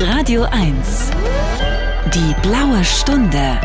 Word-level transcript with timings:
Radio 0.00 0.44
1. 0.44 1.10
Die 2.14 2.34
blaue 2.40 2.82
Stunde. 2.82 3.60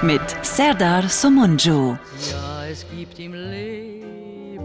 Mit 0.00 0.20
Serdar 0.42 1.08
Somunju. 1.08 1.96
Ja, 2.30 2.66
es 2.70 2.86
gibt 2.88 3.18
im 3.18 3.34
Leben 3.34 4.60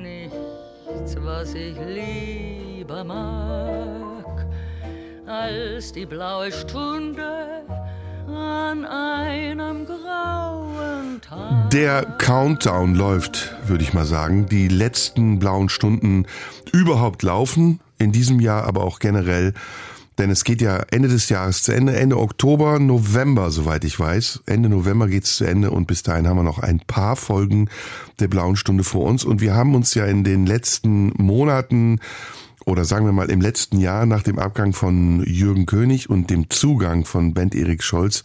nichts, 0.00 1.16
was 1.20 1.52
ich 1.52 1.76
lieber 1.86 3.04
mag, 3.04 4.46
als 5.26 5.92
die 5.92 6.06
blaue 6.06 6.50
Stunde 6.50 7.62
an 8.26 8.86
einem 8.86 9.84
grauen 9.84 11.20
Tag. 11.20 11.68
Der 11.72 12.06
Countdown 12.16 12.94
läuft, 12.94 13.54
würde 13.66 13.84
ich 13.84 13.92
mal 13.92 14.06
sagen. 14.06 14.46
Die 14.46 14.68
letzten 14.68 15.38
blauen 15.38 15.68
Stunden 15.68 16.24
überhaupt 16.72 17.22
laufen. 17.22 17.80
In 18.04 18.12
diesem 18.12 18.38
Jahr, 18.38 18.64
aber 18.64 18.84
auch 18.84 18.98
generell. 18.98 19.54
Denn 20.18 20.30
es 20.30 20.44
geht 20.44 20.60
ja 20.60 20.76
Ende 20.90 21.08
des 21.08 21.28
Jahres 21.28 21.62
zu 21.62 21.72
Ende, 21.72 21.96
Ende 21.96 22.18
Oktober, 22.18 22.78
November, 22.78 23.50
soweit 23.50 23.82
ich 23.84 23.98
weiß. 23.98 24.42
Ende 24.46 24.68
November 24.68 25.08
geht's 25.08 25.36
zu 25.36 25.44
Ende 25.44 25.70
und 25.70 25.86
bis 25.86 26.02
dahin 26.04 26.28
haben 26.28 26.36
wir 26.36 26.44
noch 26.44 26.60
ein 26.60 26.80
paar 26.80 27.16
Folgen 27.16 27.68
der 28.20 28.28
blauen 28.28 28.56
Stunde 28.56 28.84
vor 28.84 29.06
uns. 29.06 29.24
Und 29.24 29.40
wir 29.40 29.54
haben 29.54 29.74
uns 29.74 29.94
ja 29.94 30.04
in 30.04 30.22
den 30.22 30.46
letzten 30.46 31.12
Monaten 31.16 31.98
oder 32.64 32.84
sagen 32.84 33.06
wir 33.06 33.12
mal 33.12 33.30
im 33.30 33.40
letzten 33.40 33.80
Jahr 33.80 34.06
nach 34.06 34.22
dem 34.22 34.38
Abgang 34.38 34.72
von 34.72 35.24
Jürgen 35.24 35.66
König 35.66 36.08
und 36.08 36.30
dem 36.30 36.48
Zugang 36.48 37.04
von 37.04 37.34
Bent 37.34 37.54
Erik 37.54 37.82
Scholz 37.82 38.22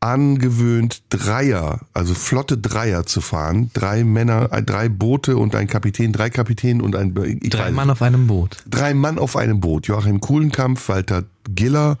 angewöhnt, 0.00 1.02
Dreier, 1.10 1.80
also 1.92 2.14
flotte 2.14 2.56
Dreier 2.56 3.04
zu 3.04 3.20
fahren. 3.20 3.70
Drei 3.74 4.02
Männer, 4.02 4.48
äh, 4.50 4.62
drei 4.62 4.88
Boote 4.88 5.36
und 5.36 5.54
ein 5.54 5.66
Kapitän, 5.66 6.12
drei 6.12 6.30
Kapitänen 6.30 6.80
und 6.80 6.96
ein... 6.96 7.14
Drei 7.14 7.70
Mann 7.70 7.90
auf 7.90 8.00
einem 8.00 8.26
Boot. 8.26 8.64
Drei 8.68 8.94
Mann 8.94 9.18
auf 9.18 9.36
einem 9.36 9.60
Boot. 9.60 9.86
Joachim 9.86 10.20
Kuhlenkampf, 10.20 10.88
Walter 10.88 11.24
Giller 11.48 11.98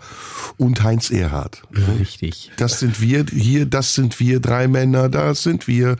und 0.56 0.82
Heinz 0.82 1.10
Erhardt. 1.10 1.62
Richtig. 1.98 2.50
Das 2.56 2.80
sind 2.80 3.00
wir 3.00 3.24
hier, 3.30 3.66
das 3.66 3.94
sind 3.94 4.20
wir, 4.20 4.40
drei 4.40 4.68
Männer, 4.68 5.08
das 5.08 5.42
sind 5.42 5.66
wir. 5.66 5.96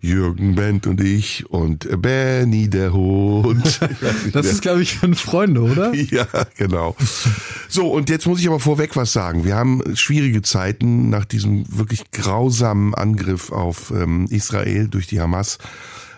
Jürgen 0.00 0.54
Bent 0.54 0.86
und 0.86 1.00
ich 1.00 1.50
und 1.50 1.88
Benny 2.00 2.70
der 2.70 2.92
Hund. 2.92 3.80
Das 4.32 4.46
ist, 4.46 4.62
glaube 4.62 4.82
ich, 4.82 4.94
fünf 4.94 5.20
Freunde, 5.20 5.62
oder? 5.62 5.92
ja, 5.94 6.26
genau. 6.56 6.94
So, 7.68 7.88
und 7.88 8.10
jetzt 8.10 8.26
muss 8.26 8.40
ich 8.40 8.46
aber 8.46 8.60
vorweg 8.60 8.94
was 8.94 9.12
sagen. 9.12 9.44
Wir 9.44 9.56
haben 9.56 9.96
schwierige 9.96 10.42
Zeiten 10.42 11.10
nach 11.10 11.24
diesem 11.24 11.64
wirklich 11.76 12.10
grausamen 12.12 12.94
Angriff 12.94 13.50
auf 13.50 13.90
ähm, 13.90 14.26
Israel 14.30 14.88
durch 14.88 15.06
die 15.06 15.20
Hamas. 15.20 15.58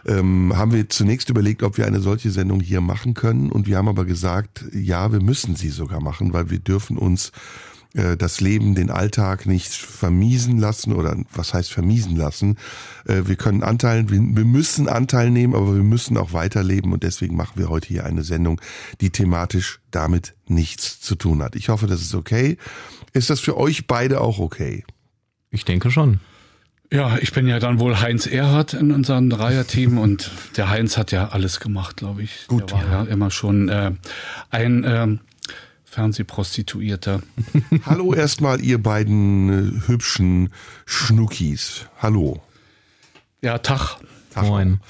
Ähm, 0.06 0.52
haben 0.56 0.72
wir 0.72 0.88
zunächst 0.88 1.28
überlegt, 1.30 1.62
ob 1.62 1.78
wir 1.78 1.86
eine 1.86 2.00
solche 2.00 2.30
Sendung 2.30 2.60
hier 2.60 2.80
machen 2.80 3.14
können. 3.14 3.50
Und 3.50 3.66
wir 3.66 3.76
haben 3.76 3.88
aber 3.88 4.04
gesagt, 4.04 4.64
ja, 4.72 5.12
wir 5.12 5.22
müssen 5.22 5.56
sie 5.56 5.70
sogar 5.70 6.00
machen, 6.00 6.32
weil 6.32 6.50
wir 6.50 6.58
dürfen 6.58 6.98
uns 6.98 7.32
äh, 7.94 8.16
das 8.16 8.40
Leben, 8.40 8.74
den 8.74 8.90
Alltag 8.90 9.46
nicht 9.46 9.72
vermiesen 9.72 10.58
lassen 10.58 10.92
oder 10.92 11.16
was 11.34 11.54
heißt 11.54 11.72
vermiesen 11.72 12.16
lassen. 12.16 12.56
Äh, 13.06 13.22
Wir 13.26 13.36
können 13.36 13.62
Anteil, 13.62 14.08
wir 14.10 14.20
wir 14.20 14.44
müssen 14.44 14.88
Anteil 14.88 15.30
nehmen, 15.30 15.54
aber 15.54 15.74
wir 15.74 15.82
müssen 15.82 16.16
auch 16.16 16.32
weiterleben 16.32 16.92
und 16.92 17.02
deswegen 17.02 17.36
machen 17.36 17.54
wir 17.56 17.68
heute 17.68 17.88
hier 17.88 18.04
eine 18.04 18.22
Sendung, 18.22 18.60
die 19.00 19.10
thematisch 19.10 19.80
damit 19.90 20.34
nichts 20.46 21.00
zu 21.00 21.16
tun 21.16 21.42
hat. 21.42 21.56
Ich 21.56 21.68
hoffe, 21.68 21.86
das 21.86 22.00
ist 22.00 22.14
okay. 22.14 22.56
Ist 23.12 23.30
das 23.30 23.40
für 23.40 23.56
euch 23.56 23.86
beide 23.86 24.20
auch 24.20 24.38
okay? 24.38 24.84
Ich 25.50 25.64
denke 25.64 25.90
schon. 25.90 26.20
Ja, 26.92 27.18
ich 27.18 27.32
bin 27.32 27.46
ja 27.46 27.60
dann 27.60 27.78
wohl 27.78 28.00
Heinz 28.00 28.26
Erhardt 28.26 28.74
in 28.74 28.90
unserem 28.90 29.30
Dreierteam 29.30 29.96
und 29.96 30.32
der 30.56 30.70
Heinz 30.70 30.96
hat 30.96 31.12
ja 31.12 31.28
alles 31.28 31.60
gemacht, 31.60 31.98
glaube 31.98 32.22
ich. 32.22 32.48
Gut, 32.48 32.72
der 32.72 32.78
war 32.78 33.04
ja, 33.04 33.04
immer 33.04 33.30
schon 33.30 33.68
äh, 33.68 33.92
ein 34.50 34.84
ähm, 34.84 35.20
Fernsehprostituierter. 35.84 37.22
Hallo 37.86 38.12
erstmal, 38.12 38.60
ihr 38.60 38.82
beiden 38.82 39.82
äh, 39.84 39.86
hübschen 39.86 40.52
Schnuckis. 40.84 41.86
Hallo. 42.02 42.42
Ja, 43.40 43.58
Tag. 43.58 43.96
Tag. 44.40 44.48
Moin. 44.48 44.80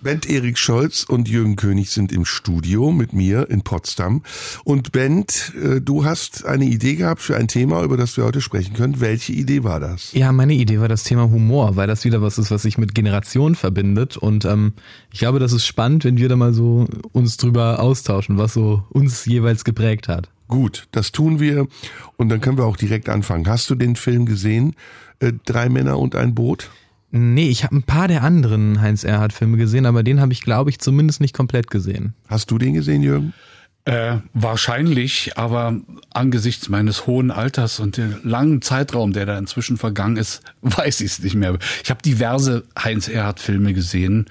Bent 0.00 0.28
Erik 0.28 0.58
Scholz 0.58 1.04
und 1.04 1.28
Jürgen 1.28 1.56
König 1.56 1.90
sind 1.90 2.12
im 2.12 2.24
Studio 2.24 2.90
mit 2.90 3.12
mir 3.12 3.48
in 3.50 3.62
Potsdam. 3.62 4.22
Und 4.64 4.92
Bent, 4.92 5.52
äh, 5.62 5.80
du 5.80 6.04
hast 6.04 6.44
eine 6.44 6.64
Idee 6.64 6.96
gehabt 6.96 7.20
für 7.20 7.36
ein 7.36 7.48
Thema, 7.48 7.82
über 7.82 7.96
das 7.96 8.16
wir 8.16 8.24
heute 8.24 8.40
sprechen 8.40 8.74
können. 8.74 9.00
Welche 9.00 9.32
Idee 9.32 9.64
war 9.64 9.80
das? 9.80 10.12
Ja, 10.12 10.32
meine 10.32 10.54
Idee 10.54 10.80
war 10.80 10.88
das 10.88 11.04
Thema 11.04 11.30
Humor, 11.30 11.76
weil 11.76 11.86
das 11.86 12.04
wieder 12.04 12.22
was 12.22 12.38
ist, 12.38 12.50
was 12.50 12.62
sich 12.62 12.78
mit 12.78 12.94
Generationen 12.94 13.54
verbindet. 13.54 14.16
Und 14.16 14.44
ähm, 14.44 14.72
ich 15.12 15.20
glaube, 15.20 15.38
das 15.38 15.52
ist 15.52 15.66
spannend, 15.66 16.04
wenn 16.04 16.16
wir 16.18 16.28
da 16.28 16.36
mal 16.36 16.52
so 16.52 16.86
uns 17.12 17.36
drüber 17.36 17.80
austauschen, 17.80 18.38
was 18.38 18.54
so 18.54 18.84
uns 18.90 19.24
jeweils 19.24 19.64
geprägt 19.64 20.08
hat. 20.08 20.30
Gut, 20.48 20.88
das 20.92 21.12
tun 21.12 21.40
wir 21.40 21.66
und 22.16 22.30
dann 22.30 22.40
können 22.40 22.56
wir 22.56 22.64
auch 22.64 22.78
direkt 22.78 23.10
anfangen. 23.10 23.46
Hast 23.46 23.68
du 23.68 23.74
den 23.74 23.96
Film 23.96 24.24
gesehen? 24.24 24.74
Äh, 25.20 25.32
Drei 25.44 25.68
Männer 25.68 25.98
und 25.98 26.14
ein 26.14 26.34
Boot? 26.34 26.70
Nee, 27.10 27.48
ich 27.48 27.64
habe 27.64 27.76
ein 27.76 27.82
paar 27.82 28.08
der 28.08 28.22
anderen 28.22 28.80
Heinz 28.80 29.02
Erhardt-Filme 29.02 29.56
gesehen, 29.56 29.86
aber 29.86 30.02
den 30.02 30.20
habe 30.20 30.32
ich, 30.32 30.42
glaube 30.42 30.70
ich, 30.70 30.78
zumindest 30.78 31.20
nicht 31.20 31.34
komplett 31.34 31.70
gesehen. 31.70 32.14
Hast 32.28 32.50
du 32.50 32.58
den 32.58 32.74
gesehen, 32.74 33.02
Jürgen? 33.02 33.32
Äh, 33.88 34.18
wahrscheinlich, 34.34 35.38
aber 35.38 35.80
angesichts 36.12 36.68
meines 36.68 37.06
hohen 37.06 37.30
Alters 37.30 37.80
und 37.80 37.96
dem 37.96 38.16
langen 38.22 38.60
Zeitraum, 38.60 39.14
der 39.14 39.24
da 39.24 39.38
inzwischen 39.38 39.78
vergangen 39.78 40.18
ist, 40.18 40.42
weiß 40.60 41.00
ich 41.00 41.12
es 41.12 41.18
nicht 41.20 41.34
mehr. 41.34 41.56
Ich 41.82 41.88
habe 41.88 42.02
diverse 42.02 42.64
Heinz 42.78 43.08
Erhardt-Filme 43.08 43.72
gesehen. 43.72 44.26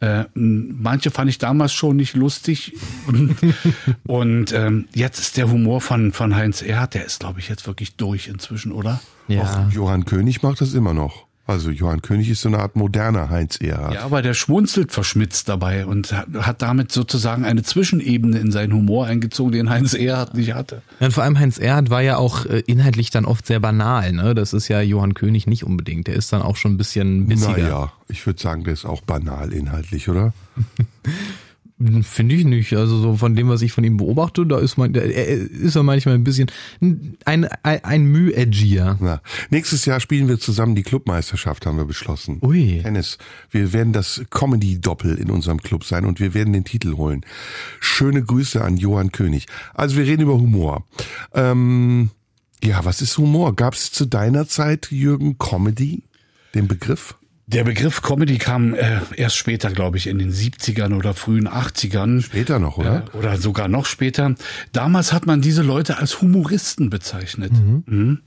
Äh, 0.00 0.24
manche 0.34 1.10
fand 1.10 1.30
ich 1.30 1.38
damals 1.38 1.72
schon 1.72 1.96
nicht 1.96 2.14
lustig. 2.14 2.74
Und, 3.06 3.34
und 4.06 4.52
ähm, 4.52 4.88
jetzt 4.94 5.20
ist 5.20 5.38
der 5.38 5.50
Humor 5.50 5.80
von, 5.80 6.12
von 6.12 6.36
Heinz 6.36 6.60
Erhardt, 6.60 6.92
der 6.92 7.06
ist, 7.06 7.20
glaube 7.20 7.40
ich, 7.40 7.48
jetzt 7.48 7.66
wirklich 7.66 7.96
durch 7.96 8.28
inzwischen, 8.28 8.72
oder? 8.72 9.00
Auch 9.40 9.72
Johann 9.72 10.04
König 10.04 10.42
macht 10.42 10.60
das 10.60 10.74
immer 10.74 10.92
noch. 10.92 11.27
Also 11.48 11.70
Johann 11.70 12.02
König 12.02 12.28
ist 12.28 12.42
so 12.42 12.50
eine 12.50 12.58
Art 12.58 12.76
moderner 12.76 13.30
Heinz 13.30 13.56
Erhardt. 13.56 13.94
Ja, 13.94 14.02
aber 14.02 14.20
der 14.20 14.34
schmunzelt 14.34 14.92
verschmitzt 14.92 15.48
dabei 15.48 15.86
und 15.86 16.12
hat, 16.12 16.60
damit 16.60 16.92
sozusagen 16.92 17.46
eine 17.46 17.62
Zwischenebene 17.62 18.38
in 18.38 18.52
seinen 18.52 18.74
Humor 18.74 19.06
eingezogen, 19.06 19.52
den 19.52 19.70
Heinz 19.70 19.94
Erhardt 19.94 20.34
nicht 20.34 20.52
hatte. 20.52 20.82
Ja, 21.00 21.06
und 21.06 21.12
vor 21.12 21.24
allem 21.24 21.38
Heinz 21.38 21.56
Erhardt 21.56 21.88
war 21.88 22.02
ja 22.02 22.18
auch 22.18 22.44
äh, 22.44 22.62
inhaltlich 22.66 23.08
dann 23.08 23.24
oft 23.24 23.46
sehr 23.46 23.60
banal. 23.60 24.12
Ne? 24.12 24.34
Das 24.34 24.52
ist 24.52 24.68
ja 24.68 24.82
Johann 24.82 25.14
König 25.14 25.46
nicht 25.46 25.64
unbedingt. 25.64 26.06
Der 26.06 26.16
ist 26.16 26.34
dann 26.34 26.42
auch 26.42 26.56
schon 26.56 26.74
ein 26.74 26.76
bisschen 26.76 27.28
bissiger. 27.28 27.56
Naja, 27.56 27.92
ich 28.08 28.26
würde 28.26 28.38
sagen, 28.38 28.64
der 28.64 28.74
ist 28.74 28.84
auch 28.84 29.00
banal 29.00 29.54
inhaltlich, 29.54 30.10
oder? 30.10 30.34
Finde 32.02 32.34
ich 32.34 32.44
nicht. 32.44 32.72
Also 32.72 32.98
so 32.98 33.16
von 33.16 33.36
dem, 33.36 33.48
was 33.48 33.62
ich 33.62 33.70
von 33.70 33.84
ihm 33.84 33.98
beobachte, 33.98 34.44
da 34.44 34.58
ist 34.58 34.78
man, 34.78 34.94
er 34.96 35.28
ist 35.28 35.76
er 35.76 35.84
manchmal 35.84 36.16
ein 36.16 36.24
bisschen 36.24 36.50
ein, 36.80 37.16
ein, 37.24 37.44
ein 37.62 38.04
Müh 38.04 38.32
edgier. 38.32 38.98
Na, 39.00 39.22
nächstes 39.50 39.84
Jahr 39.84 40.00
spielen 40.00 40.26
wir 40.26 40.40
zusammen 40.40 40.74
die 40.74 40.82
Clubmeisterschaft, 40.82 41.66
haben 41.66 41.76
wir 41.76 41.84
beschlossen. 41.84 42.40
Ui. 42.42 42.80
Tennis. 42.82 43.16
Wir 43.50 43.72
werden 43.72 43.92
das 43.92 44.22
Comedy-Doppel 44.30 45.14
in 45.14 45.30
unserem 45.30 45.62
Club 45.62 45.84
sein 45.84 46.04
und 46.04 46.18
wir 46.18 46.34
werden 46.34 46.52
den 46.52 46.64
Titel 46.64 46.96
holen. 46.96 47.24
Schöne 47.78 48.24
Grüße 48.24 48.60
an 48.60 48.76
Johann 48.76 49.12
König. 49.12 49.46
Also 49.72 49.96
wir 49.96 50.04
reden 50.04 50.22
über 50.22 50.34
Humor. 50.34 50.84
Ähm, 51.32 52.10
ja, 52.62 52.84
was 52.84 53.02
ist 53.02 53.16
Humor? 53.18 53.54
Gab 53.54 53.74
es 53.74 53.92
zu 53.92 54.04
deiner 54.04 54.48
Zeit, 54.48 54.90
Jürgen, 54.90 55.38
Comedy? 55.38 56.02
Den 56.54 56.66
Begriff? 56.66 57.14
Der 57.50 57.64
Begriff 57.64 58.02
Comedy 58.02 58.36
kam 58.36 58.74
äh, 58.74 58.98
erst 59.16 59.36
später, 59.36 59.70
glaube 59.70 59.96
ich, 59.96 60.06
in 60.06 60.18
den 60.18 60.30
70ern 60.30 60.94
oder 60.94 61.14
frühen 61.14 61.48
80ern. 61.48 62.20
Später 62.20 62.58
noch, 62.58 62.76
oder? 62.76 63.04
Äh, 63.14 63.16
oder 63.16 63.38
sogar 63.38 63.68
noch 63.68 63.86
später. 63.86 64.34
Damals 64.72 65.14
hat 65.14 65.24
man 65.24 65.40
diese 65.40 65.62
Leute 65.62 65.96
als 65.96 66.20
Humoristen 66.20 66.90
bezeichnet. 66.90 67.52
Mhm. 67.86 68.18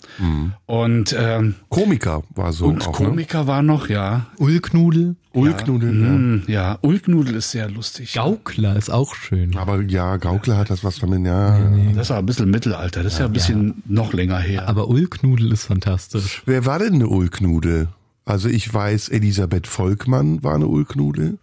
Und, 0.65 1.15
ähm, 1.15 1.53
Komiker 1.69 2.23
war 2.33 2.51
so 2.51 2.65
und 2.65 2.81
auch, 2.87 2.99
ne? 2.99 3.05
Komiker 3.09 3.45
war 3.45 3.61
noch, 3.61 3.89
ja. 3.89 4.25
Ulknudel. 4.37 5.15
Ulknudel, 5.33 5.91
Mhm, 5.93 6.43
ja, 6.47 6.79
Ulknudel 6.81 7.35
ist 7.35 7.51
sehr 7.51 7.69
lustig. 7.69 8.13
Gaukler 8.13 8.75
ist 8.75 8.89
auch 8.89 9.13
schön. 9.13 9.51
ja. 9.51 9.61
Aber 9.61 9.81
ja, 9.83 10.17
Gaukler 10.17 10.57
hat 10.57 10.71
das 10.71 10.83
was 10.83 10.97
damit, 10.97 11.23
ja. 11.25 11.59
Das 11.95 12.09
war 12.09 12.17
ein 12.17 12.25
bisschen 12.25 12.49
Mittelalter, 12.49 13.03
das 13.03 13.13
ist 13.13 13.19
ja 13.19 13.27
ein 13.27 13.33
bisschen 13.33 13.83
noch 13.85 14.13
länger 14.13 14.39
her. 14.39 14.67
Aber 14.67 14.87
Ulknudel 14.89 15.51
ist 15.53 15.65
fantastisch. 15.65 16.41
Wer 16.47 16.65
war 16.65 16.79
denn 16.79 16.95
eine 16.95 17.07
Ulknudel? 17.07 17.87
Also 18.25 18.49
ich 18.49 18.71
weiß, 18.71 19.09
Elisabeth 19.09 19.67
Volkmann 19.67 20.43
war 20.43 20.55
eine 20.55 20.67
Ulknudel. 20.67 21.37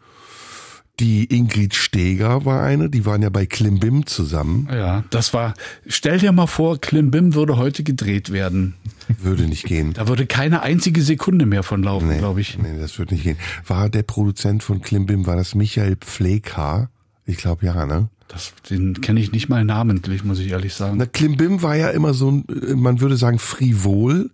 Die 1.01 1.33
Ingrid 1.33 1.77
Steger 1.77 2.45
war 2.45 2.65
eine, 2.65 2.91
die 2.91 3.07
waren 3.07 3.23
ja 3.23 3.31
bei 3.31 3.47
Klimbim 3.47 4.07
zusammen. 4.07 4.69
ja, 4.69 5.05
das 5.11 5.33
war, 5.33 5.55
stell 5.87 6.19
dir 6.19 6.33
mal 6.33 6.49
vor, 6.49 6.81
Klimbim 6.81 7.35
würde 7.35 7.57
heute 7.57 7.85
gedreht 7.85 8.33
werden. 8.33 8.75
Würde 9.23 9.45
nicht 9.45 9.65
gehen. 9.65 9.93
Da 9.93 10.09
würde 10.09 10.27
keine 10.27 10.63
einzige 10.63 11.03
Sekunde 11.03 11.47
mehr 11.47 11.63
von 11.63 11.85
laufen, 11.85 12.19
glaube 12.19 12.41
ich. 12.41 12.59
Nee, 12.59 12.79
das 12.81 12.99
wird 12.99 13.13
nicht 13.13 13.23
gehen. 13.23 13.39
War 13.65 13.89
der 13.89 14.03
Produzent 14.03 14.65
von 14.65 14.83
Klimbim, 14.83 15.25
war 15.27 15.37
das 15.37 15.55
Michael 15.55 15.97
Pfleghaar? 15.97 16.91
Ich 17.27 17.37
glaube 17.37 17.65
ja, 17.65 17.87
ne? 17.87 18.09
Das, 18.27 18.53
den 18.69 19.01
kenne 19.01 19.21
ich 19.21 19.33
nicht 19.33 19.49
mal 19.49 19.65
namentlich, 19.65 20.25
muss 20.25 20.39
ich 20.39 20.51
ehrlich 20.51 20.75
sagen. 20.75 20.99
Na, 20.99 21.07
Klimbim 21.07 21.63
war 21.63 21.77
ja 21.77 21.91
immer 21.91 22.13
so, 22.13 22.31
ein, 22.31 22.45
man 22.75 23.01
würde 23.01 23.17
sagen, 23.17 23.39
frivol. 23.39 24.31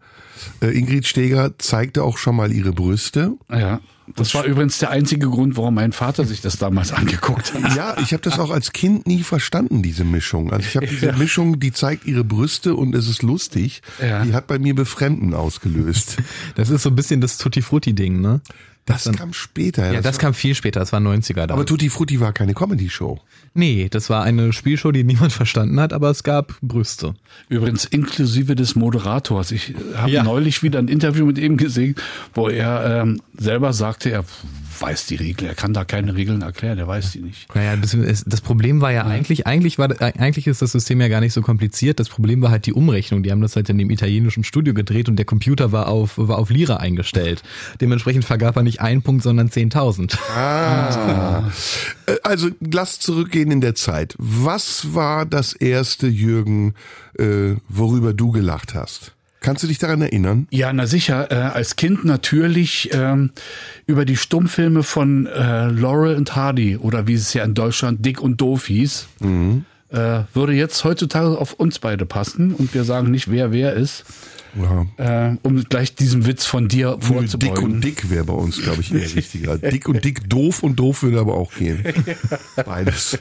Äh, 0.60 0.76
Ingrid 0.78 1.06
Steger 1.06 1.58
zeigte 1.58 2.02
auch 2.02 2.18
schon 2.18 2.36
mal 2.36 2.52
ihre 2.52 2.72
Brüste. 2.72 3.32
Ja. 3.50 3.80
Das 4.16 4.34
war 4.34 4.44
übrigens 4.44 4.78
der 4.78 4.90
einzige 4.90 5.30
Grund, 5.30 5.56
warum 5.56 5.74
mein 5.76 5.92
Vater 5.92 6.26
sich 6.26 6.42
das 6.42 6.58
damals 6.58 6.92
angeguckt 6.92 7.54
hat. 7.54 7.74
Ja, 7.74 7.96
ich 8.02 8.12
habe 8.12 8.22
das 8.22 8.38
auch 8.38 8.50
als 8.50 8.72
Kind 8.72 9.06
nie 9.06 9.22
verstanden, 9.22 9.82
diese 9.82 10.04
Mischung. 10.04 10.52
Also 10.52 10.66
ich 10.68 10.76
habe 10.76 10.86
diese 10.86 11.06
Ja. 11.06 11.16
Mischung, 11.16 11.58
die 11.58 11.72
zeigt 11.72 12.04
ihre 12.04 12.22
Brüste 12.22 12.74
und 12.74 12.94
es 12.94 13.08
ist 13.08 13.22
lustig. 13.22 13.80
Ja. 14.02 14.22
Die 14.24 14.34
hat 14.34 14.46
bei 14.46 14.58
mir 14.58 14.74
Befremden 14.74 15.32
ausgelöst. 15.32 16.18
Das 16.54 16.68
ist 16.68 16.82
so 16.82 16.90
ein 16.90 16.96
bisschen 16.96 17.22
das 17.22 17.38
Tutti 17.38 17.62
Frutti 17.62 17.94
Ding, 17.94 18.20
ne? 18.20 18.42
Das 18.86 19.10
kam 19.12 19.32
später. 19.32 19.90
Ja, 19.92 20.02
das 20.02 20.18
kam 20.18 20.34
viel 20.34 20.54
später, 20.54 20.80
das 20.80 20.92
war 20.92 21.00
90er 21.00 21.46
da. 21.46 21.54
aber 21.54 21.64
Tutti 21.64 21.88
Frutti 21.88 22.20
war 22.20 22.32
keine 22.34 22.52
Comedy-Show. 22.52 23.18
nee, 23.54 23.88
das 23.90 24.10
war 24.10 24.22
eine 24.24 24.52
Spielshow, 24.52 24.92
die 24.92 25.04
niemand 25.04 25.32
verstanden 25.32 25.80
hat, 25.80 25.92
aber 25.94 26.10
es 26.10 26.22
gab 26.22 26.54
Brüste. 26.60 27.14
Übrigens 27.48 27.86
inklusive 27.86 28.54
des 28.54 28.74
Moderators. 28.76 29.52
Ich 29.52 29.74
habe 29.96 30.10
Ja. 30.10 30.22
neulich 30.22 30.62
wieder 30.62 30.78
ein 30.80 30.88
Interview 30.88 31.24
mit 31.24 31.38
ihm 31.38 31.56
gesehen, 31.56 31.94
wo 32.34 32.48
er 32.48 33.02
ähm, 33.02 33.20
selber 33.38 33.72
sagte, 33.72 34.10
er 34.10 34.24
weiß 34.80 35.06
die 35.06 35.16
Regeln, 35.16 35.48
er 35.48 35.54
kann 35.54 35.72
da 35.72 35.84
keine 35.84 36.14
Regeln 36.14 36.42
erklären, 36.42 36.78
er 36.78 36.86
weiß 36.88 37.12
die 37.12 37.20
nicht. 37.20 37.54
Naja, 37.54 37.76
das, 37.76 38.24
das 38.26 38.40
Problem 38.40 38.80
war 38.80 38.92
ja 38.92 39.04
eigentlich, 39.04 39.46
eigentlich 39.46 39.78
war, 39.78 39.90
eigentlich 40.00 40.46
ist 40.46 40.62
das 40.62 40.72
System 40.72 41.00
ja 41.00 41.08
gar 41.08 41.20
nicht 41.20 41.32
so 41.32 41.42
kompliziert. 41.42 42.00
Das 42.00 42.08
Problem 42.08 42.42
war 42.42 42.50
halt 42.50 42.66
die 42.66 42.72
Umrechnung. 42.72 43.22
Die 43.22 43.30
haben 43.30 43.40
das 43.40 43.56
halt 43.56 43.68
in 43.68 43.78
dem 43.78 43.90
italienischen 43.90 44.44
Studio 44.44 44.74
gedreht 44.74 45.08
und 45.08 45.16
der 45.16 45.24
Computer 45.24 45.72
war 45.72 45.88
auf, 45.88 46.12
war 46.16 46.38
auf 46.38 46.50
Lira 46.50 46.76
eingestellt. 46.76 47.42
Dementsprechend 47.80 48.24
vergab 48.24 48.56
er 48.56 48.62
nicht 48.62 48.80
einen 48.80 49.02
Punkt, 49.02 49.22
sondern 49.22 49.48
10.000. 49.48 50.18
Ah. 50.34 51.50
Äh, 52.06 52.16
Also 52.22 52.50
lass 52.60 52.98
zurückgehen 53.00 53.50
in 53.50 53.60
der 53.60 53.74
Zeit. 53.74 54.14
Was 54.18 54.94
war 54.94 55.26
das 55.26 55.52
erste, 55.52 56.06
Jürgen, 56.06 56.74
äh, 57.18 57.54
worüber 57.68 58.12
du 58.12 58.30
gelacht 58.30 58.74
hast? 58.74 59.13
Kannst 59.44 59.62
du 59.62 59.66
dich 59.66 59.78
daran 59.78 60.00
erinnern? 60.00 60.48
Ja, 60.50 60.72
na 60.72 60.86
sicher. 60.86 61.30
Äh, 61.30 61.34
als 61.34 61.76
Kind 61.76 62.04
natürlich 62.06 62.88
ähm, 62.94 63.30
über 63.86 64.06
die 64.06 64.16
Stummfilme 64.16 64.82
von 64.82 65.26
äh, 65.26 65.66
Laurel 65.68 66.16
und 66.16 66.34
Hardy 66.34 66.78
oder 66.78 67.06
wie 67.06 67.12
es 67.14 67.34
ja 67.34 67.44
in 67.44 67.52
Deutschland 67.52 68.04
Dick 68.06 68.22
und 68.22 68.40
Doof 68.40 68.66
hieß. 68.66 69.06
Äh, 69.90 69.96
würde 70.32 70.54
jetzt 70.54 70.82
heutzutage 70.84 71.36
auf 71.38 71.52
uns 71.52 71.78
beide 71.78 72.06
passen 72.06 72.54
und 72.54 72.72
wir 72.72 72.84
sagen 72.84 73.10
nicht, 73.10 73.30
wer 73.30 73.52
wer 73.52 73.74
ist, 73.74 74.04
Ja. 74.56 74.86
äh, 75.32 75.36
um 75.42 75.62
gleich 75.64 75.94
diesem 75.94 76.24
Witz 76.26 76.46
von 76.46 76.68
dir 76.68 76.96
vorzubeugen. 77.00 77.38
Dick 77.38 77.62
und 77.62 77.84
Dick 77.84 78.10
wäre 78.10 78.24
bei 78.24 78.32
uns, 78.32 78.60
glaube 78.62 78.80
ich, 78.80 78.92
eher 78.94 79.02
richtiger. 79.14 79.58
Dick 79.58 79.86
und 79.88 80.02
Dick 80.04 80.28
doof 80.28 80.62
und 80.62 80.76
doof 80.76 81.02
würde 81.02 81.20
aber 81.20 81.34
auch 81.34 81.52
gehen. 81.54 81.84
Beides. 82.64 83.18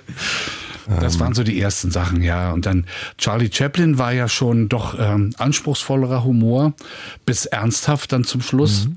Das 0.99 1.19
waren 1.19 1.33
so 1.33 1.43
die 1.43 1.59
ersten 1.59 1.91
Sachen, 1.91 2.21
ja. 2.21 2.51
Und 2.51 2.65
dann 2.65 2.85
Charlie 3.17 3.49
Chaplin 3.51 3.97
war 3.97 4.11
ja 4.13 4.27
schon 4.27 4.69
doch 4.69 4.97
ähm, 4.99 5.33
anspruchsvollerer 5.37 6.23
Humor, 6.23 6.73
bis 7.25 7.45
ernsthaft 7.45 8.11
dann 8.11 8.23
zum 8.23 8.41
Schluss. 8.41 8.87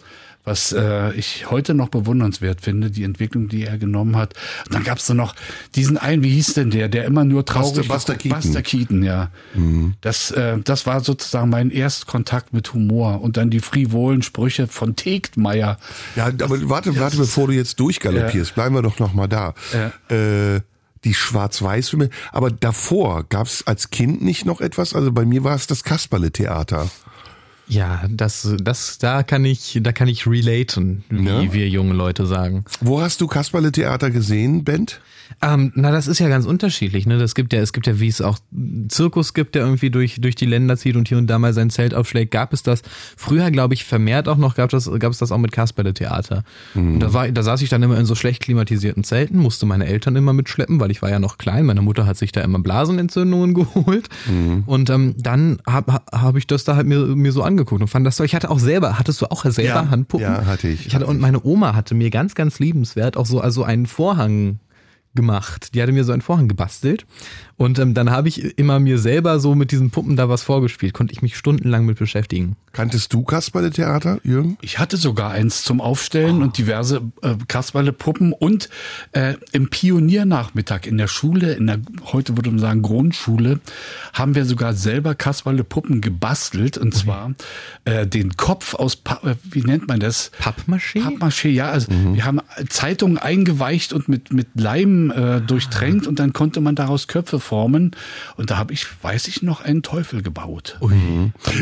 Was 0.48 0.70
äh, 0.70 1.12
ich 1.14 1.50
heute 1.50 1.74
noch 1.74 1.88
bewundernswert 1.88 2.60
finde, 2.60 2.92
die 2.92 3.02
Entwicklung, 3.02 3.48
die 3.48 3.64
er 3.64 3.78
genommen 3.78 4.14
hat. 4.14 4.34
Und 4.66 4.74
dann 4.74 4.84
gab's 4.84 5.04
da 5.06 5.12
noch 5.12 5.34
diesen 5.74 5.98
einen, 5.98 6.22
wie 6.22 6.30
hieß 6.30 6.54
denn 6.54 6.70
der, 6.70 6.88
der 6.88 7.04
immer 7.04 7.24
nur 7.24 7.44
traurig 7.44 7.88
Buster- 7.88 7.94
Buster 7.94 8.14
Keaton. 8.14 8.40
Buster 8.40 8.62
Keaton, 8.62 9.02
ja. 9.02 9.32
Das, 10.02 10.30
äh, 10.30 10.58
das 10.62 10.86
war 10.86 11.00
sozusagen 11.00 11.50
mein 11.50 11.72
Erstkontakt 11.72 12.52
mit 12.52 12.72
Humor. 12.74 13.22
Und 13.22 13.36
dann 13.36 13.50
die 13.50 13.58
frivolen 13.58 14.22
Sprüche 14.22 14.68
von 14.68 14.94
Tegtmeier. 14.94 15.78
Ja, 16.14 16.26
aber 16.26 16.68
warte, 16.68 16.96
warte, 16.96 17.16
bevor 17.16 17.48
du 17.48 17.52
jetzt 17.52 17.80
durchgaloppierst, 17.80 18.54
bleiben 18.54 18.76
wir 18.76 18.82
doch 18.82 19.00
noch 19.00 19.14
mal 19.14 19.26
da. 19.26 19.52
Äh, 20.08 20.60
die 21.06 21.14
Schwarz-Weiß-Filme. 21.14 22.10
Aber 22.32 22.50
davor 22.50 23.24
gab 23.28 23.46
es 23.46 23.66
als 23.66 23.88
Kind 23.90 24.20
nicht 24.22 24.44
noch 24.44 24.60
etwas? 24.60 24.92
Also 24.94 25.10
bei 25.12 25.24
mir 25.24 25.42
war 25.44 25.54
es 25.54 25.66
das 25.66 25.84
Kasperle-Theater. 25.84 26.90
Ja, 27.68 28.04
das, 28.10 28.48
das, 28.60 28.98
da 28.98 29.22
kann 29.22 29.44
ich, 29.44 29.78
da 29.82 29.92
kann 29.92 30.06
ich 30.08 30.26
relaten, 30.26 31.04
wie 31.08 31.26
Ja? 31.26 31.52
wir 31.52 31.68
junge 31.68 31.94
Leute 31.94 32.26
sagen. 32.26 32.64
Wo 32.80 33.00
hast 33.00 33.20
du 33.20 33.26
Kasperle-Theater 33.26 34.10
gesehen, 34.10 34.62
Bent? 34.62 35.00
Ähm, 35.42 35.72
na, 35.74 35.90
das 35.90 36.06
ist 36.06 36.18
ja 36.18 36.28
ganz 36.28 36.46
unterschiedlich, 36.46 37.06
ne? 37.06 37.18
Das 37.18 37.34
gibt 37.34 37.52
ja, 37.52 37.60
es 37.60 37.72
gibt 37.72 37.86
ja, 37.86 38.00
wie 38.00 38.08
es 38.08 38.20
auch 38.20 38.38
Zirkus 38.88 39.34
gibt, 39.34 39.54
der 39.54 39.62
irgendwie 39.64 39.90
durch, 39.90 40.20
durch 40.20 40.34
die 40.34 40.46
Länder 40.46 40.76
zieht 40.76 40.96
und 40.96 41.08
hier 41.08 41.18
und 41.18 41.26
da 41.26 41.38
mal 41.38 41.52
sein 41.52 41.70
Zelt 41.70 41.94
aufschlägt, 41.94 42.30
gab 42.30 42.52
es 42.52 42.62
das. 42.62 42.82
Früher, 43.16 43.50
glaube 43.50 43.74
ich, 43.74 43.84
vermehrt 43.84 44.28
auch 44.28 44.36
noch, 44.36 44.54
gab 44.54 44.70
das, 44.70 44.90
gab 44.98 45.12
es 45.12 45.18
das 45.18 45.32
auch 45.32 45.38
mit 45.38 45.52
Kasperle-Theater. 45.52 46.44
Und 46.74 47.00
Da 47.00 47.12
war, 47.12 47.28
da 47.30 47.42
saß 47.42 47.62
ich 47.62 47.68
dann 47.68 47.82
immer 47.82 47.98
in 47.98 48.06
so 48.06 48.14
schlecht 48.14 48.42
klimatisierten 48.42 49.04
Zelten, 49.04 49.38
musste 49.38 49.66
meine 49.66 49.86
Eltern 49.86 50.16
immer 50.16 50.32
mitschleppen, 50.32 50.80
weil 50.80 50.90
ich 50.90 51.02
war 51.02 51.10
ja 51.10 51.18
noch 51.18 51.38
klein. 51.38 51.66
Meine 51.66 51.82
Mutter 51.82 52.06
hat 52.06 52.16
sich 52.16 52.32
da 52.32 52.40
immer 52.42 52.58
Blasenentzündungen 52.60 53.54
geholt. 53.54 54.08
Und 54.66 54.90
ähm, 54.90 55.14
dann 55.18 55.58
habe 55.66 55.92
hab 55.94 56.12
hab 56.12 56.36
ich 56.36 56.46
das 56.46 56.64
da 56.64 56.76
halt 56.76 56.86
mir, 56.86 57.00
mir 57.00 57.32
so 57.32 57.42
angeguckt 57.42 57.80
und 57.82 57.88
fand 57.88 58.06
das 58.06 58.16
so. 58.16 58.24
Ich 58.24 58.34
hatte 58.34 58.50
auch 58.50 58.58
selber, 58.58 58.98
hattest 58.98 59.20
du 59.22 59.26
auch 59.30 59.44
selber 59.44 59.62
Ja, 59.62 59.90
Handpuppen? 59.90 60.26
ja, 60.26 60.46
hatte 60.46 60.68
ich, 60.68 60.86
Ich 60.86 60.94
hatte, 60.94 61.06
und 61.06 61.20
meine 61.20 61.44
Oma 61.44 61.74
hatte 61.74 61.94
mir 61.94 62.10
ganz, 62.10 62.34
ganz 62.34 62.58
liebenswert 62.58 63.16
auch 63.16 63.26
so 63.26 63.40
also 63.40 63.64
einen 63.64 63.86
Vorhang 63.86 64.58
gemacht. 65.16 65.74
Die 65.74 65.82
hatte 65.82 65.92
mir 65.92 66.04
so 66.04 66.12
einen 66.12 66.22
Vorhang 66.22 66.46
gebastelt. 66.46 67.06
Und 67.56 67.78
ähm, 67.78 67.94
dann 67.94 68.10
habe 68.10 68.28
ich 68.28 68.58
immer 68.58 68.80
mir 68.80 68.98
selber 68.98 69.40
so 69.40 69.54
mit 69.54 69.72
diesen 69.72 69.90
Puppen 69.90 70.16
da 70.16 70.28
was 70.28 70.42
vorgespielt. 70.42 70.92
Konnte 70.92 71.12
ich 71.12 71.22
mich 71.22 71.36
stundenlang 71.36 71.86
mit 71.86 71.98
beschäftigen. 71.98 72.56
Kanntest 72.72 73.14
du 73.14 73.22
Kasperle-Theater, 73.22 74.20
Jürgen? 74.22 74.58
Ich 74.60 74.78
hatte 74.78 74.98
sogar 74.98 75.30
eins 75.30 75.62
zum 75.62 75.80
Aufstellen 75.80 76.42
und 76.42 76.58
diverse 76.58 77.00
äh, 77.22 77.34
Kasperle-Puppen 77.48 78.34
und 78.34 78.68
äh, 79.12 79.34
im 79.52 79.70
Pioniernachmittag 79.70 80.86
in 80.86 80.98
der 80.98 81.08
Schule, 81.08 81.54
in 81.54 81.66
der 81.66 81.78
heute 82.12 82.36
würde 82.36 82.50
man 82.50 82.58
sagen 82.58 82.82
Grundschule, 82.82 83.60
haben 84.12 84.34
wir 84.34 84.44
sogar 84.44 84.74
selber 84.74 85.14
Kasperle-Puppen 85.14 86.02
gebastelt 86.02 86.76
und 86.76 86.94
zwar 86.94 87.32
äh, 87.86 88.06
den 88.06 88.36
Kopf 88.36 88.74
aus, 88.74 88.96
pa 88.96 89.20
äh, 89.24 89.36
wie 89.44 89.62
nennt 89.62 89.88
man 89.88 90.00
das? 90.00 90.30
Pappmaché? 90.38 91.00
Pappmaché, 91.02 91.48
ja. 91.48 91.70
Also 91.70 91.88
wir 91.90 92.26
haben 92.26 92.40
Zeitungen 92.68 93.16
eingeweicht 93.16 93.94
und 93.94 94.10
mit, 94.10 94.34
mit 94.34 94.48
Leim 94.54 95.10
äh, 95.10 95.40
durchtränkt 95.40 96.06
und 96.06 96.18
dann 96.18 96.34
konnte 96.34 96.60
man 96.60 96.74
daraus 96.74 97.08
Köpfe 97.08 97.40
formen. 97.46 97.92
Und 98.36 98.50
da 98.50 98.58
habe 98.58 98.72
ich, 98.72 98.86
weiß 99.02 99.28
ich 99.28 99.42
noch, 99.42 99.60
einen 99.62 99.82
Teufel 99.82 100.22
gebaut. 100.22 100.78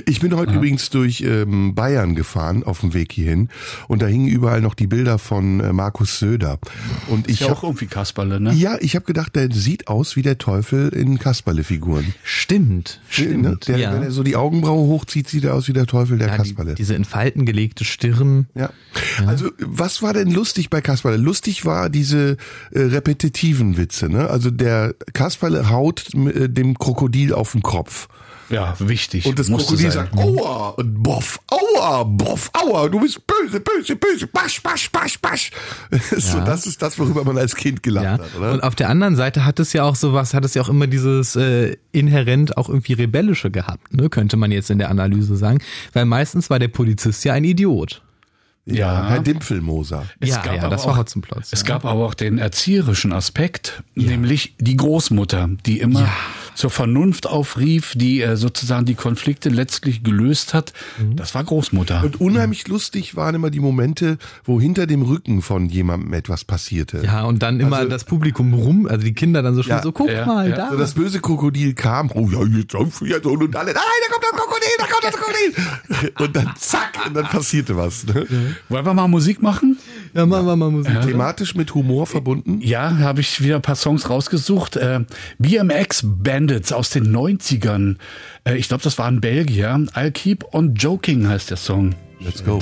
Ich 0.07 0.21
bin 0.21 0.35
heute 0.35 0.55
übrigens 0.55 0.91
durch 0.91 1.21
ähm, 1.21 1.75
Bayern 1.75 2.15
gefahren 2.15 2.65
auf 2.65 2.81
dem 2.81 2.95
Weg 2.95 3.13
hierhin 3.13 3.49
und 3.89 4.01
da 4.03 4.07
hingen 4.07 4.29
überall 4.29 4.61
noch 4.61 4.75
die 4.75 4.87
Bilder 4.87 5.19
von 5.19 5.61
äh, 5.61 5.73
Markus 5.73 6.19
Söder. 6.19 6.59
Und 7.09 7.27
Ist 7.27 7.35
ich 7.35 7.41
ja 7.41 7.49
hab, 7.51 7.59
auch 7.59 7.63
irgendwie 7.65 7.87
Kasperle, 7.87 8.41
ne? 8.41 8.53
ja, 8.55 8.77
ich 8.81 8.97
habe 8.97 9.05
gedacht, 9.05 9.37
der 9.37 9.51
sieht 9.53 9.89
aus 9.89 10.17
wie 10.17 10.23
der 10.23 10.39
Teufel 10.39 10.89
in 10.89 11.19
Kasperle-Figuren. 11.19 12.15
Stimmt, 12.23 13.01
Ne? 13.05 13.11
stimmt. 13.11 13.69
Der, 13.69 13.79
ja. 13.79 13.93
Wenn 13.93 14.03
er 14.03 14.11
so 14.11 14.23
die 14.23 14.37
Augenbraue 14.37 14.89
hochzieht, 14.89 15.29
sieht 15.29 15.45
er 15.45 15.55
aus 15.55 15.69
wie 15.69 15.73
der 15.73 15.87
Teufel 15.87 16.19
der 16.19 16.29
ja, 16.29 16.33
die, 16.35 16.39
Kasperle. 16.39 16.75
diese 16.75 16.95
in 16.95 17.05
Falten 17.05 17.45
gelegte 17.45 17.85
Stirn. 17.85 18.47
Ja. 18.55 18.71
Also, 19.27 19.51
was 19.59 20.03
war 20.03 20.13
denn 20.13 20.31
lustig 20.31 20.71
bei 20.71 20.81
Kasperle? 20.81 21.17
Lustig 21.17 21.65
war 21.65 21.91
diese 21.91 22.37
äh, 22.73 22.81
repetitiven 22.81 23.77
Witze, 23.77 24.09
ne? 24.09 24.29
Also 24.31 24.51
der 24.51 24.95
Kasperle 25.13 25.69
haut 25.75 26.07
äh, 26.15 26.49
dem 26.49 26.79
Krokodil 26.79 27.35
auf 27.35 27.53
den 27.53 27.63
Kopf. 27.63 28.09
Ja, 28.51 28.75
wichtig. 28.79 29.25
Und 29.25 29.39
das 29.39 29.49
Musste 29.49 29.69
Krokodil 29.75 29.91
sein. 29.91 30.09
sagt, 30.13 30.19
aua, 30.19 30.69
und 30.77 31.03
boff, 31.03 31.41
aua, 31.49 32.03
boff, 32.05 32.51
aua, 32.53 32.89
du 32.91 33.01
bist 33.01 33.23
böse, 33.27 33.59
böse, 33.59 33.97
böse, 33.97 34.27
basch, 34.27 34.63
basch, 34.63 34.93
basch, 34.93 35.19
basch. 35.19 35.51
So, 36.17 36.41
das 36.41 36.67
ist 36.67 36.83
das, 36.83 36.99
worüber 36.99 37.25
man 37.25 37.39
als 37.39 37.57
Kind 37.57 37.83
gelacht 37.83 38.05
Ja. 38.05 38.13
hat, 38.13 38.21
oder? 38.37 38.53
Und 38.53 38.63
auf 38.63 38.75
der 38.75 38.91
anderen 38.91 39.17
Seite 39.17 39.47
hat 39.47 39.59
es 39.61 39.73
ja 39.73 39.83
auch 39.85 39.97
sowas, 39.97 40.35
hat 40.35 40.45
es 40.45 40.53
ja 40.53 40.61
auch 40.63 40.69
immer 40.69 40.87
dieses 40.87 41.37
äh, 41.37 41.77
inhärent 41.93 42.59
auch 42.59 42.69
irgendwie 42.69 42.93
rebellische 42.93 43.51
gehabt, 43.51 43.95
ne? 43.95 44.11
könnte 44.11 44.37
man 44.37 44.53
jetzt 44.53 44.71
in 44.71 44.79
der 44.79 44.91
Analyse 44.91 45.37
sagen. 45.37 45.59
Weil 45.95 46.05
meistens 46.05 46.51
war 46.51 46.59
der 46.59 46.69
Polizist 46.69 47.25
ja 47.25 47.33
ein 47.33 47.45
Idiot. 47.45 48.03
Ja, 48.67 49.09
Herr 49.09 49.21
Dimpfelmoser. 49.21 50.07
Es 50.21 50.31
ja, 50.31 50.37
gab 50.43 50.57
ja, 50.57 50.61
aber 50.63 50.71
das 50.71 50.83
auch, 50.83 50.89
war 50.89 50.99
Hotzenplotz. 50.99 51.53
Es 51.53 51.61
ja. 51.61 51.67
gab 51.67 51.85
aber 51.85 52.05
auch 52.05 52.15
den 52.15 52.39
erzieherischen 52.39 53.13
Aspekt, 53.13 53.83
nämlich 53.95 54.55
die 54.59 54.77
Großmutter, 54.77 55.51
die 55.67 55.81
immer 55.81 56.01
Ja. 56.01 56.13
Zur 56.55 56.71
Vernunft 56.71 57.27
aufrief, 57.27 57.93
die 57.97 58.21
äh, 58.23 58.37
sozusagen 58.37 58.87
die 58.87 58.95
Konflikte 58.95 59.49
letztlich 59.49 60.03
gelöst 60.03 60.55
hat. 60.55 60.73
Mhm. 60.99 61.17
Das 61.17 61.35
war 61.35 61.45
Großmutter. 61.45 62.03
Und 62.05 62.21
unheimlich 62.21 62.69
lustig 62.69 63.17
waren 63.17 63.35
immer 63.35 63.51
die 63.51 63.61
Momente, 63.61 64.19
wo 64.45 64.61
hinter 64.61 64.87
dem 64.87 65.03
Rücken 65.03 65.43
von 65.43 65.69
jemandem 65.69 66.13
etwas 66.13 66.45
passierte. 66.45 67.03
Ja, 67.05 67.23
und 67.25 67.43
dann 67.43 67.61
immer 67.61 67.77
Also- 67.79 67.89
das 67.91 68.05
Publikum 68.05 68.55
rum, 68.55 68.87
also 68.87 69.05
die 69.05 69.15
Kinder 69.15 69.43
dann 69.43 69.55
so 69.55 69.63
schon 69.63 69.71
Ja, 69.71 69.83
so, 69.83 69.93
guck 69.93 70.11
ja, 70.11 70.27
mal, 70.27 70.49
ja. 70.51 70.57
da. 70.57 70.65
Also 70.67 70.79
das 70.79 70.95
böse 70.95 71.21
Krokodil 71.21 71.75
kam, 71.75 72.11
oh 72.15 72.29
ja, 72.31 72.43
jetzt, 72.45 72.75
jetzt 73.03 73.27
und, 73.27 73.43
und 73.43 73.57
alle, 73.57 73.73
nein, 73.73 73.83
da 74.07 74.13
kommt 74.13 74.25
das 74.25 74.41
Krokodil, 74.41 74.69
da 74.79 74.85
kommt 74.87 75.05
das 75.05 75.15
Krokodil. 75.15 76.15
Und 76.25 76.37
dann 76.37 76.51
zack, 76.57 76.93
und 77.07 77.15
dann 77.15 77.25
passierte 77.27 77.77
was. 77.77 78.05
Ne? 78.07 78.27
Wollen 78.69 78.87
wir 78.87 78.95
mal 78.95 79.09
Musik 79.09 79.43
machen? 79.43 79.79
Ja, 80.15 80.27
machen 80.27 80.47
wir 80.47 80.57
mal 80.57 80.71
Musik. 80.71 81.01
Thematisch 81.03 81.55
mit 81.55 81.75
Humor 81.75 82.07
verbunden. 82.07 82.61
Ja, 82.63 82.99
habe 82.99 83.21
ich 83.21 83.43
wieder 83.43 83.57
ein 83.57 83.63
paar 83.63 83.77
Songs 83.77 84.09
rausgesucht. 84.09 84.77
Äh, 84.77 85.01
BMX 85.39 86.03
Bandits 86.05 86.73
aus 86.73 86.91
den 86.91 87.15
90ern. 87.15 87.97
Äh, 88.45 88.57
ich 88.57 88.69
glaube, 88.69 88.83
das 88.83 88.99
waren 88.99 89.21
Belgier. 89.21 89.75
I'll 89.95 90.11
Keep 90.11 90.55
on 90.55 90.75
Joking 90.75 91.29
heißt 91.29 91.51
der 91.51 91.57
Song. 91.57 91.95
Let's 92.21 92.45
go. 92.45 92.61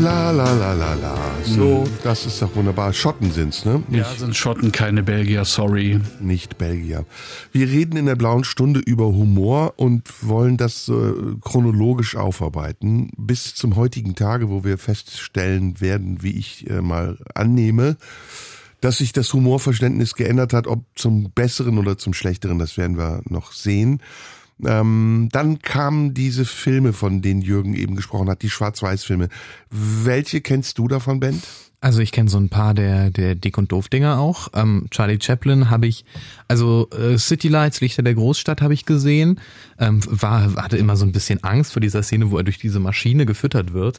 La 0.00 0.30
la 0.30 0.50
la 0.54 0.72
la 0.72 0.94
la. 0.94 1.14
So, 1.44 1.86
das 2.02 2.24
ist 2.24 2.40
doch 2.40 2.54
wunderbar. 2.56 2.94
Schotten 2.94 3.30
sind's, 3.32 3.66
ne? 3.66 3.82
Ja, 3.90 4.06
sind 4.16 4.34
Schotten, 4.34 4.72
keine 4.72 5.02
Belgier, 5.02 5.44
sorry. 5.44 6.00
nicht 6.20 6.56
Belgier. 6.56 7.04
Wir 7.52 7.68
reden 7.68 7.98
in 7.98 8.06
der 8.06 8.16
blauen 8.16 8.44
Stunde 8.44 8.80
über 8.80 9.08
Humor 9.08 9.74
und 9.76 10.08
wollen 10.22 10.56
das 10.56 10.88
äh, 10.88 11.12
chronologisch 11.42 12.16
aufarbeiten 12.16 13.10
bis 13.18 13.54
zum 13.54 13.76
heutigen 13.76 14.14
Tage, 14.14 14.48
wo 14.48 14.64
wir 14.64 14.78
feststellen 14.78 15.82
werden, 15.82 16.22
wie 16.22 16.38
ich 16.38 16.70
äh, 16.70 16.80
mal 16.80 17.18
annehme, 17.34 17.98
dass 18.80 18.98
sich 18.98 19.12
das 19.12 19.30
Humorverständnis 19.34 20.14
geändert 20.14 20.54
hat, 20.54 20.66
ob 20.66 20.84
zum 20.94 21.30
Besseren 21.32 21.76
oder 21.76 21.98
zum 21.98 22.14
Schlechteren, 22.14 22.58
das 22.58 22.78
werden 22.78 22.96
wir 22.96 23.20
noch 23.28 23.52
sehen. 23.52 24.00
Ähm, 24.66 25.28
dann 25.32 25.60
kamen 25.60 26.14
diese 26.14 26.44
Filme, 26.44 26.92
von 26.92 27.22
denen 27.22 27.42
Jürgen 27.42 27.74
eben 27.74 27.96
gesprochen 27.96 28.28
hat, 28.28 28.42
die 28.42 28.50
Schwarz-Weiß-Filme. 28.50 29.28
Welche 29.70 30.40
kennst 30.40 30.78
du 30.78 30.88
davon, 30.88 31.20
Ben? 31.20 31.40
Also 31.82 32.00
ich 32.00 32.12
kenne 32.12 32.28
so 32.28 32.38
ein 32.38 32.50
paar 32.50 32.74
der 32.74 33.10
der 33.10 33.34
Dick 33.34 33.56
und 33.56 33.72
Doof 33.72 33.88
Dinger 33.88 34.18
auch. 34.18 34.48
Ähm, 34.54 34.86
Charlie 34.90 35.18
Chaplin 35.20 35.70
habe 35.70 35.86
ich, 35.86 36.04
also 36.46 36.88
äh, 36.90 37.16
City 37.16 37.48
Lights 37.48 37.80
Lichter 37.80 38.02
der 38.02 38.14
Großstadt 38.14 38.60
habe 38.60 38.74
ich 38.74 38.84
gesehen. 38.84 39.40
Ähm, 39.78 40.00
war 40.06 40.56
hatte 40.56 40.76
immer 40.76 40.96
so 40.96 41.06
ein 41.06 41.12
bisschen 41.12 41.42
Angst 41.42 41.72
vor 41.72 41.80
dieser 41.80 42.02
Szene, 42.02 42.30
wo 42.30 42.36
er 42.36 42.44
durch 42.44 42.58
diese 42.58 42.80
Maschine 42.80 43.24
gefüttert 43.24 43.72
wird. 43.72 43.98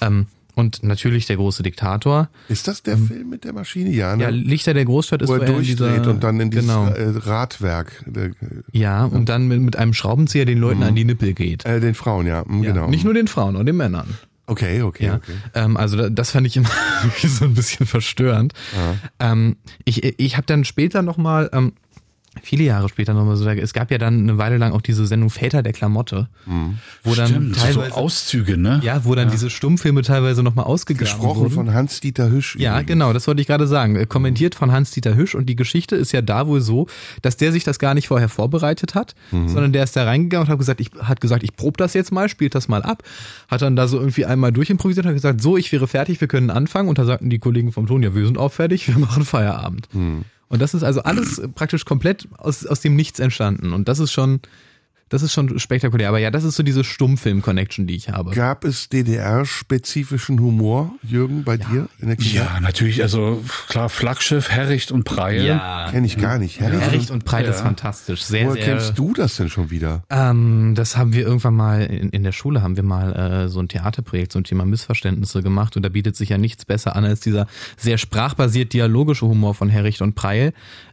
Ähm, 0.00 0.26
und 0.54 0.82
natürlich 0.82 1.26
der 1.26 1.36
große 1.36 1.62
Diktator. 1.62 2.28
Ist 2.48 2.68
das 2.68 2.82
der 2.82 2.98
Film 2.98 3.30
mit 3.30 3.44
der 3.44 3.52
Maschine? 3.52 3.90
Ja, 3.90 4.14
ne? 4.16 4.24
Ja, 4.24 4.28
Lichter 4.30 4.74
der 4.74 4.84
Großstadt 4.84 5.22
ist 5.22 5.28
wo 5.28 5.34
er 5.34 5.44
durchdreht 5.46 6.00
dieser, 6.00 6.10
und 6.10 6.22
dann 6.22 6.38
in 6.40 6.50
dieses 6.50 6.66
genau. 6.66 6.86
äh, 6.88 7.08
Radwerk, 7.16 8.04
der, 8.06 8.30
Ja, 8.72 9.04
und 9.04 9.28
dann 9.28 9.48
mit, 9.48 9.60
mit 9.60 9.76
einem 9.76 9.94
Schraubenzieher 9.94 10.44
den 10.44 10.58
Leuten 10.58 10.82
an 10.82 10.94
die 10.94 11.04
Nippel 11.04 11.32
geht. 11.34 11.64
äh, 11.64 11.80
den 11.80 11.94
Frauen, 11.94 12.26
ja, 12.26 12.44
mm, 12.46 12.62
Ja, 12.64 12.72
genau. 12.72 12.88
Nicht 12.88 13.04
nur 13.04 13.14
den 13.14 13.28
Frauen, 13.28 13.56
auch 13.56 13.64
den 13.64 13.76
Männern. 13.76 14.06
Okay, 14.46 14.82
okay, 14.82 15.06
Ja, 15.06 15.14
okay. 15.16 15.32
ähm, 15.54 15.76
also 15.76 15.96
da- 15.96 16.10
das 16.10 16.32
fand 16.32 16.46
ich 16.46 16.56
immer 16.56 16.68
so 17.26 17.44
ein 17.44 17.54
bisschen 17.54 17.86
verstörend. 17.86 18.52
Ähm, 19.20 19.56
ich 19.84 20.02
ich 20.18 20.36
habe 20.36 20.46
dann 20.46 20.64
später 20.64 21.00
noch 21.02 21.16
mal 21.16 21.48
ähm, 21.52 21.72
viele 22.42 22.64
Jahre 22.64 22.88
später 22.88 23.12
noch 23.12 23.24
mal 23.24 23.36
so, 23.36 23.48
es 23.48 23.72
gab 23.72 23.90
ja 23.90 23.98
dann 23.98 24.20
eine 24.20 24.38
Weile 24.38 24.56
lang 24.56 24.72
auch 24.72 24.80
diese 24.80 25.06
Sendung 25.06 25.28
Väter 25.28 25.62
der 25.62 25.72
Klamotte, 25.72 26.28
wo 27.04 27.14
dann 27.14 27.28
Stimmt, 27.28 27.56
so 27.56 27.64
teilweise 27.64 27.96
Auszüge, 27.96 28.56
ne? 28.56 28.80
ja, 28.82 29.04
wo 29.04 29.14
dann 29.14 29.30
diese 29.30 29.50
Stummfilme 29.50 30.02
teilweise 30.02 30.42
noch 30.42 30.54
mal 30.54 30.62
ausgegraben 30.62 31.02
Gesprochen 31.06 31.40
wurden. 31.40 31.54
von 31.54 31.74
Hans-Dieter 31.74 32.30
Hüsch. 32.30 32.56
Ja, 32.58 32.72
übrigens. 32.72 32.88
genau, 32.88 33.12
das 33.12 33.26
wollte 33.26 33.40
ich 33.40 33.46
gerade 33.46 33.66
sagen. 33.66 33.96
Äh, 33.96 34.06
Kommentiert 34.06 34.54
von 34.54 34.72
Hans-Dieter 34.72 35.14
Hüsch 35.14 35.34
und 35.34 35.46
die 35.46 35.56
Geschichte 35.56 35.96
ist 35.96 36.12
ja 36.12 36.22
da 36.22 36.46
wohl 36.46 36.60
so, 36.60 36.86
dass 37.20 37.36
der 37.36 37.52
sich 37.52 37.64
das 37.64 37.78
gar 37.78 37.94
nicht 37.94 38.08
vorher 38.08 38.28
vorbereitet 38.28 38.94
hat, 38.94 39.14
sondern 39.30 39.72
der 39.72 39.84
ist 39.84 39.96
da 39.96 40.04
reingegangen 40.04 40.46
und 40.46 40.52
hat 40.52 40.58
gesagt, 40.58 40.80
ich 40.80 40.90
hat 41.00 41.20
gesagt, 41.20 41.42
ich 41.42 41.56
probe 41.56 41.76
das 41.76 41.94
jetzt 41.94 42.12
mal, 42.12 42.28
spielt 42.28 42.54
das 42.54 42.68
mal 42.68 42.82
ab, 42.82 43.02
hat 43.48 43.62
dann 43.62 43.76
da 43.76 43.86
so 43.88 43.98
irgendwie 43.98 44.24
einmal 44.24 44.52
durchimprovisiert, 44.52 45.06
hat 45.06 45.14
gesagt, 45.14 45.40
so, 45.40 45.56
ich 45.56 45.70
wäre 45.72 45.86
fertig, 45.86 46.20
wir 46.20 46.28
können 46.28 46.50
anfangen 46.50 46.88
und 46.88 46.98
da 46.98 47.04
sagten 47.04 47.30
die 47.30 47.38
Kollegen 47.38 47.72
vom 47.72 47.86
Ton, 47.86 48.02
ja, 48.02 48.14
wir 48.14 48.24
sind 48.24 48.38
auch 48.38 48.52
fertig, 48.52 48.88
wir 48.92 48.98
machen 48.98 49.24
Feierabend. 49.24 49.88
Und 50.52 50.60
das 50.60 50.74
ist 50.74 50.82
also 50.82 51.02
alles 51.02 51.40
praktisch 51.54 51.86
komplett 51.86 52.28
aus, 52.36 52.66
aus 52.66 52.80
dem 52.80 52.94
Nichts 52.94 53.20
entstanden. 53.20 53.72
Und 53.72 53.88
das 53.88 54.00
ist 54.00 54.12
schon 54.12 54.40
das 55.12 55.22
ist 55.22 55.32
schon 55.32 55.58
spektakulär, 55.58 56.08
aber 56.08 56.18
ja, 56.18 56.30
das 56.30 56.44
ist 56.44 56.56
so 56.56 56.62
diese 56.62 56.84
Stummfilm-Connection, 56.84 57.86
die 57.86 57.94
ich 57.96 58.08
habe. 58.08 58.30
Gab 58.32 58.64
es 58.64 58.88
DDR-spezifischen 58.88 60.40
Humor, 60.40 60.92
Jürgen, 61.02 61.44
bei 61.44 61.56
dir 61.56 61.88
in 62.00 62.08
der 62.08 62.16
Kindheit? 62.16 62.34
Ja, 62.34 62.60
natürlich, 62.60 63.02
also 63.02 63.42
klar, 63.68 63.88
Flaggschiff, 63.88 64.48
Herricht 64.50 64.90
und 64.92 65.04
Preil. 65.04 65.44
Ja, 65.44 65.88
Kenne 65.90 66.06
ich 66.06 66.16
gar 66.18 66.38
nicht. 66.38 66.60
Herrlich. 66.60 66.80
Herricht 66.80 67.10
und 67.10 67.24
ist 67.24 67.32
Ja. 67.32 67.52
fantastisch. 67.52 68.22
Sehr, 68.22 68.46
Woher 68.46 68.54
sehr. 68.54 68.64
kennst 68.76 68.98
du 68.98 69.12
das 69.12 69.36
denn 69.36 69.48
schon 69.48 69.70
wieder? 69.70 70.04
Ähm, 70.10 70.74
das 70.74 70.96
haben 70.96 71.12
wir 71.12 71.22
irgendwann 71.26 71.54
mal 71.54 71.82
in, 71.82 72.10
in 72.10 72.22
der 72.22 72.32
Schule 72.32 72.62
haben 72.62 72.76
wir 72.76 72.82
mal 72.82 73.12
äh, 73.12 73.48
so 73.48 73.60
ein 73.60 73.68
Theaterprojekt 73.68 74.32
zum 74.32 74.44
Thema 74.44 74.64
Missverständnisse 74.64 75.42
gemacht 75.42 75.76
und 75.76 75.82
da 75.82 75.88
bietet 75.88 76.16
sich 76.16 76.30
ja 76.30 76.38
nichts 76.38 76.64
besser 76.64 76.96
an 76.96 77.04
als 77.04 77.20
dieser 77.20 77.46
sehr 77.76 77.98
sprachbasiert 77.98 78.72
dialogische 78.72 79.26
Humor 79.26 79.54
von 79.54 79.68
Herricht 79.68 80.00
und 80.02 80.14
Preil, 80.14 80.52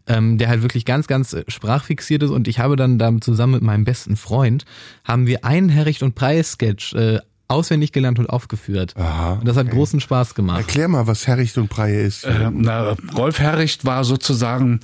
ähm, 0.09 0.37
der 0.37 0.49
halt 0.49 0.61
wirklich 0.63 0.83
ganz, 0.83 1.07
ganz 1.07 1.33
äh, 1.33 1.45
sprachfixiert 1.47 2.23
ist. 2.23 2.31
Und 2.31 2.47
ich 2.47 2.59
habe 2.59 2.75
dann 2.75 2.99
da 2.99 3.13
zusammen 3.21 3.53
mit 3.53 3.61
meinem 3.61 3.85
besten 3.85 4.17
Freund 4.17 4.65
haben 5.05 5.27
wir 5.27 5.45
einen 5.45 5.69
Herricht 5.69 6.03
und 6.03 6.15
Preil 6.15 6.43
Sketch 6.43 6.93
äh, 6.95 7.19
auswendig 7.49 7.91
gelernt 7.91 8.19
und 8.19 8.29
aufgeführt. 8.29 8.93
Aha, 8.95 9.33
und 9.33 9.47
das 9.47 9.57
hat 9.57 9.69
großen 9.69 9.99
Spaß 9.99 10.35
gemacht. 10.35 10.59
Erklär 10.59 10.87
mal, 10.87 11.07
was 11.07 11.27
Herricht 11.27 11.57
und 11.57 11.67
Preie 11.67 12.01
ist. 12.01 12.23
Äh, 12.23 12.49
na, 12.53 12.95
Rolf 13.17 13.39
Herricht 13.39 13.85
war 13.85 14.03
sozusagen 14.03 14.79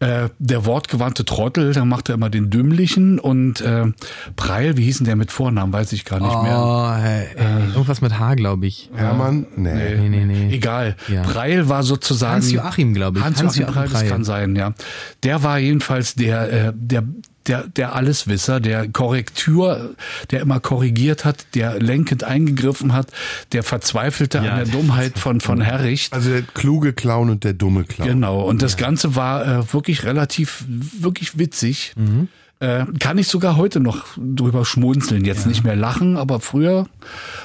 äh, 0.00 0.30
der 0.38 0.64
wortgewandte 0.64 1.24
Trottel, 1.24 1.72
der 1.72 1.84
machte 1.84 2.14
immer 2.14 2.30
den 2.30 2.50
Dümmlichen 2.50 3.18
und 3.18 3.60
äh, 3.60 3.86
Preil, 4.34 4.76
wie 4.76 4.84
hieß 4.84 4.98
denn 4.98 5.06
der 5.06 5.16
mit 5.16 5.30
Vornamen, 5.30 5.72
weiß 5.72 5.92
ich 5.92 6.04
gar 6.04 6.20
nicht 6.20 6.42
mehr. 6.42 6.58
Oh, 6.58 6.90
äh, 6.98 7.24
äh, 7.34 7.68
irgendwas 7.68 8.00
mit 8.00 8.18
H, 8.18 8.34
glaube 8.34 8.66
ich. 8.66 8.90
Hermann? 8.94 9.46
Nee. 9.56 9.96
Nee, 9.96 10.08
nee, 10.08 10.24
nee. 10.24 10.54
Egal. 10.54 10.96
Ja. 11.08 11.22
Preil 11.22 11.68
war 11.68 11.82
sozusagen. 11.82 12.34
Hans-Joachim, 12.34 12.94
glaube 12.94 13.18
ich. 13.18 13.24
Hans-Joachim 13.24 13.46
Hans-Joachim 13.46 13.74
Preil, 13.74 13.88
das 13.88 14.00
Preil. 14.00 14.08
kann 14.08 14.24
sein, 14.24 14.56
ja. 14.56 14.74
Der 15.22 15.42
war 15.42 15.58
jedenfalls 15.58 16.14
der, 16.14 16.68
äh, 16.68 16.72
der, 16.74 17.04
der, 17.46 17.66
der 17.68 17.94
Alleswisser, 17.94 18.60
der 18.60 18.88
Korrektur, 18.88 19.94
der 20.30 20.40
immer 20.40 20.60
korrigiert 20.60 21.24
hat, 21.24 21.46
der 21.54 21.80
lenkend 21.80 22.24
eingegriffen 22.24 22.92
hat, 22.92 23.08
der 23.52 23.62
verzweifelte 23.62 24.38
Ja, 24.38 24.52
an 24.52 24.56
der 24.56 24.66
Dummheit 24.66 25.18
von, 25.18 25.40
von 25.40 25.60
Herricht. 25.60 26.12
Also 26.12 26.30
der 26.30 26.42
kluge 26.42 26.92
Clown 26.92 27.30
und 27.30 27.44
der 27.44 27.52
dumme 27.52 27.84
Clown. 27.84 28.08
Genau, 28.08 28.42
und 28.42 28.62
das 28.62 28.76
Ganze 28.76 29.16
war 29.16 29.46
äh, 29.46 29.72
wirklich 29.72 30.04
relativ, 30.04 30.64
wirklich 30.68 31.38
witzig. 31.38 31.92
Mhm. 31.96 32.28
Äh, 32.58 32.86
kann 32.98 33.18
ich 33.18 33.28
sogar 33.28 33.56
heute 33.56 33.80
noch 33.80 34.06
drüber 34.16 34.64
schmunzeln. 34.64 35.26
Jetzt 35.26 35.46
nicht 35.46 35.62
mehr 35.62 35.76
lachen, 35.76 36.16
aber 36.16 36.40
früher 36.40 36.86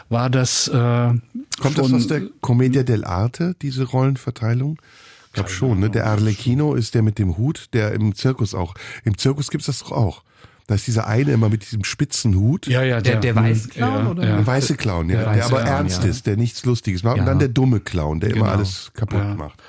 war 0.07 0.29
das. 0.29 0.69
Äh, 0.69 0.73
Kommt 0.73 1.77
das 1.77 1.91
aus 1.91 2.07
der 2.07 2.21
Commedia 2.39 2.83
dell'arte, 2.83 3.55
diese 3.61 3.83
Rollenverteilung? 3.83 4.77
Ich 5.31 5.35
glaube 5.35 5.49
schon, 5.49 5.79
ne? 5.79 5.89
Der 5.89 6.07
Arlecchino 6.07 6.73
ist 6.75 6.93
der 6.93 7.03
mit 7.03 7.17
dem 7.17 7.37
Hut, 7.37 7.67
der 7.73 7.93
im 7.93 8.13
Zirkus 8.15 8.53
auch. 8.53 8.73
Im 9.05 9.17
Zirkus 9.17 9.49
gibt's 9.49 9.67
das 9.67 9.79
doch 9.79 9.93
auch. 9.93 10.23
Da 10.67 10.75
ist 10.75 10.87
dieser 10.87 11.07
eine 11.07 11.31
immer 11.31 11.47
mit 11.49 11.63
diesem 11.63 11.83
spitzen 11.85 12.35
Hut. 12.35 12.67
Ja, 12.67 12.83
ja, 12.83 12.99
Der- 13.01 13.19
der 13.19 13.35
Weißclown, 13.35 14.07
oder? 14.07 14.21
Der 14.21 14.45
weiße 14.45 14.75
Clown, 14.75 15.09
ja, 15.09 15.15
Der 15.17 15.25
der, 15.25 15.35
weiße 15.35 15.45
aber 15.47 15.61
Clown, 15.63 15.75
ernst 15.77 16.03
ja. 16.03 16.09
ist, 16.09 16.27
der 16.27 16.37
nichts 16.37 16.65
Lustiges 16.65 17.03
macht. 17.03 17.15
Ja. 17.17 17.23
Und 17.23 17.27
dann 17.27 17.39
der 17.39 17.47
dumme 17.47 17.79
Clown, 17.79 18.19
der 18.19 18.31
immer 18.31 18.41
Genau. 18.45 18.51
alles 18.57 18.91
kaputt 18.93 19.19
Ja. 19.19 19.35
macht. 19.35 19.61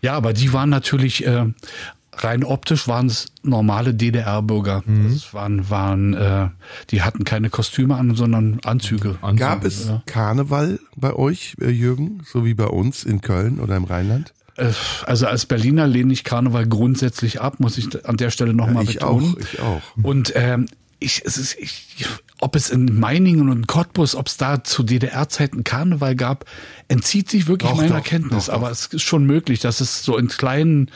Ja, 0.00 0.14
aber 0.14 0.32
die 0.32 0.52
waren 0.52 0.68
natürlich 0.70 1.26
äh, 1.26 1.44
rein 2.14 2.44
optisch 2.44 2.88
waren 2.88 3.06
es 3.06 3.26
normale 3.42 3.94
DDR-Bürger. 3.94 4.82
Mhm. 4.84 5.12
Das 5.14 5.32
waren, 5.32 5.70
waren, 5.70 6.14
äh, 6.14 6.48
die 6.90 7.02
hatten 7.02 7.24
keine 7.24 7.48
Kostüme 7.50 7.96
an, 7.96 8.14
sondern 8.16 8.58
Anzüge. 8.64 9.16
Gab 9.36 9.64
es 9.64 9.90
Karneval 10.06 10.80
bei 10.96 11.14
euch, 11.14 11.54
äh, 11.60 11.68
Jürgen, 11.70 12.22
so 12.30 12.44
wie 12.44 12.54
bei 12.54 12.66
uns 12.66 13.04
in 13.04 13.20
Köln 13.22 13.60
oder 13.60 13.76
im 13.76 13.84
Rheinland? 13.84 14.34
Äh, 14.56 14.70
Also 15.06 15.26
als 15.26 15.46
Berliner 15.46 15.86
lehne 15.86 16.12
ich 16.12 16.24
Karneval 16.24 16.66
grundsätzlich 16.66 17.40
ab, 17.40 17.60
muss 17.60 17.78
ich 17.78 18.04
an 18.06 18.16
der 18.16 18.30
Stelle 18.30 18.54
nochmal 18.54 18.84
ich 18.84 18.94
betonen. 18.94 19.34
auch, 19.34 19.38
ich 19.40 19.60
auch. 19.60 19.82
Und 20.02 20.32
ähm, 20.36 20.66
ich, 20.98 21.22
es 21.24 21.36
ist, 21.36 21.56
ich, 21.58 22.06
ob 22.40 22.54
es 22.54 22.70
in 22.70 22.98
Meiningen 23.00 23.48
und 23.48 23.66
Cottbus, 23.66 24.14
ob 24.14 24.28
es 24.28 24.36
da 24.36 24.62
zu 24.62 24.82
DDR-Zeiten 24.84 25.64
Karneval 25.64 26.14
gab, 26.14 26.44
entzieht 26.88 27.28
sich 27.30 27.48
wirklich 27.48 27.70
Doch, 27.70 27.76
meiner 27.76 27.96
doch, 27.98 28.04
Kenntnis. 28.04 28.46
doch. 28.46 28.52
Aber 28.54 28.70
es 28.70 28.86
ist 28.86 29.02
schon 29.02 29.24
möglich, 29.24 29.60
dass 29.60 29.80
es 29.80 30.04
so 30.04 30.16
in 30.16 30.28
kleinen 30.28 30.90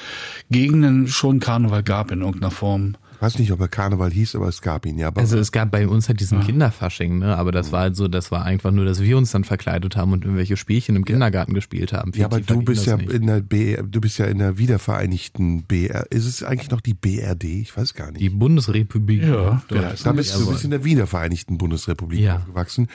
Gegenden 0.51 1.09
schon 1.09 1.41
Karneval 1.41 1.83
gab 1.83 2.11
in 2.13 2.21
irgendeiner 2.21 2.53
Form. 2.53 2.97
Ich 3.27 3.35
weiß 3.35 3.39
nicht, 3.41 3.51
ob 3.51 3.61
er 3.61 3.67
Karneval 3.69 4.13
hieß, 4.13 4.37
aber 4.37 4.47
es 4.47 4.63
gab 4.63 4.87
ihn, 4.87 4.99
ja. 4.99 5.09
Aber 5.09 5.21
Also 5.21 5.37
es 5.39 5.51
gab 5.51 5.73
bei 5.73 5.89
uns 5.89 6.07
halt 6.09 6.21
diesen 6.21 6.41
Kinderfasching, 6.41 7.19
ne? 7.19 7.37
Aber 7.37 7.51
das 7.51 7.73
war 7.73 7.81
halt 7.81 7.97
so, 7.97 8.07
das 8.07 8.31
war 8.31 8.45
einfach 8.45 8.71
nur, 8.71 8.85
dass 8.85 9.01
wir 9.03 9.19
uns 9.19 9.33
dann 9.33 9.43
verkleidet 9.43 9.97
haben 9.97 10.13
und 10.13 10.25
irgendwelche 10.25 10.57
Spielchen 10.57 10.95
im 10.95 11.05
Kindergarten 11.05 11.53
gespielt 11.53 11.93
haben. 11.93 12.13
Viel 12.13 12.21
ja, 12.21 12.27
aber 12.27 12.41
du 12.41 12.63
bist 12.63 12.87
ja 12.87 12.97
nicht. 12.97 13.11
in 13.11 13.27
der 13.27 13.41
BR, 13.41 13.83
du 13.83 14.01
bist 14.01 14.19
ja 14.19 14.27
in 14.27 14.39
der 14.39 14.59
wiedervereinigten 14.59 15.65
BR. 15.65 16.07
Ist 16.13 16.27
es 16.27 16.43
eigentlich 16.45 16.71
noch 16.71 16.81
die 16.81 16.95
BRD? 16.95 17.45
Ich 17.45 17.77
weiß 17.77 17.95
gar 17.95 18.13
nicht. 18.13 18.21
die 18.21 18.31
Bundesrepublik. 18.31 19.23
Ja, 19.23 19.63
ja, 19.73 19.93
Da 20.05 20.13
bist 20.13 20.35
du 20.39 20.47
bist 20.49 20.65
in 20.65 20.71
der 20.71 20.85
wiedervereinigten 20.85 21.59
Bundesrepublik 21.59 22.21
Ja. 22.21 22.37
aufgewachsen. 22.37 22.89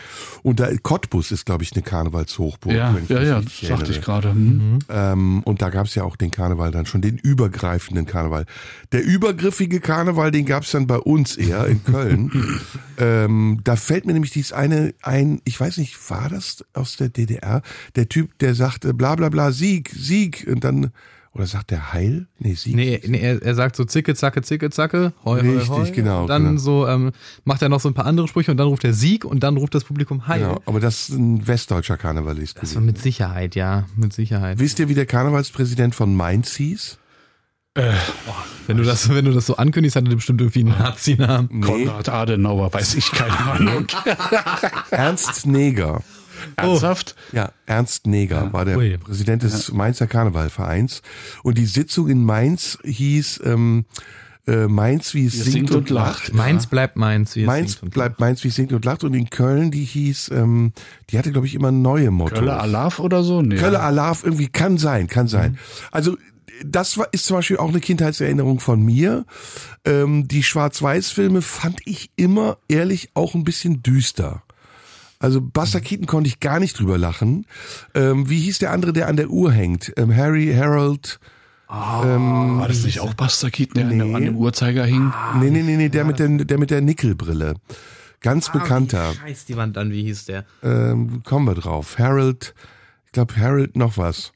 Und 0.43 0.59
da 0.59 0.69
Cottbus 0.81 1.31
ist, 1.31 1.45
glaube 1.45 1.63
ich, 1.63 1.73
eine 1.73 1.81
Karnevalshochburg. 1.81 2.73
Ja, 2.73 2.95
wenn 2.95 3.03
ich 3.03 3.09
ja, 3.09 3.21
ja, 3.21 3.41
das 3.41 3.59
sagte 3.59 3.91
ich 3.91 4.01
gerade. 4.01 4.31
Hm. 4.31 4.79
Ähm, 4.89 5.41
und 5.43 5.61
da 5.61 5.69
gab 5.69 5.87
es 5.87 5.95
ja 5.95 6.03
auch 6.03 6.15
den 6.15 6.31
Karneval 6.31 6.71
dann 6.71 6.85
schon, 6.85 7.01
den 7.01 7.17
übergreifenden 7.17 8.05
Karneval. 8.05 8.45
Der 8.91 9.03
übergriffige 9.03 9.79
Karneval, 9.79 10.20
den 10.29 10.45
gab 10.45 10.63
es 10.63 10.71
dann 10.71 10.85
bei 10.85 10.97
uns 10.97 11.37
eher 11.37 11.65
in 11.65 11.83
Köln. 11.85 12.31
ähm, 12.97 13.59
da 13.63 13.75
fällt 13.75 14.05
mir 14.05 14.13
nämlich 14.13 14.31
dieses 14.31 14.53
eine 14.53 14.93
ein, 15.01 15.41
ich 15.45 15.59
weiß 15.59 15.77
nicht, 15.77 15.97
war 16.11 16.29
das 16.29 16.63
aus 16.73 16.97
der 16.97 17.09
DDR? 17.09 17.61
Der 17.95 18.07
Typ, 18.09 18.37
der 18.39 18.53
sagte 18.53 18.93
bla 18.93 19.15
bla 19.15 19.29
bla, 19.29 19.51
Sieg, 19.51 19.89
Sieg. 19.89 20.45
Und 20.51 20.63
dann, 20.63 20.91
oder 21.33 21.47
sagt 21.47 21.71
der 21.71 21.93
Heil? 21.93 22.27
Nee, 22.39 22.55
Sieg. 22.55 22.75
Nee, 22.75 23.01
nee 23.07 23.19
er, 23.19 23.41
er 23.41 23.55
sagt 23.55 23.77
so 23.77 23.85
zicke, 23.85 24.13
zacke, 24.15 24.41
zicke, 24.41 24.69
zacke, 24.69 25.13
hoi, 25.23 25.39
Richtig, 25.39 25.69
hoi. 25.69 25.91
genau, 25.91 26.23
Und 26.23 26.27
dann 26.27 26.43
genau. 26.43 26.59
so 26.59 26.87
ähm, 26.87 27.11
macht 27.45 27.61
er 27.61 27.69
noch 27.69 27.79
so 27.79 27.87
ein 27.89 27.93
paar 27.93 28.05
andere 28.05 28.27
Sprüche 28.27 28.51
und 28.51 28.57
dann 28.57 28.67
ruft 28.67 28.83
er 28.83 28.93
Sieg 28.93 29.23
und 29.23 29.41
dann 29.41 29.55
ruft 29.55 29.73
das 29.73 29.85
Publikum 29.85 30.27
Heil. 30.27 30.41
Genau, 30.41 30.61
aber 30.65 30.81
das 30.81 31.07
ist 31.09 31.15
ein 31.17 31.47
westdeutscher 31.47 31.95
Karnevalist. 31.97 32.57
Das 32.61 32.75
war 32.75 32.81
mit 32.81 32.97
Sicherheit, 32.97 33.55
ja, 33.55 33.85
mit 33.95 34.11
Sicherheit. 34.13 34.59
Wisst 34.59 34.79
ihr, 34.79 34.89
wie 34.89 34.93
der 34.93 35.05
Karnevalspräsident 35.05 35.95
von 35.95 36.13
Mainz 36.15 36.53
hieß? 36.55 36.97
Wenn 37.73 38.77
du 38.77 38.83
das, 38.83 39.07
wenn 39.09 39.23
du 39.25 39.31
das 39.31 39.45
so 39.45 39.55
ankündigst, 39.55 39.95
hat 39.95 40.05
er 40.05 40.15
bestimmt 40.15 40.41
irgendwie 40.41 40.59
einen 40.61 40.77
Nazi-Namen. 40.77 41.61
Konrad 41.61 42.09
Adenauer, 42.09 42.73
weiß 42.73 42.95
ich 42.95 43.09
keine 43.11 43.37
Ahnung. 43.51 43.87
Ernst 44.89 45.45
Neger. 45.45 46.03
Ernsthaft? 46.57 47.15
Ja, 47.31 47.51
Ernst 47.65 48.07
Neger 48.07 48.51
war 48.51 48.65
der 48.65 48.77
Ui. 48.77 48.97
Präsident 48.97 49.43
des 49.43 49.71
Mainzer 49.71 50.07
Karnevalvereins. 50.07 51.01
Und 51.43 51.57
die 51.57 51.65
Sitzung 51.65 52.09
in 52.09 52.25
Mainz 52.25 52.77
hieß 52.83 53.41
ähm, 53.45 53.85
äh, 54.47 54.67
Mainz, 54.67 55.13
wie 55.13 55.27
es 55.27 55.33
singt, 55.33 55.71
und 55.71 55.89
lacht. 55.89 56.33
Mainz 56.33 56.65
bleibt 56.65 56.97
Mainz. 56.97 57.35
Wie 57.35 57.41
es 57.41 57.47
Mainz 57.47 57.71
singt 57.73 57.83
und 57.83 57.93
bleibt 57.93 58.19
Mainz, 58.19 58.43
wie 58.43 58.47
es 58.49 58.55
singt 58.55 58.73
und 58.73 58.83
lacht. 58.83 59.03
Und 59.03 59.13
in 59.13 59.29
Köln, 59.29 59.71
die 59.71 59.85
hieß, 59.85 60.31
ähm, 60.33 60.73
die 61.09 61.17
hatte, 61.17 61.31
glaube 61.31 61.47
ich, 61.47 61.53
immer 61.55 61.71
neue 61.71 62.11
Mottos. 62.11 62.39
Kölle 62.39 62.59
Alaf 62.59 62.99
oder 62.99 63.23
so? 63.23 63.41
Nee. 63.41 63.55
Kölle 63.55 63.79
Alarv, 63.79 64.23
irgendwie 64.23 64.47
kann 64.47 64.77
sein, 64.77 65.07
kann 65.07 65.27
sein. 65.27 65.57
Also 65.91 66.17
das 66.65 66.97
war, 66.97 67.07
ist 67.11 67.25
zum 67.25 67.37
Beispiel 67.37 67.57
auch 67.57 67.69
eine 67.69 67.79
Kindheitserinnerung 67.79 68.59
von 68.59 68.81
mir. 68.83 69.25
Ähm, 69.85 70.27
die 70.27 70.43
Schwarz-Weiß-Filme 70.43 71.41
fand 71.41 71.79
ich 71.85 72.11
immer 72.15 72.57
ehrlich 72.67 73.09
auch 73.13 73.35
ein 73.35 73.43
bisschen 73.43 73.81
düster. 73.83 74.43
Also 75.19 75.39
Buster 75.41 75.81
Keaton 75.81 76.07
konnte 76.07 76.27
ich 76.27 76.39
gar 76.39 76.59
nicht 76.59 76.79
drüber 76.79 76.97
lachen. 76.97 77.45
Ähm, 77.93 78.29
wie 78.29 78.39
hieß 78.39 78.57
der 78.59 78.71
andere, 78.71 78.91
der 78.93 79.07
an 79.07 79.17
der 79.17 79.29
Uhr 79.29 79.51
hängt? 79.51 79.93
Ähm, 79.97 80.15
Harry, 80.15 80.51
Harold. 80.55 81.19
War 81.67 82.67
das 82.67 82.83
nicht 82.83 82.99
auch 82.99 83.13
Buster 83.13 83.49
Keaton, 83.49 83.75
der 83.75 83.85
an 83.87 83.99
dem- 83.99 84.15
an 84.15 84.23
dem 84.25 84.35
Uhrzeiger 84.35 84.83
hing? 84.83 85.13
Nee, 85.39 85.49
nee, 85.51 85.61
nee, 85.61 85.77
nee, 85.77 85.89
der 85.89 86.03
mit 86.03 86.19
der, 86.19 86.27
der 86.27 86.57
mit 86.57 86.69
der 86.71 86.81
Nickelbrille. 86.81 87.53
Ganz 88.19 88.51
bekannter. 88.51 89.13
Scheiß 89.13 89.45
die 89.45 89.55
Wand 89.55 89.77
an, 89.77 89.91
wie 89.91 90.03
hieß 90.03 90.25
der? 90.25 90.45
ähm, 90.63 91.21
kommen 91.23 91.45
wir 91.47 91.55
drauf. 91.55 91.97
Harold, 91.97 92.53
ich 93.05 93.11
glaube 93.13 93.35
Harold 93.37 93.75
noch 93.77 93.97
was. 93.97 94.31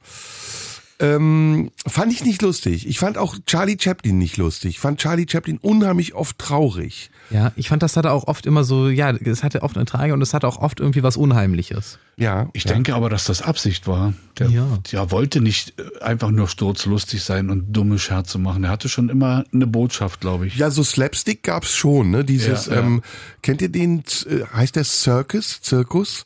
Ähm, 0.99 1.71
fand 1.85 2.13
ich 2.13 2.23
nicht 2.23 2.41
lustig. 2.41 2.87
Ich 2.87 2.99
fand 2.99 3.17
auch 3.17 3.35
Charlie 3.45 3.77
Chaplin 3.79 4.17
nicht 4.17 4.37
lustig. 4.37 4.71
Ich 4.71 4.79
fand 4.79 4.99
Charlie 4.99 5.27
Chaplin 5.29 5.57
unheimlich 5.57 6.13
oft 6.13 6.37
traurig. 6.37 7.09
Ja, 7.29 7.51
ich 7.55 7.69
fand, 7.69 7.81
das 7.83 7.97
hatte 7.97 8.11
auch 8.11 8.27
oft 8.27 8.45
immer 8.45 8.63
so, 8.63 8.89
ja, 8.89 9.11
es 9.11 9.43
hatte 9.43 9.63
oft 9.63 9.75
eine 9.75 9.85
Trage 9.85 10.13
und 10.13 10.21
es 10.21 10.33
hatte 10.33 10.47
auch 10.47 10.57
oft 10.57 10.79
irgendwie 10.79 11.03
was 11.03 11.17
Unheimliches. 11.17 11.97
Ja. 12.17 12.49
Ich 12.53 12.63
ja. 12.65 12.73
denke 12.73 12.95
aber, 12.95 13.09
dass 13.09 13.25
das 13.25 13.41
Absicht 13.41 13.87
war. 13.87 14.13
Der, 14.37 14.49
Ja. 14.49 14.65
der 14.91 15.11
wollte 15.11 15.41
nicht 15.41 15.73
äh, 15.79 16.03
einfach 16.03 16.31
nur 16.31 16.47
sturzlustig 16.47 17.23
sein 17.23 17.49
und 17.49 17.73
dumme 17.73 17.99
Scherze 17.99 18.37
machen. 18.37 18.63
Er 18.63 18.69
hatte 18.69 18.89
schon 18.89 19.09
immer 19.09 19.43
eine 19.53 19.67
Botschaft, 19.67 20.21
glaube 20.21 20.47
ich. 20.47 20.55
Ja, 20.55 20.71
so 20.71 20.83
Slapstick 20.83 21.43
gab's 21.43 21.73
schon, 21.75 22.11
ne? 22.11 22.23
Dieses, 22.23 22.67
Ja, 22.67 22.75
ja. 22.75 22.81
Ähm, 22.81 23.01
kennt 23.41 23.61
ihr 23.61 23.69
den, 23.69 24.03
äh, 24.29 24.43
heißt 24.53 24.75
der 24.75 24.83
Circus, 24.83 25.61
Zirkus, 25.61 26.23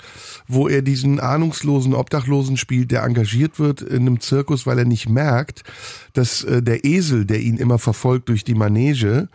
wo 0.48 0.68
er 0.68 0.82
diesen 0.82 1.20
ahnungslosen 1.20 1.94
Obdachlosen 1.94 2.58
spielt, 2.58 2.92
der 2.92 3.04
engagiert 3.04 3.60
wird 3.60 3.82
in 3.82 4.02
einem 4.02 4.20
Zirkus, 4.20 4.66
weil 4.66 4.80
er 4.80 4.86
nicht 4.86 5.10
merkt, 5.10 5.64
dass 6.14 6.44
äh, 6.44 6.62
der 6.62 6.86
Esel, 6.86 7.26
der 7.26 7.40
ihn 7.40 7.58
immer 7.58 7.80
verfolgt 7.80 8.30
durch 8.30 8.44
die 8.44 8.56
Manege, 8.56 9.30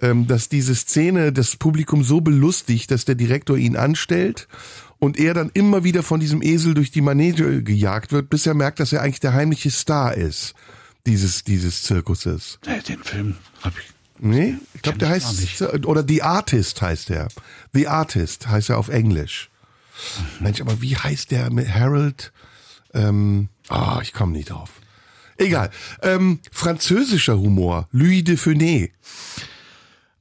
ähm, 0.00 0.26
dass 0.26 0.48
diese 0.48 0.74
Szene 0.74 1.32
das 1.32 1.56
Publikum 1.56 2.04
so 2.04 2.20
belustigt, 2.20 2.90
dass 2.90 3.04
der 3.04 3.14
Direktor 3.14 3.56
ihn 3.56 3.76
anstellt 3.76 4.48
und 4.98 5.18
er 5.18 5.34
dann 5.34 5.50
immer 5.54 5.84
wieder 5.84 6.02
von 6.02 6.20
diesem 6.20 6.42
Esel 6.42 6.74
durch 6.74 6.90
die 6.90 7.00
Manege 7.00 7.62
gejagt 7.62 8.12
wird, 8.12 8.30
bis 8.30 8.46
er 8.46 8.54
merkt, 8.54 8.80
dass 8.80 8.92
er 8.92 9.02
eigentlich 9.02 9.20
der 9.20 9.34
heimliche 9.34 9.70
Star 9.70 10.14
ist 10.14 10.54
dieses, 11.06 11.44
dieses 11.44 11.84
Zirkuses. 11.84 12.58
Den 12.88 13.02
Film 13.02 13.36
habe 13.62 13.76
ich. 13.78 13.92
Nee, 14.18 14.56
ich 14.74 14.82
glaube, 14.82 14.98
der 14.98 15.10
heißt, 15.10 15.62
oder 15.84 16.04
The 16.06 16.22
Artist 16.22 16.80
heißt 16.80 17.10
der. 17.10 17.28
The 17.74 17.86
Artist 17.86 18.48
heißt 18.48 18.70
er 18.70 18.78
auf 18.78 18.88
Englisch. 18.88 19.50
Mensch, 20.40 20.60
aber 20.60 20.80
wie 20.80 20.96
heißt 20.96 21.30
der 21.30 21.50
mit 21.52 21.72
Harold? 21.72 22.32
Ähm, 22.94 23.48
ah, 23.68 24.00
ich 24.02 24.12
komme 24.14 24.32
nicht 24.32 24.50
drauf. 24.50 24.70
Egal. 25.36 25.70
Ähm, 26.02 26.40
französischer 26.50 27.38
Humor. 27.38 27.88
Louis 27.92 28.24
de 28.24 28.36
Funès. 28.36 28.90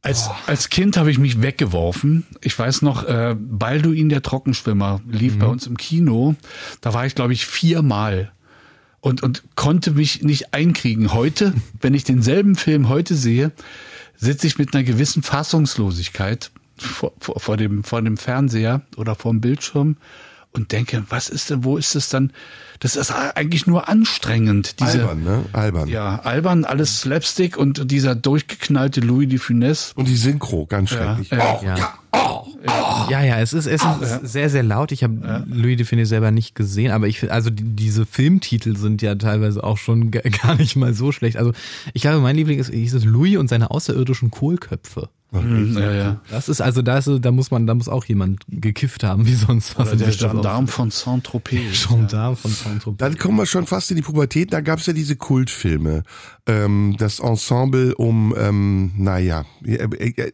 Als, 0.06 0.30
als 0.46 0.70
Kind 0.70 0.98
habe 0.98 1.10
ich 1.10 1.18
mich 1.18 1.42
weggeworfen. 1.42 2.28
Ich 2.42 2.58
weiß 2.60 2.84
noch, 2.84 3.06
äh, 3.06 3.36
Balduin 3.36 4.10
der 4.10 4.22
Trockenschwimmer 4.22 5.02
lief 5.10 5.40
bei 5.40 5.48
uns 5.48 5.66
im 5.66 5.78
Kino. 5.78 6.36
Da 6.82 6.94
war 6.94 7.08
ich, 7.08 7.16
glaube 7.16 7.34
ich, 7.34 7.48
viermal 7.48 8.32
und, 9.02 9.24
und 9.24 9.42
konnte 9.56 9.92
mich 9.92 10.22
nicht 10.22 10.54
einkriegen. 10.54 11.12
Heute, 11.12 11.56
wenn 11.82 11.96
ich 11.96 12.04
denselben 12.04 12.56
Film 12.56 12.88
heute 12.88 13.16
sehe, 13.16 13.52
sitze 14.16 14.46
ich 14.46 14.60
mit 14.60 14.76
einer 14.76 14.84
gewissen 14.84 15.24
Fassungslosigkeit 15.24 16.52
vor, 16.78 17.14
vor, 17.18 17.40
vor, 17.40 17.58
dem, 17.58 17.84
vor 17.84 18.04
dem 18.04 18.18
Fernseher 18.18 18.84
oder 18.98 19.16
vor 19.16 19.32
dem 19.32 19.42
Bildschirm 19.42 19.98
und 20.56 20.72
denke, 20.72 21.04
was 21.10 21.30
ist 21.30 21.50
denn, 21.50 21.64
wo 21.64 21.78
ist 21.78 21.96
es 21.96 22.10
dann? 22.10 22.32
Das 22.80 22.96
ist 22.96 23.12
eigentlich 23.12 23.68
nur 23.68 23.88
anstrengend. 23.88 24.80
Diese, 24.80 25.02
Albern, 25.02 25.24
ne? 25.24 25.46
Albern. 25.54 25.88
Ja, 25.88 26.20
albern, 26.20 26.66
alles 26.66 27.02
Slapstick 27.02 27.58
und 27.58 27.90
dieser 27.90 28.16
durchgeknallte 28.16 29.00
Louis 29.00 29.30
de 29.30 29.40
Funès. 29.40 29.94
Und 29.96 30.08
die 30.08 30.16
Synchro, 30.16 30.66
ganz 30.66 30.90
schrecklich. 30.90 31.30
ja, 31.30 31.60
oh, 31.62 31.66
ja. 31.66 31.78
ja. 31.78 31.94
oh. 32.14 32.48
Ja, 33.10 33.24
ja, 33.24 33.40
es 33.40 33.54
ist, 33.54 33.68
es 33.68 33.82
ist 33.84 34.32
sehr, 34.32 34.50
sehr 34.50 34.64
laut. 34.64 34.92
Ich 34.92 35.04
habe 35.04 35.46
Louis 35.48 35.78
de 35.78 35.86
Funès 35.86 36.06
selber 36.06 36.32
nicht 36.32 36.56
gesehen, 36.56 36.92
aber 36.92 37.08
ich 37.08 37.20
finde, 37.20 37.34
also 37.34 37.50
die, 37.50 37.64
diese 37.64 38.06
Filmtitel 38.06 38.76
sind 38.76 39.02
ja 39.02 39.16
teilweise 39.16 39.64
auch 39.64 39.78
schon 39.78 40.12
gar 40.44 40.56
nicht 40.56 40.76
mal 40.76 40.94
so 40.94 41.12
schlecht. 41.12 41.38
Also 41.38 41.54
ich 41.94 42.02
glaube, 42.02 42.20
mein 42.20 42.36
Liebling 42.36 42.60
ist, 42.60 42.72
hieß 42.72 42.94
es 42.94 43.06
Louis 43.06 43.38
und 43.38 43.48
seine 43.48 43.72
außerirdischen 43.72 44.32
Kohlköpfe. 44.32 45.10
Ja, 45.32 45.92
ja. 45.92 46.22
Das 46.30 46.48
ist 46.48 46.62
also, 46.62 46.82
da 46.82 46.98
ist, 46.98 47.10
da 47.22 47.32
muss 47.32 47.52
man, 47.52 47.68
da 47.68 47.74
muss 47.74 47.90
auch 47.90 48.06
jemand 48.06 48.44
gekifft 48.48 49.04
haben, 49.04 49.26
wie 49.26 49.34
sonst 49.34 49.78
was. 49.78 49.90
Oder 49.90 49.98
der 49.98 50.12
Gendarm 50.16 50.68
von 50.70 50.92
Saint-Tropez. 50.92 51.88
Gendarm 51.90 52.38
von 52.38 52.52
Saint-Tropez. 52.52 52.98
Dann 53.00 53.18
kommen 53.18 53.38
wir 53.38 53.46
schon 53.46 53.66
fast 53.66 53.90
in 53.92 53.98
die 53.98 54.02
Pubertät. 54.04 54.54
Da 54.54 54.62
gab's 54.62 54.86
ja 54.86 54.94
diese 54.94 55.18
Kultfilme. 55.18 56.04
Ähm, 56.48 56.96
das 57.00 57.20
Ensemble 57.20 57.96
um, 57.96 58.34
ähm, 58.38 58.92
naja, 58.98 59.44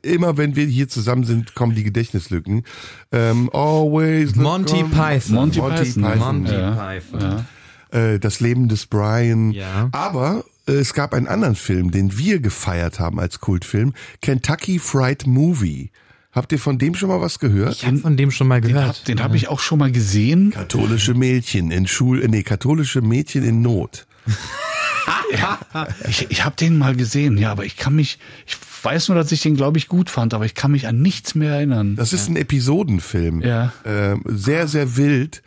immer 0.04 0.38
wenn 0.38 0.56
wir 0.56 0.66
hier 0.66 0.88
zusammen 0.88 1.24
sind, 1.24 1.56
kommen 1.56 1.74
die 1.74 1.84
Gedächtnislücken. 1.84 2.64
Ähm, 3.12 3.50
always 3.54 4.36
Monty 4.36 4.84
on- 4.84 4.92
Python. 4.92 5.36
Monty 5.36 5.60
Monty 5.62 5.84
Python. 5.84 6.04
Python. 6.04 6.20
Monty 6.44 6.54
Ja. 6.54 6.72
Python. 6.76 7.46
äh, 7.92 8.20
das 8.20 8.40
Leben 8.40 8.68
des 8.68 8.86
Brian. 8.86 9.52
Ja. 9.52 9.90
Aber 9.94 10.40
äh, 10.40 10.51
es 10.66 10.94
gab 10.94 11.14
einen 11.14 11.28
anderen 11.28 11.56
Film, 11.56 11.92
den 11.92 12.18
wir 12.18 12.40
gefeiert 12.40 13.00
haben 13.00 13.20
als 13.20 13.40
Kultfilm, 13.40 13.94
Kentucky 14.22 14.80
Fried 14.80 15.28
Movie. 15.28 15.92
Habt 16.32 16.52
ihr 16.54 16.60
von 16.60 16.78
dem 16.78 16.96
schon 16.96 17.10
mal 17.10 17.20
was 17.20 17.40
gehört? 17.40 17.74
Ich 17.74 17.86
habe 17.86 17.98
von 17.98 18.16
dem 18.16 18.32
schon 18.32 18.48
mal 18.48 18.62
gehört. 18.62 19.08
den 19.08 19.22
hab 19.22 19.36
ich 19.36 19.50
auch 19.50 19.60
schon 19.60 19.80
mal 19.80 19.92
gesehen. 19.92 20.52
Katholische 20.52 21.14
Mädchen 21.14 21.72
in 21.72 21.88
Schul, 21.88 22.24
äh, 22.24 22.28
nee, 22.28 22.44
katholische 22.44 23.02
Mädchen 23.02 23.44
in 23.44 23.62
Not. 23.62 24.08
Ich, 26.08 26.30
ich 26.30 26.46
habe 26.46 26.56
den 26.56 26.78
mal 26.78 26.96
gesehen, 26.96 27.38
ja, 27.38 27.52
aber 27.52 27.66
ich 27.66 27.78
kann 27.78 27.96
mich, 27.96 28.20
ich 28.46 28.58
weiß 28.84 29.10
nur, 29.10 29.18
dass 29.18 29.32
ich 29.32 29.42
den, 29.42 29.56
glaube 29.56 29.78
ich, 29.78 29.88
gut 29.88 30.10
fand, 30.10 30.34
aber 30.34 30.46
ich 30.46 30.56
kann 30.56 30.72
mich 30.72 30.88
an 30.88 31.02
nichts 31.02 31.36
mehr 31.36 31.54
erinnern. 31.54 31.96
Das 31.96 32.14
ist 32.14 32.30
ein 32.30 32.36
Episodenfilm. 32.36 33.42
Ja. 33.42 33.74
Ähm, 33.86 34.24
sehr, 34.26 34.68
sehr 34.68 34.98
wild. 34.98 35.42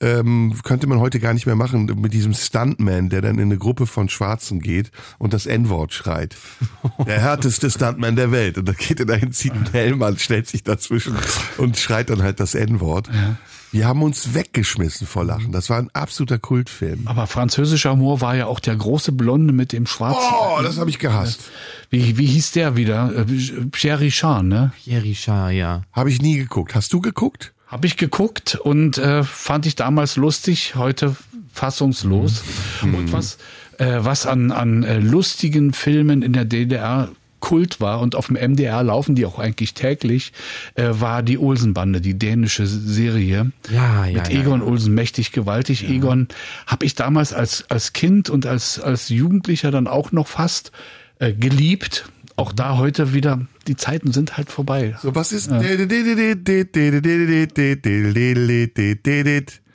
Ähm, 0.00 0.54
könnte 0.62 0.86
man 0.86 1.00
heute 1.00 1.18
gar 1.18 1.34
nicht 1.34 1.46
mehr 1.46 1.56
machen 1.56 1.86
mit 2.00 2.12
diesem 2.12 2.32
Stuntman, 2.32 3.08
der 3.08 3.20
dann 3.20 3.36
in 3.36 3.46
eine 3.46 3.58
Gruppe 3.58 3.86
von 3.86 4.08
Schwarzen 4.08 4.60
geht 4.60 4.92
und 5.18 5.32
das 5.32 5.46
N-Wort 5.46 5.92
schreit. 5.92 6.36
Der 7.06 7.20
härteste 7.20 7.68
Stuntman 7.70 8.14
der 8.14 8.30
Welt. 8.30 8.58
Und 8.58 8.68
dann 8.68 8.76
geht 8.76 9.00
er 9.00 9.06
dahin, 9.06 9.32
zieht 9.32 9.52
einen 9.52 9.70
Helm 9.72 10.02
an, 10.02 10.16
stellt 10.18 10.46
sich 10.46 10.62
dazwischen 10.62 11.16
und 11.56 11.78
schreit 11.78 12.10
dann 12.10 12.22
halt 12.22 12.38
das 12.38 12.54
N-Wort. 12.54 13.08
Wir 13.72 13.86
haben 13.86 14.02
uns 14.02 14.34
weggeschmissen 14.34 15.06
vor 15.06 15.24
Lachen. 15.24 15.52
Das 15.52 15.68
war 15.68 15.78
ein 15.78 15.90
absoluter 15.92 16.38
Kultfilm. 16.38 17.06
aber 17.06 17.26
französischer 17.26 17.92
Humor 17.92 18.20
war 18.20 18.34
ja 18.34 18.46
auch 18.46 18.60
der 18.60 18.76
große 18.76 19.12
Blonde 19.12 19.52
mit 19.52 19.72
dem 19.72 19.86
schwarzen. 19.86 20.32
Oh, 20.32 20.62
das 20.62 20.78
habe 20.78 20.90
ich 20.90 20.98
gehasst. 20.98 21.40
Wie, 21.90 22.18
wie 22.18 22.26
hieß 22.26 22.52
der 22.52 22.76
wieder? 22.76 23.12
Äh, 23.14 23.24
Pierre 23.70 24.00
Richard, 24.00 24.44
ne? 24.44 24.72
Pierre 24.84 25.02
Richard, 25.02 25.52
ja. 25.52 25.82
Habe 25.92 26.10
ich 26.10 26.22
nie 26.22 26.36
geguckt. 26.38 26.74
Hast 26.74 26.92
du 26.92 27.00
geguckt? 27.00 27.52
Habe 27.66 27.86
ich 27.86 27.96
geguckt 27.96 28.54
und 28.54 28.96
äh, 28.96 29.22
fand 29.22 29.66
ich 29.66 29.76
damals 29.76 30.16
lustig, 30.16 30.74
heute 30.74 31.16
fassungslos. 31.52 32.42
Und 32.82 33.12
was, 33.12 33.36
äh, 33.78 33.98
was 34.00 34.26
an, 34.26 34.52
an 34.52 34.84
äh, 34.84 34.98
lustigen 34.98 35.72
Filmen 35.74 36.22
in 36.22 36.32
der 36.32 36.44
DDR 36.46 37.10
Kult 37.40 37.80
war 37.80 38.00
und 38.00 38.14
auf 38.14 38.26
dem 38.28 38.36
MDR 38.36 38.82
laufen 38.82 39.14
die 39.14 39.26
auch 39.26 39.38
eigentlich 39.38 39.74
täglich, 39.74 40.32
äh, 40.74 40.88
war 40.90 41.22
die 41.22 41.38
Olsenbande, 41.38 42.00
die 42.00 42.18
dänische 42.18 42.66
Serie. 42.66 43.52
Ja, 43.70 44.06
ja, 44.06 44.22
Mit 44.22 44.32
ja, 44.32 44.40
Egon 44.40 44.62
Olsen 44.62 44.94
mächtig 44.94 45.32
gewaltig. 45.32 45.88
Egon 45.88 46.28
habe 46.66 46.84
ich 46.84 46.94
damals 46.94 47.32
als, 47.32 47.64
als 47.70 47.92
Kind 47.92 48.30
und 48.30 48.46
als, 48.46 48.80
als 48.80 49.08
Jugendlicher 49.08 49.70
dann 49.70 49.86
auch 49.86 50.12
noch 50.12 50.26
fast 50.26 50.72
äh, 51.18 51.32
geliebt. 51.32 52.10
Auch 52.36 52.52
da 52.52 52.76
heute 52.76 53.14
wieder, 53.14 53.40
die 53.66 53.76
Zeiten 53.76 54.12
sind 54.12 54.36
halt 54.36 54.50
vorbei. 54.50 54.96
So, 55.02 55.14
was 55.14 55.32
ist? 55.32 55.50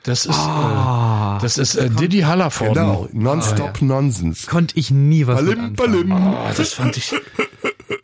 Das 0.04 0.26
ist, 0.26 0.36
äh, 0.36 1.38
das 1.40 1.58
ist 1.58 1.76
äh, 1.76 1.88
Diddy 1.88 2.20
Hallervorden. 2.20 2.74
Genau, 2.74 3.08
Nonstop 3.12 3.80
Nonsense. 3.80 4.46
Konnte 4.46 4.78
ich 4.78 4.90
nie 4.90 5.26
was 5.26 5.42
balim. 5.76 6.12
Oh, 6.12 6.36
das 6.54 6.74
fand 6.74 6.96
ich. 6.98 7.14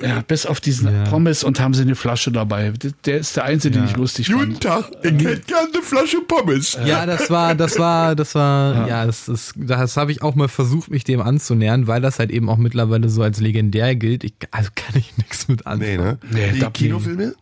Ja, 0.02 0.22
bis 0.26 0.46
auf 0.46 0.60
diesen 0.60 1.04
Pommes 1.04 1.44
und 1.44 1.60
haben 1.60 1.74
sie 1.74 1.82
eine 1.82 1.94
Flasche 1.94 2.30
dabei. 2.32 2.72
Der 3.06 3.18
ist 3.18 3.36
der 3.36 3.44
einzige, 3.44 3.76
den 3.78 3.84
ich 3.86 3.96
lustig 3.96 4.28
Guten 4.30 4.52
fand. 4.52 4.60
Tag, 4.62 4.90
ich 5.02 5.10
hätte 5.10 5.40
gerne 5.40 5.68
eine 5.72 5.82
Flasche 5.82 6.18
Pommes. 6.26 6.78
Ja, 6.84 7.06
das 7.06 7.30
war, 7.30 7.54
das 7.54 7.78
war, 7.78 8.14
das 8.16 8.34
war, 8.34 8.88
ja, 8.88 9.06
das 9.06 9.28
ist, 9.28 9.54
das 9.56 9.96
habe 9.96 10.12
ich 10.12 10.22
auch 10.22 10.34
mal 10.34 10.48
versucht, 10.48 10.90
mich 10.90 11.04
dem 11.04 11.20
anzunähern, 11.20 11.86
weil 11.86 12.00
das 12.00 12.18
halt 12.18 12.30
eben 12.30 12.48
auch 12.48 12.56
mittlerweile 12.58 13.08
so 13.08 13.22
als 13.22 13.40
legendär 13.40 13.94
gilt. 13.96 14.24
Ich, 14.24 14.34
also 14.50 14.70
kann 14.74 14.94
ich 14.96 15.16
nichts 15.16 15.48
mit 15.48 15.66
anfangen. 15.66 15.90
Nee, 15.90 15.96
ne? 15.96 16.18
Nee, 16.30 16.52
Die 16.54 16.58
da- 16.60 16.70
Kinofilme? 16.70 17.34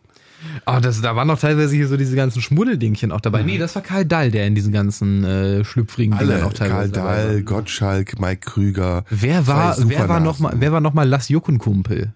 Oh, 0.65 0.77
das, 0.81 1.01
da 1.01 1.17
waren 1.17 1.27
noch 1.27 1.37
teilweise 1.39 1.75
hier 1.75 1.89
so 1.89 1.97
diese 1.97 2.15
ganzen 2.15 2.41
Schmuddeldingchen 2.41 3.11
auch 3.11 3.19
dabei. 3.19 3.43
Nee, 3.43 3.57
das 3.57 3.75
war 3.75 3.81
Karl 3.81 4.05
Dall, 4.05 4.31
der 4.31 4.47
in 4.47 4.55
diesen 4.55 4.71
ganzen 4.71 5.25
äh, 5.25 5.65
schlüpfrigen 5.65 6.17
Dingern 6.17 6.35
Alle, 6.37 6.45
auch 6.45 6.53
teilweise 6.53 6.93
Karl 6.93 7.03
war. 7.05 7.15
Dahl, 7.17 7.41
Gottschalk, 7.43 8.19
Mike 8.21 8.49
Krüger. 8.49 9.03
Wer 9.09 9.47
war, 9.47 9.75
wer 9.79 10.07
war 10.07 10.21
noch 10.21 10.39
mal, 10.39 10.51
Supernasen. 10.51 10.61
wer 10.61 10.71
war 10.71 10.79
noch 10.79 10.93
mal 10.93 11.07
Lass 11.09 11.27
Juckenkumpel? 11.27 12.13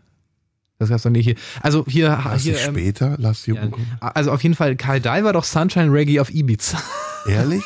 Das 0.84 0.90
gab's 0.90 1.04
doch 1.04 1.10
nicht 1.10 1.26
hier. 1.26 1.36
Also 1.62 1.86
hier, 1.88 2.10
War's 2.10 2.44
hier 2.44 2.54
nicht 2.54 2.68
ähm, 2.68 2.74
später, 2.76 3.16
Lass 3.18 3.46
ja, 3.46 3.56
Jucken. 3.56 3.86
also 4.00 4.32
auf 4.32 4.44
jeden 4.44 4.56
Fall, 4.56 4.76
Karl 4.76 5.00
Dahl 5.00 5.24
war 5.24 5.34
doch 5.34 5.44
Sunshine 5.44 5.92
Reggae 5.92 6.20
auf 6.20 6.34
Ibiza. 6.34 6.78
Ehrlich? 7.26 7.64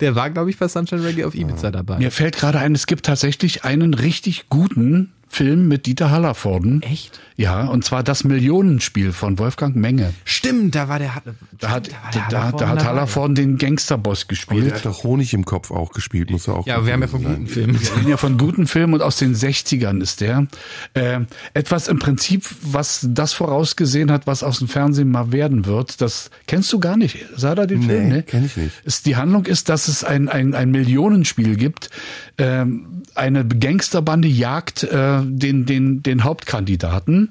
Der 0.00 0.14
war, 0.14 0.30
glaube 0.30 0.50
ich, 0.50 0.58
bei 0.58 0.68
Sunshine 0.68 1.02
Reggae 1.02 1.24
auf 1.24 1.34
Ibiza 1.34 1.70
dabei. 1.72 1.98
Mir 1.98 2.12
fällt 2.12 2.36
gerade 2.36 2.60
ein, 2.60 2.74
es 2.74 2.86
gibt 2.86 3.04
tatsächlich 3.06 3.64
einen 3.64 3.94
richtig 3.94 4.48
guten 4.48 5.12
Film 5.32 5.66
mit 5.66 5.86
Dieter 5.86 6.10
Hallervorden. 6.10 6.82
Echt? 6.82 7.18
Ja, 7.36 7.64
und 7.64 7.84
zwar 7.84 8.02
das 8.02 8.22
Millionenspiel 8.24 9.12
von 9.12 9.38
Wolfgang 9.38 9.74
Menge. 9.74 10.12
Stimmt, 10.26 10.74
da 10.74 10.88
war 10.90 10.98
der, 10.98 11.14
Da 11.58 11.70
hat, 11.70 11.88
da 11.88 12.10
der 12.12 12.22
da, 12.28 12.42
Hallervorden 12.42 12.58
da 12.58 12.68
hat. 12.68 12.84
Hallervorden 12.84 13.34
den 13.34 13.56
Gangsterboss 13.56 14.24
Aber 14.24 14.26
der 14.26 14.28
gespielt. 14.28 14.74
hat 14.74 14.84
doch 14.84 15.04
Honig 15.04 15.32
im 15.32 15.46
Kopf 15.46 15.70
auch 15.70 15.92
gespielt, 15.92 16.30
muss 16.30 16.46
er 16.48 16.56
auch. 16.56 16.66
Ja, 16.66 16.84
wir 16.84 16.92
haben 16.92 17.00
ja 17.00 17.08
von 17.08 17.24
guten 17.24 17.46
Filmen. 17.46 17.80
Wir 17.80 17.96
reden 17.96 18.08
ja 18.10 18.16
von 18.18 18.36
guten 18.36 18.66
Filmen 18.66 18.92
und 18.92 19.02
aus 19.02 19.16
den 19.16 19.34
60ern 19.34 20.02
ist 20.02 20.20
der. 20.20 20.46
Äh, 20.92 21.20
etwas 21.54 21.88
im 21.88 21.98
Prinzip, 21.98 22.44
was 22.62 23.06
das 23.10 23.32
vorausgesehen 23.32 24.12
hat, 24.12 24.26
was 24.26 24.42
aus 24.42 24.58
dem 24.58 24.68
Fernsehen 24.68 25.10
mal 25.10 25.32
werden 25.32 25.64
wird. 25.64 26.02
Das 26.02 26.30
kennst 26.46 26.70
du 26.74 26.78
gar 26.78 26.98
nicht. 26.98 27.16
Sah 27.34 27.54
da 27.54 27.64
den 27.66 27.80
Nee, 27.80 27.86
Film? 27.86 28.08
Ne? 28.10 28.22
kenn 28.22 28.44
ich 28.44 28.56
nicht. 28.58 28.72
Ist, 28.84 29.06
die 29.06 29.16
Handlung 29.16 29.46
ist, 29.46 29.70
dass 29.70 29.88
es 29.88 30.04
ein, 30.04 30.28
ein, 30.28 30.54
ein 30.54 30.70
Millionenspiel 30.70 31.56
gibt. 31.56 31.88
Ähm, 32.38 33.02
eine 33.14 33.46
Gangsterbande 33.46 34.28
jagt 34.28 34.84
äh, 34.84 35.20
den, 35.22 35.66
den, 35.66 36.02
den 36.02 36.24
Hauptkandidaten. 36.24 37.30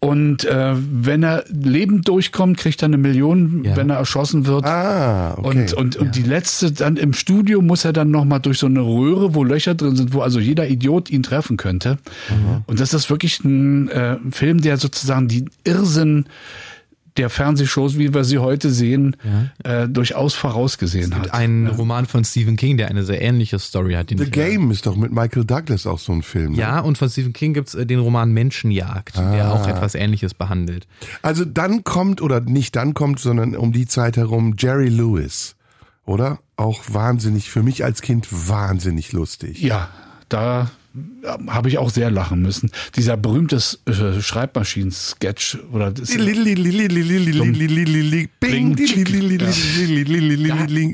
Und 0.00 0.44
äh, 0.44 0.74
wenn 0.76 1.22
er 1.22 1.44
lebend 1.48 2.08
durchkommt, 2.08 2.58
kriegt 2.58 2.82
er 2.82 2.86
eine 2.86 2.98
Million. 2.98 3.64
Ja. 3.64 3.74
Wenn 3.74 3.88
er 3.88 3.96
erschossen 3.96 4.44
wird, 4.44 4.66
Ah, 4.66 5.32
okay. 5.38 5.60
und, 5.60 5.72
und, 5.72 5.96
und 5.96 6.16
die 6.16 6.22
letzte 6.22 6.72
dann 6.72 6.98
im 6.98 7.14
Studio 7.14 7.62
muss 7.62 7.86
er 7.86 7.94
dann 7.94 8.10
nochmal 8.10 8.40
durch 8.40 8.58
so 8.58 8.66
eine 8.66 8.82
Röhre, 8.82 9.34
wo 9.34 9.44
Löcher 9.44 9.74
drin 9.74 9.96
sind, 9.96 10.12
wo 10.12 10.20
also 10.20 10.40
jeder 10.40 10.68
Idiot 10.68 11.08
ihn 11.08 11.22
treffen 11.22 11.56
könnte. 11.56 11.96
Und 12.66 12.80
das 12.80 12.92
ist 12.92 13.08
wirklich 13.08 13.42
ein 13.44 13.88
äh, 13.88 14.18
Film, 14.30 14.60
der 14.60 14.76
sozusagen 14.76 15.26
die 15.26 15.46
Irrsinn 15.64 16.26
der 17.16 17.30
Fernsehshows, 17.30 17.96
wie 17.96 18.12
wir 18.12 18.24
sie 18.24 18.38
heute 18.38 18.70
sehen, 18.70 19.16
äh, 19.62 19.88
durchaus 19.88 20.34
vorausgesehen 20.34 21.14
hat. 21.14 21.32
Ein 21.32 21.68
Roman 21.68 22.06
von 22.06 22.24
Stephen 22.24 22.56
King, 22.56 22.76
der 22.76 22.88
eine 22.88 23.04
sehr 23.04 23.22
ähnliche 23.22 23.58
Story 23.60 23.94
hat. 23.94 24.10
Den 24.10 24.18
The 24.18 24.24
ich, 24.24 24.30
Game 24.32 24.70
ist 24.70 24.86
doch 24.86 24.96
mit 24.96 25.12
Michael 25.12 25.44
Douglas 25.44 25.86
auch 25.86 25.98
so 26.00 26.12
ein 26.12 26.22
Film. 26.22 26.52
ne? 26.52 26.58
Ja, 26.58 26.80
und 26.80 26.98
von 26.98 27.08
Stephen 27.08 27.32
King 27.32 27.54
gibt's 27.54 27.74
äh, 27.74 27.86
den 27.86 28.00
Roman 28.00 28.32
Menschenjagd, 28.32 29.16
der 29.16 29.46
Ah. 29.46 29.52
auch 29.52 29.68
etwas 29.68 29.94
Ähnliches 29.94 30.34
behandelt. 30.34 30.86
Also 31.22 31.44
dann 31.44 31.84
kommt, 31.84 32.20
oder 32.20 32.40
nicht 32.40 32.74
dann 32.76 32.94
kommt, 32.94 33.20
sondern 33.20 33.54
um 33.56 33.72
die 33.72 33.86
Zeit 33.86 34.16
herum 34.16 34.56
Jerry 34.58 34.88
Lewis. 34.88 35.54
Oder? 36.06 36.38
Auch 36.56 36.82
wahnsinnig, 36.88 37.50
für 37.50 37.62
mich 37.62 37.84
als 37.84 38.02
Kind 38.02 38.26
wahnsinnig 38.30 39.12
lustig. 39.12 39.62
Ja, 39.62 39.88
da 40.28 40.62
äh, 40.62 40.66
habe 41.48 41.68
ich 41.68 41.78
auch 41.78 41.90
sehr 41.90 42.10
lachen 42.10 42.42
müssen. 42.42 42.70
Dieser 42.94 43.16
berühmte 43.16 43.56
äh, 43.56 44.20
Schreibmaschinen-Sketch 44.20 45.58
oder 45.72 45.90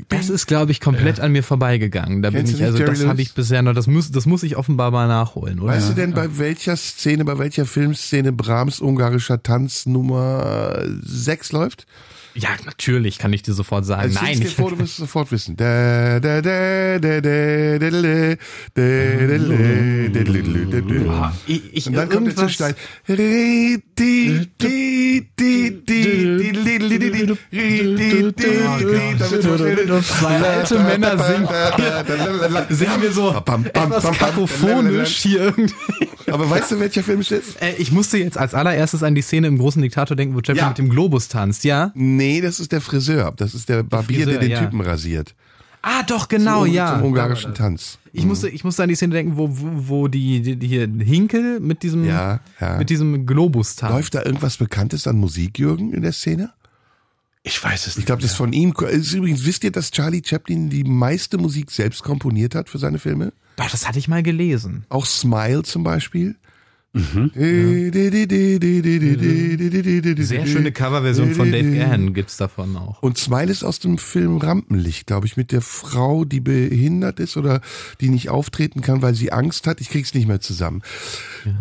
das, 0.09 0.29
ist, 0.29 0.47
glaube 0.47 0.71
ich, 0.71 0.79
komplett 0.79 1.19
an 1.19 1.31
mir 1.31 1.43
vorbeigegangen. 1.43 2.21
Da 2.21 2.31
bin 2.31 2.39
Kennst 2.39 2.55
ich, 2.55 2.63
also 2.63 2.79
das 2.79 3.05
habe 3.05 3.21
ich 3.21 3.33
bisher 3.33 3.61
noch, 3.61 3.73
das 3.73 3.87
muss, 3.87 4.11
das 4.11 4.25
muss 4.25 4.41
ich 4.43 4.57
offenbar 4.57 4.89
mal 4.89 5.07
nachholen, 5.07 5.59
oder? 5.59 5.73
Weißt 5.73 5.89
du 5.89 5.93
denn, 5.93 6.13
bei 6.13 6.37
welcher 6.39 6.75
Szene, 6.77 7.23
bei 7.23 7.37
welcher 7.37 7.65
Filmszene 7.65 8.31
Brahms 8.31 8.79
ungarischer 8.79 9.43
Tanz 9.43 9.85
Nummer 9.85 10.83
6 11.03 11.51
läuft? 11.51 11.85
Ja, 12.33 12.49
natürlich 12.65 13.17
kann 13.17 13.33
ich 13.33 13.43
dir 13.43 13.53
sofort 13.53 13.85
sagen. 13.85 14.01
Also 14.01 14.19
Nein, 14.21 14.41
ich 14.41 14.55
vor, 14.55 14.69
du 14.71 14.79
wirst 14.79 14.93
es 14.93 14.97
sofort 14.97 15.31
wissen. 15.31 15.57
Ich, 21.47 21.73
ich, 21.73 21.87
Und 21.87 21.93
dann 21.93 22.09
kommt 22.09 22.27
der 22.27 22.35
Zwischenschneid. 22.35 22.75
Zwei 30.01 30.37
alte 30.37 30.79
Männer 30.79 31.17
singen, 31.17 31.47
singen 32.69 33.01
wir 33.01 33.11
so 33.11 33.31
etwas 33.31 34.17
kakophonisch 34.17 35.17
hier 35.17 35.41
irgendwie. 35.41 35.73
Aber 36.31 36.49
weißt 36.49 36.71
du, 36.71 36.79
welcher 36.79 37.03
Film 37.03 37.19
es 37.21 37.31
ist? 37.31 37.61
Äh, 37.61 37.73
ich 37.77 37.91
musste 37.91 38.17
jetzt 38.17 38.37
als 38.37 38.53
allererstes 38.53 39.03
an 39.03 39.15
die 39.15 39.21
Szene 39.21 39.47
im 39.47 39.57
großen 39.57 39.81
Diktator 39.81 40.15
denken, 40.15 40.35
wo 40.35 40.39
Chaplin 40.39 40.57
Ja. 40.57 40.67
mit 40.69 40.77
dem 40.77 40.89
Globus 40.89 41.27
tanzt, 41.27 41.63
ja? 41.63 41.91
Nee, 41.95 42.41
das 42.41 42.59
ist 42.59 42.71
der 42.71 42.81
Friseur. 42.81 43.33
Das 43.35 43.53
ist 43.53 43.69
der 43.69 43.83
Barbier, 43.83 44.25
Friseur, 44.25 44.31
der 44.33 44.39
den 44.41 44.51
ja. 44.51 44.59
Typen 44.61 44.81
rasiert. 44.81 45.35
Ah, 45.83 46.03
doch, 46.03 46.27
genau, 46.27 46.65
Zum- 46.65 46.73
ja. 46.73 46.95
Zum 46.95 47.05
ungarischen 47.07 47.53
Tanz. 47.55 47.97
Ich 48.13 48.25
musste, 48.25 48.49
ich 48.49 48.63
musste 48.63 48.83
an 48.83 48.89
die 48.89 48.95
Szene 48.95 49.13
denken, 49.15 49.37
wo, 49.37 49.49
wo, 49.49 49.67
wo 49.89 50.07
die, 50.07 50.41
die, 50.41 50.55
die 50.57 50.67
hier 50.67 50.87
Hinkel 50.87 51.59
mit 51.59 51.81
diesem, 51.81 52.05
Ja, 52.05 52.39
ja. 52.59 52.77
mit 52.77 52.89
diesem 52.89 53.25
Globus 53.25 53.75
tanzt. 53.77 53.93
Läuft 53.95 54.15
da 54.15 54.23
irgendwas 54.23 54.57
Bekanntes 54.57 55.07
an 55.07 55.17
Musik, 55.17 55.57
Jürgen, 55.57 55.93
in 55.93 56.01
der 56.01 56.11
Szene? 56.11 56.51
ich 57.43 57.63
weiß 57.63 57.87
es 57.87 57.93
Ich 57.93 57.97
nicht. 57.97 58.05
glaube, 58.05 58.21
das 58.21 58.31
ist 58.31 58.37
von 58.37 58.53
ihm. 58.53 58.71
Ist 58.89 59.13
übrigens, 59.13 59.43
wisst 59.45 59.63
ihr, 59.63 59.71
dass 59.71 59.89
Charlie 59.89 60.21
Chaplin 60.23 60.69
die 60.69 60.83
meiste 60.83 61.39
Musik 61.39 61.71
selbst 61.71 62.03
komponiert 62.03 62.53
hat 62.53 62.69
für 62.69 62.77
seine 62.77 62.99
Filme? 62.99 63.33
Doch, 63.55 63.67
das 63.69 63.87
hatte 63.87 63.97
ich 63.97 64.07
mal 64.07 64.21
gelesen. 64.21 64.85
Auch 64.89 65.07
Smile 65.07 65.63
zum 65.63 65.83
Beispiel. 65.83 66.35
Sehr 66.93 67.29
schöne 70.45 70.73
Coverversion 70.73 71.33
von 71.33 71.49
Dave 71.49 71.71
Gahan 71.71 72.13
gibt's 72.13 72.35
davon 72.35 72.75
auch. 72.75 73.01
Und 73.01 73.17
Smile 73.17 73.49
ist 73.49 73.63
aus 73.63 73.79
dem 73.79 73.97
Film 73.97 74.35
Rampenlicht, 74.37 75.07
glaube 75.07 75.25
ich, 75.25 75.37
mit 75.37 75.53
der 75.53 75.61
Frau, 75.61 76.25
die 76.25 76.41
behindert 76.41 77.21
ist 77.21 77.37
oder 77.37 77.61
die 78.01 78.09
nicht 78.09 78.29
auftreten 78.29 78.81
kann, 78.81 79.01
weil 79.01 79.15
sie 79.15 79.31
Angst 79.31 79.67
hat. 79.67 79.79
Ich 79.79 79.89
krieg's 79.89 80.13
nicht 80.13 80.27
mehr 80.27 80.41
zusammen. 80.41 80.81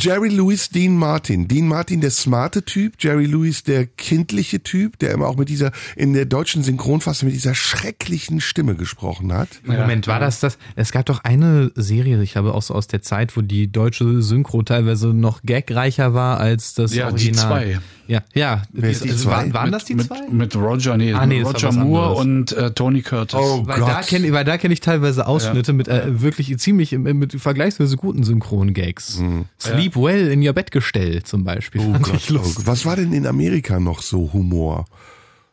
Jerry 0.01 0.31
Lewis, 0.31 0.71
Dean 0.71 0.97
Martin. 0.97 1.47
Dean 1.47 1.69
Martin, 1.69 2.01
der 2.01 2.11
smarte 2.11 2.65
Typ. 2.65 2.95
Jerry 2.99 3.27
Lewis, 3.27 3.63
der 3.63 3.87
kindliche 3.87 4.65
Typ, 4.65 4.99
der 4.99 5.13
immer 5.13 5.29
auch 5.29 5.37
mit 5.37 5.49
dieser, 5.49 5.71
in 5.95 6.13
der 6.13 6.25
deutschen 6.25 6.65
Synchronfassung 6.65 7.29
mit 7.29 7.37
dieser 7.37 7.55
schrecklichen 7.55 8.41
Stimme 8.41 8.75
gesprochen 8.75 9.33
hat. 9.33 9.49
Moment, 9.65 10.09
war 10.09 10.19
das 10.19 10.41
das? 10.41 10.59
Es 10.75 10.91
gab 10.91 11.07
doch 11.07 11.23
eine 11.23 11.71
Serie, 11.77 12.21
ich 12.21 12.37
habe 12.37 12.53
auch 12.53 12.63
so 12.63 12.75
aus 12.75 12.89
der 12.89 13.01
Zeit, 13.01 13.37
wo 13.37 13.43
die 13.43 13.71
deutsche 13.71 14.23
Synchro 14.23 14.65
teilweise 14.65 15.20
noch 15.21 15.43
gagreicher 15.43 16.15
war 16.15 16.39
als 16.41 16.75
das 16.75 16.95
Ja, 16.95 17.07
die 17.07 17.13
Original. 17.13 17.47
zwei. 17.47 17.79
Ja, 18.09 18.23
ja. 18.35 18.63
Die 18.73 18.83
also 18.87 19.07
zwei? 19.07 19.31
Waren, 19.31 19.55
waren 19.55 19.73
das 19.73 19.85
die 19.85 19.95
mit, 19.95 20.07
zwei? 20.07 20.29
Mit 20.29 20.57
Roger, 20.57 20.97
nee, 20.97 21.13
Ah, 21.13 21.27
nee, 21.27 21.43
Roger 21.43 21.71
Moore 21.71 22.21
anderes. 22.21 22.53
und 22.53 22.53
äh, 22.53 22.71
Tony 22.73 23.03
Curtis. 23.03 23.39
Oh 23.41 23.63
weil 23.67 23.79
da 23.81 23.95
Gott. 23.95 24.07
kenne 24.09 24.33
weil 24.33 24.45
da 24.45 24.59
kenn 24.59 24.73
ich 24.73 24.81
teilweise 24.81 25.27
Ausschnitte 25.27 25.73
mit 25.73 25.87
äh, 25.87 26.21
wirklich 26.21 26.59
ziemlich 26.59 26.93
mit 26.93 27.41
vergleichsweise 27.41 27.97
guten 27.97 28.25
Synchron-Gags. 28.25 29.23
Sleep 29.61 29.95
well 29.97 30.29
in 30.29 30.45
your 30.47 30.53
Bettgestell 30.55 31.23
zum 31.23 31.45
Beispiel. 31.45 31.81
Oh 31.83 31.99
Gott, 32.01 32.15
ich 32.17 32.31
oh. 32.33 32.39
Gott. 32.39 32.67
was 32.67 32.85
war 32.85 32.97
denn 32.97 33.13
in 33.13 33.27
Amerika 33.27 33.79
noch 33.79 34.03
so 34.03 34.33
Humor? 34.33 34.87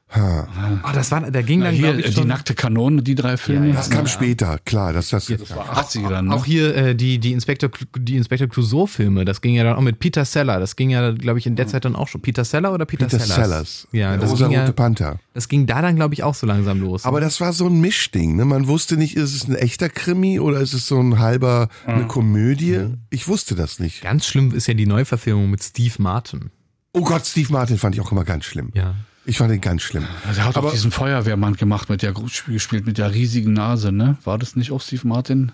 Ah, 0.10 0.94
das 0.94 1.12
war, 1.12 1.30
da 1.30 1.42
ging 1.42 1.60
Na, 1.60 1.66
dann 1.66 1.76
hier, 1.76 2.00
ich 2.00 2.06
äh, 2.06 2.22
die 2.22 2.26
nackte 2.26 2.54
Kanone, 2.54 3.04
die 3.04 3.14
drei 3.14 3.36
Filme. 3.36 3.74
Das 3.74 3.90
kam 3.90 4.08
später, 4.08 4.58
klar. 4.64 4.94
Das, 4.94 5.10
das, 5.10 5.26
Das 5.26 5.56
war 5.56 5.78
80er 5.78 6.10
dann, 6.10 6.28
ne? 6.28 6.34
Auch 6.34 6.46
hier 6.46 6.74
äh, 6.76 6.96
die 6.96 7.20
die 7.20 7.34
Inspector 7.34 7.70
die 7.98 8.16
Inspector 8.16 8.48
Clouseau 8.48 8.86
Filme, 8.86 9.26
das 9.26 9.42
ging 9.42 9.56
ja 9.56 9.66
dann 9.66 9.76
auch 9.76 9.82
mit 9.82 10.00
Peter 10.00 10.24
Seller, 10.24 10.62
das 10.62 10.78
ging 10.78 10.90
ja 10.90 11.12
glaube 11.12 11.40
ich 11.40 11.46
in 11.46 11.58
der 11.58 11.68
Zeit 11.68 11.84
dann 11.84 11.96
auch 11.96 12.08
schon 12.08 12.22
Peter 12.22 12.46
Seller 12.46 12.74
oder 12.74 12.86
Peter, 12.86 13.06
Peter 13.08 13.20
Sellers? 13.20 13.36
Sellers. 13.36 13.88
Ja, 13.92 14.16
das 14.16 14.22
ging 14.22 14.30
rosarote 14.30 14.56
ja, 14.56 14.72
Panther. 14.72 15.20
das 15.34 15.50
ging 15.50 15.66
da 15.66 15.82
dann 15.82 15.98
glaube 15.98 16.14
ich 16.14 16.24
auch 16.24 16.36
so 16.36 16.48
langsam 16.48 16.80
los. 16.80 17.04
Aber 17.06 17.20
das 17.20 17.42
war 17.42 17.52
so 17.52 17.68
ein 17.68 17.82
Mischding. 17.82 18.38
Ne? 18.38 18.46
Man 18.46 18.68
wusste 18.68 18.96
nicht, 18.96 19.18
ist 19.18 19.36
es 19.36 19.48
ein 19.48 19.56
echter 19.56 19.90
Krimi 19.90 20.40
oder 20.40 20.62
ist 20.62 20.74
es 20.74 20.88
so 20.88 21.02
ein 21.02 21.20
halber 21.20 21.68
eine 21.86 22.08
Komödie? 22.08 22.86
Ich 23.10 23.28
wusste 23.28 23.56
das 23.56 23.80
nicht. 23.80 24.04
ganz 24.04 24.26
schlimm 24.26 24.54
ist 24.54 24.68
ja 24.68 24.74
die 24.74 24.86
Neuverfilmung 24.86 25.50
mit 25.52 25.62
Steve 25.62 25.96
Martin. 25.98 26.50
Oh 26.94 27.02
Gott, 27.02 27.26
Steve 27.26 27.52
Martin 27.52 27.78
fand 27.78 27.96
ich 27.96 28.02
auch 28.02 28.12
immer 28.12 28.24
ganz 28.24 28.46
schlimm. 28.46 28.72
Ja. 28.74 28.96
Ich 29.28 29.38
fand 29.38 29.54
ihn 29.54 29.60
ganz 29.60 29.82
schlimm. 29.82 30.06
Also 30.26 30.40
er 30.40 30.46
hat 30.48 30.58
auch 30.58 30.72
diesen 30.72 30.90
Feuerwehrmann 30.90 31.56
gemacht, 31.58 31.90
mit 31.90 32.02
der 32.02 32.14
gespielt 32.14 32.86
mit 32.86 32.98
der 32.98 33.14
riesigen 33.14 33.52
Nase, 33.52 33.92
ne? 33.92 34.18
War 34.24 34.38
das 34.40 34.56
nicht 34.56 34.72
auch 34.72 34.82
Steve 34.82 35.06
Martin? 35.06 35.52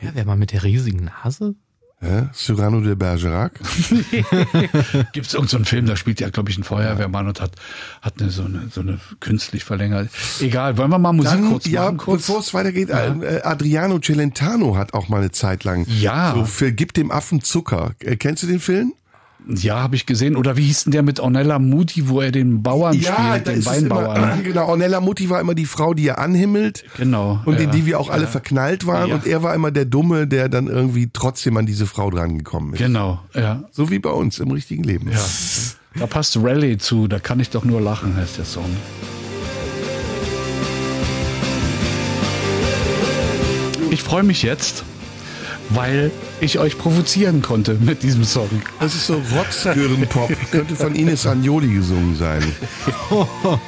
Feuerwehrmann 0.00 0.38
mit 0.38 0.52
der 0.52 0.62
riesigen 0.62 1.10
Nase? 1.24 1.56
Hä? 2.00 2.28
Cyrano 2.32 2.80
de 2.80 2.94
Bergerac? 2.94 3.52
Gibt 5.12 5.26
es 5.26 5.34
irgendeinen 5.34 5.48
so 5.48 5.56
einen 5.56 5.64
Film, 5.64 5.86
da 5.86 5.96
spielt 5.96 6.20
ja, 6.20 6.30
glaube 6.30 6.50
ich, 6.50 6.58
ein 6.58 6.64
Feuerwehrmann 6.64 7.28
und 7.28 7.40
hat, 7.40 7.52
hat 8.02 8.20
eine, 8.20 8.30
so, 8.30 8.44
eine, 8.44 8.68
so 8.72 8.80
eine 8.80 8.98
künstlich 9.20 9.64
verlängert. 9.64 10.08
Egal, 10.40 10.76
wollen 10.78 10.90
wir 10.90 10.98
mal 10.98 11.12
Musik 11.12 11.32
Dann, 11.32 11.48
kurz 11.50 11.66
ja, 11.66 11.84
machen? 11.84 11.98
Kurz? 11.98 12.26
bevor 12.26 12.40
es 12.40 12.54
weitergeht, 12.54 12.88
äh, 12.90 13.40
Adriano 13.42 14.00
Celentano 14.00 14.76
hat 14.76 14.94
auch 14.94 15.08
mal 15.08 15.18
eine 15.18 15.30
Zeit 15.32 15.62
lang 15.64 15.86
Ja. 15.88 16.34
so 16.34 16.44
für 16.44 16.72
Gib 16.72 16.94
dem 16.94 17.10
Affen 17.10 17.40
Zucker. 17.42 17.94
Äh, 18.00 18.16
kennst 18.16 18.42
du 18.44 18.46
den 18.48 18.60
Film? 18.60 18.94
Ja, 19.48 19.80
habe 19.80 19.96
ich 19.96 20.06
gesehen. 20.06 20.36
Oder 20.36 20.56
wie 20.56 20.64
hieß 20.64 20.84
denn 20.84 20.92
der 20.92 21.02
mit 21.02 21.20
Ornella 21.20 21.58
Muti, 21.58 22.08
wo 22.08 22.20
er 22.20 22.30
den 22.30 22.62
Bauern 22.62 22.94
spielt, 22.94 23.16
da 23.16 23.38
den 23.38 23.58
es 23.58 23.66
immer, 23.66 23.96
Weinbauern? 23.96 24.42
genau, 24.44 24.68
Ornella 24.68 25.00
Mutti 25.00 25.28
war 25.30 25.40
immer 25.40 25.54
die 25.54 25.66
Frau, 25.66 25.94
die 25.94 26.06
er 26.06 26.18
anhimmelt. 26.18 26.84
Genau. 26.96 27.40
Und 27.44 27.54
ja. 27.54 27.62
in 27.62 27.70
die 27.70 27.86
wir 27.86 27.98
auch 27.98 28.08
alle 28.08 28.26
verknallt 28.26 28.86
waren. 28.86 29.08
Ja. 29.08 29.14
Und 29.16 29.26
er 29.26 29.42
war 29.42 29.54
immer 29.54 29.70
der 29.70 29.84
Dumme, 29.84 30.26
der 30.26 30.48
dann 30.48 30.68
irgendwie 30.68 31.10
trotzdem 31.12 31.56
an 31.56 31.66
diese 31.66 31.86
Frau 31.86 32.10
drangekommen 32.10 32.74
ist. 32.74 32.78
Genau, 32.78 33.20
ja. 33.34 33.64
So 33.72 33.90
wie 33.90 33.98
bei 33.98 34.10
uns 34.10 34.38
im 34.38 34.50
richtigen 34.50 34.84
Leben. 34.84 35.10
Ja. 35.10 35.18
Da 35.98 36.06
passt 36.06 36.36
Rally 36.40 36.78
zu, 36.78 37.08
da 37.08 37.18
kann 37.18 37.40
ich 37.40 37.50
doch 37.50 37.64
nur 37.64 37.80
lachen, 37.80 38.16
heißt 38.16 38.38
der 38.38 38.44
Song. 38.44 38.70
Ich 43.90 44.02
freue 44.02 44.22
mich 44.22 44.42
jetzt, 44.42 44.84
weil 45.74 46.10
ich 46.40 46.58
euch 46.58 46.78
provozieren 46.78 47.42
konnte 47.42 47.74
mit 47.74 48.02
diesem 48.02 48.24
Song. 48.24 48.48
Das 48.80 48.94
ist 48.94 49.06
so 49.06 49.20
Rotzgirrenpop. 49.34 50.30
Könnte 50.50 50.74
von 50.76 50.94
Ines 50.94 51.26
Agnoli 51.26 51.72
gesungen 51.74 52.16
sein. 52.16 52.42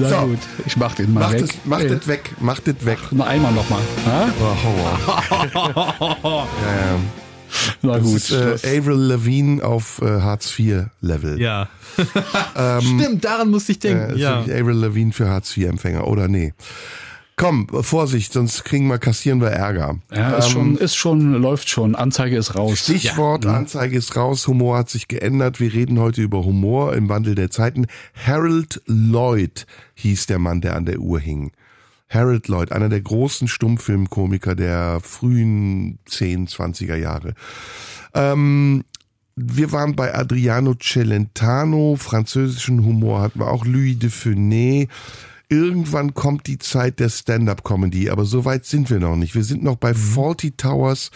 Na 0.00 0.08
So. 0.08 0.16
gut, 0.28 0.38
ich 0.66 0.76
mach 0.76 0.94
den 0.94 1.12
mal 1.12 1.20
Macht 1.20 1.32
weg. 1.34 1.42
es, 1.42 1.50
macht 1.64 1.84
es 1.84 2.06
weg, 2.06 2.30
macht 2.40 2.68
es 2.68 2.84
weg. 2.86 2.98
Nur 3.10 3.26
einmal 3.26 3.52
nochmal. 3.52 3.80
Oh, 4.06 4.56
Horror. 4.64 4.98
ja, 6.62 6.76
ja. 6.76 6.98
Na 7.82 7.94
Das 7.94 8.02
gut. 8.02 8.16
ist 8.16 8.30
äh, 8.30 8.78
Avril 8.78 8.94
Lavigne 8.96 9.64
auf 9.64 10.00
äh, 10.00 10.20
Hartz 10.20 10.56
IV 10.58 10.84
Level. 11.00 11.40
Ja. 11.40 11.68
Stimmt, 12.80 13.24
daran 13.24 13.50
musste 13.50 13.72
ich 13.72 13.78
Äh, 13.78 13.88
denken. 13.88 14.10
ist 14.14 14.18
ja. 14.20 14.38
Avril 14.40 14.76
Lavigne 14.76 15.12
für 15.12 15.28
Hartz 15.28 15.56
IV 15.56 15.66
Empfänger 15.66 16.06
oder 16.06 16.28
nee? 16.28 16.54
Komm, 17.38 17.68
Vorsicht, 17.68 18.32
sonst 18.32 18.64
kriegen 18.64 18.88
wir 18.88 18.98
kassieren 18.98 19.40
wir 19.40 19.50
Ärger. 19.50 20.00
ja, 20.12 20.38
ist 20.38 20.50
schon, 20.50 20.76
ist 20.76 20.96
schon, 20.96 21.34
läuft 21.34 21.70
schon. 21.70 21.94
Anzeige 21.94 22.36
ist 22.36 22.56
raus. 22.56 22.80
Stichwort, 22.80 23.46
Anzeige 23.46 23.96
ist 23.96 24.16
raus, 24.16 24.48
Humor 24.48 24.76
hat 24.76 24.90
sich 24.90 25.06
geändert. 25.06 25.60
Wir 25.60 25.72
reden 25.72 26.00
heute 26.00 26.20
über 26.20 26.44
Humor 26.44 26.94
im 26.94 27.08
Wandel 27.08 27.36
der 27.36 27.52
Zeiten. 27.52 27.86
Harold 28.26 28.82
Lloyd 28.86 29.66
hieß 29.94 30.26
der 30.26 30.40
Mann, 30.40 30.60
der 30.60 30.74
an 30.74 30.84
der 30.84 30.98
Uhr 30.98 31.20
hing. 31.20 31.52
Harold 32.08 32.48
Lloyd, 32.48 32.72
einer 32.72 32.88
der 32.88 33.02
großen 33.02 33.46
Stummfilmkomiker 33.46 34.56
der 34.56 34.98
frühen 35.00 36.00
10, 36.06 36.48
20er 36.48 36.96
Jahre. 36.96 37.34
Ähm, 38.14 38.82
wir 39.36 39.70
waren 39.70 39.94
bei 39.94 40.12
Adriano 40.12 40.74
Celentano, 40.74 41.94
französischen 41.96 42.84
Humor 42.84 43.20
hatten 43.20 43.38
wir 43.38 43.48
auch 43.48 43.64
Louis 43.64 43.96
de 43.96 44.10
Funès. 44.10 44.88
Irgendwann 45.50 46.12
kommt 46.12 46.46
die 46.46 46.58
Zeit 46.58 47.00
der 47.00 47.08
Stand-up-Comedy, 47.08 48.10
aber 48.10 48.26
so 48.26 48.44
weit 48.44 48.66
sind 48.66 48.90
wir 48.90 48.98
noch 48.98 49.16
nicht. 49.16 49.34
Wir 49.34 49.44
sind 49.44 49.62
noch 49.62 49.76
bei 49.76 49.94
Faulty 49.94 50.50
Towers, 50.52 51.10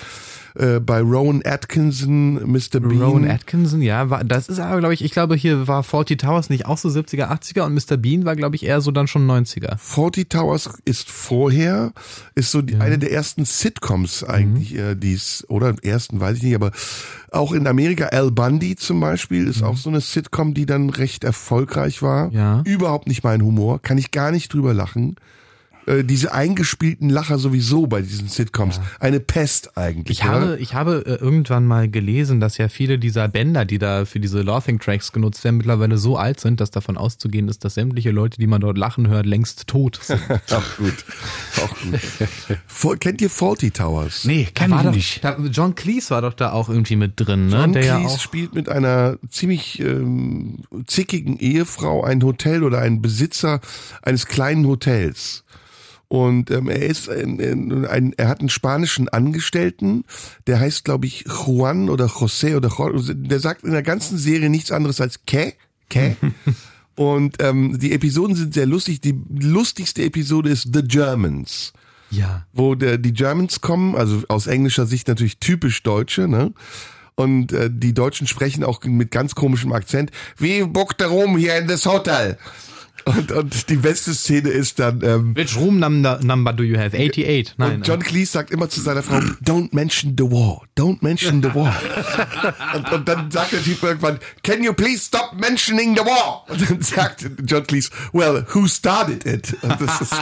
äh, 0.54 0.80
bei 0.80 1.00
Rowan 1.00 1.42
Atkinson, 1.44 2.34
Mr. 2.50 2.80
Bean. 2.80 3.02
Rowan 3.02 3.30
Atkinson, 3.30 3.82
ja, 3.82 4.10
war, 4.10 4.24
das 4.24 4.48
ist 4.48 4.58
aber, 4.58 4.78
glaube 4.80 4.94
ich, 4.94 5.04
ich 5.04 5.12
glaube, 5.12 5.34
hier 5.34 5.66
war 5.68 5.82
Faulty 5.82 6.16
Towers 6.16 6.50
nicht 6.50 6.66
auch 6.66 6.78
so 6.78 6.88
70er, 6.88 7.30
80er 7.30 7.62
und 7.62 7.74
Mr. 7.74 7.96
Bean 7.96 8.24
war, 8.24 8.36
glaube 8.36 8.56
ich, 8.56 8.64
eher 8.64 8.80
so 8.80 8.90
dann 8.90 9.06
schon 9.06 9.28
90er. 9.30 9.76
Faulty 9.78 10.24
Towers 10.24 10.70
ist 10.84 11.10
vorher, 11.10 11.92
ist 12.34 12.50
so 12.50 12.62
die, 12.62 12.76
eine 12.76 12.98
der 12.98 13.12
ersten 13.12 13.44
Sitcoms 13.44 14.24
eigentlich, 14.24 14.76
äh, 14.76 14.94
die 14.94 15.14
es, 15.14 15.44
oder 15.48 15.74
ersten, 15.82 16.20
weiß 16.20 16.38
ich 16.38 16.42
nicht, 16.42 16.54
aber 16.54 16.72
auch 17.30 17.52
in 17.52 17.66
Amerika, 17.66 18.06
Al 18.06 18.30
Bundy 18.30 18.76
zum 18.76 19.00
Beispiel, 19.00 19.46
ist 19.46 19.62
auch 19.62 19.76
so 19.76 19.88
eine 19.88 20.00
Sitcom, 20.00 20.54
die 20.54 20.66
dann 20.66 20.90
recht 20.90 21.24
erfolgreich 21.24 22.02
war. 22.02 22.30
Ja. 22.32 22.62
Überhaupt 22.64 23.08
nicht 23.08 23.24
mein 23.24 23.42
Humor, 23.42 23.80
kann 23.80 23.98
ich 23.98 24.10
gar 24.10 24.30
nicht 24.30 24.52
drüber 24.52 24.74
lachen. 24.74 25.16
Äh, 25.86 26.04
diese 26.04 26.32
eingespielten 26.32 27.08
Lacher 27.10 27.38
sowieso 27.38 27.86
bei 27.86 28.02
diesen 28.02 28.28
Sitcoms. 28.28 28.80
Eine 29.00 29.18
Pest 29.20 29.76
eigentlich. 29.76 30.18
Ich 30.18 30.24
habe, 30.24 30.44
oder? 30.44 30.58
ich 30.60 30.74
habe 30.74 31.02
äh, 31.06 31.14
irgendwann 31.14 31.66
mal 31.66 31.88
gelesen, 31.88 32.38
dass 32.40 32.58
ja 32.58 32.68
viele 32.68 32.98
dieser 32.98 33.28
Bänder, 33.28 33.64
die 33.64 33.78
da 33.78 34.04
für 34.04 34.20
diese 34.20 34.42
Laughing 34.42 34.78
Tracks 34.78 35.12
genutzt 35.12 35.42
werden, 35.44 35.56
mittlerweile 35.56 35.98
so 35.98 36.16
alt 36.16 36.38
sind, 36.40 36.60
dass 36.60 36.70
davon 36.70 36.96
auszugehen 36.96 37.48
ist, 37.48 37.64
dass 37.64 37.74
sämtliche 37.74 38.10
Leute, 38.10 38.38
die 38.38 38.46
man 38.46 38.60
dort 38.60 38.78
lachen 38.78 39.08
hört, 39.08 39.26
längst 39.26 39.66
tot 39.66 39.98
sind. 40.02 40.20
Auch 40.50 40.76
gut. 40.76 41.04
Auch 41.64 41.76
gut. 41.80 42.00
Fa- 42.66 42.96
Kennt 42.96 43.20
ihr 43.20 43.30
Faulty 43.30 43.70
Towers? 43.70 44.24
Nee, 44.24 44.48
kenn 44.54 44.70
ich 44.72 44.82
doch, 44.82 44.92
nicht. 44.94 45.24
Da, 45.24 45.36
John 45.50 45.74
Cleese 45.74 46.10
war 46.10 46.22
doch 46.22 46.34
da 46.34 46.52
auch 46.52 46.68
irgendwie 46.68 46.96
mit 46.96 47.14
drin, 47.16 47.48
ne? 47.48 47.56
John 47.56 47.72
der 47.72 47.84
ja 47.84 47.98
Cleese 47.98 48.14
auch, 48.14 48.20
spielt 48.20 48.54
mit 48.54 48.68
einer 48.68 49.18
ziemlich 49.28 49.80
ähm, 49.80 50.58
zickigen 50.86 51.38
Ehefrau 51.38 52.04
ein 52.04 52.22
Hotel 52.22 52.62
oder 52.62 52.78
ein 52.78 53.02
Besitzer 53.02 53.60
eines 54.02 54.26
kleinen 54.26 54.66
Hotels. 54.66 55.44
Und 56.12 56.50
ähm, 56.50 56.68
er 56.68 56.84
ist 56.84 57.08
ein, 57.08 57.40
ein, 57.40 57.86
ein, 57.86 58.12
er 58.18 58.28
hat 58.28 58.40
einen 58.40 58.50
spanischen 58.50 59.08
Angestellten, 59.08 60.04
der 60.46 60.60
heißt, 60.60 60.84
glaube 60.84 61.06
ich, 61.06 61.24
Juan 61.26 61.88
oder 61.88 62.04
José 62.04 62.54
oder 62.54 62.68
Jorge. 62.68 63.14
Der 63.16 63.40
sagt 63.40 63.64
in 63.64 63.72
der 63.72 63.82
ganzen 63.82 64.18
Serie 64.18 64.50
nichts 64.50 64.72
anderes 64.72 65.00
als 65.00 65.24
Kä, 65.24 65.54
Kä. 65.88 66.16
Und 66.96 67.36
ähm, 67.42 67.78
die 67.78 67.92
Episoden 67.92 68.36
sind 68.36 68.52
sehr 68.52 68.66
lustig. 68.66 69.00
Die 69.00 69.18
lustigste 69.40 70.02
Episode 70.02 70.50
ist 70.50 70.68
The 70.74 70.82
Germans 70.82 71.72
ja. 72.10 72.46
wo 72.52 72.74
der, 72.74 72.98
die 72.98 73.14
Germans 73.14 73.62
kommen, 73.62 73.96
also 73.96 74.22
aus 74.28 74.46
englischer 74.46 74.84
Sicht 74.84 75.08
natürlich 75.08 75.38
typisch 75.38 75.82
Deutsche, 75.82 76.28
ne? 76.28 76.52
Und 77.14 77.52
äh, 77.52 77.70
die 77.72 77.94
Deutschen 77.94 78.26
sprechen 78.26 78.64
auch 78.64 78.84
mit 78.84 79.10
ganz 79.10 79.34
komischem 79.34 79.72
Akzent. 79.72 80.10
Wie 80.36 80.60
the 80.98 81.04
room 81.06 81.38
here 81.38 81.56
in 81.58 81.68
this 81.68 81.86
hotel? 81.86 82.36
Und, 83.04 83.32
und 83.32 83.68
die 83.68 83.76
beste 83.76 84.14
Szene 84.14 84.50
ist 84.50 84.78
dann, 84.78 85.02
ähm, 85.02 85.36
Which 85.36 85.56
room 85.56 85.78
number, 85.78 86.20
number 86.22 86.52
do 86.52 86.62
you 86.62 86.78
have? 86.78 86.96
88. 86.96 87.54
Nein. 87.56 87.76
und 87.76 87.86
John 87.86 88.00
Cleese 88.00 88.32
sagt 88.32 88.50
immer 88.50 88.68
zu 88.68 88.80
seiner 88.80 89.02
Frau, 89.02 89.18
don't 89.44 89.70
mention 89.72 90.14
the 90.16 90.24
war, 90.24 90.62
don't 90.76 90.98
mention 91.00 91.42
the 91.42 91.54
war. 91.54 91.74
und, 92.74 92.92
und 92.92 93.08
dann 93.08 93.30
sagt 93.30 93.52
der 93.52 93.62
Typ 93.62 93.82
irgendwann, 93.82 94.18
can 94.42 94.62
you 94.62 94.72
please 94.72 95.04
stop 95.04 95.32
mentioning 95.34 95.96
the 95.96 96.02
war? 96.02 96.44
Und 96.48 96.68
dann 96.68 96.80
sagt 96.80 97.26
John 97.44 97.66
Cleese, 97.66 97.90
well, 98.12 98.46
who 98.52 98.66
started 98.66 99.26
it? 99.26 99.56
Und 99.62 99.80
das 99.80 100.00
ist, 100.00 100.14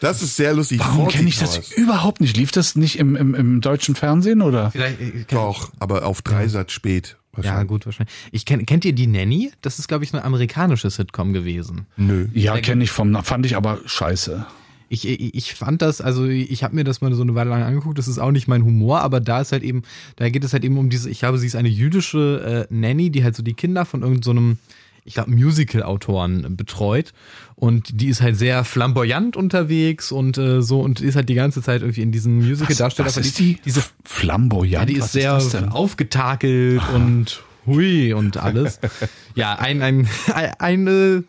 das 0.00 0.22
ist 0.22 0.36
sehr 0.36 0.54
lustig. 0.54 0.80
Warum 0.80 1.08
kenne 1.08 1.28
ich 1.28 1.38
das 1.38 1.72
überhaupt 1.72 2.20
nicht? 2.20 2.36
Lief 2.36 2.52
das 2.52 2.74
nicht 2.74 2.98
im, 2.98 3.16
im, 3.16 3.34
im 3.34 3.60
deutschen 3.60 3.94
Fernsehen 3.94 4.40
oder? 4.40 4.70
Vielleicht, 4.70 5.00
äh, 5.00 5.24
Doch, 5.28 5.70
aber 5.78 6.06
auf 6.06 6.22
Dreisat 6.22 6.72
spät. 6.72 7.16
Ja, 7.42 7.62
gut, 7.62 7.86
wahrscheinlich. 7.86 8.14
Ich 8.32 8.44
kenn, 8.44 8.66
kennt 8.66 8.84
ihr 8.84 8.92
die 8.92 9.06
Nanny? 9.06 9.52
Das 9.62 9.78
ist, 9.78 9.88
glaube 9.88 10.04
ich, 10.04 10.12
eine 10.12 10.24
amerikanische 10.24 10.90
Sitcom 10.90 11.32
gewesen. 11.32 11.86
Nö. 11.96 12.28
Ja, 12.34 12.58
kenne 12.60 12.84
ich 12.84 12.90
vom, 12.90 13.14
fand 13.22 13.46
ich 13.46 13.56
aber 13.56 13.80
scheiße. 13.84 14.46
Ich, 14.88 15.06
ich, 15.06 15.34
ich 15.36 15.54
fand 15.54 15.82
das, 15.82 16.00
also 16.00 16.26
ich 16.26 16.64
habe 16.64 16.74
mir 16.74 16.82
das 16.82 17.00
mal 17.00 17.14
so 17.14 17.22
eine 17.22 17.36
Weile 17.36 17.50
lang 17.50 17.62
angeguckt, 17.62 17.96
das 17.96 18.08
ist 18.08 18.18
auch 18.18 18.32
nicht 18.32 18.48
mein 18.48 18.64
Humor, 18.64 19.02
aber 19.02 19.20
da 19.20 19.40
ist 19.40 19.52
halt 19.52 19.62
eben, 19.62 19.82
da 20.16 20.28
geht 20.28 20.42
es 20.42 20.52
halt 20.52 20.64
eben 20.64 20.76
um 20.78 20.90
diese, 20.90 21.08
ich 21.08 21.20
glaube, 21.20 21.38
sie 21.38 21.46
ist 21.46 21.54
eine 21.54 21.68
jüdische 21.68 22.66
äh, 22.68 22.74
Nanny, 22.74 23.10
die 23.10 23.22
halt 23.22 23.36
so 23.36 23.44
die 23.44 23.54
Kinder 23.54 23.84
von 23.84 24.02
irgendeinem, 24.02 24.58
so 24.58 24.58
ich 25.04 25.14
glaube, 25.14 25.30
Musical-Autoren 25.30 26.56
betreut 26.56 27.12
und 27.56 28.00
die 28.00 28.08
ist 28.08 28.22
halt 28.22 28.36
sehr 28.36 28.64
flamboyant 28.64 29.36
unterwegs 29.36 30.12
und 30.12 30.38
äh, 30.38 30.62
so 30.62 30.80
und 30.80 31.00
ist 31.00 31.16
halt 31.16 31.28
die 31.28 31.34
ganze 31.34 31.62
Zeit 31.62 31.82
irgendwie 31.82 32.02
in 32.02 32.12
diesen 32.12 32.36
Musical-Darsteller 32.36 33.08
was 33.08 33.16
ist 33.16 33.36
verliebt. 33.36 33.60
die? 33.60 33.62
Diese, 33.64 33.84
Flamboyant. 34.04 34.72
ja, 34.72 34.84
die 34.86 34.94
ist 34.94 35.02
Was 35.02 35.12
sehr 35.12 35.38
denn? 35.60 35.68
aufgetakelt 35.70 36.82
und 36.94 37.42
hui 37.66 38.12
und 38.12 38.36
alles. 38.36 38.80
ja, 39.34 39.54
ein, 39.54 39.82
ein, 39.82 40.08
ein, 40.32 40.54
eine, 40.58 41.24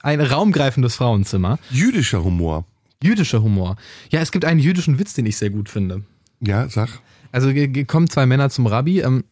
ein 0.00 0.20
raumgreifendes 0.20 0.96
Frauenzimmer. 0.96 1.58
Jüdischer 1.70 2.24
Humor. 2.24 2.64
Jüdischer 3.02 3.42
Humor. 3.42 3.76
Ja, 4.10 4.20
es 4.20 4.32
gibt 4.32 4.44
einen 4.44 4.60
jüdischen 4.60 4.98
Witz, 4.98 5.14
den 5.14 5.26
ich 5.26 5.36
sehr 5.36 5.50
gut 5.50 5.68
finde. 5.68 6.02
Ja, 6.40 6.68
sag. 6.68 6.88
Also 7.32 7.52
kommen 7.86 8.08
zwei 8.08 8.26
Männer 8.26 8.48
zum 8.48 8.66
Rabbi, 8.66 9.00
ähm, 9.00 9.24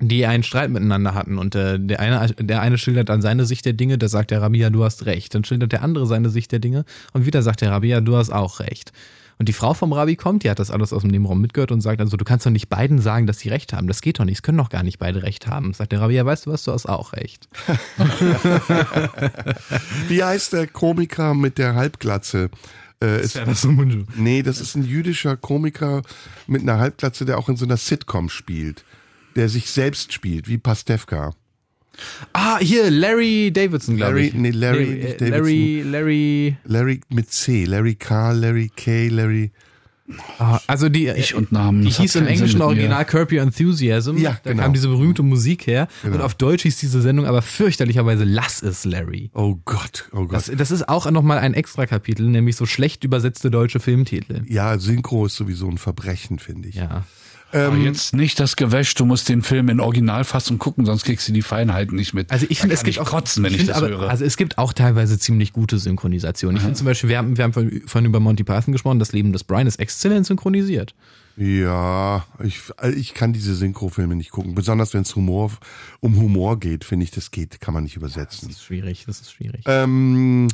die 0.00 0.26
einen 0.26 0.42
Streit 0.42 0.70
miteinander 0.70 1.14
hatten 1.14 1.38
und 1.38 1.54
äh, 1.54 1.78
der 1.78 2.00
eine 2.00 2.34
der 2.34 2.62
eine 2.62 2.78
schildert 2.78 3.10
dann 3.10 3.22
seine 3.22 3.44
Sicht 3.44 3.66
der 3.66 3.74
Dinge, 3.74 3.98
da 3.98 4.08
sagt 4.08 4.30
der 4.30 4.42
Rabbi 4.42 4.58
ja 4.58 4.70
du 4.70 4.82
hast 4.82 5.06
recht, 5.06 5.34
dann 5.34 5.44
schildert 5.44 5.72
der 5.72 5.82
andere 5.82 6.06
seine 6.06 6.30
Sicht 6.30 6.52
der 6.52 6.58
Dinge 6.58 6.84
und 7.12 7.26
wieder 7.26 7.42
sagt 7.42 7.60
der 7.60 7.70
Rabbi 7.70 7.88
ja 7.88 8.00
du 8.00 8.16
hast 8.16 8.30
auch 8.30 8.60
recht. 8.60 8.92
Und 9.38 9.48
die 9.48 9.54
Frau 9.54 9.72
vom 9.72 9.94
Rabbi 9.94 10.16
kommt, 10.16 10.44
die 10.44 10.50
hat 10.50 10.58
das 10.58 10.70
alles 10.70 10.92
aus 10.92 11.00
dem 11.00 11.10
Nebenraum 11.10 11.40
mitgehört 11.40 11.72
und 11.72 11.80
sagt 11.80 12.00
also 12.00 12.18
du 12.18 12.24
kannst 12.24 12.44
doch 12.44 12.50
nicht 12.50 12.68
beiden 12.68 13.00
sagen, 13.00 13.26
dass 13.26 13.38
sie 13.38 13.48
recht 13.48 13.72
haben, 13.72 13.88
das 13.88 14.02
geht 14.02 14.18
doch 14.18 14.24
nicht, 14.24 14.38
es 14.38 14.42
können 14.42 14.58
doch 14.58 14.68
gar 14.68 14.82
nicht 14.82 14.98
beide 14.98 15.22
recht 15.22 15.46
haben. 15.46 15.72
Sagt 15.74 15.92
der 15.92 16.00
Rabbi 16.00 16.14
ja 16.14 16.26
weißt 16.26 16.46
du 16.46 16.50
was, 16.50 16.64
du 16.64 16.72
hast 16.72 16.86
auch 16.86 17.12
recht. 17.12 17.48
Wie 20.08 20.22
heißt 20.22 20.52
der 20.52 20.66
Komiker 20.66 21.34
mit 21.34 21.58
der 21.58 21.74
Halbglatze? 21.74 22.50
Äh, 23.02 23.22
ist, 23.22 23.36
das 23.36 23.62
so 23.62 23.70
nee, 24.16 24.42
das 24.42 24.60
ist 24.60 24.76
ein 24.76 24.84
jüdischer 24.84 25.38
Komiker 25.38 26.02
mit 26.46 26.62
einer 26.62 26.78
Halbglatze, 26.78 27.24
der 27.24 27.38
auch 27.38 27.48
in 27.48 27.56
so 27.56 27.64
einer 27.64 27.78
Sitcom 27.78 28.28
spielt. 28.28 28.84
Der 29.36 29.48
sich 29.48 29.70
selbst 29.70 30.12
spielt, 30.12 30.48
wie 30.48 30.58
Pastewka. 30.58 31.34
Ah, 32.32 32.58
hier 32.60 32.90
Larry 32.90 33.50
Davidson, 33.52 33.96
glaube 33.96 34.12
Larry- 34.12 34.26
ich. 34.28 34.34
nee, 34.34 34.50
Larry, 34.50 34.84
äh, 35.00 35.04
nicht 35.04 35.20
Larry 35.20 35.82
Larry 35.82 36.56
Larry 36.64 37.00
mit 37.10 37.30
C. 37.30 37.64
Larry 37.64 37.94
K., 37.96 38.32
Larry 38.32 38.70
K., 38.74 39.08
Larry. 39.08 39.50
Ah, 40.38 40.58
also 40.66 40.88
die, 40.88 41.06
Ich 41.08 41.36
und 41.36 41.52
Namen, 41.52 41.82
Die 41.82 41.90
hieß 41.90 42.16
im 42.16 42.26
englischen 42.26 42.54
Sinn. 42.58 42.62
Original 42.62 43.04
Curb 43.04 43.30
Your 43.32 43.42
Enthusiasm. 43.42 44.16
Ja, 44.16 44.38
da 44.42 44.50
genau. 44.50 44.64
kam 44.64 44.72
diese 44.72 44.88
berühmte 44.88 45.22
Musik 45.22 45.68
her. 45.68 45.86
Und 46.02 46.12
Genau. 46.12 46.24
auf 46.24 46.34
Deutsch 46.34 46.62
hieß 46.62 46.78
diese 46.78 47.00
Sendung 47.00 47.26
aber 47.26 47.42
fürchterlicherweise 47.42 48.24
Lass 48.24 48.60
es, 48.62 48.84
Larry. 48.84 49.30
Oh 49.34 49.56
Gott, 49.64 50.08
oh 50.12 50.22
Gott. 50.24 50.32
Das, 50.32 50.50
das 50.52 50.70
ist 50.72 50.88
auch 50.88 51.08
nochmal 51.12 51.38
ein 51.38 51.54
extra 51.54 51.86
Kapitel, 51.86 52.26
nämlich 52.26 52.56
so 52.56 52.66
schlecht 52.66 53.04
übersetzte 53.04 53.52
deutsche 53.52 53.78
Filmtitel. 53.78 54.42
ja, 54.48 54.78
Synchro 54.78 55.26
ist 55.26 55.36
sowieso 55.36 55.68
ein 55.68 55.78
Verbrechen, 55.78 56.40
finde 56.40 56.68
ich. 56.68 56.74
Ja. 56.76 57.04
Aber 57.52 57.76
jetzt 57.76 58.14
nicht 58.14 58.38
das 58.38 58.56
Gewäsch, 58.56 58.94
du 58.94 59.04
musst 59.04 59.28
den 59.28 59.42
Film 59.42 59.68
in 59.68 59.80
Originalfassung 59.80 60.58
gucken, 60.58 60.86
sonst 60.86 61.04
kriegst 61.04 61.28
du 61.28 61.32
die 61.32 61.42
Feinheiten 61.42 61.96
nicht 61.96 62.14
mit. 62.14 62.30
Also 62.30 62.46
ich 62.48 62.60
finde, 62.60 62.74
es 62.74 62.84
gibt 62.84 62.96
ich 62.96 63.00
auch 63.00 63.10
kotzen, 63.10 63.42
wenn 63.42 63.52
ich, 63.52 63.58
finde 63.58 63.72
das 63.72 63.82
aber, 63.82 63.90
höre. 63.90 64.08
Also 64.08 64.24
es 64.24 64.36
gibt 64.36 64.58
auch 64.58 64.72
teilweise 64.72 65.18
ziemlich 65.18 65.52
gute 65.52 65.78
Synchronisationen. 65.78 66.56
Ich 66.56 66.62
finde 66.62 66.76
zum 66.76 66.86
Beispiel, 66.86 67.10
wir 67.10 67.18
haben, 67.18 67.36
wir 67.36 67.44
haben 67.44 67.52
vorhin 67.52 67.82
vorhin 67.86 68.06
über 68.06 68.20
Monty 68.20 68.44
Python 68.44 68.72
gesprochen, 68.72 68.98
das 68.98 69.12
Leben 69.12 69.32
des 69.32 69.44
Brian 69.44 69.66
ist 69.66 69.80
exzellent 69.80 70.26
synchronisiert. 70.26 70.94
Ja, 71.36 72.24
ich, 72.42 72.60
ich 72.96 73.14
kann 73.14 73.32
diese 73.32 73.54
Synchrofilme 73.54 74.14
nicht 74.14 74.30
gucken. 74.30 74.54
Besonders 74.54 74.92
wenn 74.94 75.02
es 75.02 75.16
Humor, 75.16 75.50
um 76.00 76.16
Humor 76.16 76.60
geht, 76.60 76.84
finde 76.84 77.04
ich, 77.04 77.10
das 77.12 77.30
geht, 77.30 77.60
kann 77.60 77.72
man 77.72 77.84
nicht 77.84 77.96
Das 77.96 78.02
übersetzen. 78.02 78.50
ist 78.50 78.62
schwierig, 78.62 79.04
das 79.06 79.20
ist 79.20 79.32
schwierig. 79.32 79.62
Ähm, 79.66 80.48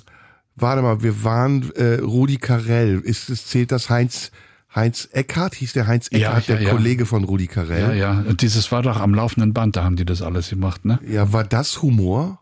warte 0.55 0.83
mal, 0.83 1.03
wir 1.03 1.25
waren 1.25 1.73
äh, 1.73 1.95
Rudi 1.95 2.37
Carell. 2.37 3.01
Ist 3.01 3.31
es 3.31 3.47
zählt 3.47 3.73
das 3.73 3.91
Heinz 3.91 4.31
Heinz 4.77 5.09
Eckhardt? 5.11 5.55
Hieß 5.57 5.73
der 5.73 5.87
Heinz 5.87 6.09
Ja, 6.13 6.19
Eckhardt, 6.19 6.47
ja, 6.49 6.55
der 6.57 6.65
ja. 6.67 6.71
Kollege 6.71 7.07
von 7.07 7.25
Rudi 7.25 7.47
ja, 7.47 7.51
Carell? 7.53 7.97
ja. 7.97 8.23
Und 8.29 8.43
dieses 8.43 8.71
war 8.71 8.83
doch 8.83 9.01
am 9.01 9.15
laufenden 9.15 9.53
Band, 9.55 9.75
da 9.77 9.83
haben 9.85 9.97
die 9.97 10.05
das 10.05 10.23
alles 10.23 10.51
gemacht, 10.51 10.85
ne? 10.85 10.99
Ja, 11.11 11.33
war 11.33 11.43
das 11.45 11.83
Humor? 11.83 12.39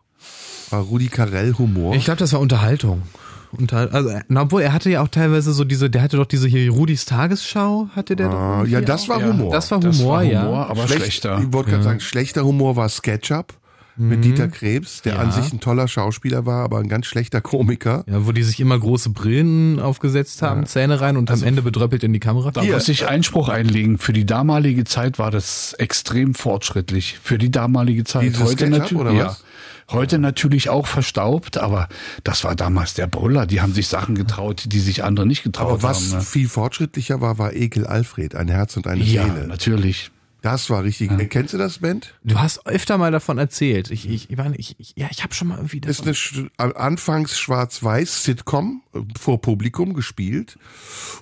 War 0.69 0.81
Rudi 0.81 1.07
Carell 1.07 1.53
Humor? 1.57 1.95
Ich 1.95 2.05
glaube, 2.05 2.19
das 2.19 2.33
war 2.33 2.39
Unterhaltung. 2.41 3.03
Unter, 3.51 3.93
also, 3.93 4.09
na, 4.27 4.41
obwohl 4.41 4.63
er 4.63 4.73
hatte 4.73 4.89
ja 4.89 5.01
auch 5.01 5.07
teilweise 5.07 5.53
so 5.53 5.63
diese, 5.63 5.89
der 5.89 6.01
hatte 6.01 6.17
doch 6.17 6.25
diese 6.25 6.47
hier 6.49 6.69
Rudis 6.71 7.05
Tagesschau, 7.05 7.87
hatte 7.95 8.17
der 8.17 8.27
doch. 8.27 8.35
Ah, 8.35 8.55
irgendwie 8.57 8.71
ja, 8.73 8.81
das 8.81 9.07
war 9.07 9.21
Ja, 9.21 9.27
Humor. 9.27 9.51
Das 9.53 9.71
war 9.71 9.77
Humor, 9.77 9.91
Das 9.91 10.05
war 10.05 10.23
ja. 10.23 10.43
Humor, 10.43 10.69
aber 10.69 10.87
Schlecht- 10.87 11.01
schlechter. 11.03 11.39
Ich 11.41 11.53
wollte 11.53 11.69
gerade 11.71 11.83
sagen, 11.83 11.99
schlechter 12.01 12.43
Humor 12.43 12.75
war 12.75 12.89
SketchUp 12.89 13.53
mit 13.97 14.25
Dieter 14.25 14.47
Krebs, 14.47 15.01
der 15.01 15.13
Mhm. 15.13 15.19
Ja. 15.19 15.25
an 15.25 15.31
sich 15.31 15.53
ein 15.53 15.59
toller 15.59 15.87
Schauspieler 15.87 16.45
war, 16.45 16.63
aber 16.63 16.79
ein 16.79 16.89
ganz 16.89 17.05
schlechter 17.05 17.41
Komiker. 17.41 18.03
Ja, 18.07 18.25
wo 18.25 18.31
die 18.31 18.43
sich 18.43 18.59
immer 18.59 18.77
große 18.77 19.09
Brillen 19.11 19.79
aufgesetzt 19.79 20.41
haben, 20.41 20.65
Zähne 20.65 20.99
rein 21.01 21.17
und 21.17 21.31
am 21.31 21.43
Ende 21.43 21.61
bedröppelt 21.61 22.03
in 22.03 22.11
die 22.13 22.19
Kamera. 22.19 22.51
Da 22.51 22.63
muss 22.63 22.89
ich 22.89 23.07
Einspruch 23.07 23.49
einlegen. 23.49 23.97
Für 23.97 24.13
die 24.13 24.25
damalige 24.25 24.83
Zeit 24.83 25.17
war 25.19 25.31
das 25.31 25.73
extrem 25.79 26.33
fortschrittlich. 26.33 27.19
Für 27.23 27.37
die 27.37 27.51
damalige 27.51 28.03
Zeit. 28.03 28.23
Dieses 28.23 28.41
heute 28.41 28.69
natürlich, 28.69 28.95
oder 29.01 29.11
ja. 29.11 29.25
was? 29.27 29.43
Heute 29.91 30.17
natürlich 30.17 30.69
auch 30.69 30.87
verstaubt, 30.87 31.59
aber 31.59 31.87
das 32.23 32.43
war 32.43 32.55
damals 32.55 32.95
der 32.95 33.05
Brüller. 33.05 33.45
Die 33.45 33.61
haben 33.61 33.71
sich 33.73 33.87
Sachen 33.87 34.15
getraut, 34.15 34.63
die 34.67 34.79
sich 34.79 35.03
andere 35.03 35.27
nicht 35.27 35.43
getraut 35.43 35.73
Aber 35.73 35.83
was 35.83 36.09
haben. 36.09 36.17
ne? 36.19 36.25
viel 36.25 36.49
fortschrittlicher 36.49 37.21
war, 37.21 37.37
war 37.37 37.53
Ekel 37.53 37.85
Alfred, 37.85 38.33
ein 38.33 38.47
Herz 38.47 38.75
und 38.77 38.87
eine 38.87 39.03
Ja, 39.03 39.23
Seele. 39.25 39.47
natürlich. 39.47 40.09
Das 40.45 40.69
war 40.69 40.83
richtig. 40.83 41.09
Kennst 41.31 41.55
du 41.55 41.57
das, 41.57 41.79
Band? 41.79 42.13
Du 42.23 42.37
hast 42.39 42.67
öfter 42.67 42.99
mal 42.99 43.11
davon 43.11 43.39
erzählt. 43.39 43.89
Ich, 43.89 44.07
ich, 44.07 44.29
ich, 44.29 44.37
meine, 44.37 44.55
ich, 44.57 44.75
ich 44.79 44.93
ja, 44.95 45.07
ich 45.09 45.23
habe 45.23 45.33
schon 45.33 45.47
mal 45.47 45.55
irgendwie 45.57 45.79
ist 45.79 46.01
davon. 46.01 46.05
eine 46.05 46.13
sch- 46.13 46.73
anfangs 46.75 47.39
schwarz-weiß 47.39 48.23
Sitcom 48.23 48.83
äh, 48.93 48.99
vor 49.19 49.41
Publikum 49.41 49.95
gespielt 49.95 50.59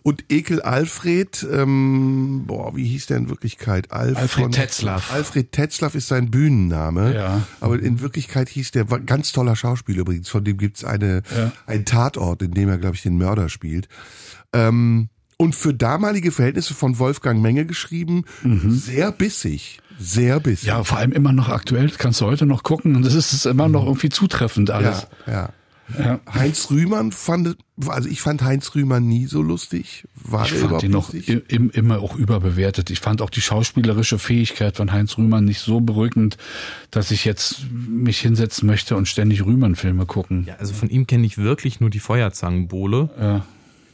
und 0.03 0.25
Ekel 0.29 0.62
Alfred, 0.62 1.47
ähm, 1.49 2.43
boah, 2.47 2.75
wie 2.75 2.83
hieß 2.86 3.05
der 3.05 3.15
in 3.15 3.29
Wirklichkeit? 3.29 3.93
Alf 3.93 4.17
Alfred 4.17 4.51
Tetzlaff. 4.51 5.13
Alfred 5.13 5.53
Tetzlaff 5.53 5.95
ist 5.95 6.09
sein 6.09 6.29
Bühnenname, 6.29 7.15
Ja. 7.15 7.47
aber 7.62 7.79
in 7.79 8.01
Wirklichkeit 8.01 8.49
hieß 8.49 8.71
der 8.71 8.83
ganz 8.83 9.31
toller 9.31 9.55
Schauspieler 9.55 9.99
übrigens. 10.01 10.27
Von 10.27 10.43
dem 10.43 10.57
gibt's 10.57 10.83
eine 10.83 11.21
ein 11.65 11.86
Tatort, 11.86 12.41
in 12.41 12.51
dem 12.51 12.67
er 12.67 12.77
glaube 12.77 12.97
ich 12.97 13.03
den 13.03 13.17
Mörder 13.17 13.47
spielt. 13.47 13.88
Ähm, 14.51 15.07
und 15.38 15.56
für 15.56 15.74
damalige 15.74 16.32
Verhältnisse 16.32 16.74
von 16.74 17.00
Wolfgang 17.00 17.41
Menge 17.41 17.65
geschrieben, 17.65 18.26
sehr 18.67 19.12
bissig, 19.12 19.80
sehr 20.00 20.39
bissig. 20.39 20.63
Mhm. 20.63 20.69
Ja, 20.69 20.84
vor 20.84 20.98
allem 20.98 21.12
immer 21.12 21.34
noch 21.34 21.50
aktuell. 21.50 21.88
Das 21.88 21.98
kannst 21.98 22.22
du 22.22 22.26
heute 22.26 22.46
noch 22.46 22.63
gucken. 22.63 22.96
Und 22.96 23.06
das 23.06 23.15
ist 23.15 23.46
immer 23.46 23.67
noch 23.67 23.86
irgendwie 23.86 24.10
zutreffend 24.10 24.72
alles. 24.72 25.08
Ja, 25.28 25.34
ja. 25.34 25.50
Ja. 26.00 26.22
Heinz 26.34 26.69
Rühmann 26.72 27.12
fand, 27.12 27.58
also 27.88 28.08
ich 28.08 28.22
fand 28.22 28.41
Heinz 28.41 28.74
Rühmann 28.74 29.06
nie 29.06 29.26
so 29.26 29.41
lustig. 29.41 30.08
War 30.15 30.46
Ich 30.46 30.52
fand 30.54 30.63
überhaupt 30.63 30.84
ihn 30.84 30.91
noch 30.91 31.13
im, 31.13 31.69
immer 31.72 32.00
auch 32.00 32.15
überbewertet. 32.15 32.89
Ich 32.89 33.02
fand 33.02 33.22
auch 33.22 33.30
die 33.30 33.41
schauspielerische 33.41 34.17
Fähigkeit 34.17 34.78
von 34.78 34.91
Heinz 34.93 35.17
Rühmann 35.17 35.43
nicht 35.43 35.60
so 35.60 35.82
berückend, 35.82 36.38
dass 36.89 37.12
ich 37.12 37.26
jetzt 37.26 37.65
mich 37.69 38.19
hinsetzen 38.19 38.65
möchte 38.65 38.96
und 38.96 39.08
ständig 39.08 39.46
Rühmann-Filme 39.46 40.06
gucken. 40.06 40.46
Ja, 40.48 40.56
also 40.56 40.74
von 40.74 40.89
ihm 40.89 41.06
kenne 41.06 41.26
ich 41.26 41.38
wirklich 41.38 41.80
nur 41.82 41.89
die 41.89 42.00
Feuerzangenbowle, 42.00 43.10
Ja. 43.19 43.46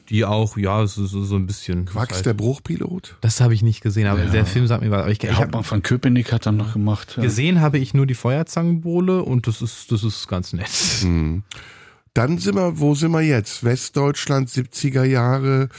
Die 0.09 0.25
auch, 0.25 0.57
ja, 0.57 0.85
so, 0.87 1.05
so, 1.05 1.23
so 1.23 1.35
ein 1.35 1.45
bisschen. 1.45 1.85
Quacks 1.85 2.15
das, 2.15 2.21
der 2.23 2.33
Bruchpilot? 2.33 3.15
das 3.21 3.41
habe 3.41 3.53
ich 3.53 3.61
nicht 3.61 3.81
gesehen, 3.81 4.07
aber 4.07 4.25
der 4.25 4.45
Film 4.45 4.67
sagt 4.67 4.83
mir 4.83 4.91
was. 4.91 5.01
Aber 5.01 5.11
ich, 5.11 5.19
Der 5.19 5.31
ich 5.31 5.35
hab, 5.35 5.45
Hauptmann 5.45 5.63
von 5.63 5.83
Köpenick 5.83 6.31
hat 6.31 6.45
dann 6.45 6.57
noch 6.57 6.73
gemacht. 6.73 7.15
Ja. 7.17 7.23
gesehen 7.23 7.61
habe 7.61 7.77
ich 7.77 7.93
nur 7.93 8.05
die 8.05 8.15
Feuerzangenbowle 8.15 9.23
und 9.23 9.47
das 9.47 9.61
ist, 9.61 9.91
das 9.91 10.03
ist 10.03 10.27
ganz 10.27 10.53
nett. 10.53 10.69
Dann 12.13 12.37
sind 12.39 12.55
wir, 12.55 12.79
wo 12.79 12.95
sind 12.95 13.11
wir 13.11 13.21
jetzt? 13.21 13.63
Westdeutschland, 13.63 14.49
70er 14.49 15.03
Jahre, 15.03 15.69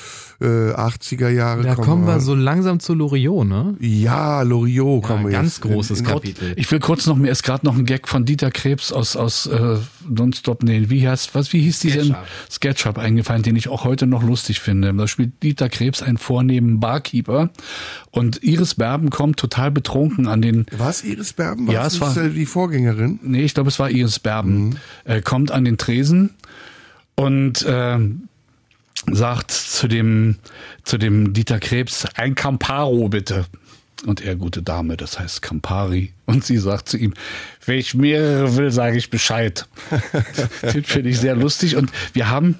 äh, 0.40 0.44
80er 0.46 1.28
Jahre. 1.28 1.62
Da 1.62 1.74
kommen 1.74 2.06
wir 2.06 2.20
so 2.20 2.34
langsam 2.34 2.78
zu 2.80 2.94
Loriot, 2.94 3.46
ne? 3.46 3.74
Ja, 3.80 4.42
Loriot 4.42 5.02
kommen 5.02 5.24
wir 5.26 5.32
ganz 5.32 5.56
jetzt. 5.56 5.62
großes 5.62 6.00
in, 6.00 6.06
in, 6.06 6.10
Kapitel. 6.12 6.52
Ich 6.56 6.70
will 6.70 6.78
kurz 6.80 7.06
noch, 7.06 7.16
mir 7.16 7.30
ist 7.30 7.42
gerade 7.42 7.66
noch 7.66 7.76
ein 7.76 7.84
Gag 7.84 8.06
von 8.08 8.24
Dieter 8.24 8.50
Krebs 8.50 8.92
aus, 8.92 9.16
aus 9.16 9.46
äh, 9.46 9.76
Nonstop, 10.08 10.62
nee, 10.62 10.84
wie 10.88 11.06
heißt, 11.06 11.34
was, 11.34 11.52
wie 11.52 11.60
hieß 11.62 11.80
diese 11.80 12.04
SketchUp. 12.04 12.16
SketchUp 12.50 12.98
eingefallen, 12.98 13.42
den 13.42 13.56
ich 13.56 13.68
auch 13.68 13.84
heute 13.84 14.06
noch 14.06 14.22
lustig 14.22 14.60
finde. 14.60 14.94
Da 14.94 15.08
spielt 15.08 15.42
Dieter 15.42 15.68
Krebs 15.68 16.00
einen 16.00 16.16
vornehmen 16.18 16.78
Barkeeper 16.80 17.50
und 18.12 18.42
Iris 18.42 18.76
Berben 18.76 19.10
kommt 19.10 19.36
total 19.38 19.70
betrunken 19.70 20.26
an 20.28 20.40
den, 20.42 20.66
War 20.76 20.90
es 20.90 21.04
Iris 21.04 21.32
Berben? 21.32 21.66
War 21.66 21.74
Ja, 21.74 21.86
es 21.86 22.00
war- 22.00 22.16
äh, 22.16 22.30
die 22.30 22.46
Vorgängerin? 22.46 23.18
nee, 23.22 23.42
ich 23.42 23.54
glaube, 23.54 23.68
es 23.68 23.78
war 23.78 23.90
Iris 23.90 24.18
Berben, 24.20 24.76
äh, 25.04 25.20
kommt 25.20 25.50
an 25.50 25.64
den 25.64 25.76
Tresen 25.76 26.29
und 27.20 27.62
äh, 27.66 27.98
sagt 29.12 29.50
zu 29.50 29.88
dem, 29.88 30.36
zu 30.84 30.96
dem 30.96 31.34
Dieter 31.34 31.60
Krebs, 31.60 32.06
ein 32.14 32.34
Camparo 32.34 33.10
bitte. 33.10 33.44
Und 34.06 34.22
er, 34.22 34.34
gute 34.34 34.62
Dame, 34.62 34.96
das 34.96 35.20
heißt 35.20 35.42
Campari. 35.42 36.14
Und 36.24 36.42
sie 36.42 36.56
sagt 36.56 36.88
zu 36.88 36.96
ihm, 36.96 37.12
wenn 37.66 37.78
ich 37.78 37.94
mehrere 37.94 38.56
will, 38.56 38.70
sage 38.70 38.96
ich 38.96 39.10
Bescheid. 39.10 39.68
Den 40.62 40.84
finde 40.84 41.10
ich 41.10 41.20
sehr 41.20 41.36
lustig. 41.36 41.76
Und 41.76 41.90
wir 42.14 42.30
haben 42.30 42.58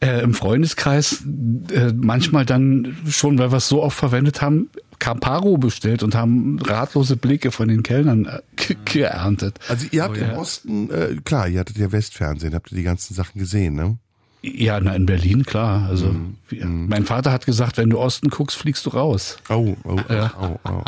äh, 0.00 0.22
im 0.22 0.32
Freundeskreis 0.32 1.24
äh, 1.70 1.92
manchmal 1.94 2.46
dann 2.46 2.96
schon, 3.10 3.38
weil 3.38 3.52
wir 3.52 3.58
es 3.58 3.68
so 3.68 3.82
oft 3.82 3.98
verwendet 3.98 4.40
haben, 4.40 4.70
Camparo 4.98 5.56
bestellt 5.58 6.02
und 6.02 6.14
haben 6.14 6.58
ratlose 6.60 7.16
Blicke 7.16 7.50
von 7.50 7.68
den 7.68 7.82
Kellnern 7.82 8.26
äh, 8.26 8.40
ge 8.56 8.76
geerntet. 8.84 9.58
Also 9.68 9.86
ihr 9.90 10.02
habt 10.04 10.16
im 10.18 10.30
Osten, 10.38 10.90
äh, 10.90 11.16
klar, 11.24 11.48
ihr 11.48 11.60
hattet 11.60 11.76
ja 11.78 11.90
Westfernsehen, 11.92 12.54
habt 12.54 12.72
ihr 12.72 12.76
die 12.78 12.82
ganzen 12.84 13.14
Sachen 13.14 13.38
gesehen, 13.38 13.74
ne? 13.74 13.98
Ja, 14.40 14.78
na, 14.80 14.94
in 14.94 15.04
Berlin, 15.04 15.44
klar. 15.44 15.88
Also, 15.88 16.14
wie- 16.48 16.62
mein 16.64 17.04
Vater 17.04 17.32
hat 17.32 17.44
gesagt, 17.44 17.76
wenn 17.76 17.90
du 17.90 17.98
Osten 17.98 18.28
guckst, 18.30 18.56
fliegst 18.56 18.86
du 18.86 18.90
raus. 18.90 19.36
Oh, 19.48 19.76
oh, 19.82 20.00
oh, 20.40 20.56
oh. 20.64 20.82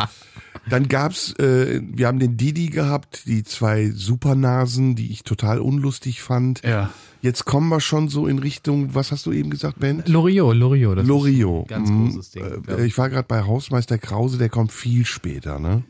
Dann 0.69 0.87
gab's, 0.89 1.33
äh, 1.39 1.81
wir 1.83 2.07
haben 2.07 2.21
den 2.21 2.37
Didi 2.37 2.69
gehabt, 2.69 3.23
die 3.27 3.43
zwei 3.43 3.91
Supernasen, 3.93 4.95
die 4.95 5.11
ich 5.11 5.25
total 5.25 5.59
unlustig 5.59 6.23
fand. 6.23 6.63
Ja. 6.65 6.91
Jetzt 7.23 7.45
kommen 7.45 7.69
wir 7.69 7.81
schon 7.81 8.09
so 8.09 8.27
in 8.27 8.39
Richtung, 8.39 8.95
was 8.95 9.13
hast 9.13 9.27
du 9.27 9.33
eben 9.33 9.51
gesagt, 9.51 9.79
Ben? 9.79 10.03
Loriot, 10.07 10.57
Loriot. 10.57 10.99
Das 10.99 11.07
Loriot. 11.07 11.67
Ist 11.71 11.73
ein 11.77 11.79
ganz 11.85 11.91
Mhm. 11.91 12.11
großes 12.13 12.31
Ding. 12.31 12.45
Äh, 12.69 12.87
ich. 12.87 12.97
war 12.99 13.11
gerade 13.11 13.27
bei 13.29 13.43
Hausmeister 13.43 13.99
Krause, 13.99 14.39
der 14.39 14.49
kommt 14.49 14.73
viel 14.73 15.05
später, 15.05 15.59
ne? 15.59 15.83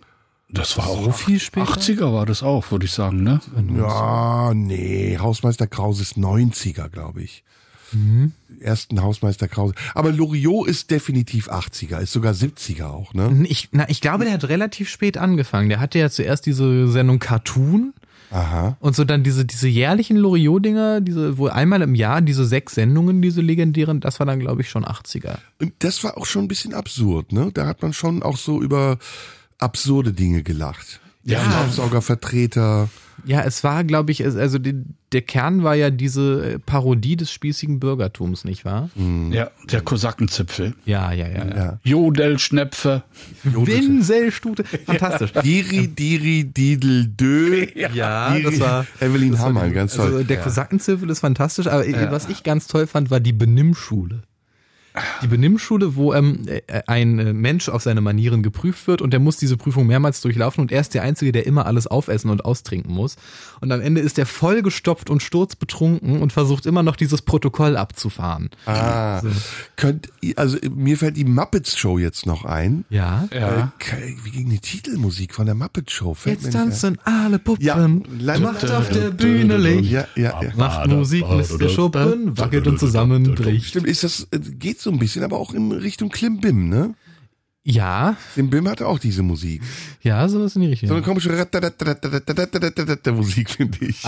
Das 0.53 0.77
war 0.77 0.89
auch 0.89 1.15
viel 1.15 1.39
später? 1.39 1.71
80er 1.71 2.13
war 2.13 2.27
das 2.27 2.43
auch, 2.43 2.69
würde 2.73 2.85
ich 2.85 2.91
sagen, 2.93 3.23
ne? 3.23 3.41
Ja, 3.77 4.53
nee, 4.53 5.17
Hausmeister 5.21 5.69
Krause 5.69 6.03
ist 6.03 6.17
90er, 6.17 6.89
glaube 6.89 7.23
ich. 7.23 7.45
Mhm. 7.93 8.33
Ersten 8.61 9.01
Hausmeister 9.03 9.47
Krause. 9.47 9.75
Aber 9.95 10.11
Loriot 10.13 10.67
ist 10.69 10.91
definitiv 10.91 11.49
80er, 11.51 12.01
ist 12.01 12.13
sogar 12.13 12.35
70er 12.35 12.87
auch, 12.87 13.15
ne? 13.15 13.45
Ich, 13.49 13.69
na, 13.73 13.89
ich 13.89 14.01
glaube, 14.01 14.25
der 14.25 14.35
hat 14.35 14.49
relativ 14.49 14.89
spät 14.89 15.17
angefangen. 15.19 15.69
Der 15.69 15.79
hatte 15.79 16.01
ja 16.01 16.11
zuerst 16.11 16.47
diese 16.47 16.89
Sendung 16.89 17.21
Cartoon 17.21 17.93
Aha. 18.31 18.77
und 18.81 18.95
so 18.95 19.05
dann 19.05 19.23
diese, 19.23 19.45
diese 19.45 19.69
jährlichen 19.69 20.17
Loriot-Dinger, 20.17 21.01
diese, 21.01 21.39
wo 21.39 21.49
einmal 21.49 21.83
im 21.83 21.95
Jahr 21.95 22.21
diese 22.21 22.45
sechs 22.45 22.75
Sendungen, 22.75 23.23
diese 23.23 23.41
legendären, 23.41 24.01
das 24.01 24.21
war 24.21 24.27
dann, 24.27 24.41
glaube 24.41 24.63
ich, 24.63 24.71
schon 24.71 24.85
80er. 24.85 25.39
Und 25.61 25.73
das 25.81 26.05
war 26.05 26.17
auch 26.17 26.27
schon 26.27 26.45
ein 26.45 26.49
bisschen 26.49 26.75
absurd, 26.75 27.33
ne? 27.33 27.51
Da 27.53 27.67
hat 27.67 27.83
man 27.83 27.93
schon 27.93 28.23
auch 28.23 28.37
so 28.37 28.63
über 28.63 28.99
absurde 29.59 30.13
Dinge 30.13 30.43
gelacht. 30.43 31.01
Ja. 31.25 31.41
Staubsaugervertreter. 31.43 32.89
Ja, 33.25 33.43
es 33.43 33.65
war, 33.65 33.85
glaube 33.85 34.13
ich, 34.13 34.25
also 34.25 34.59
die, 34.59 34.85
der 35.13 35.23
Kern 35.23 35.63
war 35.63 35.75
ja 35.75 35.91
diese 35.91 36.59
Parodie 36.65 37.17
des 37.17 37.33
spießigen 37.33 37.81
Bürgertums, 37.81 38.45
nicht 38.45 38.65
wahr? 38.65 38.91
Ja, 39.31 39.51
der 39.71 39.81
Kosakenzipfel. 39.81 40.75
Ja, 40.85 41.13
ja, 41.13 41.29
ja. 41.29 41.47
ja. 41.47 41.57
Ja. 41.57 41.79
Jodelschnepfe. 41.83 43.03
Winselstute, 43.45 44.65
fantastisch. 44.65 45.33
Diri, 45.45 45.89
Diri, 45.89 46.45
Didel, 46.45 47.07
Dö. 47.07 47.67
Ja, 47.75 48.35
Diri, 48.35 48.43
das 48.43 48.61
war 48.61 48.87
Evelyn 49.01 49.39
Hammer, 49.39 49.69
ganz 49.71 49.95
toll. 49.95 50.07
Also 50.07 50.23
der 50.25 50.39
Kosakenzirkel 50.39 51.11
ist 51.11 51.21
fantastisch, 51.21 51.67
aber 51.67 51.85
was 52.11 52.29
ich 52.29 52.43
ganz 52.43 52.67
toll 52.67 52.87
fand, 52.87 53.11
war 53.11 53.21
die 53.21 53.33
Benimmschule. 53.33 54.23
Die 55.23 55.29
Benimmschule, 55.29 55.95
wo 55.95 56.13
ähm, 56.15 56.47
äh, 56.47 56.83
ein 56.87 57.19
äh, 57.19 57.33
Mensch 57.33 57.69
auf 57.69 57.83
seine 57.83 58.01
Manieren 58.01 58.43
geprüft 58.43 58.87
wird 58.89 59.01
und 59.03 59.13
der 59.13 59.21
muss 59.21 59.37
diese 59.37 59.57
Prüfung 59.57 59.87
mehrmals 59.87 60.21
durchlaufen 60.21 60.63
und 60.63 60.73
er 60.73 60.81
ist 60.81 60.95
der 60.95 61.03
Einzige, 61.03 61.31
der 61.33 61.47
immer 61.47 61.67
alles 61.67 61.87
aufessen 61.87 62.29
und 62.31 62.45
austrinken 62.45 62.93
muss. 62.93 63.17
Und 63.61 63.71
am 63.71 63.81
Ende 63.81 64.01
ist 64.01 64.19
er 64.19 64.27
vollgestopft 64.27 65.09
und 65.11 65.23
sturzbetrunken 65.23 66.21
und 66.21 66.33
versucht 66.33 66.67
immer 66.67 66.83
noch 66.83 66.97
dieses 66.97 67.23
Protokoll 67.23 67.77
abzufahren. 67.77 68.51
Ah, 68.67 69.23
könnt, 69.77 70.09
ihr- 70.21 70.39
also 70.39 70.57
mir 70.75 70.97
fällt 70.97 71.17
die 71.17 71.25
Muppets 71.25 71.77
Show 71.79 71.99
jetzt 71.99 72.27
noch 72.27 72.45
ein. 72.45 72.85
Ja. 72.91 73.29
Ja. 73.33 73.73
Äh, 73.79 74.15
wie 74.25 74.31
ging 74.31 74.51
die 74.51 74.59
Titelmusik 74.59 75.35
von 75.35 75.47
der 75.47 75.55
Muppet 75.55 75.91
Show? 75.91 76.15
Fällt 76.15 76.43
Jetzt 76.43 76.53
tanzen 76.53 76.99
alle 77.05 77.39
Puppen, 77.39 77.65
Ja, 77.65 77.77
macht 78.39 78.69
auf 78.71 78.89
der 78.89 79.11
Bühne. 79.11 79.57
Licht, 79.57 79.91
Ja, 79.91 80.07
ja, 80.17 80.43
ja. 80.43 80.51
macht 80.57 80.89
Musik, 80.89 81.25
der 81.61 81.69
Schuppen 81.69 82.37
wackelt 82.37 82.67
und 82.67 82.79
zusammenbricht. 82.81 83.67
Stimmt, 83.67 83.87
ist 83.87 84.03
das, 84.05 84.27
äh, 84.31 84.39
geht 84.41 84.80
so 84.83 84.91
ein 84.91 84.99
bisschen, 84.99 85.25
aber 85.25 85.39
auch 85.39 85.53
in 85.55 85.73
Richtung 85.73 86.09
Klimbim, 86.09 86.69
ne? 86.69 86.95
Ja. 87.63 88.17
Den 88.37 88.49
Bim 88.49 88.67
hatte 88.67 88.87
auch 88.87 88.99
diese 88.99 89.23
Musik. 89.23 89.61
Ja, 90.03 90.27
sowas 90.29 90.57
in 90.57 90.63
die 90.63 90.69
Richtung. 90.69 90.89
So 90.89 90.95
eine 90.95 91.05
komische 91.05 91.29
Musik, 93.13 93.51
finde 93.51 93.79
ich. 93.85 94.03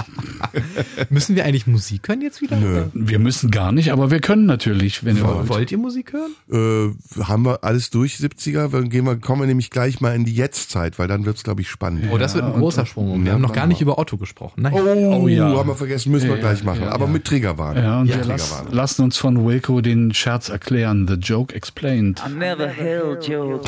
müssen 1.11 1.36
wir 1.36 1.44
eigentlich 1.44 1.66
Musik 1.66 2.09
hören 2.09 2.22
jetzt 2.22 2.40
wieder? 2.40 2.57
Nö. 2.57 2.86
Wir 2.94 3.18
müssen 3.18 3.50
gar 3.50 3.70
nicht, 3.72 3.92
aber 3.92 4.11
wir 4.11 4.20
können 4.20 4.46
natürlich, 4.46 5.05
wenn 5.05 5.18
ihr 5.18 5.24
wollt. 5.24 5.48
Wollt 5.50 5.72
ihr 5.72 5.76
Musik 5.76 6.14
hören? 6.14 6.32
Äh, 6.50 7.22
haben 7.24 7.44
wir 7.44 7.62
alles 7.62 7.90
durch, 7.90 8.14
70er? 8.16 8.68
Dann 8.68 8.88
gehen 8.88 9.05
wir, 9.05 9.16
kommen 9.16 9.42
wir 9.42 9.46
nämlich 9.46 9.68
gleich 9.68 10.00
mal 10.00 10.14
in 10.14 10.24
die 10.24 10.34
Jetztzeit, 10.34 10.98
weil 10.98 11.09
dann 11.09 11.26
wird 11.26 11.36
es, 11.36 11.42
glaube 11.42 11.61
ich, 11.61 11.68
spannend. 11.68 12.07
Oh, 12.11 12.16
das 12.16 12.34
wird 12.34 12.46
ein 12.46 12.55
großer 12.55 12.86
Sprung. 12.86 13.22
Wir 13.22 13.32
haben 13.32 13.42
noch 13.42 13.53
gar 13.53 13.66
nicht 13.66 13.82
über 13.82 13.98
Otto 13.98 14.16
gesprochen. 14.16 14.62
Nein. 14.62 14.72
Oh, 14.72 15.20
oh 15.24 15.28
ja. 15.28 15.55
haben 15.55 15.68
wir 15.68 15.76
vergessen, 15.76 16.11
müssen 16.11 16.28
wir 16.28 16.36
ja, 16.36 16.40
gleich 16.40 16.64
machen. 16.64 16.84
Ja, 16.84 16.92
aber 16.92 17.05
ja. 17.05 17.12
mit 17.12 17.24
Triggerwarnung. 17.26 17.84
Ja, 17.84 18.00
und 18.00 18.09
wir 18.09 18.24
lassen, 18.24 18.72
lassen 18.72 19.03
uns 19.03 19.18
von 19.18 19.44
Wilco 19.44 19.82
den 19.82 20.14
Scherz 20.14 20.48
erklären. 20.48 21.07
The 21.07 21.14
joke 21.14 21.55
explained. 21.55 22.22
I 22.26 22.32
never 22.32 22.66
held 22.66 23.28
you 23.28 23.41
your 23.45 23.61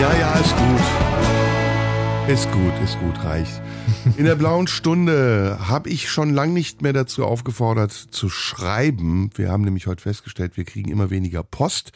Ja, 0.00 0.14
ja, 0.18 0.32
ist 0.34 0.56
gut. 0.56 0.80
Ist 2.28 2.50
gut, 2.52 2.72
ist 2.82 2.98
gut, 3.00 3.24
reicht. 3.24 3.60
In 4.16 4.24
der 4.24 4.36
blauen 4.36 4.66
Stunde 4.66 5.58
habe 5.68 5.90
ich 5.90 6.08
schon 6.08 6.32
lang 6.32 6.52
nicht 6.52 6.80
mehr 6.80 6.92
dazu 6.92 7.24
aufgefordert 7.24 7.92
zu 7.92 8.28
schreiben. 8.30 9.30
Wir 9.34 9.50
haben 9.50 9.64
nämlich 9.64 9.86
heute 9.86 10.02
festgestellt, 10.02 10.56
wir 10.56 10.64
kriegen 10.64 10.90
immer 10.90 11.10
weniger 11.10 11.42
Post. 11.42 11.92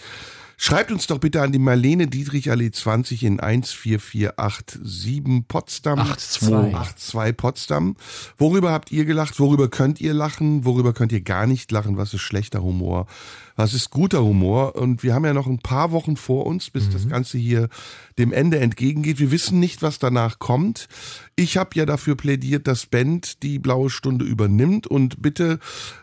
Schreibt 0.57 0.93
uns 0.93 1.07
doch 1.07 1.19
bitte 1.19 1.43
an 1.43 1.53
die 1.53 1.59
Marlene 1.59 2.07
Dietrich 2.07 2.51
Allee 2.51 2.71
20 2.71 3.25
in 3.25 3.39
14487 3.39 5.49
Potsdam. 5.49 5.99
82. 5.99 6.97
82 6.97 7.37
Potsdam. 7.37 7.97
Worüber 8.39 8.73
habt 8.73 8.93
ihr 8.93 9.05
gelacht? 9.05 9.41
Worüber 9.41 9.69
könnt 9.69 10.01
ihr 10.01 10.15
lachen? 10.15 10.65
Worüber 10.65 10.93
könnt 10.93 11.13
ihr 11.13 11.23
gar 11.23 11.47
nicht 11.47 11.71
lachen? 11.73 11.97
Was 11.97 12.15
ist 12.15 12.23
schlechter 12.23 12.63
Humor? 12.63 13.07
Was 13.57 13.73
ist 13.75 13.91
guter 13.91 14.23
Humor? 14.25 14.75
Und 14.77 15.03
wir 15.03 15.15
haben 15.15 15.25
ja 15.25 15.33
noch 15.33 15.47
ein 15.47 15.59
paar 15.59 15.93
Wochen 15.93 16.17
vor 16.17 16.47
uns, 16.47 16.71
bis 16.71 16.91
das 16.91 17.09
Ganze 17.09 17.39
hier 17.39 17.69
dem 18.19 18.33
Ende 18.33 18.59
entgegengeht. 18.59 19.19
Wir 19.19 19.31
wissen 19.31 19.61
nicht, 19.61 19.83
was 19.83 19.99
danach 19.99 20.39
kommt. 20.39 20.89
Ich 21.37 21.57
habe 21.57 21.71
ja 21.75 21.87
dafür 21.87 22.17
plädiert, 22.17 22.67
dass 22.67 22.87
Band 22.87 23.43
die 23.43 23.59
blaue 23.59 23.91
Stunde 23.91 24.25
übernimmt 24.25 24.87
und 24.87 25.21
bitte 25.21 25.59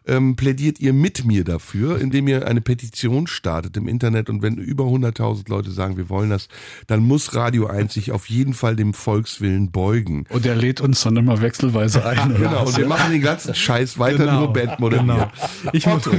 ähm, 0.05 0.35
plädiert 0.35 0.79
ihr 0.79 0.93
mit 0.93 1.25
mir 1.25 1.43
dafür, 1.43 1.99
indem 1.99 2.27
ihr 2.27 2.47
eine 2.47 2.61
Petition 2.61 3.27
startet 3.27 3.77
im 3.77 3.87
Internet 3.87 4.29
und 4.29 4.41
wenn 4.41 4.55
über 4.57 4.85
100.000 4.85 5.49
Leute 5.49 5.71
sagen, 5.71 5.95
wir 5.97 6.09
wollen 6.09 6.29
das, 6.29 6.47
dann 6.87 7.01
muss 7.01 7.33
Radio 7.33 7.67
1 7.67 7.93
sich 7.93 8.11
auf 8.11 8.29
jeden 8.29 8.53
Fall 8.53 8.75
dem 8.75 8.93
Volkswillen 8.93 9.71
beugen. 9.71 10.25
Und 10.29 10.45
er 10.45 10.55
lädt 10.55 10.81
uns 10.81 11.01
dann 11.01 11.15
immer 11.17 11.41
wechselweise 11.41 12.05
ein. 12.05 12.21
Genau, 12.41 12.65
und 12.65 12.77
wir 12.77 12.87
machen 12.87 13.11
den 13.11 13.21
ganzen 13.21 13.53
Scheiß 13.53 13.99
weiter 13.99 14.25
Genau, 14.25 14.39
nur 14.39 14.53
Band 14.53 14.79
moderiert. 14.79 15.05
genau. 15.05 15.31
Ich 15.73 15.85
Otto. 15.85 16.11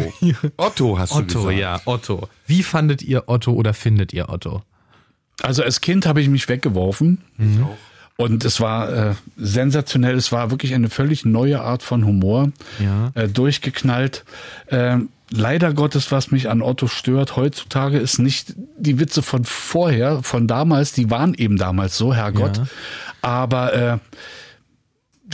Otto 0.56 0.98
hast 0.98 1.14
du 1.14 1.21
Otto, 1.22 1.38
gesagt. 1.40 1.58
ja, 1.58 1.80
Otto. 1.84 2.28
Wie 2.46 2.62
fandet 2.62 3.02
ihr 3.02 3.24
Otto 3.26 3.52
oder 3.52 3.74
findet 3.74 4.12
ihr 4.12 4.28
Otto? 4.28 4.62
Also 5.42 5.62
als 5.62 5.80
Kind 5.80 6.06
habe 6.06 6.20
ich 6.20 6.28
mich 6.28 6.48
weggeworfen. 6.48 7.18
Und 8.16 8.44
es 8.44 8.60
war 8.60 8.92
äh, 8.92 9.14
sensationell. 9.36 10.14
Es 10.16 10.30
war 10.30 10.50
wirklich 10.50 10.74
eine 10.74 10.90
völlig 10.90 11.24
neue 11.24 11.60
Art 11.60 11.82
von 11.82 12.04
Humor. 12.06 12.52
Ja. 12.78 13.10
Äh, 13.14 13.28
durchgeknallt. 13.28 14.24
Ähm, 14.68 15.08
leider 15.30 15.72
Gottes, 15.72 16.12
was 16.12 16.30
mich 16.30 16.48
an 16.48 16.62
Otto 16.62 16.86
stört 16.86 17.36
heutzutage, 17.36 17.98
ist 17.98 18.18
nicht 18.18 18.54
die 18.76 19.00
Witze 19.00 19.22
von 19.22 19.44
vorher, 19.44 20.22
von 20.22 20.46
damals. 20.46 20.92
Die 20.92 21.10
waren 21.10 21.34
eben 21.34 21.56
damals 21.56 21.96
so, 21.96 22.14
Herrgott. 22.14 22.58
Ja. 22.58 22.64
Aber 23.22 23.74
äh, 23.74 23.98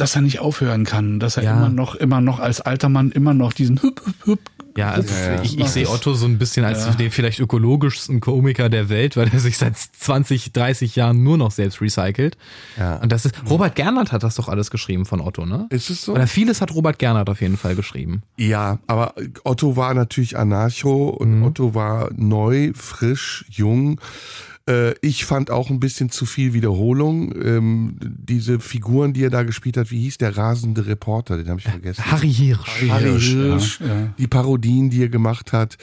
dass 0.00 0.14
er 0.16 0.22
nicht 0.22 0.40
aufhören 0.40 0.84
kann, 0.84 1.20
dass 1.20 1.36
er 1.36 1.42
Ja. 1.44 1.56
immer 1.56 1.68
noch, 1.68 1.94
immer 1.94 2.20
noch 2.20 2.40
als 2.40 2.60
alter 2.60 2.88
Mann 2.88 3.10
immer 3.10 3.34
noch 3.34 3.52
diesen 3.52 3.80
Hüp, 3.82 4.00
Hüp, 4.04 4.14
Hüp 4.24 4.40
Ja, 4.76 4.90
also 4.92 5.12
Ja, 5.12 5.42
ich, 5.42 5.58
ich 5.58 5.68
sehe 5.70 5.88
Otto 5.88 6.14
so 6.14 6.24
ein 6.26 6.38
bisschen 6.38 6.64
als 6.64 6.96
den 6.96 7.10
vielleicht 7.10 7.40
ökologischsten 7.40 8.20
Komiker 8.20 8.68
der 8.68 8.88
Welt, 8.88 9.16
weil 9.16 9.28
er 9.32 9.40
sich 9.40 9.58
seit 9.58 9.76
20, 9.76 10.52
30 10.52 10.94
Jahren 10.94 11.22
nur 11.24 11.36
noch 11.36 11.50
selbst 11.50 11.80
recycelt. 11.80 12.36
Ja. 12.78 12.96
Und 12.98 13.10
das 13.10 13.24
ist, 13.24 13.34
Robert 13.50 13.74
Gernert 13.74 14.12
hat 14.12 14.22
das 14.22 14.36
doch 14.36 14.48
alles 14.48 14.70
geschrieben 14.70 15.04
von 15.04 15.20
Otto, 15.20 15.44
ne? 15.46 15.66
Ist 15.70 15.90
es 15.90 16.04
so? 16.04 16.12
Oder 16.14 16.28
vieles 16.28 16.60
hat 16.60 16.72
Robert 16.74 16.98
Gernert 17.00 17.28
auf 17.28 17.40
jeden 17.40 17.56
Fall 17.56 17.74
geschrieben. 17.74 18.22
Ja, 18.36 18.78
aber 18.86 19.14
Otto 19.42 19.76
war 19.76 19.94
natürlich 19.94 20.36
Anarcho 20.38 21.08
und 21.08 21.42
Otto 21.42 21.74
war 21.74 22.10
neu, 22.14 22.70
frisch, 22.74 23.46
jung. 23.50 24.00
Äh, 24.68 24.94
Ich 25.00 25.24
fand 25.24 25.50
auch 25.50 25.70
ein 25.70 25.80
bisschen 25.80 26.10
zu 26.10 26.26
viel 26.26 26.52
Wiederholung. 26.52 27.34
Ähm, 27.42 27.96
diese 28.00 28.60
Figuren, 28.60 29.12
die 29.14 29.24
er 29.24 29.30
da 29.30 29.42
gespielt 29.42 29.76
hat, 29.76 29.90
wie 29.90 30.00
hieß 30.02 30.18
der 30.18 30.36
rasende 30.36 30.86
Reporter, 30.86 31.36
den 31.36 31.48
habe 31.48 31.60
ich 31.60 31.66
vergessen. 31.68 32.04
Harry 32.04 32.32
Hirsch. 32.32 32.82
Harry 32.88 33.08
Hirsch, 33.08 33.30
Hirsch, 33.30 33.80
ja, 33.80 33.86
ja. 33.86 34.14
die 34.18 34.26
Parodien, 34.26 34.90
die 34.90 35.02
er 35.02 35.08
gemacht 35.08 35.52
hat. 35.52 35.78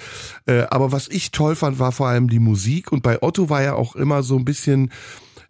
Äh, 0.46 0.64
aber 0.70 0.92
was 0.92 1.08
ich 1.08 1.32
toll 1.32 1.56
fand, 1.56 1.80
war 1.80 1.92
vor 1.92 2.08
allem 2.08 2.30
die 2.30 2.40
Musik. 2.40 2.92
Und 2.92 3.02
bei 3.04 3.22
Otto 3.22 3.50
war 3.50 3.64
ja 3.64 3.74
auch 3.74 3.96
immer 3.96 4.24
so 4.24 4.38
ein 4.38 4.46
bisschen 4.46 4.92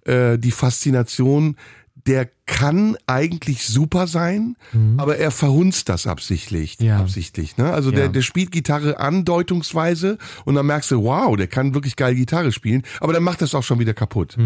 äh, 0.06 0.38
die 0.38 0.52
Faszination, 0.52 1.58
der 2.08 2.30
kann 2.46 2.96
eigentlich 3.08 3.66
super 3.66 4.06
sein, 4.06 4.56
aber 4.98 5.18
er 5.18 5.32
verhunzt 5.32 5.90
das 5.90 6.06
absichtlich. 6.06 6.78
Ja. 6.80 7.00
absichtlich 7.00 7.58
ne? 7.58 7.74
Also 7.74 7.90
der, 7.92 8.06
Ja. 8.06 8.12
der 8.12 8.22
spielt 8.22 8.52
Gitarre 8.52 9.00
andeutungsweise 9.00 10.18
und 10.46 10.56
dann 10.56 10.66
merkst 10.68 10.92
du, 10.92 11.04
wow, 11.04 11.36
der 11.36 11.48
kann 11.48 11.74
wirklich 11.74 11.96
geil 11.96 12.14
Gitarre 12.16 12.52
spielen, 12.52 12.84
aber 13.00 13.14
dann 13.14 13.24
macht 13.24 13.42
das 13.42 13.56
auch 13.56 13.64
schon 13.64 13.80
wieder 13.80 13.94
kaputt. 13.94 14.38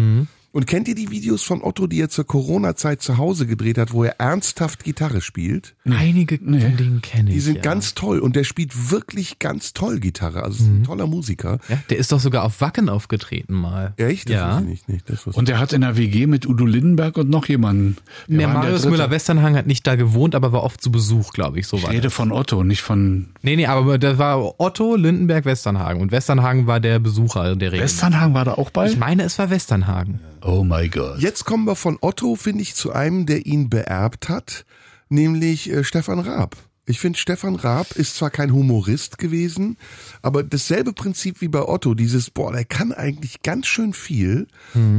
Und 0.52 0.66
kennt 0.66 0.88
ihr 0.88 0.96
die 0.96 1.10
Videos 1.12 1.44
von 1.44 1.62
Otto, 1.62 1.86
die 1.86 2.00
er 2.00 2.08
zur 2.08 2.26
Corona-Zeit 2.26 3.00
zu 3.02 3.18
Hause 3.18 3.46
gedreht 3.46 3.78
hat, 3.78 3.92
wo 3.92 4.02
er 4.02 4.18
ernsthaft 4.18 4.82
Gitarre 4.82 5.20
spielt? 5.20 5.76
Einige 5.88 6.38
von 6.38 6.52
denen 6.76 7.00
kenne 7.02 7.30
ich. 7.30 7.34
Die 7.36 7.40
sind 7.40 7.56
ja. 7.56 7.62
ganz 7.62 7.94
toll 7.94 8.18
und 8.18 8.34
der 8.34 8.42
spielt 8.42 8.90
wirklich 8.90 9.38
ganz 9.38 9.74
toll 9.74 10.00
Gitarre. 10.00 10.42
Also 10.42 10.64
ist 10.64 10.68
Mhm. 10.70 10.80
ein 10.80 10.84
toller 10.84 11.06
Musiker. 11.06 11.58
Ja, 11.68 11.78
der 11.88 11.98
ist 11.98 12.10
doch 12.10 12.18
sogar 12.18 12.42
auf 12.44 12.60
Wacken 12.60 12.88
aufgetreten 12.88 13.54
mal. 13.54 13.92
Echt? 13.96 14.28
Das 14.28 14.34
Ja. 14.34 14.60
nicht. 14.60 14.88
nicht. 14.88 15.08
Das 15.08 15.24
Und 15.26 15.48
er 15.48 15.60
hat 15.60 15.72
in 15.72 15.82
der 15.82 15.96
WG 15.96 16.26
mit 16.26 16.48
Udo 16.48 16.66
Lindenberg 16.66 17.16
und 17.16 17.30
noch 17.30 17.46
jemanden. 17.46 17.96
Der 18.26 18.38
denn 18.38 18.52
Marius 18.52 18.80
Dritte? 18.82 18.90
Müller-Westernhagen 18.90 19.56
hat 19.56 19.66
nicht 19.68 19.86
da 19.86 19.94
gewohnt, 19.94 20.34
aber 20.34 20.52
war 20.52 20.64
oft 20.64 20.82
zu 20.82 20.90
Besuch, 20.90 21.32
glaube 21.32 21.60
ich, 21.60 21.68
so 21.68 21.76
Ich 21.76 21.84
war 21.84 21.90
rede 21.90 22.02
das. 22.02 22.12
von 22.14 22.32
Otto, 22.32 22.64
nicht 22.64 22.82
von 22.82 23.28
Nee, 23.42 23.54
nee, 23.54 23.66
aber 23.66 23.98
das 23.98 24.18
war 24.18 24.60
Otto, 24.60 24.96
Lindenberg, 24.96 25.44
Westernhagen. 25.44 26.00
Und 26.02 26.10
Westernhagen 26.10 26.66
war 26.66 26.80
der 26.80 26.98
Besucher 26.98 27.54
der 27.54 27.70
Regel. 27.70 27.84
Westernhagen 27.84 28.34
war 28.34 28.44
da 28.44 28.54
auch 28.54 28.70
bei? 28.70 28.88
Ich 28.90 28.96
meine, 28.98 29.22
es 29.22 29.38
war 29.38 29.48
Westernhagen. 29.50 30.18
Oh 30.42 30.64
my 30.64 30.88
God. 30.88 31.18
Jetzt 31.18 31.44
kommen 31.44 31.64
wir 31.66 31.76
von 31.76 31.98
Otto, 32.00 32.34
finde 32.34 32.62
ich, 32.62 32.74
zu 32.74 32.92
einem, 32.92 33.26
der 33.26 33.46
ihn 33.46 33.68
beerbt 33.68 34.28
hat, 34.28 34.64
nämlich 35.08 35.70
äh, 35.70 35.84
Stefan 35.84 36.20
Raab. 36.20 36.56
Ich 36.90 36.98
finde, 36.98 37.18
Stefan 37.18 37.54
Raab 37.54 37.92
ist 37.92 38.16
zwar 38.16 38.30
kein 38.30 38.52
Humorist 38.52 39.18
gewesen, 39.18 39.76
aber 40.22 40.42
dasselbe 40.42 40.92
Prinzip 40.92 41.40
wie 41.40 41.48
bei 41.48 41.62
Otto, 41.62 41.94
dieses, 41.94 42.30
boah, 42.30 42.52
der 42.52 42.64
kann 42.64 42.92
eigentlich 42.92 43.42
ganz 43.42 43.68
schön 43.68 43.92
viel, 43.92 44.48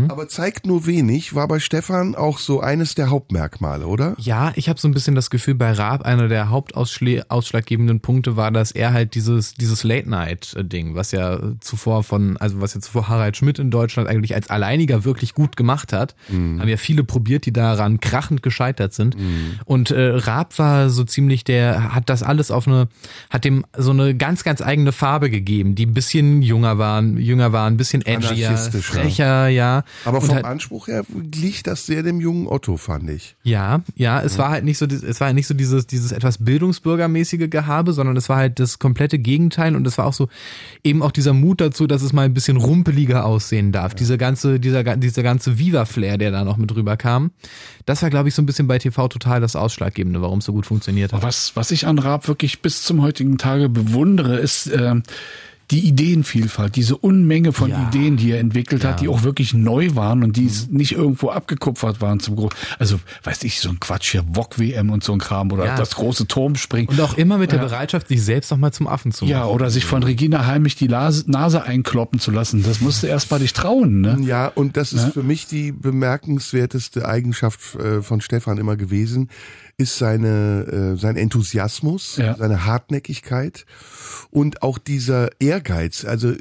aber 0.07 0.27
zeigt 0.29 0.65
nur 0.65 0.85
wenig, 0.85 1.35
war 1.35 1.47
bei 1.47 1.59
Stefan 1.59 2.15
auch 2.15 2.39
so 2.39 2.61
eines 2.61 2.95
der 2.95 3.09
Hauptmerkmale, 3.09 3.87
oder? 3.87 4.15
Ja, 4.17 4.53
ich 4.55 4.69
habe 4.69 4.79
so 4.79 4.87
ein 4.87 4.93
bisschen 4.93 5.15
das 5.15 5.29
Gefühl, 5.29 5.55
bei 5.55 5.73
Raab 5.73 6.03
einer 6.03 6.29
der 6.29 6.49
hauptausschlaggebenden 6.49 7.99
Punkte 7.99 8.37
war, 8.37 8.51
dass 8.51 8.71
er 8.71 8.93
halt 8.93 9.13
dieses, 9.13 9.53
dieses 9.53 9.83
Late-Night-Ding, 9.83 10.95
was 10.95 11.11
ja 11.11 11.39
zuvor 11.59 12.03
von, 12.03 12.37
also 12.37 12.61
was 12.61 12.73
ja 12.73 12.79
zuvor 12.79 13.09
Harald 13.09 13.35
Schmidt 13.35 13.59
in 13.59 13.69
Deutschland 13.69 14.07
eigentlich 14.07 14.33
als 14.33 14.49
Alleiniger 14.49 15.03
wirklich 15.03 15.33
gut 15.33 15.57
gemacht 15.57 15.91
hat, 15.91 16.15
haben 16.29 16.67
ja 16.67 16.77
viele 16.77 17.03
probiert, 17.03 17.45
die 17.45 17.53
daran 17.53 17.99
krachend 17.99 18.41
gescheitert 18.41 18.93
sind. 18.93 19.17
Und 19.65 19.91
äh, 19.91 20.11
Raab 20.15 20.57
war 20.57 20.89
so 20.89 21.03
ziemlich 21.03 21.43
der, 21.43 21.80
hat 21.89 22.09
das 22.09 22.23
alles 22.23 22.51
auf 22.51 22.67
eine, 22.67 22.87
hat 23.29 23.45
dem 23.45 23.65
so 23.77 23.91
eine 23.91 24.15
ganz, 24.15 24.43
ganz 24.43 24.61
eigene 24.61 24.91
Farbe 24.91 25.29
gegeben, 25.29 25.75
die 25.75 25.85
ein 25.85 25.93
bisschen 25.93 26.41
jünger 26.41 26.77
waren, 26.77 27.17
jünger 27.17 27.51
waren, 27.53 27.73
ein 27.73 27.77
bisschen 27.77 28.05
edgier, 28.05 28.51
ja. 28.51 28.57
frecher, 28.57 29.47
ja. 29.47 29.83
Aber 30.05 30.21
vom 30.21 30.35
halt- 30.35 30.45
Anspruch 30.45 30.87
her 30.87 31.03
glich 31.31 31.63
das 31.63 31.85
sehr 31.85 32.03
dem 32.03 32.21
jungen 32.21 32.47
Otto, 32.47 32.77
fand 32.77 33.09
ich. 33.09 33.35
Ja, 33.43 33.81
ja, 33.95 34.21
es 34.21 34.37
war 34.37 34.49
halt 34.49 34.63
nicht 34.63 34.77
so, 34.77 34.85
es 34.85 35.19
war 35.19 35.27
halt 35.27 35.35
nicht 35.35 35.47
so 35.47 35.53
dieses, 35.53 35.87
dieses 35.87 36.11
etwas 36.11 36.37
bildungsbürgermäßige 36.39 37.49
Gehabe, 37.49 37.93
sondern 37.93 38.17
es 38.17 38.29
war 38.29 38.37
halt 38.37 38.59
das 38.59 38.79
komplette 38.79 39.19
Gegenteil 39.19 39.75
und 39.75 39.85
es 39.87 39.97
war 39.97 40.05
auch 40.05 40.13
so 40.13 40.27
eben 40.83 41.01
auch 41.01 41.11
dieser 41.11 41.33
Mut 41.33 41.61
dazu, 41.61 41.87
dass 41.87 42.01
es 42.01 42.13
mal 42.13 42.23
ein 42.23 42.33
bisschen 42.33 42.57
rumpeliger 42.57 43.25
aussehen 43.25 43.71
darf. 43.71 43.95
Diese 43.95 44.17
ganze, 44.17 44.59
dieser, 44.59 44.83
dieser 44.97 45.23
ganze 45.23 45.57
Viva-Flair, 45.57 46.17
der 46.17 46.31
da 46.31 46.43
noch 46.43 46.57
mit 46.57 46.73
rüber 46.75 46.97
kam. 46.97 47.31
Das 47.85 48.01
war, 48.01 48.09
glaube 48.09 48.29
ich, 48.29 48.35
so 48.35 48.41
ein 48.41 48.45
bisschen 48.45 48.67
bei 48.67 48.77
TV 48.77 49.07
total 49.07 49.41
das 49.41 49.55
Ausschlaggebende, 49.55 50.21
warum 50.21 50.39
es 50.39 50.45
so 50.45 50.53
gut 50.53 50.65
funktioniert 50.65 51.13
hat. 51.13 51.23
Was, 51.23 51.55
was 51.55 51.60
ich 51.69 51.85
an 51.85 51.99
Raab 51.99 52.27
wirklich 52.27 52.63
bis 52.63 52.81
zum 52.81 53.03
heutigen 53.03 53.37
Tage 53.37 53.69
bewundere, 53.69 54.37
ist 54.37 54.65
äh, 54.67 54.95
die 55.69 55.87
Ideenvielfalt, 55.87 56.75
diese 56.75 56.97
Unmenge 56.97 57.53
von 57.53 57.69
Ja. 57.69 57.87
Ideen, 57.87 58.17
die 58.17 58.31
er 58.31 58.39
entwickelt 58.41 58.83
hat, 58.83 58.95
Ja. 58.95 58.97
die 58.97 59.07
auch 59.07 59.23
wirklich 59.23 59.53
neu 59.53 59.95
waren 59.95 60.21
und 60.21 60.35
die 60.35 60.51
nicht 60.69 60.91
irgendwo 60.91 61.29
abgekupfert 61.29 62.01
waren 62.01 62.19
zum 62.19 62.35
Groß. 62.35 62.51
Also, 62.77 62.99
weiß 63.23 63.43
ich, 63.45 63.61
so 63.61 63.69
ein 63.69 63.79
Quatsch 63.79 64.11
hier, 64.11 64.25
VOG-WM 64.33 64.89
und 64.89 65.01
so 65.01 65.13
ein 65.13 65.19
Kram 65.19 65.49
oder 65.49 65.63
Ja. 65.67 65.77
das 65.77 65.95
große 65.95 66.27
Turmspringen. 66.27 66.89
Und 66.89 66.99
auch 66.99 67.13
immer 67.13 67.37
mit 67.37 67.53
der 67.53 67.59
Bereitschaft, 67.59 68.09
sich 68.09 68.21
selbst 68.21 68.51
noch 68.51 68.57
mal 68.57 68.73
zum 68.73 68.85
Affen 68.85 69.13
zu 69.13 69.23
machen. 69.23 69.31
ja, 69.31 69.45
oder 69.45 69.69
sich 69.69 69.85
von 69.85 70.03
Regina 70.03 70.45
Heimlich 70.45 70.75
die 70.75 70.89
Nase 70.89 71.63
einkloppen 71.63 72.19
zu 72.19 72.31
lassen. 72.31 72.63
Das 72.63 72.81
musst 72.81 73.03
du 73.03 73.07
erst 73.07 73.31
mal 73.31 73.39
dich 73.39 73.53
trauen, 73.53 74.01
ne? 74.01 74.17
Ja, 74.25 74.47
und 74.47 74.75
das 74.75 74.91
ist 74.91 75.13
für 75.13 75.23
mich 75.23 75.47
die 75.47 75.71
bemerkenswerteste 75.71 77.07
Eigenschaft 77.07 77.75
äh, 77.75 78.01
von 78.01 78.19
Stefan 78.19 78.57
immer 78.57 78.75
gewesen, 78.75 79.29
ist 79.81 79.97
seine, 79.97 80.93
äh, 80.95 80.97
sein 80.99 81.15
Enthusiasmus, 81.17 82.17
Ja. 82.17 82.35
seine 82.37 82.65
Hartnäckigkeit 82.65 83.65
und 84.29 84.61
auch 84.63 84.77
dieser 84.77 85.29
Ehrgeiz. 85.39 86.05
Also 86.05 86.33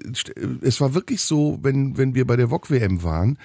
es 0.63 0.81
war 0.81 0.95
wirklich 0.95 1.23
so, 1.23 1.59
wenn, 1.63 1.97
wenn 1.99 2.15
wir 2.15 2.27
bei 2.27 2.37
der 2.37 2.51
VOG-WM 2.51 3.03
waren, 3.03 3.39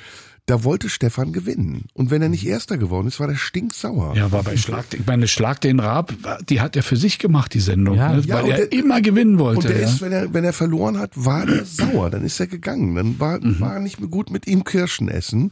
da 0.47 0.63
wollte 0.63 0.89
Stefan 0.89 1.33
gewinnen. 1.33 1.85
Und 1.95 2.11
wenn 2.11 2.21
er 2.21 2.29
nicht 2.29 2.45
Erster 2.45 2.77
geworden 2.77 3.07
ist, 3.07 3.19
war 3.19 3.27
der 3.27 3.33
stinksauer. 3.35 4.15
Ja, 4.15 4.25
aber 4.25 4.43
bei 4.43 4.55
Schlag, 4.57 4.85
ich 4.93 5.03
meine, 5.07 5.27
Schlag 5.27 5.59
den 5.61 5.79
Rab, 5.79 6.13
die 6.49 6.61
hat 6.61 6.75
er 6.75 6.83
für 6.83 6.97
sich 6.97 7.17
gemacht, 7.17 7.55
die 7.55 7.59
Sendung, 7.59 7.97
Ja. 7.97 8.13
ne? 8.13 8.21
Ja, 8.27 8.35
weil 8.43 8.51
er 8.51 8.57
der- 8.57 8.71
immer 8.71 9.01
gewinnen 9.01 9.39
wollte. 9.39 9.61
Und 9.61 9.69
der 9.69 9.81
ja. 9.81 9.87
ist, 9.87 10.01
wenn 10.01 10.11
er, 10.11 10.31
wenn 10.35 10.43
er 10.43 10.53
verloren 10.53 10.99
hat, 10.99 11.11
war 11.15 11.47
er 11.49 11.65
sauer. 11.65 12.11
Dann 12.11 12.23
ist 12.23 12.39
er 12.39 12.45
gegangen. 12.45 12.93
Dann 12.93 13.19
war, 13.19 13.39
Mhm. 13.43 13.59
war 13.59 13.73
er 13.73 13.79
nicht 13.79 13.99
mehr 13.99 14.09
gut 14.09 14.29
mit 14.29 14.45
ihm 14.45 14.63
Kirschen 14.63 15.09
essen. 15.09 15.51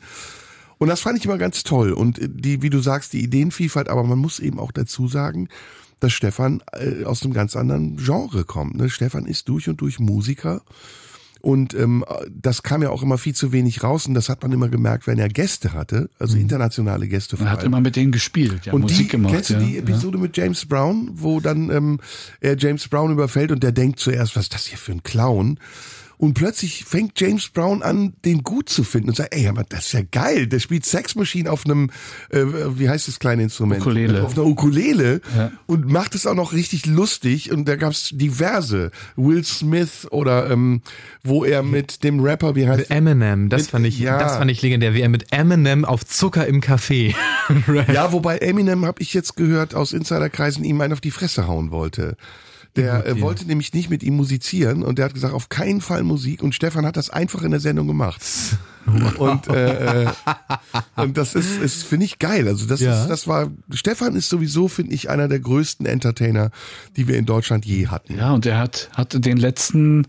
Und 0.84 0.90
das 0.90 1.00
fand 1.00 1.18
ich 1.18 1.24
immer 1.24 1.38
ganz 1.38 1.64
toll. 1.64 1.94
Und 1.94 2.20
die, 2.22 2.62
wie 2.62 2.70
du 2.70 2.82
sagst, 2.82 3.14
die 3.14 3.24
Ideenvielfalt, 3.24 3.88
aber 3.88 4.04
man 4.04 4.20
muss 4.20 4.40
eben 4.40 4.60
auch 4.60 4.74
dazu 4.74 5.08
sagen, 5.08 5.48
dass 6.02 6.12
Stefan 6.12 6.62
äh, 6.74 7.06
aus 7.06 7.24
einem 7.24 7.32
ganz 7.32 7.56
anderen 7.56 7.96
Genre 7.96 8.44
kommt. 8.44 8.76
Ne? 8.76 8.90
Stefan 8.90 9.26
ist 9.26 9.48
durch 9.48 9.70
und 9.70 9.80
durch 9.80 10.02
Musiker. 10.02 10.62
Und 11.40 11.74
ähm, 11.74 12.04
das 12.30 12.64
kam 12.64 12.84
ja 12.84 12.90
auch 12.90 13.02
immer 13.02 13.18
viel 13.18 13.34
zu 13.34 13.54
wenig 13.54 13.82
raus. 13.82 14.08
Und 14.08 14.14
das 14.14 14.28
hat 14.28 14.44
man 14.44 14.52
immer 14.52 14.68
gemerkt, 14.68 15.08
wenn 15.08 15.20
er 15.20 15.30
Gäste 15.30 15.72
hatte, 15.72 16.10
also 16.20 16.36
internationale 16.36 17.08
Gäste 17.08 17.38
er 17.40 17.50
hat 17.50 17.64
immer 17.64 17.80
mit 17.80 17.96
denen 17.96 18.12
gespielt, 18.12 18.66
ja, 18.66 18.74
Und 18.74 18.82
Musik 18.82 18.98
die, 18.98 19.08
gemacht. 19.08 19.36
kennst 19.36 19.52
du 19.52 19.54
ja. 19.54 19.60
die 19.62 19.78
Episode 19.78 20.18
mit 20.18 20.36
James 20.36 20.66
Brown, 20.66 21.12
wo 21.14 21.40
dann 21.40 21.70
ähm, 21.70 22.02
er 22.42 22.58
James 22.58 22.90
Brown 22.90 23.10
überfällt 23.10 23.54
und 23.54 23.64
der 23.64 23.72
denkt 23.72 24.00
zuerst, 24.00 24.36
was 24.36 24.44
ist 24.44 24.54
das 24.54 24.66
hier 24.66 24.78
für 24.78 24.92
ein 24.92 25.04
Clown? 25.04 25.60
Und 26.18 26.36
plötzlich 26.36 26.86
fängt 26.86 27.20
James 27.20 27.50
Brown 27.50 27.82
an, 27.84 28.14
den 28.24 28.44
gut 28.44 28.70
zu 28.70 28.84
finden 28.84 29.10
und 29.10 29.16
sagt, 29.16 29.34
ey, 29.36 29.48
aber 29.48 29.64
das 29.68 29.88
ist 29.88 29.92
ja 29.94 30.02
geil. 30.12 30.48
Der 30.48 30.60
spielt 30.60 30.86
Sex 30.86 31.16
Machine 31.16 31.52
auf 31.52 31.66
einem, 31.66 31.90
äh, 32.30 32.44
wie 32.78 32.88
heißt 32.90 33.08
das 33.08 33.20
kleine 33.20 33.44
Instrument? 33.44 33.82
Ukulele. 33.82 34.24
Auf 34.24 34.34
einer 34.38 34.46
Ukulele 34.46 35.22
Ja. 35.36 35.52
und 35.66 35.88
macht 35.92 36.16
es 36.16 36.26
auch 36.26 36.36
noch 36.36 36.54
richtig 36.54 36.86
lustig. 36.86 37.52
Und 37.52 37.68
da 37.68 37.76
gab's 37.76 38.10
diverse. 38.14 38.92
Will 39.16 39.44
Smith 39.44 40.08
oder 40.12 40.50
ähm, 40.50 40.82
wo 41.24 41.44
er 41.44 41.64
mit 41.64 42.04
dem 42.04 42.20
Rapper, 42.20 42.56
wie 42.56 42.68
heißt 42.68 42.90
Eminem, 42.92 43.50
das 43.50 43.64
Mit- 43.64 43.72
fand 43.72 43.86
ich, 43.88 44.00
ja. 44.00 44.18
das 44.20 44.38
fand 44.38 44.50
ich 44.52 44.62
legendär, 44.62 44.94
wie 44.94 45.02
er 45.02 45.10
mit 45.10 45.32
Eminem 45.34 45.84
auf 45.86 46.06
Zucker 46.06 46.48
im 46.48 46.62
Café. 46.62 47.16
Ja, 47.94 48.14
wobei 48.14 48.38
Eminem, 48.38 48.86
habe 48.86 49.02
ich 49.02 49.14
jetzt 49.14 49.36
gehört, 49.36 49.76
aus 49.76 49.92
Insiderkreisen 49.92 50.64
ihm 50.64 50.80
einen 50.80 50.94
auf 50.94 51.02
die 51.02 51.12
Fresse 51.12 51.46
hauen 51.48 51.72
wollte. 51.72 52.16
Der 52.76 53.06
äh, 53.06 53.22
wollte 53.22 53.46
nämlich 53.46 53.72
nicht 53.74 53.90
mit 53.92 54.02
ihm 54.02 54.16
musizieren 54.16 54.82
und 54.84 54.98
der 54.98 55.06
hat 55.06 55.14
gesagt, 55.14 55.34
auf 55.36 55.50
keinen 55.50 55.80
Fall 55.80 56.02
Musik 56.04 56.42
und 56.42 56.56
Stefan 56.56 56.86
hat 56.88 56.98
das 56.98 57.12
einfach 57.12 57.44
in 57.44 57.52
der 57.52 57.60
Sendung 57.60 57.88
gemacht. 57.88 58.22
Und, 59.18 59.48
äh, 59.48 60.04
äh, 60.04 60.08
und 60.98 61.16
das 61.18 61.36
ist, 61.36 61.58
ist 61.62 61.84
finde 61.86 62.06
ich 62.06 62.20
geil. 62.20 62.50
Also 62.50 62.66
das 62.66 62.82
Ja. 62.82 63.04
ist, 63.04 63.08
das 63.08 63.28
war, 63.30 63.50
Stefan 63.72 64.14
ist 64.14 64.28
sowieso, 64.28 64.68
finde 64.68 64.94
ich, 64.94 65.10
einer 65.10 65.30
der 65.30 65.40
größten 65.40 65.86
Entertainer, 65.86 66.52
die 66.98 67.08
wir 67.08 67.18
in 67.18 67.26
Deutschland 67.26 67.64
je 67.66 67.88
hatten. 67.88 68.18
Ja, 68.18 68.34
und 68.34 68.46
er 68.46 68.58
hat, 68.58 68.90
hat 68.94 69.24
den 69.26 69.38
letzten 69.38 70.06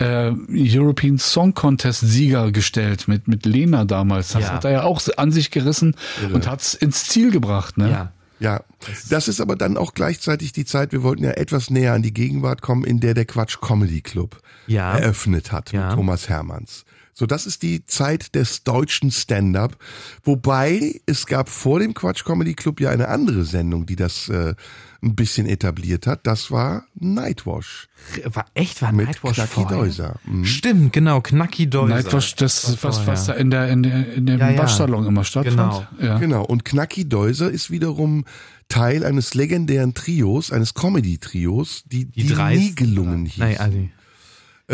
äh, 0.00 0.32
European 0.50 1.16
Song 1.16 1.54
Contest 1.54 2.02
Sieger 2.02 2.52
gestellt 2.52 3.08
mit, 3.08 3.26
mit 3.26 3.46
Lena 3.46 3.86
damals. 3.86 4.32
Das 4.32 4.42
Ja. 4.42 4.50
hat 4.52 4.64
er 4.66 4.70
ja 4.70 4.82
auch 4.82 5.00
an 5.16 5.32
sich 5.32 5.50
gerissen 5.50 5.94
und 6.34 6.46
hat's 6.46 6.74
ins 6.74 7.04
Ziel 7.04 7.30
gebracht. 7.30 7.78
Ne? 7.78 7.90
Ja. 7.90 8.12
Ja, 8.40 8.62
das 9.10 9.28
ist 9.28 9.40
aber 9.40 9.54
dann 9.54 9.76
auch 9.76 9.92
gleichzeitig 9.94 10.52
die 10.52 10.64
Zeit, 10.64 10.92
wir 10.92 11.02
wollten 11.02 11.24
ja 11.24 11.32
etwas 11.32 11.68
näher 11.70 11.92
an 11.92 12.02
die 12.02 12.14
Gegenwart 12.14 12.62
kommen, 12.62 12.84
in 12.84 12.98
der 12.98 13.14
der 13.14 13.26
Quatsch 13.26 13.58
Comedy 13.60 14.00
Club 14.00 14.40
Ja. 14.66 14.96
eröffnet 14.96 15.52
hat 15.52 15.72
Ja. 15.72 15.88
mit 15.88 15.96
Thomas 15.96 16.28
Hermanns. 16.28 16.84
So, 17.12 17.26
das 17.26 17.46
ist 17.46 17.62
die 17.62 17.84
Zeit 17.86 18.34
des 18.34 18.62
deutschen 18.64 19.10
Stand-up. 19.10 19.76
Wobei 20.22 21.00
es 21.06 21.26
gab 21.26 21.48
vor 21.48 21.80
dem 21.80 21.94
Quatsch 21.94 22.24
Comedy 22.24 22.54
Club 22.54 22.80
ja 22.80 22.90
eine 22.90 23.08
andere 23.08 23.44
Sendung, 23.44 23.86
die 23.86 23.96
das 23.96 24.28
äh, 24.28 24.54
ein 25.02 25.14
bisschen 25.16 25.46
etabliert 25.46 26.06
hat. 26.06 26.26
Das 26.26 26.50
war 26.50 26.84
Nightwash 26.94 27.88
War 28.24 28.46
echt, 28.54 28.80
war 28.82 28.92
mit 28.92 29.06
Nightwash 29.06 29.36
Knacki? 29.36 29.66
Deuser. 29.68 30.16
Mhm. 30.24 30.44
Stimmt, 30.44 30.92
genau, 30.92 31.20
Knacki 31.20 31.68
Deuser. 31.68 31.94
Nightwash, 31.94 32.34
das, 32.36 32.82
was, 32.82 33.06
was 33.06 33.26
da 33.26 33.32
in 33.34 33.50
der, 33.50 33.68
in 33.68 33.82
der, 33.82 34.14
in 34.14 34.26
dem 34.26 34.38
Ja, 34.38 34.50
ja. 34.50 34.58
Waschsalon 34.58 35.06
immer 35.06 35.24
stattfand. 35.24 35.88
Ja. 36.00 36.18
Genau. 36.18 36.44
Und 36.44 36.64
Knacki 36.64 37.08
Deuser 37.08 37.50
ist 37.50 37.70
wiederum 37.70 38.24
Teil 38.68 39.04
eines 39.04 39.34
legendären 39.34 39.94
Trios, 39.94 40.52
eines 40.52 40.74
Comedy-Trios, 40.74 41.82
die, 41.86 42.04
die, 42.04 42.28
Dreis- 42.28 42.58
nie 42.58 42.74
gelungen 42.74 43.26
hieß. 43.26 43.38
Nein, 43.38 43.58
also, 43.58 43.76
Äh, 43.78 43.88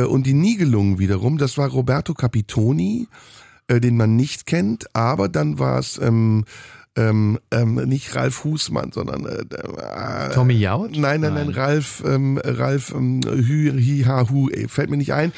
Und 0.04 0.26
die 0.26 0.34
Niegelungen 0.34 0.98
wiederum, 0.98 1.38
das 1.38 1.56
war 1.56 1.68
Roberto 1.68 2.14
Capitoni, 2.14 3.08
äh, 3.68 3.80
den 3.80 3.96
man 3.96 4.16
nicht 4.16 4.46
kennt, 4.46 4.94
aber 4.94 5.28
dann 5.28 5.58
war 5.58 5.78
es 5.78 5.98
ähm, 5.98 6.44
ähm, 6.96 7.38
ähm, 7.50 7.74
nicht 7.74 8.14
Ralf 8.14 8.44
Husmann, 8.44 8.90
sondern 8.92 9.26
äh, 9.26 9.42
äh, 9.42 10.32
Tommy 10.32 10.54
Jaud? 10.54 10.96
Nein, 10.96 11.20
nein, 11.20 11.34
nein, 11.34 11.50
Ralf, 11.50 12.02
ähm, 12.06 12.40
Ralf 12.42 12.92
ähm, 12.94 13.20
Hü, 13.24 13.72
Hi, 13.72 14.04
Ha, 14.04 14.28
Hu, 14.30 14.48
ey, 14.48 14.66
fällt 14.68 14.90
mir 14.90 14.96
nicht 14.96 15.12
ein. 15.12 15.32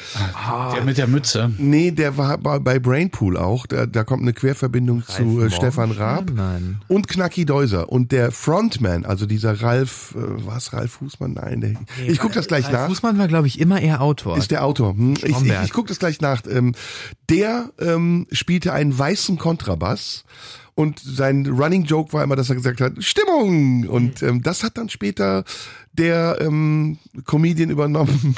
Der 0.73 0.83
mit 0.83 0.97
der 0.97 1.07
Mütze. 1.07 1.51
Nee, 1.57 1.91
der 1.91 2.17
war 2.17 2.37
bei, 2.37 2.59
bei 2.59 2.79
Brainpool 2.79 3.37
auch. 3.37 3.67
Da, 3.67 3.85
da 3.85 4.03
kommt 4.03 4.21
eine 4.21 4.33
Querverbindung 4.33 5.03
zu 5.05 5.21
äh, 5.21 5.25
Morgenstern? 5.25 5.59
Stefan 5.59 5.91
Raab 5.91 6.31
Nein. 6.33 6.81
und 6.87 7.07
Knacki 7.07 7.45
Deuser. 7.45 7.89
Und 7.89 8.11
der 8.11 8.31
Frontman, 8.31 9.05
also 9.05 9.25
dieser 9.25 9.61
Ralf, 9.61 10.15
äh, 10.15 10.45
was, 10.45 10.71
Ralf 10.71 11.01
Husmann? 11.01 11.33
Nein, 11.33 11.61
der, 11.61 11.73
ich 12.07 12.19
guck 12.19 12.31
das 12.31 12.47
gleich 12.47 12.65
Ralf 12.65 12.73
nach. 12.73 12.87
Fußmann 12.87 13.17
war, 13.17 13.27
glaube 13.27 13.47
ich, 13.47 13.59
immer 13.59 13.81
eher 13.81 14.01
Autor. 14.01 14.37
Ist 14.37 14.51
der 14.51 14.63
Autor. 14.63 14.93
Hm? 14.93 15.15
Ich, 15.15 15.23
ich, 15.23 15.53
ich 15.63 15.71
gucke 15.73 15.89
das 15.89 15.99
gleich 15.99 16.21
nach. 16.21 16.41
Ähm, 16.49 16.73
der 17.29 17.69
ähm, 17.79 18.27
spielte 18.31 18.73
einen 18.73 18.97
weißen 18.97 19.37
Kontrabass 19.37 20.23
und 20.75 20.99
sein 20.99 21.45
Running 21.47 21.83
Joke 21.83 22.13
war 22.13 22.23
immer, 22.23 22.35
dass 22.35 22.49
er 22.49 22.55
gesagt 22.55 22.81
hat, 22.81 22.93
Stimmung! 23.03 23.87
Und 23.87 24.23
ähm, 24.23 24.41
das 24.41 24.63
hat 24.63 24.77
dann 24.77 24.89
später 24.89 25.43
der 25.93 26.37
ähm, 26.39 26.97
Comedian 27.25 27.69
übernommen. 27.69 28.35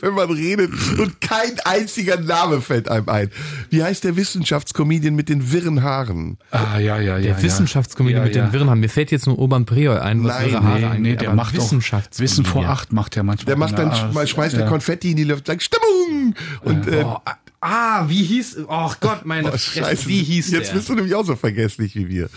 Wenn 0.00 0.14
man 0.14 0.30
redet 0.30 0.70
und 0.98 1.20
kein 1.20 1.52
einziger 1.64 2.18
Name 2.20 2.60
fällt 2.60 2.88
einem 2.88 3.08
ein. 3.08 3.30
Wie 3.70 3.82
heißt 3.82 4.02
der 4.04 4.16
Wissenschaftscomedian 4.16 5.14
mit 5.14 5.28
den 5.28 5.52
wirren 5.52 5.82
Haaren? 5.82 6.38
Ah, 6.50 6.78
ja, 6.78 6.98
ja, 6.98 7.16
ja. 7.16 7.18
der 7.18 7.30
ja. 7.32 7.42
Wissenschaftskomödie 7.42 8.16
Ja, 8.16 8.24
mit 8.24 8.34
ja. 8.34 8.46
den 8.46 8.52
Wirren 8.52 8.70
haben. 8.70 8.80
Mir 8.80 8.88
fällt 8.88 9.12
jetzt 9.12 9.26
nur 9.26 9.38
Urban 9.38 9.64
Priol 9.66 9.98
ein, 9.98 10.24
was 10.24 10.38
Nein, 10.38 10.50
wirre 10.50 10.62
Haare 10.64 10.78
Nee, 10.80 10.86
angeht, 10.86 11.02
nee, 11.02 11.16
der 11.16 11.34
macht 11.34 11.56
auch 11.58 11.62
Wissenschaftskomödie. 11.62 12.32
Wissen 12.32 12.44
vor 12.44 12.66
acht 12.66 12.92
macht 12.92 13.14
der 13.14 13.22
manchmal. 13.22 13.46
Der 13.46 13.56
macht 13.56 13.78
dann, 13.78 14.12
mal 14.12 14.26
schmeißt 14.26 14.56
der. 14.56 14.66
Konfetti 14.66 15.10
in 15.12 15.16
die 15.16 15.24
Luft, 15.24 15.46
sagt 15.46 15.62
Stimmung! 15.62 16.34
Und 16.62 16.88
äh, 16.88 17.04
Oh, 17.04 17.18
ah, 17.62 18.04
wie 18.08 18.22
hieß, 18.24 18.58
oh 18.68 18.92
Gott, 19.00 19.24
meine 19.24 19.48
Oh, 19.48 19.50
Fresse, 19.52 19.78
Scheiße, 19.80 20.08
wie 20.08 20.22
hieß 20.22 20.50
Jetzt 20.50 20.68
der? 20.70 20.74
bist 20.74 20.88
du 20.88 20.94
nämlich 20.94 21.14
auch 21.14 21.24
so 21.24 21.36
vergesslich 21.36 21.94
wie 21.96 22.08
wir. 22.08 22.28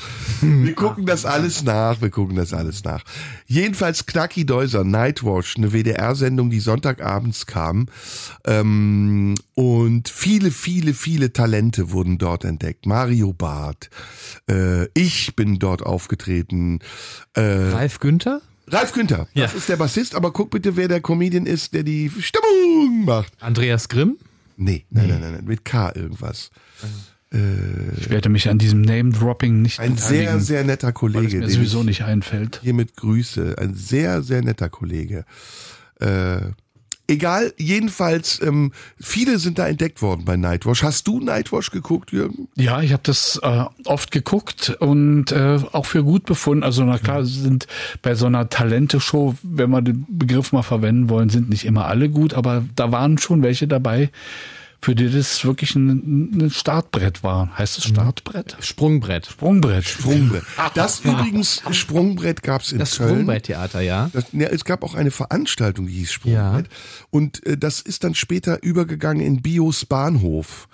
Wir 0.41 0.73
gucken 0.75 1.05
das 1.05 1.25
alles 1.25 1.63
nach, 1.63 1.99
wir 2.01 2.09
gucken 2.11 2.35
das 2.37 2.53
alles 2.53 2.83
nach. 2.83 3.03
Jedenfalls 3.47 4.05
Knacki 4.05 4.45
Deuser, 4.45 4.83
Nightwatch, 4.83 5.57
eine 5.57 5.73
WDR-Sendung, 5.73 6.49
die 6.49 6.59
Sonntagabends 6.59 7.45
kam. 7.45 7.87
Ähm, 8.45 9.35
und 9.55 10.09
viele, 10.09 10.51
viele, 10.51 10.93
viele 10.93 11.33
Talente 11.33 11.91
wurden 11.91 12.17
dort 12.17 12.45
entdeckt. 12.45 12.85
Mario 12.85 13.33
Barth, 13.33 13.89
äh, 14.49 14.85
ich 14.93 15.35
bin 15.35 15.59
dort 15.59 15.81
aufgetreten. 15.83 16.79
Äh, 17.33 17.41
Ralf 17.41 17.99
Günther? 17.99 18.41
Ralf 18.67 18.93
Günther, 18.93 19.27
das 19.35 19.51
Ja. 19.51 19.57
ist 19.57 19.69
der 19.69 19.75
Bassist, 19.77 20.15
aber 20.15 20.31
guck 20.31 20.49
bitte, 20.51 20.75
wer 20.75 20.87
der 20.87 20.99
Comedian 21.01 21.45
ist, 21.45 21.73
der 21.73 21.83
die 21.83 22.11
Stimmung 22.19 23.05
macht. 23.05 23.31
Andreas 23.39 23.89
Grimm? 23.89 24.17
Nee, 24.57 24.85
nein, 24.89 25.09
nein, 25.09 25.21
nein, 25.21 25.33
nein, 25.33 25.45
mit 25.45 25.65
K 25.65 25.91
irgendwas. 25.95 26.49
Ich 27.31 28.09
werde 28.09 28.29
mich 28.29 28.47
an 28.47 28.59
diesem 28.59 28.81
Name-Dropping 28.81 29.61
nicht 29.61 29.79
Ein 29.81 29.97
sehr, 29.97 30.39
sehr 30.39 30.63
netter 30.63 30.87
weil 30.87 30.93
Kollege. 30.93 31.39
mir 31.39 31.47
den 31.47 31.49
sowieso 31.49 31.79
ich 31.81 31.85
nicht 31.85 32.03
einfällt. 32.03 32.61
Hiermit 32.63 32.95
Grüße. 32.95 33.57
Ein 33.57 33.73
sehr, 33.73 34.21
sehr 34.21 34.41
netter 34.41 34.69
Kollege. 34.69 35.25
Äh, 35.99 36.51
egal, 37.07 37.53
jedenfalls, 37.57 38.41
ähm, 38.41 38.71
viele 38.99 39.39
sind 39.39 39.59
da 39.59 39.67
entdeckt 39.67 40.01
worden 40.01 40.25
bei 40.25 40.37
Nightwash. 40.37 40.83
Hast 40.83 41.07
du 41.07 41.19
Nightwash 41.19 41.71
geguckt, 41.71 42.11
Jürgen? 42.11 42.47
Ja, 42.55 42.81
ich 42.81 42.93
habe 42.93 43.03
das 43.03 43.39
äh, 43.43 43.65
oft 43.85 44.11
geguckt 44.11 44.75
und 44.79 45.31
äh, 45.31 45.59
auch 45.71 45.85
für 45.85 46.03
gut 46.03 46.25
befunden. 46.25 46.63
Also 46.63 46.83
na 46.83 46.97
klar, 46.97 47.25
sind 47.25 47.67
bei 48.01 48.15
so 48.15 48.25
einer 48.25 48.49
Talente-Show, 48.49 49.35
wenn 49.43 49.69
wir 49.69 49.81
den 49.81 50.05
Begriff 50.09 50.51
mal 50.51 50.63
verwenden 50.63 51.09
wollen, 51.09 51.29
sind 51.29 51.49
nicht 51.49 51.65
immer 51.65 51.85
alle 51.85 52.09
gut, 52.09 52.33
aber 52.33 52.63
da 52.75 52.91
waren 52.91 53.17
schon 53.17 53.43
welche 53.43 53.67
dabei, 53.67 54.09
für 54.85 54.93
die 54.93 55.09
das 55.09 55.43
wirklich 55.43 55.73
ein, 55.75 56.37
ein 56.39 56.51
Startbrett 56.51 57.23
war. 57.23 57.57
Heißt 57.57 57.79
es 57.79 57.85
Startbrett? 57.85 58.55
Sprungbrett. 58.59 59.25
Sprungbrett. 59.25 59.83
Sprungbrett. 59.83 60.43
Das 60.75 60.99
übrigens, 60.99 61.63
Sprungbrett 61.71 62.43
gab's 62.43 62.71
in 62.71 62.77
Das 62.77 62.97
Köln. 62.97 63.09
Sprungbretttheater, 63.09 63.81
ja. 63.81 64.11
Das, 64.13 64.25
ja, 64.31 64.47
es 64.49 64.63
gab 64.63 64.83
auch 64.83 64.93
eine 64.93 65.09
Veranstaltung, 65.09 65.87
die 65.87 65.93
hieß 65.93 66.11
Sprungbrett. 66.11 66.67
Und 67.09 67.43
äh, 67.47 67.57
das 67.57 67.81
ist 67.81 68.03
dann 68.03 68.13
später 68.13 68.61
übergegangen 68.61 69.25
in 69.25 69.41
Bios 69.41 69.85
Bahnhof. 69.85 70.67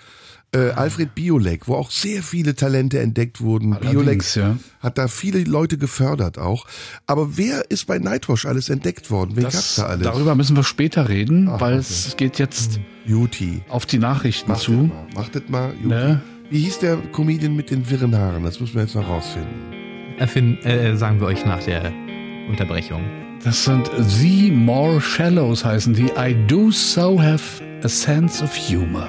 Äh, 0.54 0.70
Alfred 0.72 1.14
Biolek, 1.14 1.66
wo 1.66 1.74
auch 1.76 1.90
sehr 1.90 2.22
viele 2.22 2.54
Talente 2.54 2.98
entdeckt 3.00 3.40
wurden. 3.40 3.70
Biolek 3.70 3.96
Allerdings, 3.96 4.34
ja. 4.34 4.58
hat 4.80 4.98
da 4.98 5.08
viele 5.08 5.44
Leute 5.44 5.78
gefördert 5.78 6.36
auch. 6.38 6.66
Aber 7.06 7.38
wer 7.38 7.70
ist 7.70 7.86
bei 7.86 7.98
Nightwash 7.98 8.44
alles 8.44 8.68
entdeckt 8.68 9.10
worden? 9.10 9.30
Wen 9.34 9.44
gab's 9.44 9.54
Das, 9.56 9.74
da 9.76 9.86
alles? 9.86 10.02
darüber 10.02 10.34
müssen 10.34 10.54
wir 10.54 10.62
später 10.64 11.08
reden, 11.08 11.48
weil 11.58 11.74
es 11.78 12.14
geht 12.18 12.38
jetzt 12.38 12.80
Juti. 13.06 13.62
auf 13.70 13.86
die 13.86 13.98
Nachrichten 13.98 14.50
Macht 14.50 14.60
zu. 14.60 14.72
mal. 14.72 15.06
Macht 15.14 15.34
das 15.36 15.42
mal. 15.48 15.72
Juti. 15.74 15.88
Ne? 15.88 16.20
Wie 16.50 16.58
hieß 16.60 16.80
der 16.80 16.98
Comedian 17.12 17.56
mit 17.56 17.70
den 17.70 17.88
wirren 17.88 18.14
Haaren? 18.14 18.44
Das 18.44 18.60
müssen 18.60 18.74
wir 18.74 18.82
jetzt 18.82 18.94
noch 18.94 19.08
rausfinden. 19.08 19.48
Erfinden, 20.18 20.62
äh, 20.66 20.94
sagen 20.98 21.18
wir 21.18 21.28
euch 21.28 21.46
nach 21.46 21.62
der 21.64 21.90
Unterbrechung. 22.50 23.02
Das 23.42 23.64
sind 23.64 23.90
The 23.96 24.50
More 24.50 25.00
Shallows 25.00 25.64
heißen 25.64 25.94
die. 25.94 26.10
I 26.16 26.36
do 26.46 26.70
so 26.70 27.18
have 27.18 27.42
a 27.82 27.88
sense 27.88 28.44
of 28.44 28.54
humor. 28.68 29.08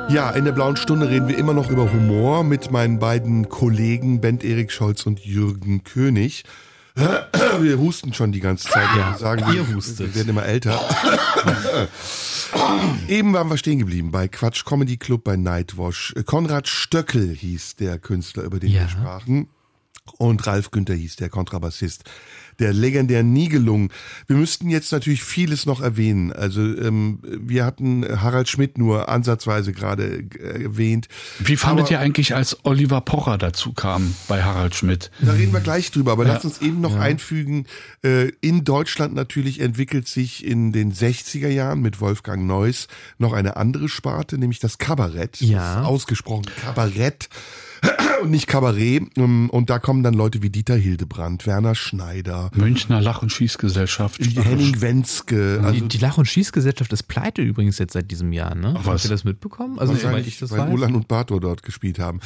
Ja, 0.11 0.31
in 0.31 0.45
der 0.45 0.51
blauen 0.51 0.75
Stunde 0.77 1.09
reden 1.09 1.27
wir 1.27 1.37
immer 1.37 1.53
noch 1.53 1.69
über 1.69 1.91
Humor 1.91 2.43
mit 2.43 2.71
meinen 2.71 2.99
beiden 2.99 3.47
Kollegen 3.49 4.19
Bent 4.19 4.43
Erik 4.43 4.71
Scholz 4.71 5.05
und 5.05 5.19
Jürgen 5.23 5.83
König. 5.83 6.43
Wir 7.61 7.77
husten 7.77 8.13
schon 8.13 8.33
die 8.33 8.41
ganze 8.41 8.67
Zeit. 8.67 8.87
Ja, 8.97 9.11
wir 9.11 9.17
sagen, 9.17 9.45
ihr 9.53 9.65
wir, 9.67 9.75
hustet. 9.75 9.99
wir 10.07 10.15
werden 10.15 10.29
immer 10.29 10.43
älter. 10.45 10.77
Eben 13.07 13.33
waren 13.33 13.49
wir 13.49 13.57
stehen 13.57 13.79
geblieben 13.79 14.11
bei 14.11 14.27
Quatsch 14.27 14.65
Comedy 14.65 14.97
Club 14.97 15.23
bei 15.23 15.37
Nightwash. 15.37 16.13
Konrad 16.25 16.67
Stöckel 16.67 17.29
hieß 17.33 17.77
der 17.77 17.97
Künstler, 17.97 18.43
über 18.43 18.59
den 18.59 18.71
Ja. 18.71 18.81
wir 18.81 18.89
sprachen. 18.89 19.47
Und 20.17 20.45
Ralf 20.47 20.71
Günther 20.71 20.95
hieß 20.95 21.15
der 21.15 21.29
Kontrabassist 21.29 22.03
der 22.61 22.71
legendären 22.73 23.33
Nibelungen. 23.33 23.89
Wir 24.27 24.35
müssten 24.37 24.69
jetzt 24.69 24.91
natürlich 24.91 25.23
vieles 25.23 25.65
noch 25.65 25.81
erwähnen. 25.81 26.31
Also 26.31 26.61
ähm, 26.61 27.19
wir 27.23 27.65
hatten 27.65 28.05
Harald 28.21 28.47
Schmidt 28.47 28.77
nur 28.77 29.09
ansatzweise 29.09 29.73
gerade 29.73 30.23
äh, 30.39 30.63
erwähnt. 30.63 31.07
Wie 31.39 31.57
fandet 31.57 31.85
Aber- 31.87 31.91
ihr 31.93 31.99
eigentlich, 31.99 32.35
als 32.35 32.63
Oliver 32.63 33.01
Pocher 33.01 33.37
dazu 33.37 33.73
kam 33.73 34.15
bei 34.27 34.43
Harald 34.43 34.75
Schmidt? 34.75 35.11
Da 35.19 35.33
reden 35.33 35.51
wir 35.51 35.59
gleich 35.59 35.91
drüber, 35.91 36.11
aber 36.13 36.23
lasst 36.25 36.45
uns 36.45 36.61
eben 36.61 36.79
noch 36.81 36.95
einfügen, 36.95 37.65
äh, 38.03 38.29
in 38.41 38.63
Deutschland 38.63 39.15
natürlich 39.15 39.59
entwickelt 39.59 40.07
sich 40.07 40.45
in 40.45 40.71
den 40.71 40.93
60er 40.93 41.47
Jahren 41.49 41.81
mit 41.81 41.99
Wolfgang 41.99 42.45
Neuss 42.45 42.87
noch 43.17 43.33
eine 43.33 43.57
andere 43.57 43.89
Sparte, 43.89 44.37
nämlich 44.37 44.59
das 44.59 44.77
Kabarett. 44.77 45.41
Ja. 45.41 45.77
Das 45.77 45.85
ausgesprochen 45.87 46.45
Kabarett 46.61 47.27
und 48.21 48.29
nicht 48.29 48.45
Kabarett. 48.47 49.03
Ähm, 49.17 49.49
Und 49.49 49.69
da 49.71 49.79
kommen 49.79 50.03
dann 50.03 50.13
Leute 50.13 50.43
wie 50.43 50.49
Dieter 50.51 50.75
Hildebrand, 50.75 51.47
Werner 51.47 51.73
Schneider, 51.73 52.51
Münchner 52.55 53.01
Lach- 53.01 53.23
und 53.23 53.31
Schießgesellschaft. 53.31 54.19
Henning 54.19 54.79
Wenske. 54.81 55.59
Also 55.63 55.79
die, 55.79 55.87
die 55.87 55.97
Lach- 55.97 56.19
und 56.19 56.25
Schießgesellschaft 56.27 56.93
ist 56.93 57.03
pleite 57.07 57.41
übrigens 57.41 57.79
jetzt 57.79 57.93
seit 57.93 58.11
diesem 58.11 58.31
Jahr, 58.31 58.53
ne? 58.53 58.69
Ach, 58.75 58.85
Habt 58.85 58.85
was? 58.87 59.03
ihr 59.05 59.09
das 59.09 59.23
mitbekommen? 59.23 59.79
Also 59.79 59.95
soweit 59.95 60.27
ich 60.27 60.37
das 60.37 60.51
weil 60.51 60.59
weiß. 60.59 60.73
Ulan 60.73 60.93
und 60.95 61.07
Bato 61.07 61.39
dort 61.39 61.63
gespielt 61.63 61.97
haben. 61.97 62.19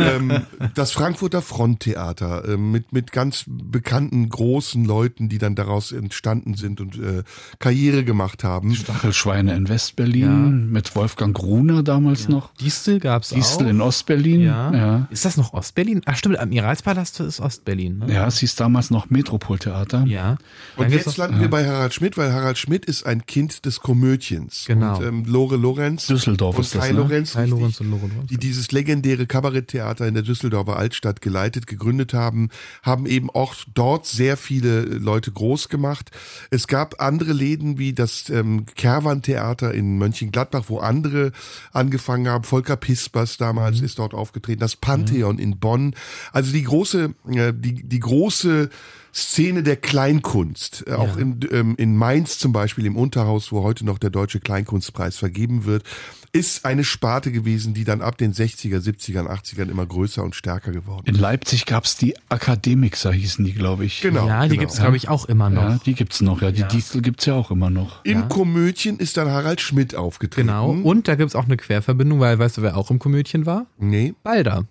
ähm, 0.00 0.32
das 0.74 0.90
Frankfurter 0.90 1.42
Fronttheater 1.42 2.48
äh, 2.48 2.56
mit, 2.56 2.92
mit 2.92 3.12
ganz 3.12 3.44
bekannten 3.46 4.28
großen 4.28 4.84
Leuten, 4.84 5.28
die 5.28 5.38
dann 5.38 5.54
daraus 5.54 5.92
entstanden 5.92 6.54
sind 6.54 6.80
und 6.80 6.98
äh, 6.98 7.22
Karriere 7.60 8.02
gemacht 8.04 8.42
haben. 8.42 8.74
Stachelschweine 8.74 9.54
in 9.54 9.68
Westberlin 9.68 10.70
mit 10.72 10.96
Wolfgang 10.96 11.36
Gruner 11.36 11.84
damals 11.84 12.28
noch. 12.28 12.52
Distel 12.54 12.98
gab's 12.98 13.28
Distel 13.28 13.66
auch. 13.66 13.70
in 13.70 13.80
Ostberlin. 13.80 14.40
ja. 14.40 14.72
ja. 14.74 14.95
Ist 15.10 15.24
das 15.24 15.36
noch 15.36 15.52
Ostberlin? 15.52 16.02
Ach 16.06 16.16
stimmt, 16.16 16.38
Admiralspalast 16.38 17.20
ist 17.20 17.40
Ostberlin, 17.40 17.98
ne? 17.98 18.12
Ja, 18.12 18.26
es 18.26 18.38
hieß 18.38 18.56
damals 18.56 18.90
noch 18.90 19.10
Metropoltheater. 19.10 20.04
Ja. 20.06 20.36
Und 20.76 20.90
jetzt 20.90 21.16
landen 21.16 21.40
wir 21.40 21.50
bei 21.50 21.66
Harald 21.66 21.94
Schmidt, 21.94 22.16
weil 22.16 22.32
Harald 22.32 22.58
Schmidt 22.58 22.84
ist 22.84 23.04
ein 23.06 23.26
Kind 23.26 23.64
des 23.66 23.80
Komödiens. 23.80 24.64
Genau. 24.66 24.98
Und 24.98 25.04
ähm, 25.04 25.24
Lore 25.24 25.56
Lorenz 25.56 26.06
Düsseldorf 26.06 26.56
und 26.56 26.62
ist 26.62 26.74
das, 26.74 26.82
Kai 26.82 26.92
ne? 26.92 26.98
Lorenz, 26.98 27.32
Kai 27.34 27.46
Lorenz 27.46 27.80
und 27.80 27.90
Lore 27.90 28.08
Lorenz. 28.08 28.30
die 28.30 28.38
dieses 28.38 28.72
legendäre 28.72 29.26
Kabaretttheater 29.26 30.06
in 30.06 30.14
der 30.14 30.22
Düsseldorfer 30.22 30.76
Altstadt 30.76 31.20
geleitet, 31.20 31.66
gegründet 31.66 32.14
haben, 32.14 32.50
haben 32.82 33.06
eben 33.06 33.30
auch 33.30 33.54
dort 33.74 34.06
sehr 34.06 34.36
viele 34.36 34.82
Leute 34.82 35.32
groß 35.32 35.68
gemacht. 35.68 36.10
Es 36.50 36.66
gab 36.66 37.00
andere 37.00 37.32
Läden 37.32 37.78
wie 37.78 37.92
das 37.92 38.28
ähm, 38.30 38.66
Kerwan-Theater 38.74 39.72
in 39.74 39.98
Mönchengladbach, 39.98 40.64
wo 40.68 40.78
andere 40.78 41.32
angefangen 41.72 42.28
haben. 42.28 42.44
Volker 42.44 42.76
Pispers 42.76 43.36
damals 43.36 43.80
ist 43.80 43.98
dort 43.98 44.14
aufgetreten, 44.14 44.60
das 44.60 44.76
Pantheon 44.86 45.38
in 45.38 45.58
Bonn. 45.58 45.94
Also 46.32 46.52
die 46.52 46.62
große, 46.62 47.14
äh, 47.28 47.52
die, 47.54 47.82
die 47.82 48.00
große 48.00 48.70
Szene 49.16 49.62
der 49.62 49.76
Kleinkunst, 49.76 50.84
äh, 50.86 50.92
auch 50.92 51.16
in, 51.16 51.40
ähm, 51.50 51.74
in 51.78 51.96
Mainz 51.96 52.38
zum 52.38 52.52
Beispiel 52.52 52.84
im 52.84 52.96
Unterhaus, 52.96 53.50
wo 53.50 53.62
heute 53.62 53.86
noch 53.86 53.96
der 53.96 54.10
Deutsche 54.10 54.40
Kleinkunstpreis 54.40 55.16
vergeben 55.16 55.64
wird, 55.64 55.84
ist 56.32 56.66
eine 56.66 56.84
Sparte 56.84 57.32
gewesen, 57.32 57.72
die 57.72 57.84
dann 57.84 58.02
ab 58.02 58.18
den 58.18 58.34
60er, 58.34 58.78
70er, 58.78 59.26
80ern 59.26 59.70
immer 59.70 59.86
größer 59.86 60.22
und 60.22 60.34
stärker 60.34 60.70
geworden 60.70 61.06
In 61.06 61.14
ist. 61.14 61.20
Leipzig 61.22 61.64
gab's 61.64 61.96
die 61.96 62.14
Akademixer, 62.28 63.10
hießen 63.10 63.42
die, 63.42 63.54
glaube 63.54 63.86
ich. 63.86 64.02
Genau. 64.02 64.28
ja, 64.28 64.42
die 64.42 64.50
genau. 64.50 64.60
gibt's 64.60 64.76
glaube 64.78 64.98
ich 64.98 65.08
auch 65.08 65.24
immer 65.24 65.48
noch. 65.48 65.62
Ja, 65.62 65.80
die 65.86 65.94
gibt's 65.94 66.20
noch. 66.20 66.42
Ja, 66.42 66.50
die 66.50 66.64
Distel 66.64 67.00
gibt's 67.00 67.24
ja 67.24 67.32
auch 67.32 67.50
immer 67.50 67.70
noch. 67.70 68.04
Im 68.04 68.28
Komödien 68.28 68.98
ist 68.98 69.16
dann 69.16 69.30
Harald 69.30 69.62
Schmidt 69.62 69.94
aufgetreten. 69.94 70.48
Genau. 70.48 70.72
Und 70.72 71.08
da 71.08 71.14
gibt's 71.14 71.34
auch 71.34 71.46
eine 71.46 71.56
Querverbindung, 71.56 72.20
weil 72.20 72.38
weißt 72.38 72.58
du, 72.58 72.62
wer 72.62 72.76
auch 72.76 72.90
im 72.90 72.98
Komödien 72.98 73.46
war? 73.46 73.64
Nee, 73.78 74.12
Balder. 74.22 74.66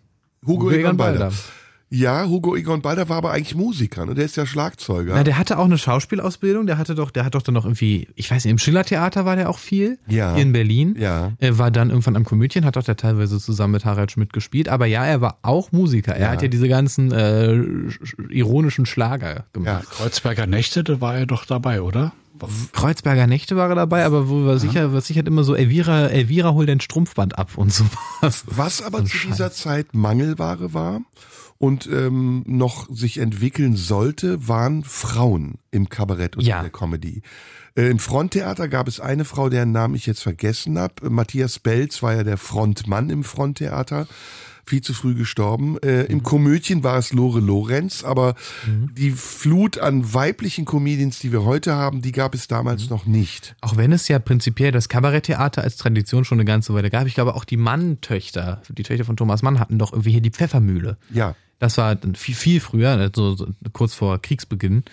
Hugo 0.45 0.71
Egon 0.71 0.97
Balder. 0.97 1.19
Balder. 1.19 1.35
Ja, 1.91 2.25
Hugo 2.27 2.55
Egon 2.55 2.81
Balder 2.81 3.07
war 3.09 3.17
aber 3.17 3.31
eigentlich 3.31 3.53
Musiker, 3.55 4.07
ne? 4.07 4.15
Der 4.15 4.25
ist 4.25 4.35
ja 4.35 4.45
Schlagzeuger. 4.47 5.13
Na, 5.15 5.23
der 5.23 5.37
hatte 5.37 5.59
auch 5.59 5.65
eine 5.65 5.77
Schauspielausbildung, 5.77 6.65
der 6.65 6.79
hatte 6.79 6.95
doch, 6.95 7.11
der 7.11 7.23
hat 7.23 7.35
doch 7.35 7.43
dann 7.43 7.53
noch 7.53 7.63
irgendwie, 7.63 8.07
ich 8.15 8.29
weiß 8.29 8.43
nicht, 8.43 8.51
im 8.51 8.57
Schillertheater 8.57 9.23
war 9.23 9.35
der 9.35 9.49
auch 9.51 9.59
viel. 9.59 9.99
Ja. 10.07 10.33
Hier 10.33 10.41
in 10.41 10.51
Berlin. 10.51 10.95
Ja. 10.99 11.33
Er 11.37 11.59
war 11.59 11.69
dann 11.69 11.91
irgendwann 11.91 12.15
am 12.15 12.25
Komödien, 12.25 12.65
hat 12.65 12.75
auch 12.75 12.83
da 12.83 12.95
teilweise 12.95 13.39
zusammen 13.39 13.73
mit 13.73 13.85
Harald 13.85 14.11
Schmidt 14.11 14.33
gespielt. 14.33 14.67
Aber 14.67 14.87
ja, 14.87 15.05
er 15.05 15.21
war 15.21 15.37
auch 15.43 15.71
Musiker. 15.71 16.15
Er 16.15 16.31
hat 16.31 16.41
ja 16.41 16.47
diese 16.47 16.67
ganzen 16.67 17.11
äh, 17.11 17.51
sch- 17.53 18.29
ironischen 18.31 18.87
Schlager 18.87 19.33
ja. 19.35 19.43
gemacht. 19.53 19.87
Kreuzberger 19.91 20.47
Nächte, 20.47 20.83
da 20.83 20.99
war 20.99 21.15
er 21.15 21.27
doch 21.27 21.45
dabei, 21.45 21.83
oder? 21.83 22.13
Kreuzberger 22.73 23.27
Nächte 23.27 23.55
war 23.55 23.69
er 23.69 23.75
dabei, 23.75 24.05
aber 24.05 24.29
wo 24.29 24.45
war 24.45 24.59
sicher, 24.59 24.93
was 24.93 25.07
sicher 25.07 25.25
immer 25.25 25.43
so 25.43 25.55
Elvira, 25.55 26.07
Elvira 26.07 26.53
hol 26.53 26.65
dein 26.65 26.79
Strumpfband 26.81 27.37
ab 27.37 27.57
und 27.57 27.71
sowas. 27.73 28.43
Was 28.47 28.81
aber 28.81 29.05
zu 29.05 29.17
dieser 29.27 29.51
Zeit 29.51 29.93
Mangelware 29.93 30.73
war 30.73 31.01
und 31.57 31.87
ähm, 31.87 32.43
noch 32.45 32.87
sich 32.93 33.17
entwickeln 33.17 33.75
sollte, 33.75 34.47
waren 34.47 34.83
Frauen 34.83 35.55
im 35.71 35.87
Kabarett 35.89 36.35
und 36.35 36.43
Ja. 36.45 36.57
in 36.57 36.63
der 36.63 36.71
Comedy. 36.71 37.21
Äh, 37.77 37.89
Im 37.89 37.99
Fronttheater 37.99 38.67
gab 38.67 38.87
es 38.87 38.99
eine 38.99 39.25
Frau, 39.25 39.49
deren 39.49 39.71
Namen 39.71 39.95
ich 39.95 40.05
jetzt 40.05 40.21
vergessen 40.23 40.77
habe. 40.79 41.09
Matthias 41.09 41.59
Belz 41.59 42.01
war 42.03 42.13
ja 42.15 42.23
der 42.23 42.37
Frontmann 42.37 43.09
im 43.09 43.23
Fronttheater. 43.23 44.07
Viel 44.65 44.81
zu 44.81 44.93
früh 44.93 45.13
gestorben. 45.13 45.77
Äh, 45.79 46.03
Im 46.03 46.23
Komödien 46.23 46.83
war 46.83 46.97
es 46.97 47.13
Lore 47.13 47.39
Lorenz, 47.39 48.03
aber 48.03 48.35
die 48.97 49.11
Flut 49.11 49.77
an 49.77 50.13
weiblichen 50.13 50.65
Comedians, 50.65 51.19
die 51.19 51.31
wir 51.31 51.43
heute 51.43 51.75
haben, 51.75 52.01
die 52.01 52.11
gab 52.11 52.33
es 52.33 52.47
damals 52.47 52.89
noch 52.89 53.05
nicht. 53.05 53.55
Auch 53.61 53.77
wenn 53.77 53.91
es 53.91 54.07
ja 54.07 54.19
prinzipiell 54.19 54.71
das 54.71 54.89
Kabaretttheater 54.89 55.61
als 55.61 55.77
Tradition 55.77 56.25
schon 56.25 56.39
eine 56.39 56.45
ganze 56.45 56.73
Weile 56.73 56.89
gab. 56.89 57.05
Ich 57.07 57.13
glaube 57.13 57.35
auch 57.35 57.45
die 57.45 57.57
Mann-Töchter, 57.57 58.61
die 58.69 58.83
Töchter 58.83 59.05
von 59.05 59.17
Thomas 59.17 59.41
Mann 59.41 59.59
hatten 59.59 59.77
doch 59.77 59.93
irgendwie 59.93 60.11
hier 60.11 60.21
die 60.21 60.31
Pfeffermühle. 60.31 60.97
Ja. 61.11 61.35
Das 61.59 61.77
war 61.77 61.97
viel, 62.15 62.35
viel 62.35 62.59
früher, 62.59 63.11
so, 63.15 63.35
so 63.35 63.47
kurz 63.71 63.93
vor 63.93 64.21
Kriegsbeginn. 64.21 64.83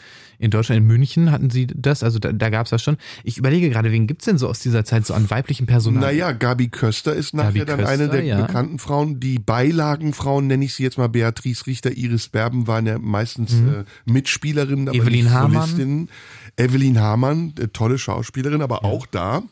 In 0.43 0.51
Deutschland, 0.51 0.81
in 0.81 0.87
München 0.87 1.31
hatten 1.31 1.51
sie 1.51 1.69
das, 1.69 2.03
also 2.03 2.19
da, 2.19 2.33
da 2.33 2.51
gab 2.51 2.67
es 2.67 2.71
das 2.71 2.83
schon. 2.83 2.97
Ich 3.23 3.39
überlege 3.39 3.71
gerade, 3.71 3.93
wen 3.93 4.07
gibt's 4.09 4.25
denn 4.25 4.39
so 4.39 4.49
aus 4.49 4.59
dieser 4.59 4.85
Zeit 4.85 5.07
so 5.07 5.15
an 5.15 5.31
weiblichen 5.31 5.67
Personal? 5.67 6.03
Naja, 6.03 6.33
Gabi 6.33 6.69
Köster 6.69 7.15
ist 7.15 7.33
nachher 7.33 7.53
Gabi 7.53 7.65
dann 7.65 7.77
Köster, 7.79 7.93
eine 7.93 8.09
der 8.09 8.25
ja. 8.25 8.45
bekannten 8.45 8.79
Frauen. 8.81 9.21
Die 9.21 9.39
Beilagenfrauen, 9.39 10.49
nenne 10.49 10.65
ich 10.65 10.75
sie 10.75 10.83
jetzt 10.83 10.99
mal, 10.99 11.09
Beatrice 11.09 11.67
Richter, 11.67 11.93
Iris 11.93 12.29
Berben, 12.29 12.67
waren 12.67 12.87
ja 12.87 12.99
meistens 12.99 13.53
äh, 13.55 13.85
Mitspielerinnen, 14.05 14.89
aber 14.89 14.97
Mhm. 14.97 15.03
Evelyn 15.03 15.25
nicht 15.25 15.33
Hamann. 15.33 15.53
Solistinnen. 15.63 16.09
Evelyn 16.57 17.01
Hamann, 17.01 17.55
äh, 17.61 17.69
tolle 17.69 17.99
Schauspielerin, 17.99 18.63
aber 18.63 18.85
auch 18.85 19.07
da 19.07 19.43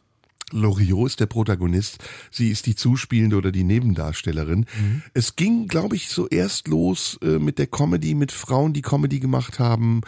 Loriot 0.52 1.08
ist 1.08 1.20
der 1.20 1.26
Protagonist, 1.26 1.98
sie 2.30 2.50
ist 2.50 2.66
die 2.66 2.74
Zuspielende 2.74 3.36
oder 3.36 3.52
die 3.52 3.64
Nebendarstellerin. 3.64 4.66
Es 5.14 5.36
ging, 5.36 5.68
glaube 5.68 5.96
ich, 5.96 6.08
so 6.08 6.28
erst 6.28 6.68
los 6.68 7.18
äh, 7.22 7.38
mit 7.38 7.58
der 7.58 7.66
Comedy, 7.66 8.14
mit 8.14 8.32
Frauen, 8.32 8.72
die 8.72 8.82
Comedy 8.82 9.20
gemacht 9.20 9.58
haben. 9.58 10.02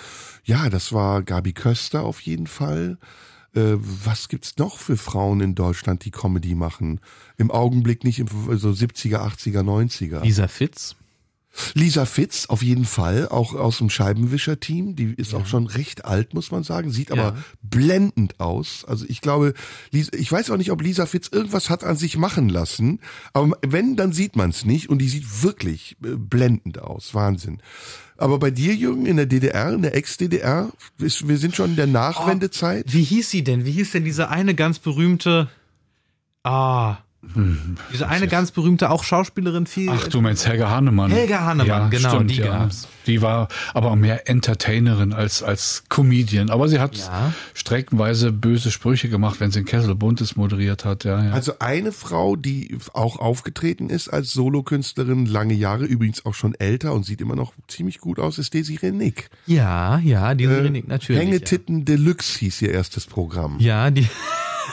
Ja, 0.45 0.71
das 0.71 0.93
war 0.93 1.23
Gabi 1.23 1.53
Köster 1.53 2.03
auf 2.03 2.21
jeden 2.21 2.47
Fall. 2.47 2.99
Äh, 3.55 3.75
was 3.77 4.29
gibt's 4.29 4.57
noch 4.57 4.79
für 4.79 4.97
Frauen 4.97 5.41
in 5.41 5.55
Deutschland, 5.55 6.05
die 6.05 6.11
Comedy 6.11 6.55
machen? 6.55 7.01
Im 7.37 7.51
Augenblick 7.51 8.05
nicht 8.05 8.19
im 8.19 8.29
so 8.29 8.71
70er, 8.71 9.19
80er, 9.19 9.61
90er. 9.61 10.23
Lisa 10.23 10.49
Fitz. 10.49 10.97
Lisa 11.75 12.07
Fitz 12.07 12.47
auf 12.47 12.63
jeden 12.63 12.85
Fall, 12.87 13.29
auch 13.29 13.55
aus 13.55 13.79
dem 13.79 13.91
Scheibenwischer-Team. 13.91 14.97
Die 14.97 15.13
ist 15.15 15.35
auch 15.35 15.47
schon 15.47 15.67
recht 15.67 16.05
alt, 16.05 16.33
muss 16.35 16.51
man 16.51 16.63
sagen, 16.65 16.91
sieht 16.91 17.11
aber 17.13 17.23
Ja. 17.23 17.37
blendend 17.63 18.41
aus. 18.41 18.85
Also 18.87 19.05
ich 19.09 19.21
glaube, 19.21 19.53
Lisa, 19.91 20.11
ich 20.15 20.33
weiß 20.33 20.51
auch 20.51 20.57
nicht, 20.57 20.71
ob 20.71 20.81
Lisa 20.83 21.05
Fitz 21.07 21.29
irgendwas 21.31 21.69
hat 21.71 21.85
an 21.85 21.97
sich 21.97 22.17
machen 22.17 22.49
lassen, 22.49 23.01
aber 23.35 23.57
wenn, 23.67 23.97
dann 23.97 24.13
sieht 24.13 24.35
man 24.37 24.51
es 24.51 24.65
nicht 24.65 24.89
und 24.89 24.99
die 24.99 25.09
sieht 25.09 25.43
wirklich 25.43 25.97
äh, 26.05 26.17
blendend 26.17 26.79
aus. 26.79 27.15
Wahnsinn. 27.15 27.61
Aber 28.17 28.39
bei 28.39 28.51
dir, 28.51 28.75
Jürgen, 28.75 29.05
in 29.07 29.17
der 29.17 29.27
DDR, 29.27 29.73
in 29.73 29.83
der 29.83 29.95
Ex-DDR, 29.97 30.71
wir 30.97 31.39
sind 31.39 31.57
schon 31.57 31.71
in 31.71 31.77
der 31.77 31.87
Nachwendezeit. 31.89 32.93
Wie 32.93 33.03
hieß 33.03 33.29
sie 33.31 33.43
denn? 33.45 33.65
Wie 33.65 33.73
hieß 33.73 33.91
denn 33.93 34.05
diese 34.05 34.29
eine 34.29 34.55
ganz 34.55 34.79
berühmte. 34.79 35.51
Ah. 36.45 36.99
Diese 37.93 38.09
eine 38.09 38.27
ganz 38.27 38.51
berühmte, 38.51 38.91
auch 38.91 39.05
Schauspielerin, 39.05 39.67
viel. 39.67 39.89
Ach, 39.91 40.09
du 40.09 40.21
meinst 40.21 40.47
Helga 40.47 40.71
Hannemann. 40.71 41.11
Helga 41.13 41.41
Hannemann, 41.45 41.89
genau, 41.89 42.21
die 42.25 42.39
gab's. 42.39 42.89
Die 43.07 43.23
war 43.23 43.49
aber 43.75 43.95
mehr 43.97 44.29
Entertainerin 44.29 45.13
als, 45.13 45.43
als 45.43 45.85
Comedian. 45.89 46.51
Aber 46.51 46.69
sie 46.69 46.81
hat 46.81 46.97
Ja. 46.97 47.33
streckenweise 47.55 48.33
böse 48.33 48.71
Sprüche 48.73 49.09
gemacht, 49.09 49.41
wenn 49.41 49.51
sie 49.53 49.61
in 49.61 49.65
Kessel 49.65 49.95
Buntes 49.95 50.35
moderiert 50.37 50.85
hat. 50.85 51.05
Ja, 51.05 51.25
ja. 51.25 51.33
Also 51.33 51.55
eine 51.61 51.93
Frau, 51.93 52.35
die 52.37 52.77
auch 52.93 53.19
aufgetreten 53.19 53.89
ist 53.89 54.09
als 54.09 54.33
Solokünstlerin, 54.33 55.27
lange 55.27 55.55
Jahre, 55.55 55.85
übrigens 55.85 56.27
auch 56.27 56.35
schon 56.35 56.55
älter 56.57 56.93
und 56.93 57.05
sieht 57.07 57.21
immer 57.21 57.37
noch 57.37 57.53
ziemlich 57.69 57.99
gut 57.99 58.19
aus, 58.19 58.39
ist 58.39 58.53
Desiree 58.53 58.91
Nick. 58.93 59.31
ja, 59.47 59.99
ja, 59.99 60.35
die 60.35 60.45
äh, 60.45 60.83
natürlich. 60.87 61.23
Hängetitten 61.23 61.85
Deluxe 61.85 62.39
hieß 62.41 62.63
ihr 62.63 62.73
erstes 62.73 63.07
Programm. 63.07 63.59
Ja, 63.61 63.91
die. 63.91 64.07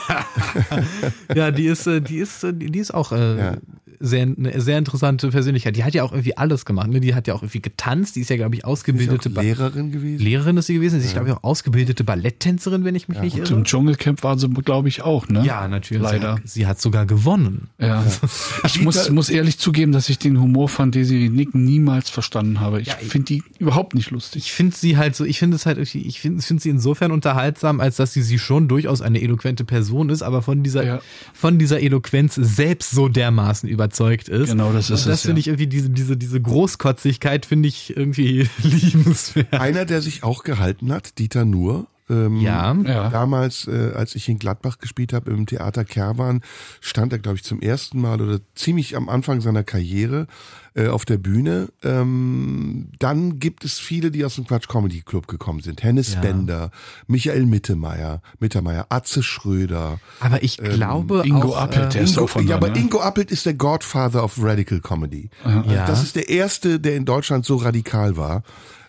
ja, 1.34 1.50
die 1.50 1.66
ist, 1.66 1.86
äh, 1.86 2.00
die 2.00 2.18
ist, 2.18 2.44
äh, 2.44 2.52
die 2.52 2.78
ist 2.78 2.92
auch 2.92 3.12
äh, 3.12 3.38
Ja. 3.38 3.56
Sehr, 4.00 4.22
eine 4.22 4.60
sehr 4.60 4.78
interessante 4.78 5.28
Persönlichkeit. 5.28 5.76
Die 5.76 5.84
hat 5.84 5.92
ja 5.94 6.02
auch 6.04 6.12
irgendwie 6.12 6.36
alles 6.36 6.64
gemacht. 6.64 6.88
Ne? 6.88 7.00
Die 7.00 7.14
hat 7.14 7.26
ja 7.28 7.34
auch 7.34 7.42
irgendwie 7.42 7.60
getanzt. 7.60 8.16
Die 8.16 8.20
ist 8.22 8.30
ja, 8.30 8.36
glaube 8.36 8.54
ich, 8.54 8.60
Ist 8.62 8.64
ausgebildete 8.64 9.28
ba 9.30 9.42
Lehrerin 9.42 9.92
gewesen. 9.92 10.22
Lehrerin 10.24 10.56
ist 10.56 10.66
sie 10.68 10.74
gewesen. 10.74 11.00
Sie 11.00 11.06
ist, 11.06 11.12
glaube 11.12 11.28
ich, 11.28 11.34
auch 11.34 11.44
ausgebildete 11.44 12.02
Balletttänzerin, 12.02 12.84
wenn 12.84 12.94
ich 12.94 13.08
mich 13.08 13.20
nicht 13.20 13.34
Und 13.38 13.48
irre. 13.50 13.58
im 13.58 13.64
Dschungelcamp 13.64 14.22
war 14.22 14.38
sie, 14.38 14.48
glaube 14.48 14.88
ich, 14.88 15.02
auch, 15.02 15.28
ne? 15.28 15.44
Ja, 15.44 15.68
natürlich. 15.68 16.02
Leider. 16.02 16.36
Sie 16.36 16.40
hat, 16.42 16.48
sie 16.48 16.66
hat 16.66 16.80
sogar 16.80 17.06
gewonnen. 17.06 17.68
Ja. 17.78 18.04
Ich 18.64 18.80
muss, 18.80 19.10
muss 19.10 19.28
ehrlich 19.30 19.58
zugeben, 19.58 19.92
dass 19.92 20.08
ich 20.08 20.18
den 20.18 20.40
Humor 20.40 20.68
von 20.68 20.90
Desiree 20.92 21.28
Nick 21.28 21.54
niemals 21.54 22.08
verstanden 22.10 22.60
habe. 22.60 22.80
Ich 22.80 22.88
Ja, 22.88 22.94
finde 22.94 23.26
die 23.26 23.42
überhaupt 23.58 23.94
nicht 23.94 24.10
lustig. 24.10 24.44
Ich 24.46 24.52
finde 24.52 24.76
sie 24.76 24.96
halt 24.96 25.16
so, 25.16 25.24
ich 25.24 25.38
finde 25.38 25.56
es 25.56 25.66
halt 25.66 25.78
ich 25.78 26.20
finde 26.20 26.42
find 26.42 26.60
sie 26.62 26.70
insofern 26.70 27.10
unterhaltsam, 27.10 27.80
als 27.80 27.96
dass 27.96 28.12
sie 28.12 28.22
sie 28.22 28.38
schon 28.38 28.68
durchaus 28.68 29.02
eine 29.02 29.20
eloquente 29.20 29.64
Person 29.64 30.08
ist, 30.10 30.22
aber 30.22 30.42
von 30.42 30.62
dieser, 30.62 30.84
Ja. 30.84 31.00
von 31.34 31.58
dieser 31.58 31.80
Eloquenz 31.80 32.34
selbst 32.36 32.90
so 32.92 33.08
dermaßen 33.08 33.68
überzeugt 33.90 34.28
ist. 34.28 34.50
Genau, 34.50 34.72
das 34.72 34.90
ist 34.90 35.04
Und 35.04 35.10
das 35.10 35.20
es, 35.20 35.22
finde 35.22 35.40
ja. 35.40 35.40
ich 35.40 35.46
irgendwie, 35.48 35.66
diese, 35.66 35.90
diese, 35.90 36.16
diese 36.16 36.40
Großkotzigkeit 36.40 37.46
finde 37.46 37.68
ich 37.68 37.96
irgendwie 37.96 38.48
liebenswert. 38.62 39.52
Einer, 39.52 39.84
der 39.84 40.00
sich 40.00 40.22
auch 40.22 40.44
gehalten 40.44 40.92
hat, 40.92 41.18
Dieter 41.18 41.44
Nuhr. 41.44 41.86
Ähm, 42.10 42.36
Ja. 42.36 42.74
Ja. 42.74 43.08
Damals, 43.08 43.66
äh, 43.68 43.92
als 43.94 44.14
ich 44.14 44.28
in 44.28 44.38
Gladbach 44.38 44.78
gespielt 44.78 45.12
habe 45.12 45.30
im 45.30 45.46
Theater 45.46 45.84
Kerwan, 45.84 46.42
stand 46.80 47.12
er, 47.12 47.18
glaube 47.20 47.36
ich, 47.36 47.44
zum 47.44 47.60
ersten 47.60 48.00
Mal 48.00 48.20
oder 48.20 48.40
ziemlich 48.54 48.96
am 48.96 49.08
Anfang 49.08 49.40
seiner 49.40 49.62
Karriere 49.62 50.26
äh, 50.74 50.88
auf 50.88 51.04
der 51.04 51.18
Bühne. 51.18 51.68
Ähm, 51.82 52.88
dann 52.98 53.38
gibt 53.38 53.64
es 53.64 53.78
viele, 53.78 54.10
die 54.10 54.24
aus 54.24 54.34
dem 54.36 54.46
Quatsch 54.46 54.68
Comedy 54.68 55.02
Club 55.02 55.26
gekommen 55.28 55.60
sind. 55.60 55.82
Hennes 55.82 56.14
Ja. 56.14 56.20
Bender, 56.20 56.70
Michael 57.06 57.46
Mittermeier, 57.46 58.22
Mittermeier, 58.38 58.86
Atze 58.88 59.22
Schröder. 59.22 60.00
Aber 60.20 60.42
ich 60.42 60.56
glaube 60.58 61.22
Ingo 61.24 61.50
auch, 61.54 61.62
Appelt, 61.62 61.94
der 61.94 62.00
äh, 62.00 62.04
ist 62.04 62.12
Ingo, 62.12 62.24
auch 62.24 62.28
von 62.30 62.46
ja, 62.46 62.56
aber 62.56 62.70
ne? 62.70 62.78
Ingo 62.78 63.00
Appelt 63.00 63.30
ist 63.30 63.46
der 63.46 63.54
Godfather 63.54 64.24
of 64.24 64.42
Radical 64.42 64.80
Comedy. 64.80 65.30
Ja. 65.44 65.86
Das 65.86 66.02
ist 66.02 66.16
der 66.16 66.28
erste, 66.28 66.80
der 66.80 66.96
in 66.96 67.04
Deutschland 67.04 67.44
so 67.44 67.56
radikal 67.56 68.16
war. 68.16 68.42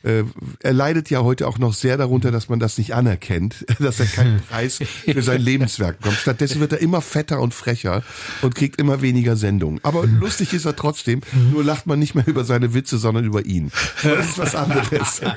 Äh, 0.04 0.24
er 0.62 0.74
leidet 0.74 1.10
ja 1.10 1.22
heute 1.24 1.47
auch 1.47 1.58
noch 1.60 1.74
sehr 1.74 1.97
darunter, 1.97 2.32
dass 2.32 2.49
man 2.49 2.60
das 2.60 2.78
nicht 2.78 2.93
anerkennt, 2.95 3.66
dass 3.80 3.99
er 3.99 4.06
keinen 4.08 4.41
Preis 4.41 4.80
für 5.06 5.22
sein 5.22 5.41
Lebenswerk 5.41 5.99
bekommt. 5.99 6.18
Stattdessen 6.18 6.60
wird 6.60 6.74
er 6.74 6.80
immer 6.82 7.02
fetter 7.02 7.39
und 7.39 7.54
frecher 7.54 8.04
und 8.41 8.56
kriegt 8.56 8.80
immer 8.80 9.02
weniger 9.02 9.36
Sendungen. 9.36 9.80
Aber 9.84 10.06
lustig 10.06 10.54
ist 10.54 10.66
er 10.66 10.76
trotzdem, 10.76 11.22
nur 11.52 11.64
lacht 11.64 11.88
man 11.88 11.99
nicht 11.99 12.16
mehr 12.16 12.28
über 12.28 12.43
seine 12.43 12.74
Witze, 12.74 12.97
sondern 12.97 13.26
über 13.26 13.45
ihn. 13.45 13.72
Das 14.04 14.30
ist 14.30 14.38
was 14.38 14.56
anderes. 14.56 15.22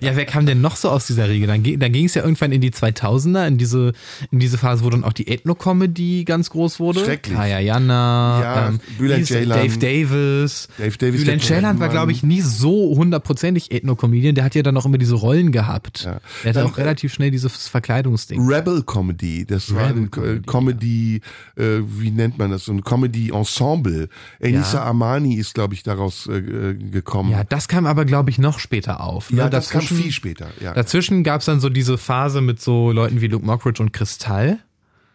Ja, 0.00 0.14
wer 0.16 0.24
kam 0.24 0.46
denn 0.46 0.60
noch 0.60 0.76
so 0.76 0.90
aus 0.90 1.06
dieser 1.06 1.28
Riege? 1.28 1.46
Dann, 1.46 1.62
dann 1.62 1.92
ging 1.92 2.06
es 2.06 2.14
ja 2.14 2.22
irgendwann 2.22 2.52
in 2.52 2.60
die 2.60 2.70
2000er, 2.70 3.46
in 3.46 3.58
diese, 3.58 3.92
in 4.30 4.40
diese 4.40 4.58
Phase, 4.58 4.84
wo 4.84 4.90
dann 4.90 5.04
auch 5.04 5.12
die 5.12 5.28
Ethno-Comedy 5.28 6.24
ganz 6.24 6.50
groß 6.50 6.80
wurde. 6.80 7.00
Schrecklich. 7.00 7.36
Kaya 7.36 7.58
Jana, 7.60 8.40
Ja, 8.42 8.68
ähm, 8.68 8.80
Bülent. 8.98 9.30
Dave 9.30 9.78
Davis. 9.78 10.68
Dave 10.78 10.96
Davis, 10.98 11.20
Bülent 11.22 11.42
Ceylan 11.42 11.80
war, 11.80 11.88
glaube 11.88 12.12
ich, 12.12 12.22
nie 12.22 12.40
so 12.40 12.94
hundertprozentig 12.96 13.70
Ethno-Comedian. 13.86 14.34
Der 14.34 14.44
hat 14.44 14.54
ja 14.54 14.62
dann 14.62 14.76
auch 14.76 14.86
immer 14.86 14.98
diese 14.98 15.14
Rollen 15.14 15.52
gehabt. 15.52 16.04
Ja. 16.04 16.20
Der 16.42 16.50
hatte 16.50 16.60
Dann, 16.60 16.66
auch 16.66 16.76
relativ 16.76 17.12
schnell 17.12 17.30
dieses 17.30 17.68
Verkleidungsding. 17.68 18.46
Rebel 18.46 18.82
Comedy, 18.82 19.46
das 19.46 19.74
war 19.74 19.88
Rebel 19.88 20.02
ein 20.04 20.10
Comedy, 20.10 20.42
Comedy, 20.46 21.20
äh, 21.56 21.82
wie 21.86 22.10
nennt 22.10 22.38
man 22.38 22.50
das, 22.50 22.64
so 22.64 22.72
ein 22.72 22.82
Comedy 22.82 23.30
Ensemble. 23.30 24.08
Enisa 24.38 24.78
Ja. 24.78 24.86
Amani 24.86 25.34
ist, 25.34 25.54
glaube 25.54 25.74
ich, 25.74 25.82
daraus 25.82 26.26
äh, 26.26 26.38
äh, 26.38 26.74
gekommen. 26.74 27.30
Ja, 27.30 27.44
das 27.44 27.68
kam 27.68 27.86
aber, 27.86 28.04
glaube 28.04 28.30
ich, 28.30 28.38
noch 28.38 28.58
später 28.58 29.00
auf. 29.00 29.30
Ne? 29.30 29.38
Ja, 29.38 29.48
das 29.48 29.70
kam 29.70 29.82
viel 29.82 30.12
später. 30.12 30.48
Ja. 30.60 30.74
Dazwischen 30.74 31.24
gab 31.24 31.40
es 31.40 31.46
dann 31.46 31.60
so 31.60 31.68
diese 31.68 31.98
Phase 31.98 32.40
mit 32.40 32.60
so 32.60 32.92
Leuten 32.92 33.20
wie 33.20 33.28
Luke 33.28 33.44
Mockridge 33.44 33.82
und 33.82 33.92
Kristall. 33.92 34.58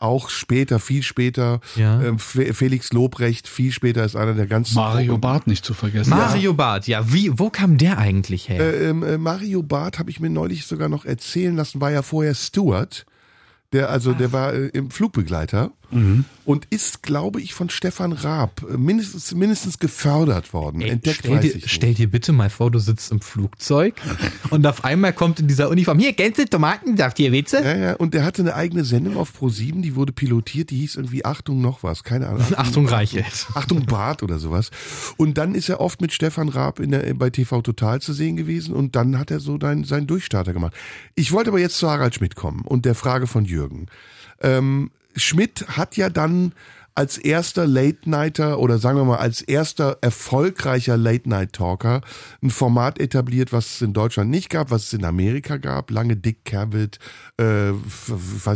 Auch 0.02 0.30
später, 0.30 0.80
viel 0.80 1.04
später. 1.04 1.62
Ja. 1.76 2.02
Ähm, 2.02 2.18
Fe- 2.20 2.54
Felix 2.54 2.92
Lobrecht, 2.92 3.48
viel 3.48 3.72
später 3.72 4.04
ist 4.04 4.16
einer 4.16 4.34
der 4.34 4.48
ganz 4.48 4.74
Mario 4.74 5.18
Barth 5.18 5.46
nicht 5.48 5.64
zu 5.64 5.74
vergessen. 5.74 6.10
Mario 6.10 6.54
Barth, 6.54 6.88
ja, 6.88 7.14
wie, 7.14 7.32
wo 7.38 7.50
kam 7.50 7.78
der 7.78 7.98
eigentlich 8.00 8.50
her? 8.50 8.60
Äh, 8.60 8.90
ähm, 8.90 9.04
äh, 9.04 9.18
Mario 9.18 9.62
Barth 9.62 10.00
habe 10.00 10.10
ich 10.10 10.20
mir 10.20 10.30
neulich 10.30 10.66
sogar 10.66 10.90
noch 10.90 11.06
erzählen 11.06 11.56
lassen, 11.56 11.82
war 11.82 11.92
ja 11.92 12.02
vorher 12.02 12.34
Steward. 12.34 13.06
Der, 13.74 13.90
also, 13.90 14.14
der 14.14 14.34
war 14.34 14.54
äh, 14.54 14.68
im 14.74 14.90
Flugbegleiter 14.92 15.72
und 16.46 16.66
ist, 16.70 17.04
glaube 17.04 17.42
ich, 17.42 17.54
von 17.54 17.70
Stefan 17.70 18.14
Raab 18.14 18.64
äh, 18.70 18.78
mindestens, 18.78 19.34
mindestens 19.34 19.80
gefördert 19.80 20.54
worden. 20.54 20.82
Ey, 20.82 20.90
Entdeckt 20.90 21.20
stell, 21.20 21.40
dir, 21.40 21.54
stell 21.66 21.94
dir 21.94 22.10
bitte 22.10 22.32
mal 22.32 22.50
vor, 22.50 22.72
du 22.72 22.80
sitzt 22.80 23.12
im 23.12 23.22
Flugzeug 23.22 23.96
und 24.50 24.66
auf 24.66 24.84
einmal 24.84 25.14
kommt 25.14 25.40
in 25.40 25.48
dieser 25.48 25.70
Uniform, 25.70 26.00
hier, 26.00 26.14
Gänse, 26.14 26.46
Tomatensaft, 26.46 27.18
hier, 27.18 27.32
Witze? 27.32 27.64
Ja, 27.64 27.76
ja, 27.76 27.94
und 27.94 28.14
der 28.14 28.24
hatte 28.24 28.42
eine 28.42 28.56
eigene 28.56 28.84
Sendung 28.84 29.18
auf 29.18 29.32
Pro7, 29.40 29.82
die 29.82 29.96
wurde 29.96 30.14
pilotiert, 30.14 30.72
die 30.72 30.78
hieß 30.78 30.96
irgendwie 30.96 31.26
Achtung 31.26 31.62
noch 31.62 31.84
was, 31.84 32.04
keine 32.04 32.28
Ahnung. 32.28 32.46
Achtung, 32.56 32.88
Reichelt. 32.88 33.48
Achtung 33.54 33.86
Bart 33.86 34.24
oder 34.24 34.40
sowas. 34.40 34.72
Und 35.18 35.38
dann 35.38 35.56
ist 35.56 35.70
er 35.70 35.80
oft 35.80 36.02
mit 36.02 36.12
Stefan 36.14 36.50
Raab 36.50 36.80
in 36.80 36.92
der, 36.92 37.14
bei 37.14 37.30
TV 37.30 37.62
Total 37.62 38.02
zu 38.02 38.14
sehen 38.14 38.36
gewesen 38.36 38.74
und 38.74 38.96
dann 38.96 39.20
hat 39.20 39.32
er 39.32 39.40
so 39.40 39.58
dein, 39.58 39.84
seinen 39.84 40.08
Durchstarter 40.08 40.54
gemacht. 40.54 40.74
Ich 41.16 41.32
wollte 41.32 41.50
aber 41.50 41.60
jetzt 41.60 41.78
zu 41.78 41.90
Harald 41.90 42.16
Schmidt 42.16 42.36
kommen 42.36 42.62
und 42.62 42.86
der 42.86 42.96
Frage 42.96 43.28
von 43.28 43.46
Jürgen. 43.46 43.88
Ähm, 44.42 44.92
Schmidt 45.16 45.66
hat 45.70 45.98
ja 45.98 46.10
dann 46.10 46.54
als 46.94 47.18
erster 47.18 47.66
Late-Nighter 47.66 48.60
oder 48.60 48.78
sagen 48.78 48.98
wir 48.98 49.06
mal 49.06 49.18
als 49.18 49.42
erster 49.42 49.98
erfolgreicher 50.02 50.98
Late-Night-Talker 50.98 52.02
ein 52.44 52.50
Format 52.50 53.00
etabliert, 53.00 53.54
was 53.54 53.76
es 53.76 53.82
in 53.82 53.94
Deutschland 53.94 54.30
nicht 54.30 54.50
gab, 54.50 54.72
was 54.72 54.84
es 54.88 54.94
in 54.94 55.06
Amerika 55.06 55.56
gab. 55.56 55.90
Lange 55.90 56.18
Dick 56.18 56.44
Cavett, 56.44 57.00
äh, 57.40 57.72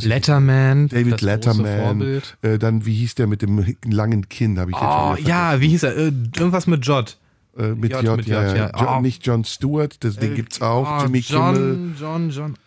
Letterman, 0.01 0.89
David 0.89 1.21
Letterman, 1.21 2.21
äh, 2.41 2.57
dann 2.59 2.85
wie 2.85 2.95
hieß 2.95 3.15
der 3.15 3.27
mit 3.27 3.41
dem 3.41 3.63
langen 3.89 4.27
Kinn, 4.27 4.59
habe 4.59 4.71
ich 4.71 4.77
jetzt 4.77 4.85
Oh, 4.85 5.15
ja, 5.27 5.61
wie 5.61 5.69
hieß 5.69 5.83
er? 5.83 5.95
Äh, 5.97 6.11
irgendwas 6.35 6.67
mit 6.67 6.85
Jod. 6.85 7.17
Äh, 7.57 7.69
mit 7.69 7.93
J, 7.93 8.03
J, 8.03 8.17
mit 8.17 8.27
ja, 8.27 8.45
J, 8.47 8.57
ja. 8.57 8.65
ja. 8.67 8.79
Jo- 8.81 8.97
Oh. 8.97 9.01
Nicht 9.01 9.25
John 9.25 9.45
Stewart, 9.45 10.03
das 10.03 10.17
Ding 10.17 10.35
gibt's 10.35 10.61
auch. 10.61 10.99
Oh, 10.99 11.03
Jimmy 11.03 11.21
Kimmel. 11.21 11.93
John, 11.97 12.29
John, 12.29 12.57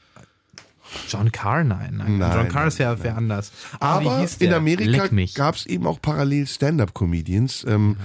John. 1.09 1.33
Carr, 1.33 1.65
nein, 1.65 1.95
nein. 1.97 2.19
Nein, 2.19 2.33
John 2.37 2.49
Carr 2.49 2.67
ist 2.69 2.79
ja 2.79 2.97
wer 3.03 3.17
anders. 3.17 3.53
Aber 3.81 4.21
hieß 4.21 4.37
in? 4.37 4.53
Amerika 4.53 5.09
mich. 5.11 5.35
gab's 5.35 5.67
eben 5.67 5.87
auch 5.87 6.01
parallel 6.01 6.47
Stand-Up-Comedians. 6.47 7.65
Ähm, 7.69 7.97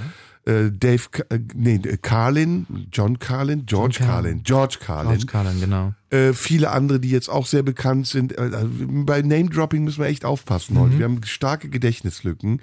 äh, 0.46 0.72
Dave, 0.72 1.04
äh, 1.30 1.40
nee, 1.56 1.80
Carlin, 2.02 2.68
John 2.92 3.18
Carlin, 3.18 3.66
George 3.66 4.00
John 4.00 4.08
Carlin. 4.08 4.24
Carlin, 4.24 4.44
George 4.44 4.78
Carlin. 4.82 5.12
George 5.12 5.26
Carlin, 5.26 5.60
genau. 5.62 5.94
Äh, 6.10 6.34
viele 6.34 6.70
andere, 6.72 7.00
die 7.00 7.10
jetzt 7.10 7.30
auch 7.30 7.46
sehr 7.46 7.64
bekannt 7.64 8.08
sind. 8.08 8.38
Äh, 8.38 8.42
also 8.54 8.68
bei 8.78 9.22
Name-Dropping 9.22 9.86
müssen 9.86 10.02
wir 10.02 10.10
echt 10.10 10.26
aufpassen 10.26 10.74
Mhm. 10.74 10.80
heute. 10.82 10.98
Wir 11.00 11.06
haben 11.06 11.24
starke 11.24 11.70
Gedächtnislücken. 11.70 12.60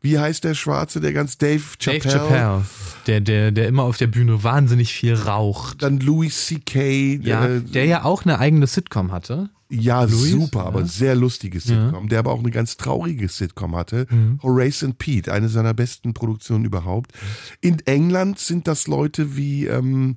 Wie 0.00 0.16
heißt 0.16 0.44
der 0.44 0.54
Schwarze, 0.54 1.00
der 1.00 1.12
ganz 1.12 1.36
Dave 1.36 1.60
Chappelle? 1.80 2.02
Dave 2.02 2.18
Chappelle, 2.18 2.64
der, 3.08 3.20
der, 3.20 3.50
der 3.50 3.66
immer 3.66 3.82
auf 3.82 3.96
der 3.96 4.06
Bühne 4.06 4.44
wahnsinnig 4.44 4.92
viel 4.94 5.14
raucht. 5.14 5.82
Dann 5.82 5.98
Louis 5.98 6.46
C.K. 6.46 7.18
Ja, 7.20 7.46
äh, 7.46 7.60
der 7.62 7.86
ja 7.86 8.04
auch 8.04 8.24
eine 8.24 8.38
eigene 8.38 8.68
Sitcom 8.68 9.10
hatte. 9.10 9.50
Ja, 9.80 10.04
Louis? 10.04 10.30
super, 10.30 10.66
aber 10.66 10.84
sehr 10.86 11.14
lustiges 11.14 11.64
Sitcom, 11.64 12.08
der 12.08 12.18
aber 12.20 12.32
auch 12.32 12.40
eine 12.40 12.50
ganz 12.50 12.76
traurige 12.76 13.28
Sitcom 13.28 13.74
hatte. 13.76 14.06
Mhm. 14.10 14.38
Horace 14.42 14.84
and 14.84 14.98
Pete, 14.98 15.32
eine 15.32 15.48
seiner 15.48 15.74
besten 15.74 16.14
Produktionen 16.14 16.64
überhaupt. 16.64 17.12
In 17.60 17.78
England 17.86 18.38
sind 18.38 18.68
das 18.68 18.86
Leute 18.86 19.36
wie, 19.36 19.66
ähm, 19.66 20.16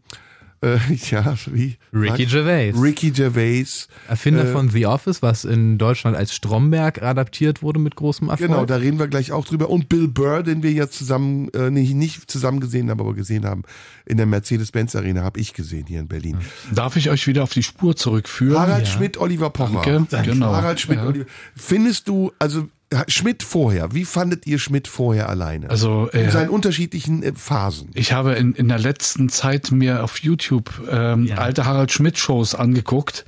äh, 0.62 0.78
ja, 1.12 1.36
wie 1.52 1.78
Ricky 1.94 2.24
sag- 2.24 2.32
Gervais. 2.32 2.74
Ricky 2.82 3.12
Gervais. 3.12 3.88
Erfinder 4.08 4.46
Äh, 4.46 4.52
von 4.52 4.70
The 4.70 4.86
Office, 4.88 5.22
was 5.22 5.46
in 5.46 5.78
Deutschland 5.78 6.18
als 6.18 6.34
Stromberg 6.34 7.02
adaptiert 7.04 7.62
wurde 7.62 7.80
mit 7.80 7.96
großem 7.96 8.30
Erfolg. 8.30 8.50
Genau, 8.50 8.66
da 8.66 8.78
reden 8.78 9.00
wir 9.00 9.08
gleich 9.08 9.32
auch 9.32 9.46
drüber. 9.46 9.70
Und 9.70 9.90
Bill 9.90 10.08
Burr, 10.08 10.44
den 10.44 10.64
wir 10.64 10.72
ja 10.72 10.90
zusammen, 10.90 11.50
äh, 11.54 11.70
nicht, 11.70 11.94
nicht 11.94 12.30
zusammen 12.32 12.60
gesehen 12.60 12.90
haben, 12.90 13.00
aber 13.00 13.14
gesehen 13.14 13.46
haben 13.46 13.64
in 14.06 14.18
der 14.18 14.26
Mercedes-Benz 14.26 14.96
Arena, 14.96 15.24
habe 15.24 15.40
ich 15.40 15.54
gesehen 15.54 15.86
hier 15.88 16.00
in 16.00 16.08
Berlin. 16.08 16.38
Darf 16.74 16.96
ich 16.96 17.10
euch 17.10 17.28
wieder 17.28 17.44
auf 17.44 17.52
die 17.54 17.64
Spur 17.64 17.96
zurückführen? 17.96 18.58
Harald 18.60 18.88
Schmidt, 18.88 19.18
Oliver 19.18 19.50
Pocher. 19.50 20.06
Danke. 20.10 20.32
Genau. 20.32 20.54
Harald 20.54 20.80
Schmidt, 20.80 20.98
Ja. 21.00 21.08
Oliver. 21.08 21.26
Findest 21.56 22.08
du, 22.08 22.32
also 22.40 22.68
Schmidt 23.08 23.44
vorher, 23.44 23.94
wie 23.94 24.06
fandet 24.06 24.48
ihr 24.48 24.60
Schmidt 24.60 24.88
vorher 24.88 25.28
alleine? 25.28 25.70
Also, 25.70 26.08
in 26.14 26.26
äh, 26.26 26.32
seinen 26.32 26.50
unterschiedlichen 26.50 27.22
äh, 27.22 27.34
Phasen. 27.34 27.90
Ich 27.94 28.14
habe 28.14 28.34
in, 28.34 28.54
in 28.54 28.70
der 28.70 28.80
letzten 28.80 29.28
Zeit 29.28 29.72
mir 29.72 30.04
auf 30.04 30.20
YouTube 30.20 30.72
ähm, 30.90 31.30
alte 31.36 31.66
Harald 31.66 31.92
Schmidt 31.92 32.18
Shows 32.18 32.56
angeguckt 32.56 33.26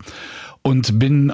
und 0.61 0.99
bin 0.99 1.33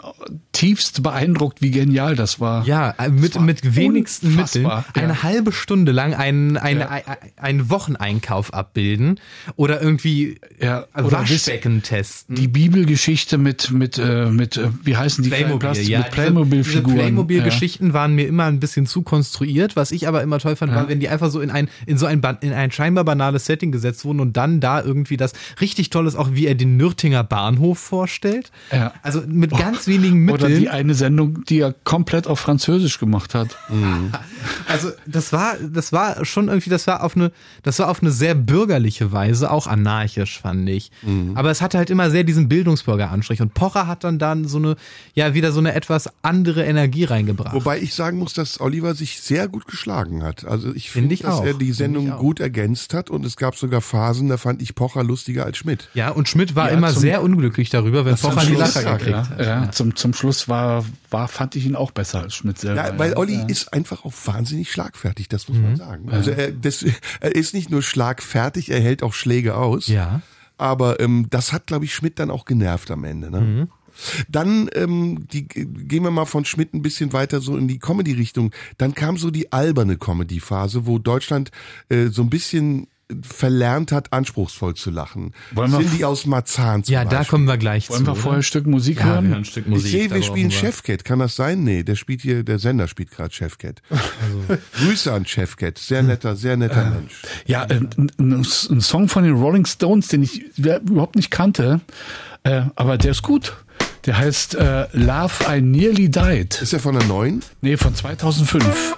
tiefst 0.51 1.03
beeindruckt, 1.03 1.61
wie 1.61 1.71
genial 1.71 2.15
das 2.15 2.39
war. 2.39 2.65
Ja, 2.65 2.91
äh, 2.97 3.09
mit, 3.09 3.39
mit 3.41 3.75
wenigsten 3.75 4.35
Mitteln 4.35 4.65
unfassbar, 4.65 4.85
ja. 4.95 5.01
eine 5.03 5.23
halbe 5.23 5.51
Stunde 5.51 5.91
lang 5.91 6.13
einen, 6.13 6.55
einen, 6.57 6.79
Ja. 6.81 6.87
ein- 6.89 7.03
einen 7.35 7.69
Wocheneinkauf 7.69 8.53
abbilden 8.53 9.19
oder 9.57 9.81
irgendwie 9.81 10.39
Ja, 10.61 10.85
oder 10.95 11.11
Waschbecken 11.11 11.81
testen. 11.83 12.35
Die 12.35 12.47
Bibelgeschichte 12.47 13.37
mit 13.37 13.71
mit 13.71 13.97
äh, 13.97 14.27
mit 14.27 14.55
äh, 14.57 14.69
wie 14.83 14.95
heißen 14.95 15.23
die 15.23 15.29
Plastik- 15.31 15.89
ja. 15.89 15.99
mit 15.99 16.11
Playmobil-Figuren. 16.11 16.95
Playmobil-Geschichten 16.95 17.93
waren 17.93 18.13
mir 18.15 18.27
immer 18.27 18.45
ein 18.45 18.59
bisschen 18.59 18.85
zu 18.85 19.01
konstruiert. 19.01 19.75
Was 19.75 19.91
ich 19.91 20.07
aber 20.07 20.21
immer 20.23 20.39
toll 20.39 20.55
fand, 20.55 20.73
war, 20.73 20.87
wenn 20.87 20.99
die 20.99 21.09
einfach 21.09 21.29
so 21.31 21.41
in 21.41 21.49
ein, 21.51 21.67
in 21.85 21.97
so 21.97 22.05
ein, 22.05 22.21
in 22.41 22.53
ein 22.53 22.71
scheinbar 22.71 23.03
banales 23.03 23.45
Setting 23.45 23.71
gesetzt 23.71 24.05
wurden 24.05 24.19
und 24.19 24.37
dann 24.37 24.59
da 24.61 24.81
irgendwie 24.81 25.17
das 25.17 25.33
richtig 25.59 25.89
toll 25.89 26.07
ist, 26.07 26.15
auch 26.15 26.29
wie 26.33 26.45
er 26.45 26.55
den 26.55 26.77
Nürtinger 26.77 27.23
Bahnhof 27.23 27.79
vorstellt. 27.79 28.51
Ja. 28.71 28.93
Also 29.15 29.27
mit 29.27 29.51
ganz 29.57 29.87
wenigen 29.87 30.29
Oder 30.29 30.47
Mitteln. 30.47 30.59
die 30.61 30.69
eine 30.69 30.93
Sendung, 30.93 31.43
die 31.45 31.59
er 31.59 31.73
komplett 31.83 32.27
auf 32.27 32.39
Französisch 32.39 32.99
gemacht 32.99 33.33
hat. 33.35 33.57
Also 34.67 34.89
das 35.05 35.31
war, 35.31 35.55
das 35.61 35.91
war 35.91 36.25
schon 36.25 36.47
irgendwie, 36.49 36.69
das 36.69 36.87
war 36.87 37.03
auf 37.03 37.15
eine, 37.15 37.31
das 37.63 37.79
war 37.79 37.89
auf 37.89 38.01
eine 38.01 38.11
sehr 38.11 38.35
bürgerliche 38.35 39.11
Weise 39.11 39.49
auch 39.51 39.67
anarchisch, 39.67 40.39
fand 40.39 40.67
ich. 40.69 40.91
Aber 41.35 41.51
es 41.51 41.61
hatte 41.61 41.77
halt 41.77 41.89
immer 41.89 42.09
sehr 42.11 42.23
diesen 42.23 42.47
Bildungsbürgeranstrich 42.49 43.41
und 43.41 43.53
Pocher 43.53 43.87
hat 43.87 44.03
dann 44.03 44.19
dann 44.19 44.45
so 44.47 44.57
eine, 44.57 44.75
ja 45.13 45.33
wieder 45.33 45.51
so 45.51 45.59
eine 45.59 45.73
etwas 45.73 46.09
andere 46.23 46.63
Energie 46.65 47.03
reingebracht. 47.05 47.53
Wobei 47.53 47.79
ich 47.79 47.93
sagen 47.93 48.17
muss, 48.19 48.33
dass 48.33 48.59
Oliver 48.59 48.95
sich 48.95 49.21
sehr 49.21 49.47
gut 49.47 49.65
geschlagen 49.67 50.23
hat. 50.23 50.45
Also 50.45 50.73
ich 50.73 50.89
Find 50.91 51.03
finde, 51.03 51.13
ich 51.15 51.21
dass 51.21 51.35
auch. 51.35 51.45
er 51.45 51.53
die 51.53 51.65
Find 51.65 51.75
Sendung 51.77 52.09
gut 52.17 52.39
ergänzt 52.39 52.93
hat 52.93 53.09
und 53.09 53.25
es 53.25 53.35
gab 53.37 53.55
sogar 53.55 53.81
Phasen, 53.81 54.29
da 54.29 54.37
fand 54.37 54.61
ich 54.61 54.75
Pocher 54.75 55.03
lustiger 55.03 55.45
als 55.45 55.57
Schmidt. 55.57 55.89
ja, 55.93 56.09
und 56.09 56.27
Schmidt 56.27 56.55
war 56.55 56.69
Ja, 56.71 56.77
immer 56.77 56.91
sehr 56.91 57.21
unglücklich 57.23 57.69
darüber, 57.69 58.05
wenn 58.05 58.15
Pocher 58.15 58.45
die 58.45 58.53
Lacher 58.55 58.83
gekriegt 59.05 59.29
ja, 59.29 59.37
hat. 59.37 59.65
ja, 59.65 59.71
Zum, 59.71 59.95
zum 59.95 60.13
Schluss 60.13 60.47
war, 60.47 60.85
war, 61.09 61.27
fand 61.27 61.55
ich 61.55 61.65
ihn 61.65 61.75
auch 61.75 61.91
besser 61.91 62.21
als 62.21 62.35
Schmidt 62.35 62.59
selber. 62.59 62.87
Ja, 62.87 62.99
weil 62.99 63.15
Olli 63.15 63.39
ist 63.47 63.73
einfach 63.73 64.05
auch 64.05 64.13
wahnsinnig 64.25 64.71
schlagfertig, 64.71 65.29
das 65.29 65.47
muss 65.47 65.57
man 65.57 65.75
sagen. 65.75 66.09
Also 66.11 66.31
er, 66.31 66.51
das, 66.51 66.85
er 67.19 67.35
ist 67.35 67.53
nicht 67.53 67.69
nur 67.69 67.81
schlagfertig, 67.81 68.71
er 68.71 68.79
hält 68.79 69.03
auch 69.03 69.13
Schläge 69.13 69.55
aus. 69.55 69.87
Ja. 69.87 70.21
Aber 70.57 70.99
ähm, 70.99 71.27
das 71.29 71.53
hat, 71.53 71.67
glaube 71.67 71.85
ich, 71.85 71.93
Schmidt 71.93 72.19
dann 72.19 72.31
auch 72.31 72.45
genervt 72.45 72.89
am 72.91 73.03
Ende. 73.03 73.29
Ne? 73.29 73.67
Dann 74.27 74.69
ähm, 74.73 75.27
die, 75.31 75.47
gehen 75.47 76.03
wir 76.03 76.11
mal 76.11 76.25
von 76.25 76.45
Schmidt 76.45 76.73
ein 76.73 76.81
bisschen 76.81 77.13
weiter 77.13 77.41
so 77.41 77.57
in 77.57 77.67
die 77.67 77.79
Comedy-Richtung. 77.79 78.51
Dann 78.77 78.93
kam 78.93 79.17
so 79.17 79.31
die 79.31 79.51
alberne 79.51 79.97
Comedy-Phase, 79.97 80.85
wo 80.85 80.99
Deutschland 80.99 81.51
äh, 81.89 82.07
so 82.07 82.21
ein 82.21 82.29
bisschen 82.29 82.87
verlernt 83.21 83.91
hat, 83.91 84.11
anspruchsvoll 84.13 84.73
zu 84.73 84.89
lachen. 84.89 85.33
Wollen 85.51 85.71
wir- 85.71 85.79
Cindy 85.79 86.03
aus 86.05 86.25
Marzahn 86.25 86.83
zum 86.83 86.93
Ja, 86.93 87.03
da 87.03 87.17
Beispiel. 87.19 87.29
kommen 87.29 87.45
wir 87.47 87.57
gleich 87.57 87.89
Wollen 87.89 87.99
zu. 87.99 88.05
wir 88.07 88.11
oder? 88.13 88.21
vorher 88.21 88.39
ein 88.39 88.43
Stück 88.43 88.65
Musik 88.65 88.97
ja, 88.99 89.05
wir 89.05 89.11
hören? 89.13 89.27
hören 89.27 89.37
ein 89.39 89.45
Stück 89.45 89.65
Ich 89.65 89.69
Musik. 89.71 89.91
sehe, 89.91 90.07
da 90.07 90.15
wir 90.15 90.23
spielen 90.23 90.49
Chefcat. 90.51 91.05
Kann 91.05 91.19
das 91.19 91.35
sein? 91.35 91.63
Nee, 91.63 91.83
der 91.83 91.95
spielt 91.95 92.21
hier, 92.21 92.43
der 92.43 92.57
Sender 92.57 92.87
spielt 92.87 93.11
gerade 93.11 93.33
Chefcat. 93.33 93.81
Also. 93.91 94.61
Grüße 94.79 95.13
an 95.13 95.25
Chefcat. 95.25 95.77
Sehr 95.77 96.01
netter, 96.01 96.35
sehr 96.35 96.57
netter 96.57 96.89
Mensch. 96.89 97.21
Ja, 97.45 97.65
äh, 97.65 97.81
ein, 98.19 98.43
Song 98.43 99.07
von 99.07 99.23
den 99.23 99.33
Rolling 99.35 99.65
Stones, 99.65 100.07
den 100.07 100.23
ich 100.23 100.57
überhaupt 100.57 101.15
nicht 101.15 101.29
kannte, 101.29 101.81
äh, 102.43 102.63
aber 102.75 102.97
der 102.97 103.11
ist 103.11 103.21
gut. 103.21 103.55
Der 104.05 104.17
heißt 104.17 104.55
äh, 104.55 104.87
Love 104.93 105.33
I 105.49 105.61
Nearly 105.61 106.09
Died. 106.09 106.61
Ist 106.61 106.73
er 106.73 106.79
von 106.79 106.95
der 106.97 107.03
neuen? 107.07 107.41
Nee, 107.61 107.77
von 107.77 107.93
2005. 107.93 108.95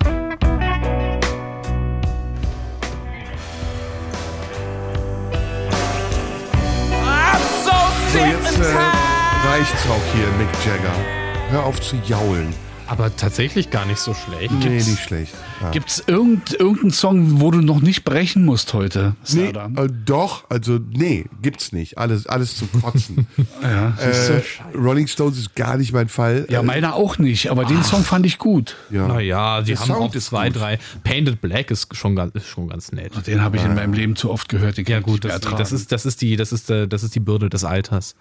reicht's 9.58 9.88
auch 9.88 10.14
hier, 10.14 10.28
Mick 10.38 10.48
Jagger. 10.66 10.94
Hör 11.50 11.64
auf 11.66 11.82
zu 11.82 11.96
jaulen. 12.06 12.54
Aber 12.86 13.16
tatsächlich 13.16 13.72
gar 13.72 13.86
nicht 13.86 14.00
so 14.00 14.14
schlecht. 14.14 14.52
Nee, 14.52 14.70
nicht 14.70 15.00
schlecht. 15.00 15.34
Ja. 15.62 15.72
Gibt's 15.72 16.04
irgend, 16.06 16.54
irgendeinen 16.54 16.92
Song, 16.92 17.42
wo 17.42 17.50
du 17.50 17.62
noch 17.62 17.82
nicht 17.82 18.04
brechen 18.04 18.46
musst 18.46 18.74
heute? 18.74 19.16
Nee, 19.34 19.50
äh, 19.50 19.88
doch, 20.06 20.44
also 20.50 20.78
nee, 20.92 21.26
gibt's 21.42 21.72
nicht. 21.72 21.98
Alles, 21.98 22.28
alles 22.28 22.56
zum 22.58 22.70
Kotzen. 22.82 23.26
ja, 23.64 23.90
äh, 24.00 24.42
Rolling 24.78 25.08
Stones 25.08 25.38
ist 25.40 25.56
gar 25.56 25.78
nicht 25.78 25.94
mein 25.94 26.10
Fall. 26.10 26.46
ja, 26.50 26.60
Äh, 26.60 26.64
meiner 26.64 26.94
auch 26.94 27.18
nicht, 27.18 27.50
aber 27.50 27.66
den 27.66 27.82
Song 27.84 28.04
fand 28.04 28.26
ich 28.28 28.38
gut. 28.38 28.76
ja. 28.92 29.08
Naja, 29.08 29.62
die 29.62 29.72
Der 29.72 29.80
haben 29.80 29.88
Sound 29.88 30.02
auch 30.12 30.16
ist 30.16 30.26
zwei, 30.28 30.50
gut. 30.50 30.62
drei. 30.62 30.80
Painted 31.04 31.42
Black 31.42 31.72
ist 31.72 31.96
schon 31.96 32.16
ganz, 32.16 32.36
ist 32.36 32.48
schon 32.48 32.68
ganz 32.70 32.92
nett. 32.92 33.12
Den 33.26 33.42
habe 33.42 33.58
ich 33.58 33.64
in 33.64 33.74
meinem 33.74 33.94
Leben 33.94 34.16
zu 34.16 34.30
oft 34.30 34.50
gehört. 34.50 34.78
Ja 34.88 35.00
gut, 35.00 35.26
das, 35.26 35.42
das 35.42 35.72
ist 35.72 35.92
das 35.92 36.06
ist 36.06 36.22
die 36.22 36.36
das 36.36 36.52
ist 36.52 36.70
äh, 36.70 36.88
das 36.88 37.02
ist 37.04 37.16
die 37.16 37.20
Bürde 37.20 37.50
des 37.50 37.64
Alters. 37.64 38.16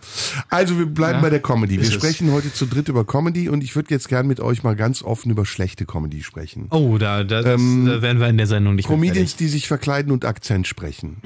Also 0.49 0.79
wir 0.79 0.87
bleiben 0.87 1.21
bei 1.21 1.29
der 1.31 1.41
Comedy. 1.41 1.75
Wir 1.77 1.83
ist 1.83 1.89
es. 1.89 1.95
sprechen 1.95 2.33
heute 2.33 2.53
zu 2.53 2.65
dritt 2.67 2.89
über 2.89 3.05
Comedy 3.05 3.49
und 3.51 3.63
ich 3.63 3.77
würde 3.77 3.91
jetzt 3.91 4.09
gern 4.09 4.27
mit 4.27 4.41
euch 4.41 4.63
mal 4.63 4.75
ganz 4.75 5.03
offen 5.03 5.31
über 5.31 5.45
schlechte 5.45 5.85
Comedy 5.85 6.23
sprechen. 6.23 6.69
Oh, 6.71 6.97
da, 6.99 7.25
das, 7.27 7.45
Ähm, 7.47 7.87
da 7.87 8.03
werden 8.03 8.21
wir 8.21 8.29
in 8.29 8.37
der 8.39 8.47
Sendung 8.47 8.75
nicht 8.75 8.89
mehr 8.89 8.97
Comedians, 8.97 9.37
die 9.37 9.49
sich 9.49 9.69
verkleiden 9.69 10.13
und 10.13 10.25
Akzent 10.25 10.67
sprechen. 10.67 11.17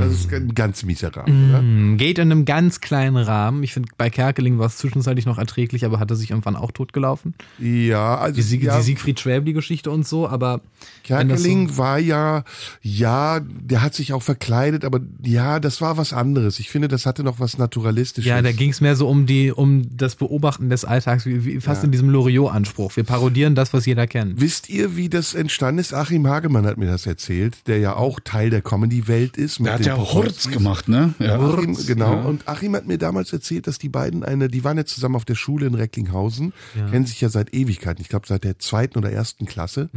Das 0.00 0.12
ist 0.12 0.32
ein 0.32 0.54
ganz 0.54 0.82
mieser 0.84 1.14
Rahmen? 1.16 1.52
Hm, 1.54 1.96
Geht 1.96 2.18
in 2.18 2.30
einem 2.30 2.44
ganz 2.44 2.80
kleinen 2.80 3.16
Rahmen. 3.16 3.62
Ich 3.62 3.72
finde, 3.72 3.88
bei 3.96 4.10
Kerkeling 4.10 4.58
war 4.58 4.66
es 4.66 4.76
zwischenzeitlich 4.78 5.26
noch 5.26 5.38
erträglich, 5.38 5.84
aber 5.84 5.98
hatte 6.00 6.16
sich 6.16 6.30
irgendwann 6.30 6.56
auch 6.56 6.70
totgelaufen. 6.72 7.34
Ja, 7.58 8.16
also 8.18 8.36
Die, 8.36 8.42
Sieg, 8.42 8.62
ja, 8.62 8.76
die 8.78 8.82
Siegfried 8.84 9.18
Schwäbli-Geschichte 9.20 9.90
und 9.90 10.06
so, 10.06 10.28
aber 10.28 10.60
das 10.60 10.62
so- 10.62 11.02
Kerkeling 11.04 11.76
war 11.76 11.98
ja, 11.98 12.44
ja, 12.82 13.40
der 13.40 13.82
hat 13.82 13.94
sich 13.94 14.12
auch 14.12 14.22
verkleidet, 14.22 14.84
aber 14.84 15.00
ja, 15.22 15.60
das 15.60 15.80
war 15.80 15.96
was 15.96 16.12
anderes. 16.12 16.58
Ich 16.58 16.70
finde, 16.70 16.88
das 16.88 17.06
hatte 17.06 17.24
noch 17.24 17.40
was 17.40 17.58
Naturalistisches. 17.58 18.28
Ja, 18.28 18.42
da 18.42 18.52
ging 18.52 18.70
es 18.70 18.80
mehr 18.80 18.96
so 18.96 19.08
um 19.08 19.26
die, 19.26 19.52
um 19.52 19.82
das 19.96 20.16
Beobachten 20.16 20.70
des 20.70 20.84
Alltags, 20.84 21.26
wie, 21.26 21.44
wie 21.44 21.60
fast 21.60 21.84
in 21.84 21.90
diesem 21.92 22.10
Loriot-Anspruch. 22.10 22.96
Wir 22.96 23.04
parodieren 23.04 23.54
das, 23.54 23.72
was 23.72 23.86
jeder 23.86 24.06
kennt. 24.06 24.40
Wisst 24.40 24.68
ihr, 24.68 24.96
wie 24.96 25.08
das 25.14 25.34
entstanden 25.34 25.78
ist? 25.78 25.94
Achim 25.94 26.26
Hagemann 26.26 26.66
hat 26.66 26.76
mir 26.76 26.86
das 26.86 27.06
erzählt, 27.06 27.66
der 27.66 27.78
ja 27.78 27.96
auch 27.96 28.20
Teil 28.22 28.50
der 28.50 28.62
Comedy-Welt 28.62 29.36
ist. 29.36 29.60
mit 29.60 29.68
Der 29.68 29.74
hat 29.74 29.86
ja. 29.86 29.96
Hurz 29.96 30.50
gemacht, 30.50 30.88
ne? 30.88 31.14
Ja. 31.18 31.38
Achim, 31.38 31.76
genau. 31.86 32.28
Und 32.28 32.46
Achim 32.48 32.74
hat 32.74 32.86
mir 32.86 32.98
damals 32.98 33.32
erzählt, 33.32 33.66
dass 33.66 33.78
die 33.78 33.88
beiden 33.88 34.24
eine, 34.24 34.48
die 34.48 34.64
waren 34.64 34.76
ja 34.76 34.84
zusammen 34.84 35.16
auf 35.16 35.24
der 35.24 35.34
Schule 35.34 35.66
in 35.66 35.74
Recklinghausen, 35.74 36.52
kennen 36.90 37.06
sich 37.06 37.20
ja 37.20 37.28
seit 37.28 37.54
Ewigkeiten, 37.54 38.02
ich 38.02 38.08
glaube 38.08 38.26
seit 38.26 38.44
der 38.44 38.58
zweiten 38.58 38.98
oder 38.98 39.10
ersten 39.10 39.46
Klasse. 39.46 39.88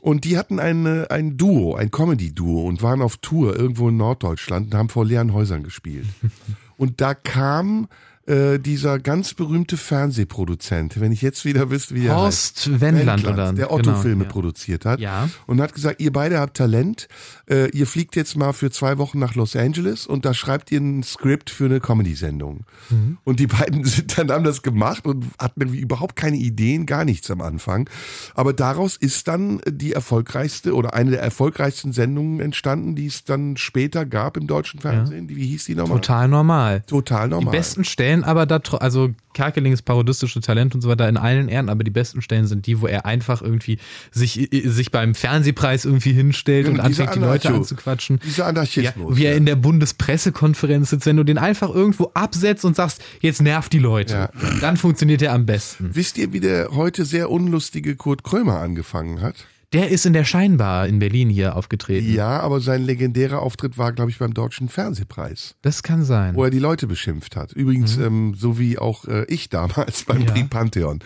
Und 0.00 0.24
die 0.24 0.38
hatten 0.38 0.58
eine, 0.58 1.10
ein 1.10 1.36
Duo, 1.36 1.74
ein 1.74 1.90
Comedy-Duo 1.90 2.66
und 2.66 2.82
waren 2.82 3.02
auf 3.02 3.18
Tour 3.18 3.56
irgendwo 3.56 3.90
in 3.90 3.96
Norddeutschland 3.96 4.72
und 4.72 4.78
haben 4.78 4.88
vor 4.88 5.04
leeren 5.04 5.32
Häusern 5.32 5.62
gespielt. 5.62 6.06
und 6.76 7.00
da 7.00 7.14
kam 7.14 7.88
äh, 8.30 8.58
dieser 8.60 9.00
ganz 9.00 9.34
berühmte 9.34 9.76
Fernsehproduzent, 9.76 11.00
wenn 11.00 11.10
ich 11.10 11.20
jetzt 11.20 11.44
wieder 11.44 11.70
wüsste, 11.70 11.94
wie 11.96 12.06
er 12.06 12.16
Horst 12.16 12.58
heißt. 12.66 12.80
Wendland 12.80 13.26
oder- 13.26 13.52
der 13.52 13.66
genau, 13.66 13.70
Otto-Filme 13.72 14.24
ja. 14.24 14.30
produziert 14.30 14.84
hat. 14.84 15.00
Ja. 15.00 15.28
Und 15.46 15.60
hat 15.60 15.74
gesagt, 15.74 16.00
ihr 16.00 16.12
beide 16.12 16.38
habt 16.38 16.56
Talent, 16.56 17.08
äh, 17.48 17.68
ihr 17.70 17.86
fliegt 17.86 18.14
jetzt 18.14 18.36
mal 18.36 18.52
für 18.52 18.70
zwei 18.70 18.98
Wochen 18.98 19.18
nach 19.18 19.34
Los 19.34 19.56
Angeles 19.56 20.06
und 20.06 20.24
da 20.24 20.32
schreibt 20.32 20.70
ihr 20.70 20.80
ein 20.80 21.02
Skript 21.02 21.50
für 21.50 21.64
eine 21.64 21.80
Comedy-Sendung. 21.80 22.64
Mhm. 22.90 23.18
Und 23.24 23.40
die 23.40 23.48
beiden 23.48 23.84
sind 23.84 24.16
dann 24.16 24.30
haben 24.30 24.44
das 24.44 24.62
gemacht 24.62 25.06
und 25.06 25.26
hatten 25.38 25.60
irgendwie 25.60 25.80
überhaupt 25.80 26.14
keine 26.14 26.36
Ideen, 26.36 26.86
gar 26.86 27.04
nichts 27.04 27.30
am 27.30 27.40
Anfang. 27.40 27.90
Aber 28.34 28.52
daraus 28.52 28.96
ist 28.96 29.26
dann 29.26 29.60
die 29.68 29.92
erfolgreichste 29.92 30.74
oder 30.74 30.94
eine 30.94 31.10
der 31.10 31.22
erfolgreichsten 31.22 31.92
Sendungen 31.92 32.40
entstanden, 32.40 32.94
die 32.94 33.06
es 33.06 33.24
dann 33.24 33.56
später 33.56 34.06
gab 34.06 34.36
im 34.36 34.46
deutschen 34.46 34.78
Fernsehen. 34.80 35.26
Die, 35.26 35.36
wie 35.36 35.46
hieß 35.46 35.64
die 35.64 35.74
nochmal? 35.74 35.98
Total 36.00 36.28
normal. 36.28 36.82
Total 36.86 37.28
Die 37.28 37.34
normal. 37.34 37.52
besten 37.52 37.84
Stellen 37.84 38.19
wenn 38.20 38.24
aber 38.28 38.46
da, 38.46 38.60
also 38.78 39.10
Kerkelings 39.32 39.82
parodistische 39.82 40.40
Talent 40.40 40.74
und 40.74 40.80
so 40.80 40.88
weiter 40.88 41.08
in 41.08 41.16
allen 41.16 41.48
Ehren, 41.48 41.68
aber 41.68 41.84
die 41.84 41.90
besten 41.90 42.20
Stellen 42.22 42.46
sind 42.46 42.66
die, 42.66 42.80
wo 42.80 42.86
er 42.86 43.06
einfach 43.06 43.42
irgendwie 43.42 43.78
sich, 44.10 44.48
sich 44.64 44.90
beim 44.90 45.14
Fernsehpreis 45.14 45.84
irgendwie 45.84 46.12
hinstellt 46.12 46.66
Genau, 46.66 46.80
und 46.80 46.86
anfängt, 46.86 47.14
die 47.14 47.18
Leute 47.20 47.48
anzuquatschen. 47.48 48.20
dieser 48.24 48.42
Ja, 48.42 48.48
Anarchismus, 48.48 49.16
wie 49.16 49.24
er 49.24 49.32
ja. 49.32 49.36
in 49.36 49.46
der 49.46 49.56
Bundespressekonferenz 49.56 50.90
sitzt, 50.90 51.06
wenn 51.06 51.16
du 51.16 51.24
den 51.24 51.38
einfach 51.38 51.72
irgendwo 51.74 52.10
absetzt 52.14 52.64
und 52.64 52.76
sagst, 52.76 53.02
jetzt 53.20 53.40
nervt 53.40 53.72
die 53.72 53.78
Leute, 53.78 54.14
Ja. 54.14 54.30
dann 54.60 54.76
funktioniert 54.76 55.22
er 55.22 55.32
am 55.32 55.46
besten. 55.46 55.90
Wisst 55.94 56.18
ihr, 56.18 56.32
wie 56.32 56.40
der 56.40 56.70
heute 56.72 57.04
sehr 57.04 57.30
unlustige 57.30 57.96
Kurt 57.96 58.22
Krömer 58.24 58.58
angefangen 58.60 59.20
hat? 59.20 59.46
Der 59.72 59.88
ist 59.90 60.04
in 60.04 60.12
der 60.12 60.24
Scheinbar 60.24 60.88
in 60.88 60.98
Berlin 60.98 61.28
hier 61.30 61.54
aufgetreten. 61.54 62.12
Ja, 62.12 62.40
aber 62.40 62.60
sein 62.60 62.82
legendärer 62.82 63.40
Auftritt 63.40 63.78
war, 63.78 63.92
glaube 63.92 64.10
ich, 64.10 64.18
beim 64.18 64.34
Deutschen 64.34 64.68
Fernsehpreis, 64.68 65.54
Das 65.62 65.82
kann 65.84 66.02
sein. 66.04 66.34
wo 66.34 66.42
er 66.42 66.50
die 66.50 66.58
Leute 66.58 66.88
beschimpft 66.88 67.36
hat. 67.36 67.52
Übrigens, 67.52 67.96
ähm, 67.96 68.34
so 68.36 68.58
wie 68.58 68.78
auch 68.78 69.04
äh, 69.04 69.24
ich 69.26 69.48
damals 69.48 70.04
beim 70.04 70.18
Mhm. 70.22 70.24
Ja. 70.26 70.32
Prix 70.32 70.48
Pantheon. 70.50 70.98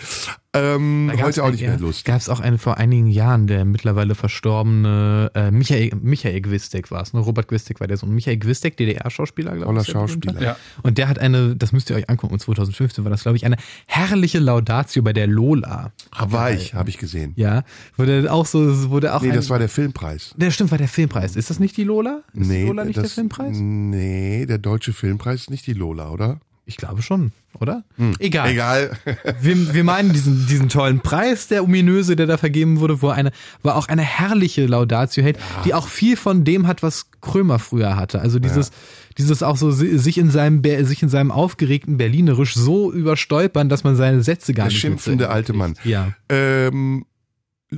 Ähm, 0.55 1.13
heute 1.21 1.43
auch 1.43 1.51
nicht 1.51 1.61
ja, 1.63 1.71
mehr 1.71 1.79
lustig. 1.81 2.05
Gab 2.05 2.21
es 2.21 2.29
auch 2.29 2.39
einen 2.39 2.59
vor 2.59 2.77
einigen 2.79 3.09
Jahren, 3.09 3.49
der 3.49 3.65
mittlerweile 3.65 4.15
verstorbene 4.15 5.31
äh, 5.35 5.51
Michael, 5.51 5.91
Michael 6.01 6.41
Gwistek 6.41 6.91
war 6.93 7.03
es, 7.03 7.13
ne? 7.13 7.21
Robert 7.21 7.49
Gwistek 7.49 7.81
war 7.81 7.89
der 7.89 7.97
Sohn. 7.97 8.11
Michael 8.15 8.37
Gwistek, 8.39 8.77
DDR-Schauspieler, 8.77 9.57
glaube 9.57 9.81
ich. 9.81 9.89
Schauspieler. 9.89 10.41
Ja. 10.41 10.57
Und 10.83 10.99
der 10.99 11.09
hat 11.09 11.19
eine, 11.19 11.57
das 11.57 11.73
müsst 11.73 11.91
ihr 11.91 11.97
euch 11.97 12.09
angucken, 12.09 12.39
2015 12.39 13.05
war 13.05 13.11
das, 13.11 13.23
glaube 13.23 13.37
ich, 13.37 13.45
eine 13.45 13.57
herrliche 13.87 14.39
Laudatio 14.39 15.03
bei 15.03 15.13
der 15.13 15.27
Lola. 15.27 15.93
War 16.17 16.53
ich, 16.53 16.75
habe 16.75 16.89
ich 16.89 16.99
gesehen. 16.99 17.33
Ja, 17.37 17.65
wurde 17.97 18.33
auch 18.33 18.47
so, 18.47 18.91
wurde 18.91 19.15
auch 19.15 19.23
Nee, 19.23 19.31
ein, 19.31 19.35
das 19.35 19.51
war 19.51 19.59
der 19.59 19.69
Filmpreis. 19.69 20.35
der 20.37 20.53
stimmt, 20.53 20.71
war 20.71 20.79
der 20.79 20.89
Filmpreis. 20.89 21.35
Ist 21.35 21.51
das 21.51 21.59
nicht 21.59 21.77
die 21.77 21.85
Lola? 21.85 22.21
Ist 22.33 22.51
die 22.51 22.63
Lola 22.65 22.85
nicht 22.85 22.97
das, 22.97 23.05
der 23.05 23.11
Filmpreis? 23.11 23.57
Nee, 23.59 24.47
der 24.47 24.59
Deutsche 24.59 24.93
Filmpreis 24.93 25.43
ist 25.43 25.51
nicht 25.51 25.67
die 25.67 25.73
Lola, 25.73 26.11
oder? 26.11 26.41
Ich 26.67 26.79
glaube 26.79 27.03
schon, 27.03 27.33
oder? 27.61 27.85
Egal. 28.19 28.51
Egal. 28.51 28.97
Wir, 29.43 29.75
wir 29.75 29.85
meinen 29.85 30.15
diesen, 30.15 30.47
diesen 30.47 30.71
tollen 30.71 31.01
Preis, 31.01 31.47
der 31.47 31.63
ominöse, 31.63 32.17
der 32.17 32.27
da 32.27 32.39
vergeben 32.39 32.81
wurde, 32.81 33.03
wo 33.03 33.11
eine, 33.11 33.33
war 33.63 33.77
auch 33.77 33.89
eine 33.89 34.01
herrliche 34.03 34.65
Laudatio 34.67 35.23
hält, 35.23 35.39
die 35.67 35.75
auch 35.75 35.87
viel 35.89 36.17
von 36.17 36.45
dem 36.45 36.67
hat, 36.67 36.83
was 36.83 37.11
Krömer 37.21 37.59
früher 37.59 37.97
hatte. 37.97 38.21
Also 38.23 38.39
dieses, 38.39 38.71
dieses 39.19 39.43
auch 39.43 39.59
so 39.59 39.71
si- 39.73 39.99
sich 39.99 40.17
in 40.17 40.31
seinem, 40.31 40.63
sich 40.87 41.03
in 41.03 41.11
seinem 41.11 41.31
aufgeregten 41.31 41.99
Berlinerisch 41.99 42.55
so 42.55 42.91
überstolpern, 42.91 43.69
dass 43.69 43.85
man 43.85 43.95
seine 43.97 44.23
Sätze 44.23 44.55
gar 44.55 44.65
Der 44.67 44.73
nicht 44.73 44.81
schimpfende 44.81 45.25
mit- 45.25 45.31
alte 45.33 45.53
Mann. 45.53 45.75
Ja. 45.85 46.13
Ähm, 46.31 47.05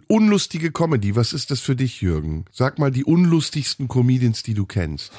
unlustige 0.09 0.71
Comedy, 0.71 1.17
was 1.17 1.33
ist 1.33 1.51
das 1.51 1.59
für 1.61 1.75
dich, 1.75 2.01
Jürgen? 2.03 2.45
Sag 2.53 2.79
mal 2.79 2.91
die 2.93 3.05
unlustigsten 3.05 3.89
Comedians, 3.89 4.43
die 4.45 4.55
du 4.55 4.65
kennst. 4.65 5.11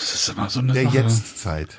Das 0.00 0.14
ist 0.14 0.28
immer 0.30 0.50
so 0.50 0.58
eine 0.60 0.72
Der 0.72 0.84
Sache. 0.84 0.96
Jetztzeit. 0.98 1.78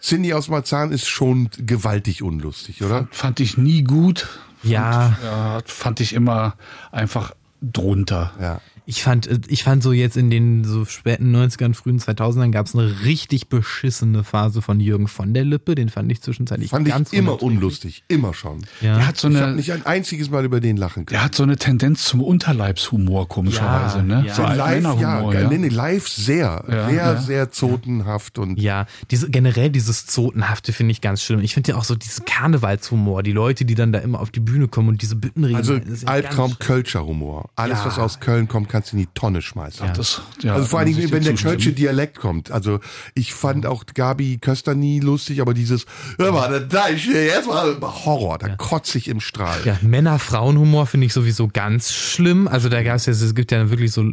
Cindy 0.00 0.32
aus 0.32 0.48
Marzahn 0.48 0.92
ist 0.92 1.06
schon 1.08 1.50
gewaltig 1.58 2.22
unlustig, 2.22 2.82
oder? 2.82 3.08
Fand 3.10 3.40
ich 3.40 3.58
nie 3.58 3.82
gut. 3.82 4.28
Ja. 4.62 5.16
Ja, 5.22 5.60
fand 5.64 6.00
ich 6.00 6.14
immer 6.14 6.54
einfach 6.90 7.34
drunter. 7.60 8.32
Ja. 8.40 8.60
Ich 8.90 9.02
fand, 9.02 9.26
äh, 9.26 9.38
ich 9.48 9.64
fand 9.64 9.82
so 9.82 9.92
jetzt 9.92 10.16
in 10.16 10.30
den 10.30 10.64
so 10.64 10.86
späten 10.86 11.36
90ern, 11.36 11.74
frühen 11.74 11.98
2000ern 12.00 12.50
gab 12.52 12.64
es 12.64 12.74
eine 12.74 13.04
richtig 13.04 13.48
beschissene 13.48 14.24
Phase 14.24 14.62
von 14.62 14.80
Jürgen 14.80 15.08
von 15.08 15.34
der 15.34 15.44
Lippe. 15.44 15.74
Den 15.74 15.90
fand 15.90 16.10
ich 16.10 16.22
zwischenzeitlich 16.22 16.70
Fand 16.70 16.88
ich 16.88 16.94
ganz 16.94 17.12
immer 17.12 17.32
unerträglich. 17.32 17.56
unlustig, 17.58 18.04
immer 18.08 18.32
schon. 18.32 18.60
Ja. 18.80 18.96
Der 18.96 19.06
hat 19.06 19.18
so 19.18 19.28
Ich 19.28 19.34
habe 19.36 19.44
eine, 19.48 19.56
nicht 19.56 19.72
ein 19.72 19.84
einziges 19.84 20.30
Mal 20.30 20.42
über 20.46 20.60
den 20.60 20.78
lachen 20.78 21.04
können. 21.04 21.14
der 21.18 21.22
hat 21.22 21.34
so 21.34 21.42
eine 21.42 21.56
Tendenz 21.58 22.06
zum 22.06 22.22
Unterleibshumor, 22.22 23.28
komischerweise, 23.28 23.98
Ja, 23.98 24.02
ne? 24.04 24.24
ja. 24.26 24.34
So 24.34 24.42
live, 24.42 24.82
ja, 24.84 25.20
ja. 25.22 25.32
ja. 25.42 25.48
Nee, 25.50 25.58
nee, 25.58 25.68
live 25.68 26.08
sehr, 26.08 26.64
Ja, 26.66 26.86
sehr, 26.88 26.94
ja. 26.96 27.16
sehr 27.20 27.50
zotenhaft 27.50 28.38
und 28.38 28.58
Ja, 28.58 28.86
diese, 29.10 29.28
generell 29.28 29.68
dieses 29.68 30.06
Zotenhafte 30.06 30.72
finde 30.72 30.92
ich 30.92 31.02
ganz 31.02 31.22
schlimm. 31.22 31.40
Ich 31.40 31.52
finde 31.52 31.72
ja 31.72 31.76
auch 31.76 31.84
so 31.84 31.94
diesen 31.94 32.24
Karnevalshumor, 32.24 33.22
die 33.22 33.32
Leute, 33.32 33.66
die 33.66 33.74
dann 33.74 33.92
da 33.92 33.98
immer 33.98 34.20
auf 34.20 34.30
die 34.30 34.40
Bühne 34.40 34.66
kommen 34.68 34.88
und 34.88 35.02
diese 35.02 35.16
Bütten 35.16 35.44
reden. 35.44 35.56
also 35.56 35.78
das 35.78 35.88
ist 35.90 36.02
ja 36.04 36.08
Albtraum 36.08 36.52
ganz 36.52 36.58
Kölscher 36.60 37.04
Humor. 37.04 37.50
Alles, 37.54 37.80
Ja. 37.80 37.84
was 37.86 37.98
aus 37.98 38.20
Köln 38.20 38.48
kommt, 38.48 38.70
kannst 38.78 38.92
du 38.92 38.96
in 38.96 39.02
die 39.02 39.08
Tonne 39.12 39.42
schmeißen. 39.42 39.88
Das, 39.96 40.22
ja, 40.40 40.54
Also 40.54 40.68
vor 40.68 40.78
allen 40.78 40.88
ich 40.88 40.96
Dingen, 40.96 41.10
wenn 41.10 41.24
der. 41.24 41.34
Kölsche 41.34 41.72
Dialekt 41.72 42.18
kommt. 42.18 42.52
Also 42.52 42.78
ich 43.14 43.34
fand 43.34 43.66
auch 43.66 43.84
Gabi 43.92 44.38
Köster 44.38 44.74
nie 44.74 45.00
lustig, 45.00 45.40
aber 45.40 45.52
dieses, 45.52 45.86
hör 46.16 46.30
mal, 46.32 46.66
da 46.68 46.86
ist 46.86 47.06
jetzt 47.06 47.48
mal 47.48 47.76
Horror, 47.80 48.38
da 48.38 48.54
kotze 48.56 48.98
ich 48.98 49.08
im 49.08 49.20
Strahl. 49.20 49.58
Ja, 49.64 49.78
Männer-Frauen-Humor 49.82 50.86
finde 50.86 51.06
ich 51.06 51.12
sowieso 51.12 51.48
ganz 51.48 51.92
schlimm. 51.92 52.46
Also 52.46 52.68
da 52.68 52.82
gab 52.84 52.96
es 52.96 53.06
ja, 53.06 53.12
es 53.12 53.34
gibt 53.34 53.50
ja 53.50 53.70
wirklich 53.70 53.90
so 53.90 54.04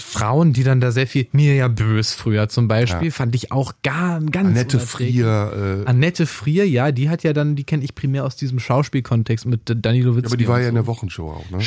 Frauen, 0.00 0.52
die 0.52 0.64
dann 0.64 0.80
da 0.80 0.90
sehr 0.90 1.06
viel, 1.06 1.28
mir 1.32 1.54
ja 1.54 1.68
bös 1.68 2.14
früher 2.14 2.48
zum 2.48 2.66
Beispiel, 2.66 3.10
fand 3.12 3.34
ich 3.36 3.52
auch 3.52 3.74
gar, 3.84 4.20
ganz 4.20 4.48
Annette. 4.48 4.80
Frier, 4.80 5.84
äh, 5.84 5.88
Annette 5.88 6.26
Frier, 6.26 6.68
ja, 6.68 6.90
die 6.90 7.08
hat 7.08 7.22
ja 7.22 7.32
dann, 7.32 7.54
die 7.54 7.64
kenne 7.64 7.84
ich 7.84 7.94
primär 7.94 8.24
aus 8.24 8.36
diesem 8.36 8.58
Schauspielkontext 8.58 9.46
mit 9.46 9.62
Danilo 9.64 10.16
Witzki. 10.16 10.28
aber 10.28 10.36
die 10.36 10.48
war 10.48 10.60
ja 10.60 10.68
in 10.68 10.74
so. 10.74 10.82
der 10.82 10.86
Wochenshow 10.86 11.30
auch, 11.30 11.50
ne? 11.50 11.58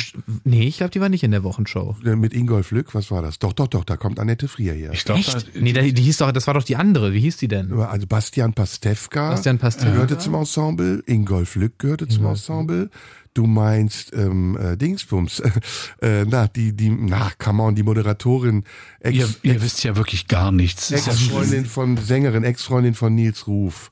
Nee, 0.44 0.66
ich 0.66 0.78
glaube, 0.78 0.90
die 0.90 1.00
war 1.00 1.08
nicht 1.08 1.22
in 1.22 1.30
der 1.30 1.44
Wochenshow. 1.44 1.96
Mit 2.02 2.34
Ingolf 2.42 2.72
Lück, 2.72 2.94
was 2.94 3.10
war 3.10 3.22
das? 3.22 3.38
Doch, 3.38 3.52
doch, 3.52 3.68
doch, 3.68 3.84
da 3.84 3.96
kommt 3.96 4.18
Annette 4.18 4.48
Frier 4.48 4.74
her. 4.74 4.90
Ich 4.92 5.04
glaube, 5.04 5.20
Echt? 5.20 5.54
Nee, 5.54 5.72
die, 5.72 5.94
die 5.94 6.02
hieß 6.02 6.18
doch, 6.18 6.32
das 6.32 6.46
war 6.46 6.54
doch 6.54 6.64
die 6.64 6.76
andere. 6.76 7.12
Wie 7.12 7.20
hieß 7.20 7.36
die 7.36 7.48
denn? 7.48 7.72
Also 7.72 8.06
Bastian 8.06 8.52
Pastewka 8.52 9.30
Bastian 9.30 9.58
Pastewka. 9.58 9.92
gehörte 9.92 10.18
zum 10.18 10.34
Ensemble, 10.34 11.02
Ingolf 11.06 11.54
Lück 11.54 11.78
gehörte 11.78 12.08
zum 12.08 12.26
Ensemble. 12.26 12.90
Du 13.34 13.46
meinst 13.46 14.12
ähm, 14.14 14.58
äh, 14.60 14.76
Dingsbums, 14.76 15.40
äh, 16.02 16.24
na 16.26 16.48
die 16.48 16.74
die 16.74 16.90
na 16.90 17.30
come 17.38 17.62
on 17.62 17.74
die 17.74 17.82
Moderatorin 17.82 18.64
ihr, 19.02 19.24
Ex, 19.24 19.38
ihr 19.42 19.62
wisst 19.62 19.84
ja 19.84 19.96
wirklich 19.96 20.26
gar 20.28 20.52
nichts. 20.52 20.90
Ex-Freundin 20.90 21.64
von 21.64 21.96
Sängerin, 21.96 22.44
Ex-Freundin 22.44 22.94
von 22.94 23.14
Nils 23.14 23.46
Ruf, 23.46 23.90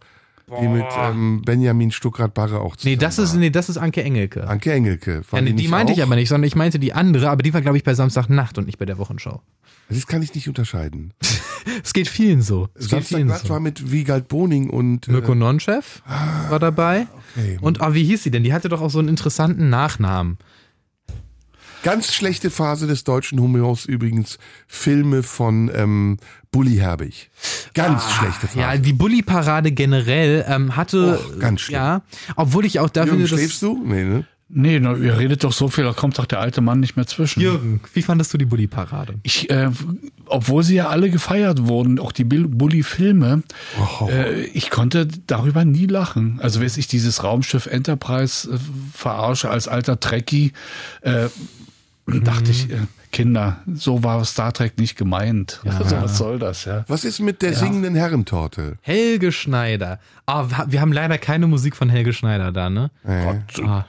die 0.61 0.69
mit 0.69 0.85
ähm, 0.99 1.43
Benjamin 1.43 1.91
Stuckrad-Barre 1.91 2.61
auch 2.61 2.77
zusammen 2.77 2.95
Nee, 2.95 2.97
das 2.97 3.19
ist, 3.19 3.33
war. 3.33 3.41
nee, 3.41 3.51
das 3.51 3.69
ist 3.69 3.77
Anke 3.77 4.03
Engelke. 4.03 4.47
Anke 4.49 4.73
Engelke. 4.73 5.23
Ja, 5.33 5.41
nee, 5.41 5.51
die 5.51 5.55
nicht 5.55 5.71
meinte 5.71 5.93
ich 5.93 6.01
auch? 6.01 6.07
aber 6.07 6.17
nicht, 6.17 6.29
sondern 6.29 6.47
ich 6.47 6.57
meinte 6.57 6.79
die 6.79 6.93
andere, 6.93 7.31
aber 7.31 7.43
die 7.43 7.55
war, 7.55 7.61
glaube 7.61 7.77
ich, 7.77 7.85
bei 7.85 7.95
Samstagnacht 7.95 8.59
und 8.59 8.67
nicht 8.67 8.79
bei 8.79 8.87
der 8.87 8.99
Wochenshow. 8.99 9.41
Das 9.89 10.07
kann 10.07 10.23
ich 10.23 10.35
nicht 10.35 10.49
unterscheiden. 10.49 11.13
Es 11.85 11.93
geht 11.93 12.09
vielen 12.09 12.41
so. 12.41 12.69
Es 12.75 12.89
geht 12.89 13.05
vielen 13.05 13.29
Samstagnacht 13.29 13.51
war 13.51 13.57
so. 13.59 13.63
mit 13.63 13.93
Wiegald 13.93 14.29
Boning 14.29 14.71
und 14.71 15.09
äh, 15.09 15.13
Mirko 15.13 15.35
Nonchef 15.35 16.03
war 16.49 16.59
dabei. 16.59 17.07
okay. 17.37 17.59
Und 17.61 17.83
oh, 17.83 17.93
wie 17.93 18.03
hieß 18.05 18.23
sie 18.23 18.31
denn? 18.31 18.45
Die 18.45 18.55
hatte 18.55 18.71
doch 18.71 18.81
auch 18.81 18.89
so 18.89 18.99
einen 18.99 19.09
interessanten 19.09 19.69
Nachnamen. 19.69 20.39
Ganz 21.83 22.13
schlechte 22.15 22.51
Phase 22.51 22.87
des 22.87 23.05
deutschen 23.05 23.41
Humors 23.41 23.85
übrigens 23.87 24.39
Filme 24.67 25.23
von 25.23 25.71
ähm, 25.75 26.17
Bully 26.53 26.77
Herbig. 26.77 27.31
Ganz 27.75 28.03
schlechte 28.13 28.49
Phase. 28.49 28.59
Ah, 28.67 28.75
Ja, 28.75 28.79
die 28.81 28.93
Bully-Parade 28.93 29.71
generell 29.73 30.45
ähm, 30.49 30.77
hatte. 30.77 31.19
Och, 31.19 31.39
ganz 31.39 31.61
schlimm. 31.61 31.77
Ja, 31.77 32.03
obwohl 32.37 32.65
ich 32.67 32.81
auch 32.81 32.91
da 32.91 33.05
Jürgen, 33.05 33.27
schläfst 33.29 33.63
du? 33.63 33.81
Nee, 33.85 34.05
ne? 34.05 34.25
Nee, 34.53 34.81
na, 34.81 34.97
ihr 34.97 35.17
redet 35.17 35.45
doch 35.45 35.53
so 35.53 35.69
viel, 35.69 35.85
da 35.85 35.93
kommt 35.93 36.19
doch 36.19 36.27
der 36.27 36.41
alte 36.41 36.61
Mann 36.61 36.81
nicht 36.81 36.97
mehr 36.97 37.07
zwischen. 37.07 37.41
Jürgen, 37.41 37.81
wie 37.95 38.03
fandest 38.03 38.35
du 38.35 38.39
die 38.39 38.47
Bully-Parade? 38.47 39.15
Ich, 39.23 39.49
äh, 39.49 39.71
obwohl 40.27 40.65
sie 40.65 40.75
ja 40.75 40.89
alle 40.89 41.09
gefeiert 41.09 41.69
wurden, 41.69 42.01
auch 42.01 42.11
die 42.11 42.25
Bully-Filme, 42.25 43.45
Oh. 44.01 44.09
äh, 44.09 44.43
ich 44.47 44.71
konnte 44.71 45.07
darüber 45.29 45.65
nie 45.65 45.87
lachen. 45.87 46.41
Also, 46.43 46.59
wenn 46.61 46.67
ich 46.67 46.89
dieses 46.89 47.23
Raumschiff 47.23 47.67
Enterprise 47.67 48.51
äh, 48.53 48.59
verarsche 48.93 49.49
als 49.51 49.69
alter 49.69 50.01
Trekkie, 50.01 50.53
äh, 51.03 51.29
dachte 52.09 52.51
ich, 52.51 52.71
äh, 52.71 52.79
Kinder, 53.13 53.59
so 53.75 54.05
war 54.05 54.25
Star 54.25 54.53
Trek 54.53 54.79
nicht 54.79 54.97
gemeint. 54.97 55.61
Also, 55.65 55.97
was 56.03 56.17
soll 56.19 56.39
das, 56.39 56.65
ja? 56.65 56.85
Was 56.89 57.05
ist 57.05 57.19
mit 57.21 57.43
der 57.43 57.55
singenden 57.55 57.95
Herrentorte? 57.97 58.77
Helge 58.83 59.33
Schneider. 59.33 59.99
Ah, 60.27 60.47
wir 60.69 60.81
haben 60.81 60.93
leider 60.93 61.19
keine 61.19 61.47
Musik 61.49 61.75
von 61.77 61.89
Helge 61.91 62.13
Schneider 62.13 62.53
da, 62.53 62.71
ne? 62.71 62.91
Gott, 63.05 63.65
Ah. 63.67 63.85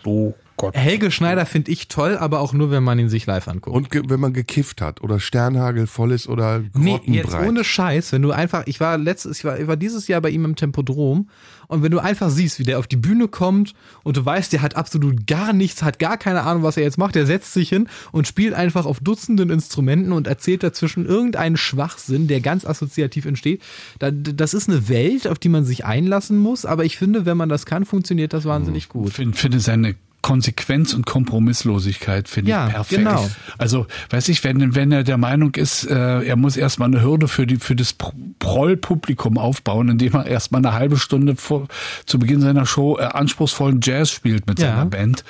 Gott. 0.62 0.76
Helge 0.78 1.12
Schneider 1.12 1.45
finde 1.45 1.72
ich 1.72 1.88
toll, 1.88 2.18
aber 2.18 2.39
auch 2.39 2.53
nur, 2.53 2.72
wenn 2.72 2.84
man 2.84 2.97
ihn 2.99 3.09
sich 3.09 3.26
live 3.26 3.47
anguckt. 3.47 3.76
Und 3.76 4.09
wenn 4.09 4.20
man 4.20 4.32
gekifft 4.34 4.82
hat 4.82 5.01
oder 5.01 5.20
Sternhagel 5.20 5.88
voll 5.88 6.12
ist 6.12 6.28
oder 6.28 6.59
Nee, 6.74 6.91
grottenbreit. 6.97 7.14
jetzt 7.14 7.36
ohne 7.36 7.64
Scheiß, 7.64 8.12
wenn 8.12 8.22
du 8.22 8.32
einfach, 8.32 8.64
ich 8.68 8.80
war 8.80 8.97
letztes, 8.97 9.39
ich 9.39 9.45
war, 9.45 9.59
ich 9.59 9.68
war 9.68 9.76
dieses 9.78 10.07
Jahr 10.07 10.22
bei 10.22 10.30
ihm 10.30 10.45
im 10.45 10.55
Tempodrom 10.55 11.30
und 11.68 11.84
wenn 11.84 11.91
du 11.91 11.99
einfach 11.99 12.30
siehst, 12.30 12.59
wie 12.59 12.64
der 12.64 12.80
auf 12.80 12.88
die 12.88 12.97
Bühne 12.97 13.28
kommt 13.28 13.74
und 14.03 14.18
du 14.18 14.26
weißt, 14.26 14.53
der 14.53 14.62
hat 14.62 14.76
absolut 14.76 15.26
gar 15.28 15.53
nichts, 15.53 15.84
hat 15.84 15.99
gar 15.99 16.18
keine 16.18 16.43
Ahnung, 16.43 16.64
was 16.64 16.78
er 16.78 16.84
jetzt 16.84 16.97
macht, 16.97 17.16
der 17.16 17.26
setzt 17.26 17.53
sich 17.53 17.70
hin 17.70 17.88
und 18.12 18.28
spielt 18.28 18.53
einfach 18.53 18.86
auf 18.86 18.99
Dutzenden 18.99 19.49
Instrumenten 19.49 20.12
und 20.12 20.28
erzählt 20.28 20.64
dazwischen 20.64 21.05
irgendeinen 21.05 21.57
Schwachsinn, 21.57 22.28
der 22.28 22.41
ganz 22.41 22.66
assoziativ 22.66 23.26
entsteht. 23.26 23.62
Da- 23.99 24.12
Das 24.12 24.53
ist 24.53 24.70
eine 24.70 24.89
Welt, 24.89 25.28
auf 25.28 25.39
die 25.39 25.49
man 25.49 25.64
sich 25.66 25.86
einlassen 25.86 26.38
muss, 26.38 26.66
aber 26.66 26.86
ich 26.86 26.97
finde, 26.97 27.26
wenn 27.26 27.38
man 27.38 27.49
das 27.49 27.66
kann, 27.66 27.86
funktioniert 27.86 28.34
das 28.34 28.45
wahnsinnig 28.45 28.84
Ich 28.84 28.89
gut. 28.89 29.12
finde 29.14 29.38
finde 29.38 29.59
seine 29.59 29.95
Konsequenz 30.22 30.93
und 30.93 31.05
Kompromisslosigkeit 31.05 32.28
finde 32.28 32.51
Ja, 32.51 32.67
ich 32.67 32.74
perfekt. 32.74 32.99
genau. 33.03 33.30
Also, 33.57 33.88
weiß 34.09 34.30
ich, 34.30 34.43
wenn, 34.43 34.76
wenn 34.76 34.91
er 34.91 35.03
der 35.03 35.17
Meinung 35.17 35.55
ist, 35.55 35.84
äh, 35.86 36.22
er 36.24 36.36
muss 36.36 36.57
erstmal 36.57 36.88
eine 36.89 37.01
Hürde 37.01 37.28
für 37.28 37.47
die, 37.47 37.57
für 37.57 37.76
das 37.76 37.93
Pro- 37.93 38.13
Proll-Publikum 38.39 39.38
aufbauen, 39.38 39.89
indem 39.89 40.13
er 40.13 40.26
erstmal 40.26 40.59
eine 40.65 40.74
halbe 40.74 40.97
Stunde 40.97 41.36
vor, 41.36 41.67
zu 42.05 42.19
Beginn 42.19 42.41
seiner 42.41 42.65
Show 42.65 42.97
äh, 42.99 43.03
anspruchsvollen 43.03 43.80
Jazz 43.82 44.11
spielt 44.11 44.47
mit 44.47 44.59
Ja. 44.59 44.67
seiner 44.67 44.86
Band. 44.86 45.24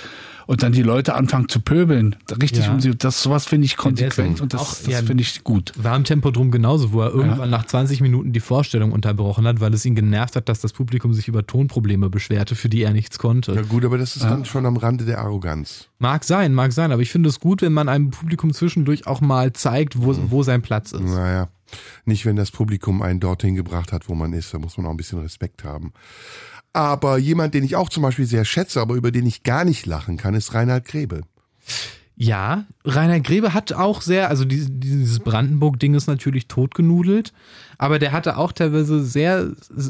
Und 0.52 0.64
dann 0.64 0.74
die 0.74 0.82
Leute 0.84 1.16
anfangen 1.16 1.48
zu 1.48 1.62
pöbeln. 1.62 2.18
Richtig, 2.42 2.66
Ja. 2.66 2.74
um 2.74 2.82
sie, 2.82 2.94
das 2.94 3.24
sowas 3.24 3.46
finde 3.46 3.64
ich 3.64 3.78
konsequent 3.78 4.42
und 4.42 4.54
das, 4.54 4.62
auch- 4.62 4.74
das 4.80 4.86
ja, 4.86 4.98
finde 5.02 5.22
ich 5.24 5.46
gut. 5.46 5.72
War 5.78 5.96
im 5.96 6.04
Tempodrom 6.04 6.52
genauso, 6.52 6.92
wo 6.92 7.00
er 7.02 7.12
irgendwann 7.14 7.50
nach 7.50 7.66
20 7.66 8.02
Minuten 8.02 8.34
die 8.34 8.42
Vorstellung 8.42 8.92
unterbrochen 8.92 9.48
hat, 9.48 9.62
weil 9.62 9.74
es 9.74 9.86
ihn 9.86 9.96
genervt 9.96 10.36
hat, 10.36 10.50
dass 10.50 10.60
das 10.60 10.74
Publikum 10.74 11.14
sich 11.14 11.30
über 11.30 11.48
Tonprobleme 11.48 12.10
beschwerte, 12.10 12.56
für 12.56 12.68
die 12.68 12.82
er 12.82 12.92
nichts 12.92 13.18
konnte. 13.18 13.54
Ja 13.54 13.62
gut, 13.62 13.86
aber 13.86 13.98
das 13.98 14.18
ist 14.18 14.26
dann 14.26 14.44
schon 14.44 14.66
am 14.66 14.76
Rande 14.76 15.06
der 15.06 15.20
Arroganz. 15.20 15.88
Mag 16.00 16.26
sein, 16.26 16.54
mag 16.54 16.74
sein, 16.74 16.92
aber 16.92 17.02
ich 17.02 17.12
finde 17.12 17.30
es 17.30 17.40
gut, 17.40 17.62
wenn 17.62 17.72
man 17.72 17.88
einem 17.88 18.10
Publikum 18.10 18.54
zwischendurch 18.54 19.08
auch 19.08 19.22
mal 19.22 19.54
zeigt, 19.54 20.02
wo, 20.04 20.14
wo 20.30 20.44
sein 20.44 20.62
Platz 20.62 20.92
ist. 20.92 21.00
Naja, 21.02 21.48
nicht 22.04 22.26
wenn 22.26 22.36
das 22.36 22.52
Publikum 22.52 23.02
einen 23.02 23.22
dorthin 23.22 23.56
gebracht 23.56 23.94
hat, 23.94 24.10
wo 24.10 24.16
man 24.16 24.34
ist. 24.34 24.54
Da 24.54 24.60
muss 24.60 24.76
man 24.76 24.86
auch 24.86 24.92
ein 24.92 24.98
bisschen 24.98 25.20
Respekt 25.20 25.64
haben. 25.64 25.94
Aber 26.74 27.18
jemand, 27.18 27.54
den 27.54 27.64
ich 27.64 27.76
auch 27.76 27.90
zum 27.90 28.04
Beispiel 28.04 28.26
sehr 28.26 28.46
schätze, 28.46 28.80
aber 28.82 28.96
über 28.96 29.12
den 29.12 29.26
ich 29.26 29.44
gar 29.44 29.66
nicht 29.66 29.86
lachen 29.86 30.18
kann, 30.18 30.34
ist 30.36 30.54
Reinhard 30.54 30.86
Grebe. 30.86 31.22
Ja, 32.18 32.66
Rainer 32.86 33.20
Grebe 33.20 33.56
hat 33.56 33.74
auch 33.74 34.02
sehr, 34.04 34.30
also 34.30 34.46
dieses, 34.46 35.20
Brandenburg-Ding 35.22 35.96
ist 35.96 36.06
natürlich 36.06 36.48
totgenudelt, 36.48 37.34
aber 37.80 37.98
der 37.98 38.12
hatte 38.12 38.38
auch 38.38 38.52
teilweise 38.52 39.04
sehr, 39.04 39.48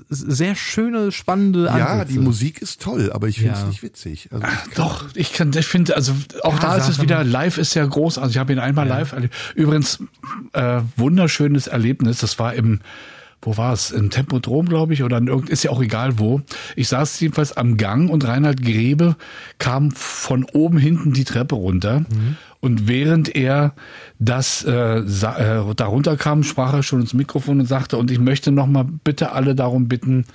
sehr 0.07 0.55
schöne, 0.55 1.11
spannende 1.11 1.65
Ja, 1.65 1.87
Ansätze. 1.87 2.13
die 2.13 2.19
Musik 2.19 2.61
ist 2.61 2.81
toll, 2.81 3.11
aber 3.11 3.27
ich 3.27 3.39
finde 3.39 3.55
es 3.55 3.61
Ja. 3.61 3.67
nicht 3.67 3.83
witzig. 3.83 4.29
Also 4.31 4.47
ich 4.47 4.73
Doch, 4.75 5.09
ich 5.13 5.33
kann, 5.33 5.51
ich 5.53 5.65
finde, 5.67 5.93
also 5.95 6.13
auch 6.43 6.53
Ja, 6.53 6.59
da 6.59 6.75
ist 6.77 6.87
es 6.87 7.01
wieder, 7.01 7.25
live 7.25 7.57
ist 7.57 7.73
ja 7.73 7.85
groß, 7.85 8.17
also 8.17 8.31
ich 8.31 8.37
habe 8.37 8.53
ihn 8.53 8.59
einmal 8.59 8.87
live 8.87 9.11
erlebt. 9.11 9.33
Übrigens, 9.55 9.99
äh, 10.53 10.81
wunderschönes 10.95 11.67
Erlebnis, 11.67 12.19
das 12.19 12.39
war 12.39 12.53
im, 12.53 12.79
wo 13.41 13.57
war 13.57 13.73
es, 13.73 13.91
im 13.91 14.09
Tempodrom, 14.11 14.67
glaube 14.69 14.93
ich, 14.93 15.03
oder 15.03 15.17
in 15.17 15.27
irgend, 15.27 15.49
ist 15.49 15.63
ja 15.63 15.71
auch 15.71 15.81
egal 15.81 16.19
wo. 16.19 16.41
Ich 16.75 16.87
saß 16.89 17.19
jedenfalls 17.19 17.57
am 17.57 17.77
Gang 17.77 18.09
und 18.09 18.27
Reinhard 18.27 18.61
Grebe 18.61 19.15
kam 19.57 19.91
von 19.91 20.45
oben 20.53 20.77
hinten 20.77 21.13
die 21.13 21.23
Treppe 21.23 21.55
runter. 21.55 22.03
Und 22.59 22.87
während 22.87 23.35
er 23.35 23.73
das 24.19 24.63
äh, 24.63 25.01
sa- 25.05 25.37
äh, 25.69 25.75
da 25.75 25.85
runterkam, 25.87 26.43
sprach 26.43 26.73
er 26.73 26.83
schon 26.83 27.01
ins 27.01 27.15
Mikrofon 27.15 27.59
und 27.59 27.65
sagte, 27.65 27.97
und 27.97 28.11
ich 28.11 28.19
möchte 28.19 28.51
noch 28.51 28.67
mal 28.67 28.85
bitte 29.03 29.31
alle 29.31 29.55
darum 29.55 29.87
bitten, 29.87 30.25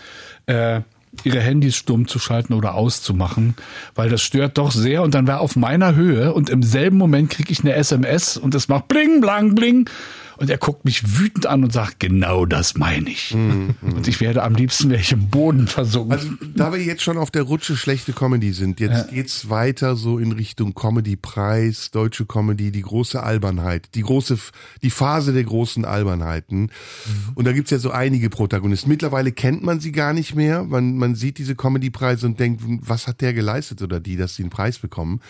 äh, 0.46 0.80
ihre 1.24 1.40
Handys 1.40 1.76
stumm 1.76 2.08
zu 2.08 2.18
schalten 2.18 2.52
oder 2.52 2.74
auszumachen, 2.74 3.54
weil 3.94 4.10
das 4.10 4.20
stört 4.22 4.58
doch 4.58 4.70
sehr. 4.72 5.02
Und 5.02 5.14
dann 5.14 5.26
war 5.28 5.36
er 5.36 5.40
auf 5.40 5.54
meiner 5.56 5.94
Höhe 5.94 6.34
und 6.34 6.50
im 6.50 6.62
selben 6.64 6.98
Moment 6.98 7.30
kriege 7.30 7.52
ich 7.52 7.60
eine 7.60 7.74
SMS 7.74 8.36
und 8.36 8.54
es 8.56 8.68
macht 8.68 8.88
bling, 8.88 9.20
blang, 9.20 9.54
bling. 9.54 9.88
Und 10.38 10.50
er 10.50 10.58
guckt 10.58 10.84
mich 10.84 11.18
wütend 11.18 11.46
an 11.46 11.64
und 11.64 11.72
sagt, 11.72 12.00
genau 12.00 12.46
das 12.46 12.76
meine 12.76 13.10
ich. 13.10 13.34
Und 13.34 14.06
ich 14.06 14.20
werde 14.20 14.42
am 14.42 14.54
liebsten 14.54 14.90
ich 14.92 15.12
im 15.12 15.28
Boden 15.28 15.66
versunken. 15.66 16.12
Also, 16.12 16.28
da 16.54 16.72
wir 16.72 16.82
jetzt 16.82 17.02
schon 17.02 17.18
auf 17.18 17.30
der 17.30 17.42
Rutsche 17.42 17.76
schlechte 17.76 18.12
Comedy 18.12 18.52
sind, 18.52 18.80
jetzt 18.80 19.10
geht's 19.10 19.48
weiter 19.48 19.96
so 19.96 20.18
in 20.18 20.32
Richtung 20.32 20.74
Comedy-Preis, 20.74 21.90
deutsche 21.90 22.26
Comedy, 22.26 22.70
die 22.70 22.82
große 22.82 23.22
Albernheit, 23.22 23.94
die 23.94 24.02
große, 24.02 24.38
die 24.82 24.90
Phase 24.90 25.32
der 25.32 25.44
großen 25.44 25.84
Albernheiten. 25.84 26.70
Und 27.34 27.46
da 27.46 27.52
gibt's 27.52 27.70
ja 27.70 27.78
so 27.78 27.90
einige 27.90 28.30
Protagonisten. 28.30 28.90
Mittlerweile 28.90 29.32
kennt 29.32 29.62
man 29.62 29.80
sie 29.80 29.92
gar 29.92 30.12
nicht 30.12 30.34
mehr. 30.34 30.64
Man, 30.64 30.96
man 30.96 31.14
sieht 31.14 31.38
diese 31.38 31.54
Comedy-Preise 31.54 32.26
und 32.26 32.40
denkt, 32.40 32.62
was 32.66 33.06
hat 33.06 33.20
der 33.20 33.32
geleistet 33.32 33.82
oder 33.82 34.00
die, 34.00 34.16
dass 34.16 34.34
sie 34.34 34.42
einen 34.42 34.50
Preis 34.50 34.78
bekommen. 34.78 35.20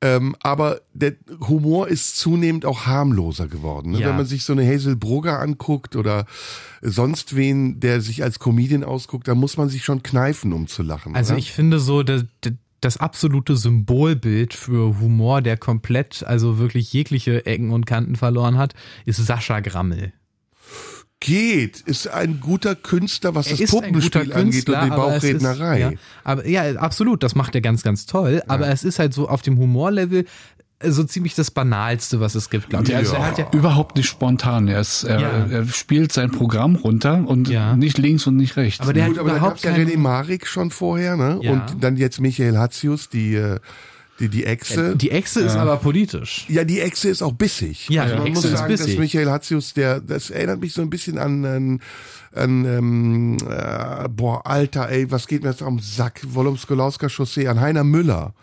Ähm, 0.00 0.36
aber 0.42 0.80
der 0.94 1.14
Humor 1.48 1.88
ist 1.88 2.16
zunehmend 2.18 2.64
auch 2.64 2.86
harmloser 2.86 3.48
geworden. 3.48 3.92
Ne? 3.92 4.00
Ja. 4.00 4.08
Wenn 4.08 4.16
man 4.16 4.26
sich 4.26 4.44
so 4.44 4.52
eine 4.52 4.64
Hazel 4.64 4.94
Brugger 4.94 5.40
anguckt 5.40 5.96
oder 5.96 6.26
sonst 6.82 7.34
wen, 7.34 7.80
der 7.80 8.00
sich 8.00 8.22
als 8.22 8.38
Comedian 8.38 8.84
ausguckt, 8.84 9.26
da 9.26 9.34
muss 9.34 9.56
man 9.56 9.68
sich 9.68 9.84
schon 9.84 10.04
kneifen, 10.04 10.52
um 10.52 10.68
zu 10.68 10.84
lachen. 10.84 11.16
Also 11.16 11.32
oder? 11.32 11.38
ich 11.38 11.52
finde 11.52 11.80
so, 11.80 12.04
das, 12.04 12.24
das 12.80 12.96
absolute 12.96 13.56
Symbolbild 13.56 14.54
für 14.54 15.00
Humor, 15.00 15.42
der 15.42 15.56
komplett, 15.56 16.22
also 16.24 16.58
wirklich 16.58 16.92
jegliche 16.92 17.44
Ecken 17.44 17.72
und 17.72 17.86
Kanten 17.86 18.14
verloren 18.14 18.56
hat, 18.56 18.74
ist 19.04 19.16
Sascha 19.16 19.58
Grammel. 19.58 20.12
Geht, 21.20 21.80
ist 21.80 22.08
ein 22.08 22.40
guter 22.40 22.74
Künstler, 22.74 23.34
was 23.34 23.48
Er 23.48 23.56
das 23.56 23.70
Puppenspiel 23.70 24.32
angeht 24.32 24.68
und 24.68 24.74
die 24.74 24.90
aber 24.90 25.16
es 25.16 25.24
ist- 25.24 25.42
Bauchrednerei. 25.42 25.80
ja, 25.80 25.90
aber 26.24 26.46
ja, 26.46 26.62
absolut, 26.76 27.22
das 27.22 27.34
macht 27.34 27.54
er 27.54 27.60
ganz, 27.60 27.82
ganz 27.82 28.06
toll. 28.06 28.42
Aber 28.46 28.68
es 28.68 28.84
ist 28.84 28.98
halt 28.98 29.12
so 29.14 29.28
auf 29.28 29.42
dem 29.42 29.58
Humorlevel 29.58 30.26
äh, 30.80 30.90
so 30.92 31.02
ziemlich 31.02 31.34
das 31.34 31.50
Banalste, 31.50 32.20
was 32.20 32.36
es 32.36 32.50
gibt, 32.50 32.70
glaube 32.70 32.84
ich. 32.86 32.94
Also 32.94 33.14
er 33.16 33.26
hat 33.26 33.38
ja, 33.38 33.50
Überhaupt 33.50 33.96
nicht 33.96 34.06
spontan. 34.06 34.68
Er, 34.68 34.80
ist, 34.80 35.02
er, 35.02 35.20
Ja. 35.20 35.46
er 35.50 35.66
spielt 35.66 36.12
sein 36.12 36.30
Programm 36.30 36.76
runter 36.76 37.24
und 37.26 37.48
Ja. 37.48 37.74
nicht 37.74 37.98
links 37.98 38.28
und 38.28 38.36
nicht 38.36 38.56
rechts. 38.56 38.80
Aber 38.80 38.92
der 38.92 39.02
hat 39.04 39.10
Gut, 39.10 39.18
aber 39.18 39.30
da 39.30 39.36
überhaupt 39.38 39.62
gab's 39.62 39.76
ja 39.76 39.82
René 39.84 39.98
Marik 39.98 40.46
schon 40.46 40.70
vorher, 40.70 41.16
ne? 41.16 41.40
Ja. 41.42 41.50
Und 41.52 41.82
dann 41.82 41.96
jetzt 41.96 42.20
Michael 42.20 42.56
Hatzius, 42.58 43.08
die, 43.08 43.34
äh, 43.34 43.58
die, 44.20 44.28
die 44.28 44.44
Echse. 44.44 44.96
die 44.96 45.10
Echse 45.10 45.40
ist 45.40 45.56
aber 45.56 45.76
politisch. 45.76 46.44
Ja, 46.48 46.64
die 46.64 46.80
Echse 46.80 47.08
ist 47.08 47.22
auch 47.22 47.32
bissig. 47.32 47.88
Ja, 47.88 48.02
also 48.02 48.14
die 48.14 48.18
man 48.20 48.28
Echse 48.28 48.40
muss 48.40 48.52
ist 48.52 48.58
sagen, 48.58 48.72
dass 48.72 48.80
bissig. 48.80 48.98
Michael 48.98 49.30
Hatzius, 49.30 49.74
der, 49.74 50.00
das 50.00 50.30
erinnert 50.30 50.60
mich 50.60 50.72
so 50.72 50.82
ein 50.82 50.90
bisschen 50.90 51.18
an, 51.18 51.44
an, 51.44 51.80
an 52.34 52.64
ähm, 52.64 53.36
äh, 53.48 54.08
boah, 54.08 54.44
Alter, 54.46 54.88
ey, 54.88 55.10
was 55.10 55.26
geht 55.26 55.42
mir 55.42 55.50
jetzt 55.50 55.62
am 55.62 55.78
Sack? 55.78 56.20
Wolomskolauska 56.24 57.08
Chaussee, 57.08 57.48
an 57.48 57.60
Heiner 57.60 57.84
Müller. 57.84 58.34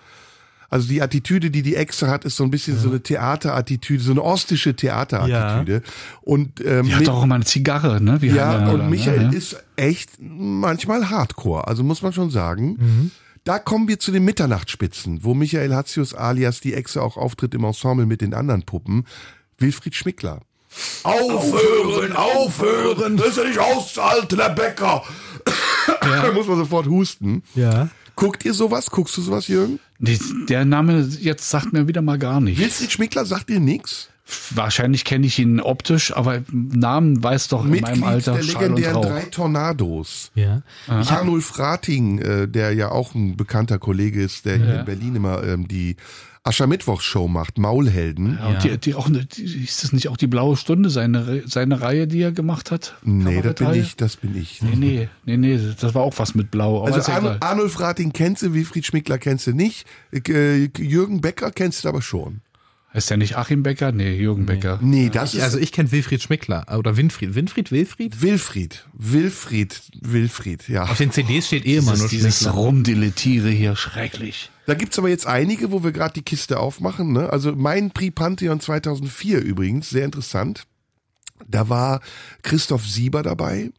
Also 0.69 0.87
die 0.87 1.01
Attitüde, 1.01 1.51
die 1.51 1.61
die 1.61 1.75
Echse 1.75 2.09
hat, 2.09 2.25
ist 2.25 2.37
so 2.37 2.43
ein 2.43 2.51
bisschen 2.51 2.77
so 2.77 2.89
eine 2.89 3.01
Theaterattitüde, 3.01 4.03
so 4.03 4.11
eine 4.11 4.23
ostische 4.23 4.75
Theaterattitüde. 4.75 5.83
Und 6.21 6.59
ähm, 6.65 6.87
Die 6.87 6.95
hat 6.95 7.07
auch 7.07 7.23
immer 7.23 7.35
eine 7.35 7.45
Zigarre, 7.45 8.01
ne? 8.01 8.21
Wie 8.21 8.27
ja, 8.27 8.53
Heiner 8.53 8.71
Müller, 8.71 8.83
und 8.83 8.89
Michael 8.89 9.29
ne? 9.29 9.35
ist 9.35 9.63
echt 9.75 10.11
manchmal 10.19 11.09
Hardcore, 11.09 11.67
also 11.67 11.83
muss 11.83 12.01
man 12.01 12.13
schon 12.13 12.29
sagen. 12.29 12.77
Mhm. 12.79 13.11
Da 13.45 13.59
kommen 13.59 13.87
wir 13.87 13.99
zu 13.99 14.11
den 14.11 14.25
Mitternachtsspitzen, 14.25 15.23
wo 15.23 15.35
Michael 15.35 15.73
Hatzius 15.75 16.15
alias 16.15 16.61
die 16.61 16.73
Echse 16.73 17.03
auch 17.03 17.15
auftritt 17.15 17.53
im 17.53 17.63
Ensemble 17.63 18.07
mit 18.07 18.21
den 18.21 18.33
anderen 18.33 18.63
Puppen. 18.63 19.05
Wilfried 19.59 19.93
Schmickler. 19.93 20.41
Aufhören, 21.03 22.13
aufhören, 22.13 23.17
das 23.17 23.27
ist 23.27 23.37
ja 23.37 23.43
nicht 23.43 23.59
auszuhalten, 23.59 24.39
Herr 24.39 24.49
Becker. 24.49 25.03
da 26.01 26.31
muss 26.33 26.47
man 26.47 26.57
sofort 26.57 26.87
husten. 26.87 27.43
Ja. 27.53 27.89
Guckt 28.15 28.43
ihr 28.45 28.53
sowas? 28.55 28.89
Guckst 28.89 29.15
du 29.15 29.21
sowas, 29.21 29.47
Jürgen? 29.47 29.79
Nee, 29.99 30.17
der 30.49 30.65
Name 30.65 31.07
jetzt 31.21 31.47
sagt 31.47 31.71
mir 31.71 31.87
wieder 31.87 32.01
mal 32.01 32.17
gar 32.17 32.41
nichts. 32.41 32.59
Wilfried 32.59 32.91
Schmickler 32.91 33.25
sagt 33.25 33.49
dir 33.49 33.59
nix? 33.59 34.09
Wahrscheinlich 34.55 35.05
kenne 35.05 35.27
ich 35.27 35.37
ihn 35.37 35.59
optisch, 35.59 36.11
aber 36.15 36.41
Namen 36.51 37.21
weiß 37.23 37.47
doch 37.49 37.63
in 37.63 37.69
meinem 37.69 37.81
Mitglied 37.81 38.03
Alter 38.05 38.33
der 38.33 38.43
legendären 38.43 39.01
drei 39.01 39.21
Tornados. 39.25 40.31
Ja. 40.33 40.63
Arnulf 40.87 41.59
Rating, 41.59 42.17
äh, 42.19 42.47
der 42.47 42.71
ja 42.73 42.89
auch 42.89 43.13
ein 43.13 43.37
bekannter 43.37 43.77
Kollege 43.77 44.21
ist, 44.23 44.45
der 44.45 44.57
hier 44.57 44.79
in 44.79 44.85
Berlin 44.85 45.15
immer 45.15 45.43
ähm, 45.43 45.67
die 45.67 45.95
Aschermittwochs-Show 46.43 47.27
macht, 47.27 47.57
Maulhelden. 47.57 48.37
Ja, 48.39 48.47
und 48.49 48.63
die, 48.63 48.77
die 48.77 48.93
auch, 48.95 49.07
eine- 49.07 49.25
die, 49.25 49.63
ist 49.63 49.83
das 49.83 49.93
nicht 49.93 50.09
auch 50.09 50.17
die 50.17 50.27
blaue 50.27 50.57
Stunde, 50.57 50.89
seine, 50.91 51.43
seine 51.47 51.81
Reihe, 51.81 52.07
die 52.07 52.21
er 52.21 52.31
gemacht 52.31 52.69
hat? 52.71 52.95
Nee, 53.03 53.41
das 53.41 53.55
bin 53.55 53.73
ich, 53.73 53.95
das 53.95 54.17
bin 54.17 54.35
ich. 54.37 54.61
Nee, 54.61 54.75
nee, 54.75 55.09
nee, 55.25 55.37
nee, 55.37 55.59
das 55.79 55.95
war 55.95 56.03
auch 56.03 56.13
was 56.17 56.35
mit 56.35 56.51
Blau. 56.51 56.83
Also 56.83 56.99
ja. 57.11 57.37
Arnulf 57.39 57.79
Rating 57.79 58.13
kennst 58.13 58.43
du, 58.43 58.53
Wilfried 58.53 58.85
Schmickler 58.85 59.17
kennst 59.17 59.47
du 59.47 59.53
nicht. 59.53 59.85
Jürgen 60.11 61.21
Becker 61.21 61.51
kennst 61.51 61.83
du 61.83 61.89
aber 61.89 62.01
schon. 62.03 62.41
Heißt 62.95 63.09
der 63.09 63.17
nicht 63.17 63.35
Achim 63.35 63.61
Becker? 63.61 63.91
Nee, 63.91 64.15
Jürgen 64.15 64.45
Becker. 64.45 64.79
Nee, 64.81 65.09
das 65.09 65.33
ist 65.33 65.43
Also 65.43 65.57
ich 65.57 65.73
kenne 65.73 65.91
Wilfried 65.91 66.21
Schmickler 66.23 66.65
oder 66.77 66.95
Winfried. 66.95 67.35
Winfried, 67.35 67.69
Wilfried? 67.69 68.21
Wilfried. 68.21 68.85
Wilfried, 68.93 69.81
Wilfried, 70.01 70.69
ja. 70.69 70.83
Auf 70.83 70.97
den 70.97 71.11
CDs 71.11 71.47
steht 71.47 71.65
eh 71.65 71.75
immer 71.75 71.97
nur 71.97 72.07
Dieses, 72.07 72.09
dieses 72.09 72.39
Schmickler. 72.39 72.57
Rumdilettiere 72.57 73.49
hier, 73.49 73.75
schrecklich. 73.75 74.49
Da 74.65 74.75
gibt's 74.75 74.97
aber 74.97 75.09
jetzt 75.09 75.27
einige, 75.27 75.71
wo 75.71 75.83
wir 75.83 75.91
gerade 75.91 76.13
die 76.13 76.21
Kiste 76.21 76.57
aufmachen. 76.57 77.11
Ne? 77.11 77.29
Also 77.29 77.53
mein 77.53 77.91
Prix 77.91 78.15
Pantheon 78.15 78.61
2004 78.61 79.41
übrigens, 79.43 79.89
sehr 79.89 80.05
interessant. 80.05 80.63
Da 81.47 81.67
war 81.67 81.99
Christoph 82.43 82.87
Sieber 82.87 83.23
dabei. 83.23 83.71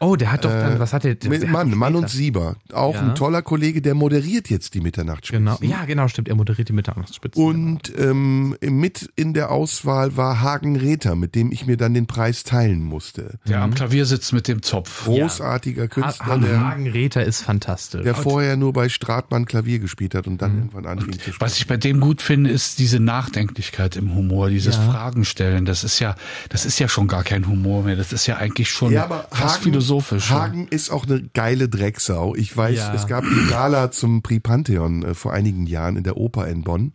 Oh, 0.00 0.14
der 0.16 0.30
hat 0.30 0.44
doch 0.44 0.50
dann, 0.50 0.78
was 0.78 0.92
hat 0.92 1.04
der? 1.04 1.16
der 1.16 1.48
Mann, 1.48 1.70
hat 1.70 1.76
Mann 1.76 1.96
und 1.96 2.08
Sieber. 2.08 2.56
Auch 2.72 2.94
Ja. 2.94 3.00
ein 3.00 3.14
toller 3.14 3.42
Kollege, 3.42 3.82
der 3.82 3.94
moderiert 3.94 4.48
jetzt 4.48 4.74
die 4.74 4.80
Mitternachtsspitzen. 4.80 5.44
Genau, 5.44 5.58
ja, 5.62 5.84
genau, 5.86 6.06
stimmt. 6.08 6.28
Er 6.28 6.36
moderiert 6.36 6.68
die 6.68 6.72
Mitternachtsspitze. 6.72 7.40
Und 7.40 7.92
ähm, 7.98 8.56
mit 8.62 9.10
in 9.16 9.34
der 9.34 9.50
Auswahl 9.50 10.16
war 10.16 10.40
Hagen 10.40 10.76
Rether, 10.76 11.16
mit 11.16 11.34
dem 11.34 11.50
ich 11.50 11.66
mir 11.66 11.76
dann 11.76 11.94
den 11.94 12.06
Preis 12.06 12.44
teilen 12.44 12.82
musste. 12.82 13.38
Der 13.48 13.60
am 13.62 13.74
Klavier 13.74 14.06
sitzt 14.06 14.32
mit 14.32 14.46
dem 14.46 14.62
Zopf. 14.62 15.04
Großartiger 15.04 15.88
Künstler, 15.88 16.26
Hagen 16.26 16.42
der, 16.42 16.60
Hagen 16.60 16.86
Räther 16.88 17.24
ist 17.24 17.42
fantastisch. 17.42 18.02
der 18.04 18.14
vorher 18.14 18.56
nur 18.56 18.72
bei 18.72 18.88
Stratmann 18.88 19.46
Klavier 19.46 19.78
gespielt 19.80 20.14
hat 20.14 20.26
und 20.26 20.40
dann 20.42 20.56
irgendwann 20.58 20.86
anfing 20.86 21.12
zu 21.14 21.20
spielen. 21.20 21.36
Was 21.40 21.56
ich 21.58 21.66
bei 21.66 21.76
dem 21.76 22.00
gut 22.00 22.22
finde, 22.22 22.50
ist 22.50 22.78
diese 22.78 23.00
Nachdenklichkeit 23.00 23.96
im 23.96 24.14
Humor, 24.14 24.48
dieses 24.48 24.76
Fragen 24.76 25.24
stellen. 25.24 25.64
Das 25.64 25.82
ist 25.84 25.98
ja, 25.98 26.14
das 26.50 26.64
ist 26.64 26.78
ja 26.78 26.88
schon 26.88 27.08
gar 27.08 27.24
kein 27.24 27.46
Humor 27.48 27.82
mehr. 27.82 27.96
Das 27.96 28.12
ist 28.12 28.26
ja 28.26 28.36
eigentlich 28.36 28.70
schon 28.70 28.92
Ja, 28.92 29.04
aber 29.04 29.26
fast 29.30 29.54
Hagen, 29.56 29.62
philosophisch. 29.64 29.87
Hagen 30.30 30.68
ist 30.68 30.90
auch 30.90 31.06
eine 31.06 31.22
geile 31.34 31.68
Drecksau. 31.68 32.34
Ich 32.34 32.56
weiß, 32.56 32.76
Ja. 32.78 32.94
es 32.94 33.06
gab 33.06 33.24
die 33.24 33.50
Gala 33.50 33.90
zum 33.90 34.22
Prix 34.22 34.42
Pantheon 34.42 35.02
äh, 35.02 35.14
vor 35.14 35.32
einigen 35.32 35.66
Jahren 35.66 35.96
in 35.96 36.04
der 36.04 36.16
Oper 36.16 36.46
in 36.48 36.62
Bonn. 36.62 36.92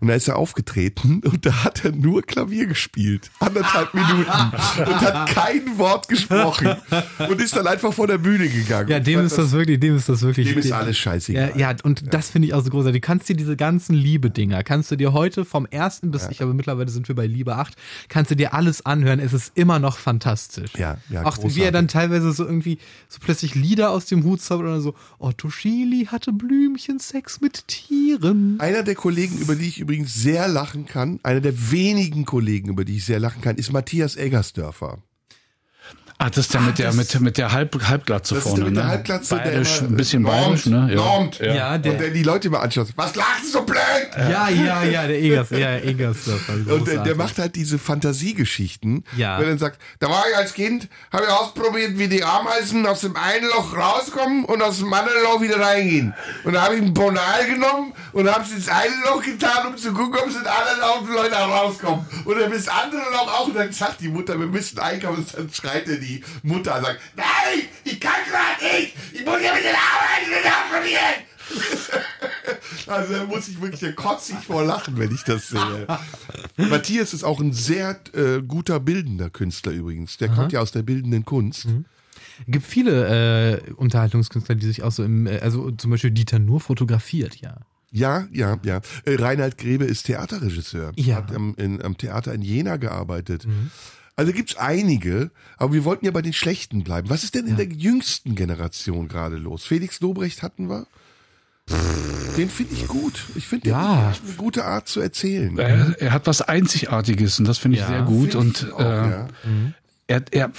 Und 0.00 0.08
da 0.08 0.14
ist 0.14 0.28
er 0.28 0.36
aufgetreten 0.36 1.20
und 1.24 1.46
da 1.46 1.64
hat 1.64 1.84
er 1.84 1.92
nur 1.92 2.22
Klavier 2.22 2.66
gespielt. 2.66 3.30
Anderthalb 3.40 3.94
Minuten. 3.94 4.20
Und 4.20 5.00
hat 5.00 5.28
kein 5.30 5.78
Wort 5.78 6.08
gesprochen. 6.08 6.76
Und 7.28 7.40
ist 7.40 7.56
dann 7.56 7.66
einfach 7.66 7.92
vor 7.92 8.06
der 8.06 8.18
Bühne 8.18 8.48
gegangen. 8.48 8.88
Ja, 8.88 9.00
dem 9.00 9.20
ist 9.20 9.38
das 9.38 9.52
wirklich, 9.52 9.80
dem 9.80 9.96
ist 9.96 10.08
das 10.08 10.22
wirklich. 10.22 10.48
Dem 10.48 10.58
ist 10.58 10.72
alles 10.72 10.98
scheißegal. 10.98 11.52
Ja, 11.56 11.70
ja 11.70 11.76
und 11.82 12.12
das 12.12 12.30
finde 12.30 12.48
ich 12.48 12.54
auch 12.54 12.62
so 12.62 12.70
großartig. 12.70 13.00
Du 13.00 13.06
kannst 13.06 13.28
dir 13.28 13.36
diese 13.36 13.56
ganzen 13.56 13.94
Liebe-Dinger, 13.94 14.62
kannst 14.64 14.90
du 14.90 14.96
dir 14.96 15.12
heute 15.12 15.44
vom 15.44 15.66
ersten 15.66 16.10
bis, 16.10 16.28
ich 16.30 16.38
glaube 16.38 16.54
mittlerweile 16.54 16.88
sind 16.88 17.08
wir 17.08 17.14
bei 17.14 17.26
Liebe 17.26 17.56
8, 17.56 17.74
kannst 18.08 18.30
du 18.30 18.36
dir 18.36 18.54
alles 18.54 18.84
anhören. 18.84 19.20
Es 19.20 19.32
ist 19.32 19.52
immer 19.54 19.78
noch 19.78 19.98
fantastisch. 19.98 20.72
Ja, 20.76 20.98
ja, 21.10 21.24
Auch 21.24 21.36
wie 21.38 21.42
großartig. 21.42 21.62
er 21.62 21.72
dann 21.72 21.88
teilweise 21.88 22.32
so 22.32 22.44
irgendwie 22.44 22.78
so 23.08 23.18
plötzlich 23.20 23.54
Lieder 23.54 23.90
aus 23.90 24.06
dem 24.06 24.24
Hut 24.24 24.40
zaubert 24.40 24.66
oder 24.66 24.80
so, 24.80 24.94
Otto 25.18 25.50
Schili 25.50 26.06
hatte 26.06 26.32
Blümchen 26.32 26.98
Sex 26.98 27.40
mit 27.40 27.68
Tieren. 27.68 28.58
Einer 28.60 28.82
der 28.82 28.94
Kollegen, 28.94 29.38
über 29.38 29.54
die 29.54 29.66
ich 29.66 29.78
übrigens 29.86 30.14
sehr 30.14 30.48
lachen 30.48 30.84
kann, 30.84 31.20
einer 31.22 31.40
der 31.40 31.70
wenigen 31.70 32.24
Kollegen, 32.24 32.70
über 32.70 32.84
die 32.84 32.96
ich 32.96 33.04
sehr 33.04 33.20
lachen 33.20 33.40
kann, 33.40 33.54
ist 33.54 33.72
Matthias 33.72 34.16
Eggersdörfer. 34.16 34.98
Ah, 36.18 36.30
das 36.30 36.46
ist 36.46 36.54
der 36.54 36.62
mit 36.62 36.78
der 36.78 36.94
mit 36.94 37.20
mit 37.20 37.36
der 37.36 37.52
Halb, 37.52 37.78
Halbglatze 37.88 38.36
Das 38.36 38.44
ist 38.44 38.48
vorne, 38.48 38.64
der 38.64 38.70
mit 38.70 38.76
der 38.78 38.84
ne? 38.84 38.90
Halbglatze, 38.90 39.34
der 39.36 39.44
bayerisch, 39.44 39.78
immer, 39.80 39.88
ein 39.90 39.96
bisschen 39.96 40.22
normt, 40.22 40.38
bayerisch, 40.38 40.66
ne? 40.66 40.94
normt. 40.94 41.38
Ja, 41.40 41.74
Und 41.74 41.84
der, 41.84 41.92
der 41.92 42.10
die 42.10 42.22
Leute 42.22 42.48
immer 42.48 42.62
anschaut. 42.62 42.88
Was 42.96 43.14
lachst 43.14 43.44
du 43.44 43.48
so 43.50 43.62
blöd? 43.64 43.80
ja, 44.16 44.48
ja, 44.48 44.82
ja, 44.82 45.06
der 45.06 45.18
Egers, 45.20 45.50
ja, 45.50 45.76
Egers. 45.76 46.16
Und 46.68 46.86
der, 46.86 47.02
der 47.02 47.16
macht 47.16 47.38
halt 47.38 47.54
diese 47.54 47.78
Fantasiegeschichten. 47.78 49.04
Ja. 49.16 49.36
Wo 49.38 49.42
er 49.42 49.48
dann 49.50 49.58
sagt, 49.58 49.78
da 49.98 50.08
war 50.08 50.24
ich 50.30 50.36
als 50.36 50.54
Kind, 50.54 50.88
habe 51.12 51.24
ich 51.24 51.30
ausprobiert, 51.30 51.98
wie 51.98 52.08
die 52.08 52.24
Ameisen 52.24 52.86
aus 52.86 53.02
dem 53.02 53.14
einen 53.14 53.46
Loch 53.48 53.76
rauskommen 53.76 54.46
und 54.46 54.62
aus 54.62 54.78
dem 54.78 54.90
anderen 54.94 55.22
Loch 55.22 55.42
wieder 55.42 55.60
reingehen. 55.60 56.14
Und 56.44 56.54
da 56.54 56.62
habe 56.62 56.76
ich 56.76 56.82
ein 56.82 56.94
Bonal 56.94 57.46
genommen 57.46 57.92
und 58.12 58.32
habe 58.32 58.42
es 58.42 58.52
ins 58.52 58.68
eine 58.70 58.94
Loch 59.04 59.22
getan, 59.22 59.66
um 59.66 59.76
zu 59.76 59.92
gucken, 59.92 60.18
ob 60.18 60.30
es 60.30 60.36
in 60.36 60.46
anderen 60.46 60.80
Loch 60.80 61.08
Leute 61.14 61.38
auch 61.38 61.64
rauskommen. 61.64 62.06
Und 62.24 62.40
dann 62.40 62.50
das 62.50 62.68
andere 62.68 63.02
Loch 63.12 63.40
auch. 63.40 63.48
Und 63.48 63.56
dann 63.56 63.70
sagt 63.70 64.00
die 64.00 64.08
Mutter, 64.08 64.38
wir 64.38 64.46
müssen 64.46 64.78
einkaufen. 64.78 65.18
Und 65.18 65.34
dann 65.36 65.50
schreit 65.52 65.86
er 65.88 65.96
die 65.96 66.05
Mutter 66.42 66.74
an 66.74 66.80
und 66.80 66.86
sagt, 66.86 67.00
nein, 67.16 67.68
ich 67.84 68.00
kann 68.00 68.20
gerade 68.30 68.64
nicht. 68.64 68.94
Ich 69.12 69.24
muss 69.24 69.42
ja 69.42 69.54
mit 69.54 69.64
den 69.64 69.74
Ameisen 69.74 70.32
telefonieren. 70.42 71.26
Also 72.86 73.14
da 73.14 73.24
muss 73.24 73.48
ich 73.48 73.60
wirklich, 73.60 73.96
kotze 73.96 74.34
ich 74.38 74.46
vor 74.46 74.64
Lachen, 74.64 74.96
wenn 74.96 75.12
ich 75.12 75.24
das 75.24 75.48
sehe. 75.48 75.86
Matthias 76.56 77.12
ist 77.12 77.24
auch 77.24 77.40
ein 77.40 77.52
sehr 77.52 77.98
äh, 78.12 78.42
guter 78.42 78.78
bildender 78.78 79.28
Künstler 79.28 79.72
übrigens. 79.72 80.18
Der 80.18 80.28
kommt 80.28 80.52
ja 80.52 80.60
aus 80.60 80.70
der 80.70 80.82
bildenden 80.82 81.24
Kunst. 81.24 81.66
gibt 82.46 82.64
viele 82.64 83.58
äh, 83.66 83.72
Unterhaltungskünstler, 83.72 84.54
die 84.54 84.66
sich 84.66 84.82
auch 84.82 84.92
so 84.92 85.02
im, 85.02 85.26
äh, 85.26 85.40
also 85.40 85.72
zum 85.72 85.90
Beispiel 85.90 86.12
Dieter 86.12 86.38
Nur 86.38 86.60
fotografiert, 86.60 87.36
ja. 87.36 87.56
Ja, 87.92 88.26
ja, 88.32 88.58
ja. 88.62 88.80
Äh, 89.04 89.14
Reinhard 89.16 89.58
Grebe 89.58 89.84
ist 89.84 90.04
Theaterregisseur. 90.04 90.92
Ja. 90.96 91.16
Hat 91.16 91.34
am, 91.34 91.54
in, 91.56 91.82
am 91.82 91.96
Theater 91.96 92.34
in 92.34 92.42
Jena 92.42 92.76
gearbeitet. 92.76 93.46
Also 94.16 94.32
gibt's 94.32 94.56
einige, 94.56 95.30
aber 95.58 95.74
wir 95.74 95.84
wollten 95.84 96.06
ja 96.06 96.10
bei 96.10 96.22
den 96.22 96.32
Schlechten 96.32 96.82
bleiben. 96.84 97.10
Was 97.10 97.22
ist 97.22 97.34
denn 97.34 97.46
in 97.46 97.56
der 97.56 97.66
jüngsten 97.66 98.34
Generation 98.34 99.08
gerade 99.08 99.36
los? 99.36 99.64
Felix 99.64 100.00
Lobrecht 100.00 100.42
hatten 100.42 100.68
wir. 100.70 100.86
Den 102.36 102.48
finde 102.48 102.74
ich 102.74 102.86
gut. 102.86 103.24
Ich 103.34 103.46
finde 103.46 103.68
Ja. 103.68 104.14
eine 104.24 104.32
gute 104.36 104.64
Art 104.64 104.88
zu 104.88 105.00
erzählen. 105.00 105.58
Er, 105.58 105.96
er 106.00 106.12
hat 106.12 106.26
was 106.26 106.40
Einzigartiges 106.40 107.38
und 107.38 107.46
das 107.46 107.58
finde 107.58 107.76
ich 107.76 107.82
Ja, 107.82 107.88
sehr 107.88 108.02
gut. 108.02 108.34
Und 108.34 108.72
auch, 108.72 108.80
äh, 108.80 108.84
ja. 108.84 109.28
er, 110.06 110.22
er, 110.30 110.52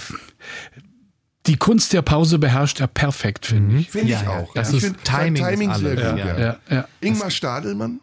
die 1.46 1.56
Kunst 1.56 1.94
der 1.94 2.02
Pause 2.02 2.40
beherrscht 2.40 2.82
er 2.82 2.88
perfekt, 2.88 3.46
finde 3.46 3.78
ich. 3.80 3.90
Finde 3.90 4.10
Ja, 4.12 4.22
ich 4.22 4.28
auch. 4.28 4.54
Das 4.54 4.74
ich 4.74 4.84
ist 4.84 4.96
Timing 5.06 5.44
ist 5.44 5.50
Timing 5.50 5.74
sehr 5.76 5.90
alles, 5.90 6.10
gut. 6.12 6.20
ja. 6.20 6.26
Ja. 6.38 6.40
Ja, 6.40 6.58
ja. 6.70 6.88
Ingmar 7.00 7.32
Stadelmann. 7.32 8.02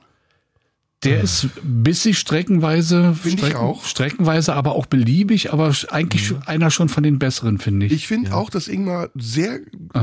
Der 1.04 1.20
ist 1.22 1.48
bissig 1.62 2.18
streckenweise, 2.18 3.14
Finde 3.14 3.48
ich 3.48 3.54
auch. 3.56 3.84
streckenweise, 3.84 4.54
aber 4.54 4.72
auch 4.72 4.86
beliebig, 4.86 5.52
aber 5.52 5.74
eigentlich 5.90 6.26
schon 6.28 6.42
einer 6.44 6.70
schon 6.70 6.88
von 6.88 7.02
den 7.02 7.18
besseren, 7.18 7.58
finde 7.58 7.86
ich. 7.86 7.92
Ich 7.92 8.06
finde 8.08 8.34
auch, 8.34 8.50
dass 8.50 8.68
Ingmar 8.68 9.10
sehr 9.14 9.60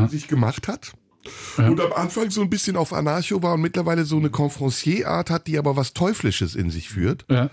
sich 0.10 0.28
gemacht 0.28 0.68
hat. 0.68 0.92
Und 1.58 1.80
am 1.80 1.94
Anfang 1.94 2.32
so 2.32 2.42
ein 2.42 2.50
bisschen 2.50 2.76
auf 2.76 2.94
Anarcho 2.94 3.44
war 3.44 3.54
und 3.54 3.62
mittlerweile 3.62 4.06
so 4.06 4.18
eine 4.18 4.32
Conferencier-Art 4.32 5.30
hat, 5.30 5.46
die 5.48 5.58
aber 5.60 5.76
was 5.76 5.94
Teuflisches 5.94 6.56
in 6.56 6.70
sich 6.70 6.90
führt. 6.90 7.26
ja. 7.30 7.50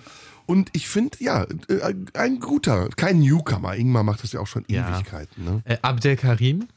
Und 0.46 0.70
ich 0.72 0.88
finde, 0.88 1.18
ja, 1.20 1.42
äh, 1.68 1.92
ein 2.14 2.40
guter, 2.40 2.88
kein 2.96 3.18
Newcomer. 3.18 3.76
Ingmar 3.76 4.02
macht 4.02 4.22
das 4.22 4.32
ja 4.32 4.40
auch 4.40 4.46
schon 4.46 4.64
Ja. 4.68 4.94
Ewigkeiten. 4.96 5.44
Ne? 5.44 5.60
Äh, 5.66 5.76
Abdel 5.82 6.16
Karim? 6.16 6.68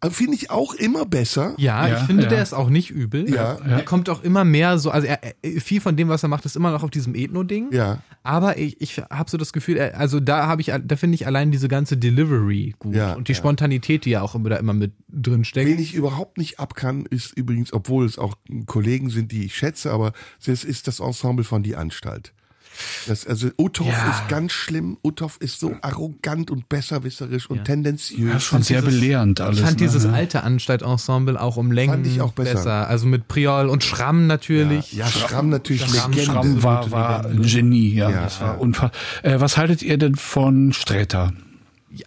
Aber 0.00 0.12
Finde 0.12 0.34
ich 0.34 0.50
auch 0.50 0.74
immer 0.74 1.06
besser. 1.06 1.54
Ja, 1.56 1.88
Ja, 1.88 1.98
ich 1.98 2.04
finde, 2.04 2.24
ja. 2.24 2.28
der 2.28 2.42
ist 2.42 2.52
auch 2.52 2.68
nicht 2.68 2.90
übel. 2.90 3.28
Ja. 3.30 3.54
Er 3.64 3.82
kommt 3.82 4.10
auch 4.10 4.22
immer 4.22 4.44
mehr 4.44 4.78
so, 4.78 4.90
also 4.90 5.06
er, 5.06 5.18
viel 5.60 5.80
von 5.80 5.96
dem, 5.96 6.08
was 6.08 6.22
er 6.22 6.28
macht, 6.28 6.44
ist 6.44 6.54
immer 6.54 6.70
noch 6.70 6.82
auf 6.82 6.90
diesem 6.90 7.14
Ethno-Ding. 7.14 7.72
Ja. 7.72 8.02
Aber 8.22 8.58
ich, 8.58 8.80
ich 8.80 8.98
habe 8.98 9.30
so 9.30 9.38
das 9.38 9.54
Gefühl, 9.54 9.80
also 9.80 10.20
da 10.20 10.46
habe 10.46 10.60
ich, 10.60 10.72
da 10.84 10.96
finde 10.96 11.14
ich 11.14 11.26
allein 11.26 11.50
diese 11.50 11.68
ganze 11.68 11.96
Delivery 11.96 12.74
gut 12.78 12.94
Ja, 12.94 13.14
und 13.14 13.28
die 13.28 13.32
ja. 13.32 13.38
Spontanität, 13.38 14.04
die 14.04 14.10
ja 14.10 14.22
auch 14.22 14.34
immer 14.34 14.50
da 14.50 14.56
immer 14.56 14.74
mit 14.74 14.92
drin 15.08 15.44
steckt. 15.44 15.66
Wen 15.68 15.78
ich 15.78 15.94
überhaupt 15.94 16.36
nicht 16.36 16.60
abkann, 16.60 17.06
ist 17.06 17.36
übrigens, 17.36 17.72
obwohl 17.72 18.04
es 18.04 18.18
auch 18.18 18.34
Kollegen 18.66 19.08
sind, 19.08 19.32
die 19.32 19.46
ich 19.46 19.56
schätze, 19.56 19.92
aber 19.92 20.12
es 20.44 20.64
ist 20.64 20.88
das 20.88 21.00
Ensemble 21.00 21.44
von 21.44 21.62
Die 21.62 21.74
Anstalt. 21.74 22.34
Das, 23.06 23.26
also 23.26 23.48
Uthoff 23.58 23.86
Ja. 23.88 24.10
ist 24.10 24.28
ganz 24.28 24.52
schlimm. 24.52 24.96
Uthoff 25.02 25.36
ist 25.40 25.60
so 25.60 25.74
arrogant 25.82 26.50
und 26.50 26.68
besserwisserisch 26.68 27.48
und 27.48 27.64
tendenziös. 27.64 28.32
Ja, 28.32 28.40
schon 28.40 28.62
sehr 28.62 28.82
belehrend 28.82 29.40
alles. 29.40 29.58
Ich 29.58 29.64
fand 29.64 29.80
ne? 29.80 29.86
dieses 29.86 30.04
Ja. 30.04 30.12
alte 30.12 30.42
Anstaltensemble 30.42 31.40
auch 31.40 31.56
um 31.56 31.72
Längen 31.72 31.92
Fand 31.92 32.06
ich 32.06 32.20
auch 32.20 32.32
besser. 32.32 32.88
Also 32.88 33.06
mit 33.06 33.28
Priol 33.28 33.68
und 33.68 33.84
Schramm 33.84 34.26
natürlich. 34.26 34.92
Ja, 34.92 35.06
Schramm 35.06 35.48
natürlich 35.48 35.86
Schramm- 35.86 36.12
Legende. 36.12 36.32
Schramm 36.32 36.62
war, 36.62 36.90
war 36.90 37.26
ein 37.26 37.42
Genie, 37.42 37.94
ja. 37.94 38.10
Ja, 38.10 38.22
das 38.24 38.40
war 38.40 38.54
ja. 38.54 38.58
unfassbar. 38.60 38.92
Äh, 39.22 39.40
was 39.40 39.56
haltet 39.56 39.82
ihr 39.82 39.98
denn 39.98 40.16
von 40.16 40.72
Sträter? 40.72 41.32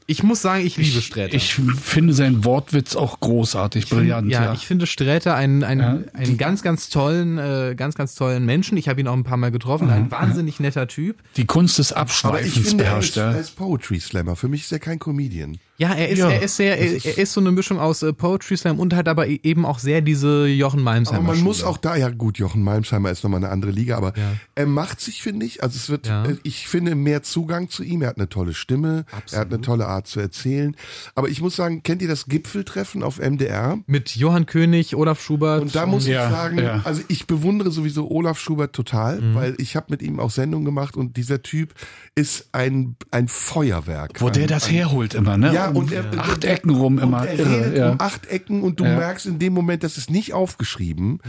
Ich 0.07 0.23
muss 0.23 0.41
sagen, 0.41 0.65
ich 0.65 0.77
liebe 0.77 1.01
Sträter. 1.01 1.33
Ich 1.35 1.53
finde 1.55 2.13
seinen 2.13 2.43
Wortwitz 2.45 2.95
auch 2.95 3.19
großartig, 3.19 3.89
brillant. 3.89 4.29
ja, 4.31 4.45
Ja, 4.45 4.53
ich 4.53 4.65
finde 4.67 4.85
Sträter 4.87 5.35
einen, 5.35 5.63
einen, 5.63 5.81
Ja. 6.05 6.11
einen 6.13 6.37
ganz, 6.37 6.61
ganz 6.61 6.89
tollen, 6.89 7.37
äh, 7.37 7.75
ganz, 7.75 7.95
ganz 7.95 8.15
tollen 8.15 8.45
Menschen. 8.45 8.77
Ich 8.77 8.87
habe 8.89 8.99
ihn 9.01 9.07
auch 9.07 9.13
ein 9.13 9.23
paar 9.23 9.37
Mal 9.37 9.51
getroffen. 9.51 9.89
Ein 9.89 10.11
wahnsinnig 10.11 10.59
netter 10.59 10.87
Typ. 10.87 11.17
Die 11.37 11.45
Kunst 11.45 11.77
des 11.79 11.91
Aber 11.93 12.01
ich 12.05 12.09
Abschweifens 12.09 12.69
finde, 12.69 12.83
er 12.83 12.89
beherrscht 12.89 13.09
ist, 13.11 13.17
er 13.17 13.31
er. 13.33 13.39
ist 13.39 13.55
Poetry 13.55 13.99
Slammer. 13.99 14.35
Für 14.35 14.47
mich 14.47 14.61
ist 14.63 14.71
er 14.71 14.79
kein 14.79 14.99
Comedian. 14.99 15.57
Ja, 15.79 15.93
er 15.93 16.09
ist, 16.09 16.19
Ja, 16.19 16.29
er 16.29 16.41
ist 16.41 16.57
sehr, 16.57 16.77
er, 16.77 17.05
er 17.05 17.17
ist 17.17 17.31
so 17.33 17.39
eine 17.39 17.51
Mischung 17.51 17.79
aus 17.79 18.03
äh, 18.03 18.11
Poetry 18.13 18.57
Slam 18.57 18.79
und 18.79 18.93
hat 18.93 19.07
aber 19.07 19.27
e- 19.27 19.39
eben 19.43 19.65
auch 19.65 19.79
sehr 19.79 20.01
diese 20.01 20.45
Jochen 20.47 20.83
Malmsheimer 20.83 21.17
Aber 21.19 21.27
man 21.27 21.35
Schule. 21.37 21.45
muss 21.45 21.63
auch 21.63 21.77
da, 21.77 21.95
ja 21.95 22.09
gut, 22.09 22.37
Jochen 22.37 22.61
Malmsheimer 22.63 23.09
ist 23.09 23.23
nochmal 23.23 23.39
eine 23.43 23.49
andere 23.49 23.71
Liga, 23.71 23.95
aber 23.97 24.09
Ja. 24.17 24.33
er 24.55 24.65
macht 24.67 24.99
sich, 24.99 25.23
finde 25.23 25.45
ich, 25.45 25.63
also 25.63 25.77
es 25.77 25.89
wird, 25.89 26.07
Ja. 26.07 26.25
äh, 26.25 26.35
ich 26.43 26.67
finde 26.67 26.95
mehr 26.95 27.23
Zugang 27.23 27.69
zu 27.69 27.83
ihm. 27.83 28.01
Er 28.01 28.09
hat 28.09 28.17
eine 28.17 28.27
tolle 28.29 28.53
Stimme, 28.53 29.05
er 29.31 29.39
hat 29.39 29.47
eine 29.47 29.61
tolle 29.61 29.87
Art 29.87 30.05
zu 30.07 30.19
erzählen. 30.19 30.75
Aber 31.15 31.29
ich 31.29 31.41
muss 31.41 31.55
sagen, 31.55 31.81
kennt 31.81 32.01
ihr 32.01 32.09
das 32.09 32.25
Gipfeltreffen 32.27 33.01
auf 33.01 33.17
MDR? 33.19 33.79
mit 33.87 34.15
Johann 34.17 34.45
König, 34.45 34.95
Olaf 34.97 35.21
Schubert. 35.21 35.61
Und 35.61 35.75
da 35.75 35.85
muss 35.85 36.05
ich 36.05 36.13
sagen, 36.15 36.59
ja. 36.59 36.81
also 36.83 37.01
ich 37.07 37.25
bewundere 37.25 37.71
sowieso 37.71 38.11
Olaf 38.11 38.37
Schubert 38.39 38.73
total, 38.73 39.21
Mhm. 39.21 39.35
weil 39.35 39.55
ich 39.59 39.75
habe 39.77 39.85
mit 39.89 40.01
ihm 40.01 40.19
auch 40.19 40.29
Sendungen 40.31 40.65
gemacht 40.65 40.97
und 40.97 41.15
dieser 41.15 41.41
Typ 41.41 41.73
ist 42.15 42.49
ein, 42.51 42.95
ein 43.11 43.27
Feuerwerk. 43.27 44.19
Wo 44.21 44.29
der 44.29 44.43
Ein- 44.43 44.49
das 44.49 44.67
ein, 44.67 44.73
herholt 44.75 45.13
immer, 45.13 45.37
ne? 45.37 45.53
Ja, 45.53 45.68
Um 45.69 45.83
und 45.83 45.91
er, 45.91 46.05
acht 46.19 46.43
Ecken 46.43 46.71
rum 46.71 46.99
immer. 46.99 47.21
Und 47.21 47.27
er 47.27 47.39
irre, 47.39 47.49
redet 47.59 47.77
ja. 47.77 47.91
um 47.91 47.99
acht 47.99 48.25
Ecken 48.27 48.61
und 48.61 48.79
du 48.79 48.85
Ja. 48.85 48.95
merkst 48.97 49.25
in 49.25 49.39
dem 49.39 49.53
Moment, 49.53 49.83
das 49.83 49.97
ist 49.97 50.09
nicht 50.09 50.33
aufgeschrieben. 50.33 51.19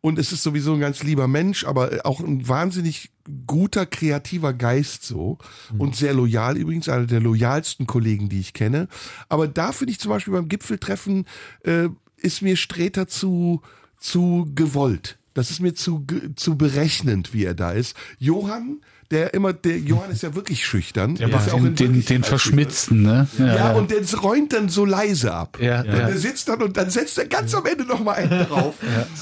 Und 0.00 0.18
es 0.18 0.30
ist 0.30 0.44
sowieso 0.44 0.74
ein 0.74 0.80
ganz 0.80 1.02
lieber 1.02 1.26
Mensch, 1.26 1.64
aber 1.64 1.90
auch 2.04 2.20
ein 2.20 2.46
wahnsinnig 2.46 3.10
guter, 3.48 3.84
kreativer 3.84 4.52
Geist 4.52 5.02
so. 5.04 5.38
Und 5.76 5.96
sehr 5.96 6.14
loyal 6.14 6.56
übrigens, 6.56 6.88
einer 6.88 7.06
der 7.06 7.20
loyalsten 7.20 7.86
Kollegen, 7.86 8.28
die 8.28 8.38
ich 8.40 8.52
kenne. 8.52 8.86
Aber 9.28 9.48
da 9.48 9.72
finde 9.72 9.90
ich 9.92 9.98
zum 9.98 10.10
Beispiel 10.10 10.32
beim 10.34 10.48
Gipfeltreffen, 10.48 11.26
äh, 11.64 11.88
ist 12.16 12.42
mir 12.42 12.56
Streter 12.56 13.08
zu, 13.08 13.60
zu 13.98 14.48
gewollt. 14.54 15.18
Das 15.34 15.50
ist 15.50 15.60
mir 15.60 15.74
zu, 15.74 16.04
zu 16.36 16.56
berechnend, 16.56 17.32
wie 17.34 17.44
er 17.44 17.54
da 17.54 17.72
ist. 17.72 17.96
Johann, 18.18 18.80
der 19.10 19.32
immer, 19.32 19.52
der 19.54 19.78
Johann 19.78 20.10
ist 20.10 20.22
ja 20.22 20.34
wirklich 20.34 20.64
schüchtern. 20.66 21.14
Der 21.14 21.28
macht 21.28 21.46
ja 21.46 21.54
auch 21.54 21.60
den, 21.62 21.74
den, 21.74 22.04
den 22.04 22.22
Verschmitzten, 22.24 23.02
ne? 23.02 23.26
ja, 23.38 23.72
und 23.72 23.90
der 23.90 24.00
räumt 24.20 24.52
dann 24.52 24.68
so 24.68 24.84
leise 24.84 25.32
ab. 25.32 25.58
Ja, 25.60 25.80
Und 25.80 25.86
ja. 25.86 26.06
der 26.08 26.16
sitzt 26.18 26.48
dann 26.48 26.60
und 26.62 26.76
dann 26.76 26.90
setzt 26.90 27.16
er 27.18 27.26
ganz 27.26 27.54
am 27.54 27.64
Ende 27.64 27.84
noch 27.84 28.04
mal 28.04 28.12
einen 28.12 28.46
drauf. 28.48 28.74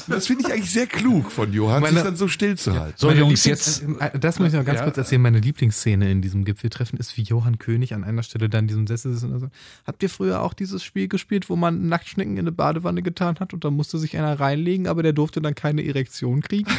Das 0.08 0.26
finde 0.26 0.44
ich 0.46 0.52
eigentlich 0.52 0.70
sehr 0.72 0.86
klug 0.88 1.30
von 1.30 1.52
Johann, 1.52 1.82
Meine- 1.82 1.94
sich 1.94 2.02
dann 2.02 2.16
so 2.16 2.26
still 2.26 2.56
zu 2.58 2.78
halten. 2.78 2.94
So, 2.96 3.06
Meine 3.06 3.20
Jungs, 3.20 3.44
Lieblings- 3.44 3.48
jetzt. 3.48 3.82
äh, 4.00 4.18
Das 4.18 4.38
muss 4.40 4.48
ich 4.48 4.54
noch 4.54 4.64
ganz 4.64 4.78
Ja. 4.78 4.84
kurz 4.84 4.98
erzählen. 4.98 5.22
Meine 5.22 5.38
Lieblingsszene 5.38 6.10
in 6.10 6.20
diesem 6.20 6.44
Gipfeltreffen 6.44 6.98
ist, 6.98 7.16
wie 7.16 7.22
Johann 7.22 7.58
König 7.58 7.94
an 7.94 8.02
einer 8.02 8.22
Stelle 8.24 8.48
dann 8.48 8.64
in 8.64 8.68
diesem 8.68 8.86
Sessel 8.88 9.12
sitzt 9.12 9.24
und 9.24 9.38
so. 9.38 9.48
Habt 9.86 10.02
ihr 10.02 10.10
früher 10.10 10.42
auch 10.42 10.52
dieses 10.54 10.82
Spiel 10.82 11.06
gespielt, 11.06 11.48
wo 11.48 11.54
man 11.56 11.88
Nacktschnecken 11.88 12.34
in 12.34 12.40
eine 12.40 12.52
Badewanne 12.52 13.02
getan 13.02 13.36
hat 13.38 13.54
und 13.54 13.64
da 13.64 13.70
musste 13.70 13.98
sich 13.98 14.16
einer 14.16 14.38
reinlegen, 14.40 14.88
aber 14.88 15.02
der 15.04 15.12
durfte 15.12 15.40
dann 15.40 15.54
keine 15.54 15.86
Erektion 15.86 16.40
kriegen? 16.42 16.70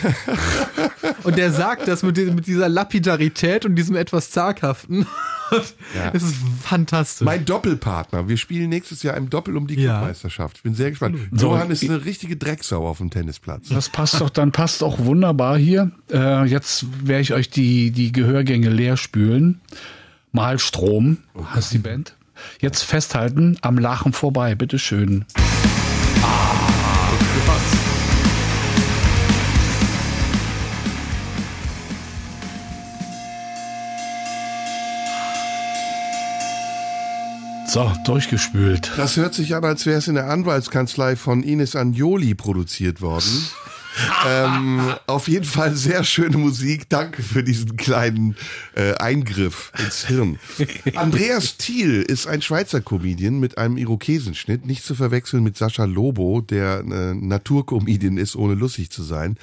und 1.24 1.38
der 1.38 1.52
sagt 1.52 1.88
das 1.88 2.04
mit, 2.04 2.18
mit 2.36 2.48
dieser 2.48 2.70
Lapidarität 2.98 3.66
und 3.66 3.76
diesem 3.76 3.96
etwas 3.96 4.32
zaghaften. 4.32 5.06
Es 6.14 6.24
ist 6.24 6.36
fantastisch. 6.62 7.24
Mein 7.26 7.46
Doppelpartner. 7.46 8.28
Wir 8.28 8.36
spielen 8.38 8.70
nächstes 8.70 9.02
Jahr 9.04 9.16
im 9.16 9.30
Doppel 9.30 9.56
um 9.56 9.66
die 9.68 9.76
Ja. 9.76 9.98
Clubmeisterschaft. 10.00 10.58
Ich 10.58 10.64
bin 10.64 10.74
sehr 10.76 10.90
gespannt. 10.90 11.18
So, 11.32 11.52
Johann 11.52 11.72
ist 11.72 11.84
eine 11.84 12.04
richtige 12.04 12.36
Drecksau 12.36 12.86
auf 12.88 12.98
dem 12.98 13.10
Tennisplatz. 13.12 13.70
Das 13.70 13.88
passt 13.90 14.20
doch, 14.20 14.30
dann 14.30 14.52
passt 14.52 14.84
auch 14.84 15.00
wunderbar 15.00 15.58
hier. 15.58 15.92
Äh, 16.12 16.46
jetzt 16.46 16.86
werde 17.08 17.22
ich 17.22 17.34
euch 17.34 17.50
die, 17.50 17.92
die 17.92 18.12
Gehörgänge 18.12 18.70
leer 18.70 18.98
spülen. 18.98 19.62
Mal 20.34 20.60
Strom, 20.60 21.20
heißt 21.56 21.74
die 21.74 21.78
Band. 21.80 22.16
Jetzt 22.60 22.84
festhalten, 22.84 23.58
am 23.62 23.78
Lachen 23.78 24.12
vorbei, 24.14 24.54
bitteschön. 24.54 25.26
So, 37.78 37.94
durchgespült. 38.06 38.92
Das 38.98 39.18
hört 39.18 39.36
sich 39.36 39.54
an, 39.54 39.64
als 39.64 39.86
wäre 39.86 40.00
es 40.00 40.08
in 40.08 40.16
der 40.16 40.32
Anwaltskanzlei 40.32 41.16
von 41.16 41.44
Ines 41.44 41.76
Anjoli 41.76 42.34
produziert 42.34 43.02
worden. 43.02 43.48
ähm, 44.28 44.96
auf 45.06 45.28
jeden 45.28 45.46
Fall 45.46 45.76
sehr 45.76 46.04
schöne 46.04 46.38
Musik. 46.38 46.90
Danke 46.90 47.22
für 47.22 47.44
diesen 47.44 47.78
kleinen 47.78 48.36
äh, 48.74 48.96
Eingriff 48.96 49.72
ins 49.78 50.08
Hirn. 50.08 50.40
Andreas 50.96 51.58
Thiel 51.58 52.02
ist 52.02 52.26
ein 52.26 52.42
Schweizer 52.42 52.82
Comedian 52.82 53.40
mit 53.40 53.60
einem 53.60 53.78
Irokesenschnitt, 53.78 54.66
nicht 54.66 54.84
zu 54.84 54.96
verwechseln 54.96 55.44
mit 55.44 55.56
Sascha 55.56 55.86
Lobo, 55.86 56.42
der 56.42 56.80
äh, 56.80 57.14
Naturcomedian 57.14 58.18
ist, 58.18 58.36
ohne 58.36 58.56
lustig 58.56 58.90
zu 58.90 59.04
sein. 59.04 59.38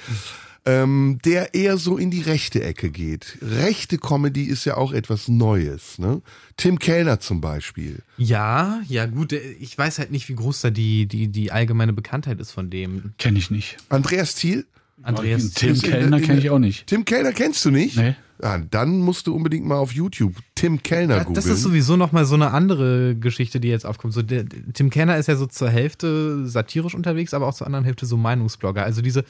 Ähm, 0.67 1.19
der 1.23 1.53
eher 1.53 1.77
so 1.77 1.95
in 1.95 2.09
die 2.09 2.21
rechte 2.21 2.63
Ecke 2.63 2.89
geht. 2.89 3.37
Rechte 3.41 3.99
Comedy 3.99 4.45
ist 4.45 4.65
ja 4.65 4.77
auch 4.77 4.93
etwas 4.93 5.27
Neues. 5.27 5.99
Ne? 5.99 6.23
Tim 6.57 6.79
Kellner 6.79 7.19
zum 7.19 7.39
Beispiel. 7.39 7.99
Ja, 8.17 8.81
ja 8.87 9.05
gut, 9.05 9.31
ich 9.33 9.77
weiß 9.77 9.99
halt 9.99 10.11
nicht, 10.11 10.27
wie 10.27 10.33
groß 10.33 10.61
da 10.61 10.69
die, 10.71 11.05
die, 11.05 11.27
die 11.27 11.51
allgemeine 11.51 11.93
Bekanntheit 11.93 12.39
ist 12.39 12.51
von 12.51 12.71
dem. 12.71 13.13
Kenne 13.19 13.37
ich 13.37 13.51
nicht. 13.51 13.77
Andreas 13.89 14.33
Thiel? 14.33 14.65
Andreas. 15.03 15.51
Tim 15.51 15.79
Kellner 15.79 16.19
kenne 16.19 16.39
ich 16.39 16.49
auch 16.49 16.59
nicht. 16.59 16.87
Tim 16.87 17.05
Kellner 17.05 17.31
kennst 17.31 17.63
du 17.65 17.69
nicht? 17.69 17.97
Nee. 17.97 18.15
Ja, 18.41 18.57
dann 18.57 18.99
musst 18.99 19.27
du 19.27 19.35
unbedingt 19.35 19.65
mal 19.65 19.77
auf 19.77 19.93
YouTube 19.93 20.33
Tim 20.55 20.83
Kellner 20.83 21.19
googeln. 21.19 21.35
Das 21.35 21.45
ist 21.45 21.61
sowieso 21.61 21.95
nochmal 21.95 22.25
so 22.25 22.35
eine 22.35 22.51
andere 22.51 23.15
Geschichte, 23.15 23.61
die 23.61 23.69
jetzt 23.69 23.85
aufkommt. 23.85 24.13
So, 24.13 24.21
der, 24.21 24.45
Tim 24.73 24.89
Kenner 24.89 25.17
ist 25.17 25.27
ja 25.27 25.37
so 25.37 25.45
zur 25.45 25.69
Hälfte 25.69 26.45
satirisch 26.45 26.95
unterwegs, 26.95 27.33
aber 27.33 27.47
auch 27.47 27.53
zur 27.53 27.65
anderen 27.65 27.85
Hälfte 27.85 28.05
so 28.05 28.17
Meinungsblogger. 28.17 28.83
Also 28.83 29.01
diese, 29.01 29.23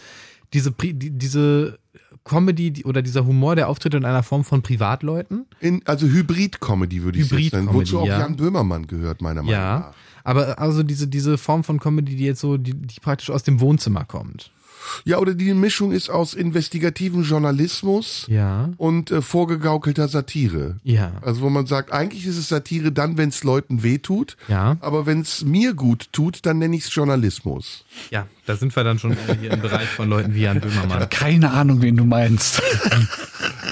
diese, 0.54 0.72
diese 0.72 1.80
Comedy 2.24 2.84
oder 2.86 3.02
dieser 3.02 3.26
Humor, 3.26 3.56
der 3.56 3.70
auftritt 3.70 3.94
in 3.94 4.04
einer 4.06 4.24
Form 4.24 4.44
von 4.44 4.62
Privatleuten. 4.62 5.46
in, 5.60 5.82
also 5.86 6.08
Hybrid-Comedy 6.08 7.04
würde 7.04 7.20
ich 7.20 7.30
nennen. 7.32 7.44
Hybrid-Comedy, 7.46 7.74
Wozu 7.78 8.00
auch 8.00 8.08
ja. 8.08 8.20
Jan 8.20 8.36
Böhmermann 8.36 8.88
gehört, 8.88 9.22
meiner 9.22 9.42
Meinung 9.44 9.52
Ja. 9.52 9.80
nach. 9.80 9.94
Aber 10.24 10.58
also 10.60 10.82
diese, 10.82 11.08
diese 11.08 11.38
Form 11.38 11.64
von 11.64 11.80
Comedy, 11.80 12.16
die 12.16 12.24
jetzt 12.26 12.42
so, 12.42 12.58
die, 12.58 12.74
die 12.74 13.00
praktisch 13.00 13.30
aus 13.30 13.44
dem 13.44 13.60
Wohnzimmer 13.60 14.06
kommt. 14.06 14.52
Ja, 15.04 15.18
oder 15.18 15.34
die 15.34 15.52
Mischung 15.56 15.92
ist 15.92 16.10
aus 16.10 16.34
investigativem 16.36 17.24
Journalismus 17.24 18.28
Ja. 18.30 18.70
und 18.78 19.10
äh, 19.12 19.22
vorgegaukelter 19.22 20.08
Satire. 20.08 20.78
Ja. 20.84 21.14
Also 21.22 21.42
wo 21.42 21.50
man 21.50 21.66
sagt, 21.66 21.92
eigentlich 21.92 22.26
ist 22.28 22.38
es 22.38 22.50
Satire 22.50 22.92
dann, 22.92 23.18
wenn 23.18 23.30
es 23.30 23.44
Leuten 23.44 23.82
wehtut. 23.84 24.38
Ja. 24.48 24.78
Aber 24.82 25.06
wenn 25.08 25.22
es 25.22 25.44
mir 25.44 25.74
gut 25.74 26.10
tut, 26.12 26.46
dann 26.46 26.60
nenne 26.60 26.76
ich 26.76 26.84
es 26.86 26.94
Journalismus. 26.94 27.84
Ja, 28.12 28.28
da 28.46 28.56
sind 28.56 28.76
wir 28.76 28.84
dann 28.84 29.00
schon 29.00 29.16
hier 29.42 29.52
im 29.52 29.62
Bereich 29.62 29.88
von 29.88 30.10
Leuten 30.10 30.34
wie 30.36 30.42
Jan 30.42 30.60
Böhmermann. 30.62 31.10
Keine 31.10 31.52
Ahnung, 31.52 31.82
wen 31.82 31.96
du 31.98 32.06
meinst. 32.06 32.62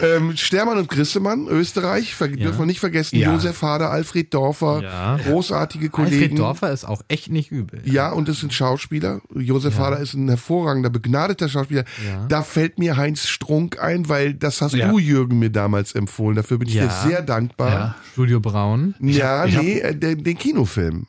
Ähm, 0.04 0.36
Stermann 0.36 0.78
und 0.80 0.90
Grissemann, 0.90 1.48
Österreich, 1.48 2.14
ver 2.14 2.28
dürfen 2.28 2.60
wir 2.60 2.66
nicht 2.66 2.82
vergessen. 2.82 3.16
Ja. 3.18 3.32
Josef 3.32 3.62
Hader, 3.62 3.90
Alfred 3.90 4.34
Dorfer, 4.34 4.82
Ja. 4.84 5.18
großartige 5.18 5.90
Kollegen. 5.90 6.16
Alfred 6.24 6.40
Dorfer 6.40 6.72
ist 6.74 6.84
auch 6.84 7.02
echt 7.08 7.30
nicht 7.32 7.52
übel. 7.52 7.82
Ja, 7.86 8.10
und 8.12 8.28
es 8.28 8.42
sind 8.42 8.54
Schauspieler. 8.54 9.22
Josef 9.34 9.78
Hader 9.78 10.00
ist 10.00 10.14
ein 10.14 10.28
hervorragender, 10.28 10.90
begnadeter 10.90 11.48
Schauspieler. 11.48 11.86
Ja. 12.06 12.26
Da 12.28 12.42
fällt 12.42 12.80
mir 12.80 12.98
Heinz 12.98 13.28
Strunk 13.28 13.80
ein, 13.82 14.10
weil 14.10 14.34
das 14.34 14.62
hast 14.62 14.74
Ja. 14.76 14.90
du, 14.90 15.00
Jürgen, 15.00 15.40
mir 15.40 15.52
damals 15.52 15.94
empfohlen. 15.96 16.36
Dafür 16.36 16.58
bin 16.58 16.68
ich 16.68 16.74
Ja. 16.76 16.88
dir 16.88 16.92
sehr 17.10 17.22
dankbar. 17.22 17.96
Studio 18.12 18.42
Braun. 18.42 18.96
Ja, 19.00 19.46
nee, 19.46 19.80
äh, 19.80 19.96
den, 19.96 20.24
den 20.24 20.38
Kinofilm. 20.38 21.06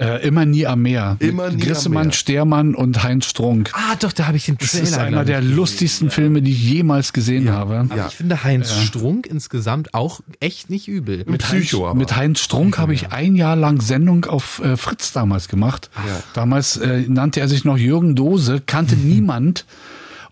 Äh, 0.00 0.26
immer 0.26 0.46
nie 0.46 0.66
am 0.66 0.80
Meer. 0.80 1.16
Immer 1.18 1.48
nie 1.48 1.54
am 1.54 1.60
Grissemann, 1.60 2.06
Meer. 2.06 2.12
Stermann 2.14 2.74
und 2.74 3.02
Heinz 3.02 3.26
Strunk. 3.26 3.70
Ah, 3.74 3.96
doch, 4.00 4.12
da 4.12 4.26
habe 4.26 4.38
ich 4.38 4.46
den 4.46 4.56
Das 4.56 4.70
Trailer. 4.70 4.84
ist 4.84 4.98
einer 4.98 5.24
der 5.26 5.40
gesehen. 5.40 5.56
lustigsten 5.56 6.10
Filme, 6.10 6.40
die 6.40 6.52
ich 6.52 6.62
jemals 6.62 7.12
gesehen 7.12 7.52
habe. 7.52 7.86
Aber 7.90 8.06
ich 8.08 8.14
finde 8.16 8.42
Heinz 8.42 8.72
Strunk 8.72 9.26
insgesamt 9.26 9.92
auch 9.92 10.20
echt 10.40 10.70
nicht 10.70 10.88
übel. 10.88 11.24
Mit 11.26 11.42
Psycho 11.42 11.78
Heinz, 11.80 11.90
aber. 11.90 11.94
Mit 11.94 12.16
Heinz 12.16 12.40
Strunk 12.40 12.78
habe 12.78 12.94
ich 12.94 13.12
ein 13.12 13.36
Jahr 13.36 13.56
lang 13.56 13.82
Sendung 13.82 14.24
auf 14.24 14.62
äh, 14.64 14.78
Fritz 14.78 15.12
damals 15.12 15.48
gemacht. 15.48 15.90
Damals 16.32 16.78
äh, 16.78 17.04
nannte 17.06 17.40
er 17.40 17.48
sich 17.48 17.64
noch 17.66 17.76
Jürgen 17.76 18.16
Dose, 18.16 18.62
kannte 18.64 18.96
niemand. 18.96 19.66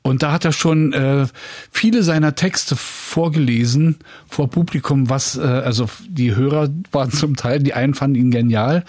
Und 0.02 0.22
da 0.22 0.32
hat 0.32 0.44
er 0.44 0.52
schon 0.52 0.92
äh, 0.92 1.26
viele 1.70 2.02
seiner 2.02 2.34
Texte 2.34 2.76
vorgelesen 2.76 3.96
vor 4.28 4.48
Publikum, 4.50 5.08
was 5.10 5.36
äh, 5.36 5.40
also 5.42 5.88
die 6.08 6.34
Hörer 6.34 6.68
waren 6.92 7.10
zum 7.10 7.36
Teil, 7.36 7.60
die 7.60 7.74
einen 7.74 7.94
fanden 7.94 8.16
ihn 8.16 8.30
genial, 8.30 8.84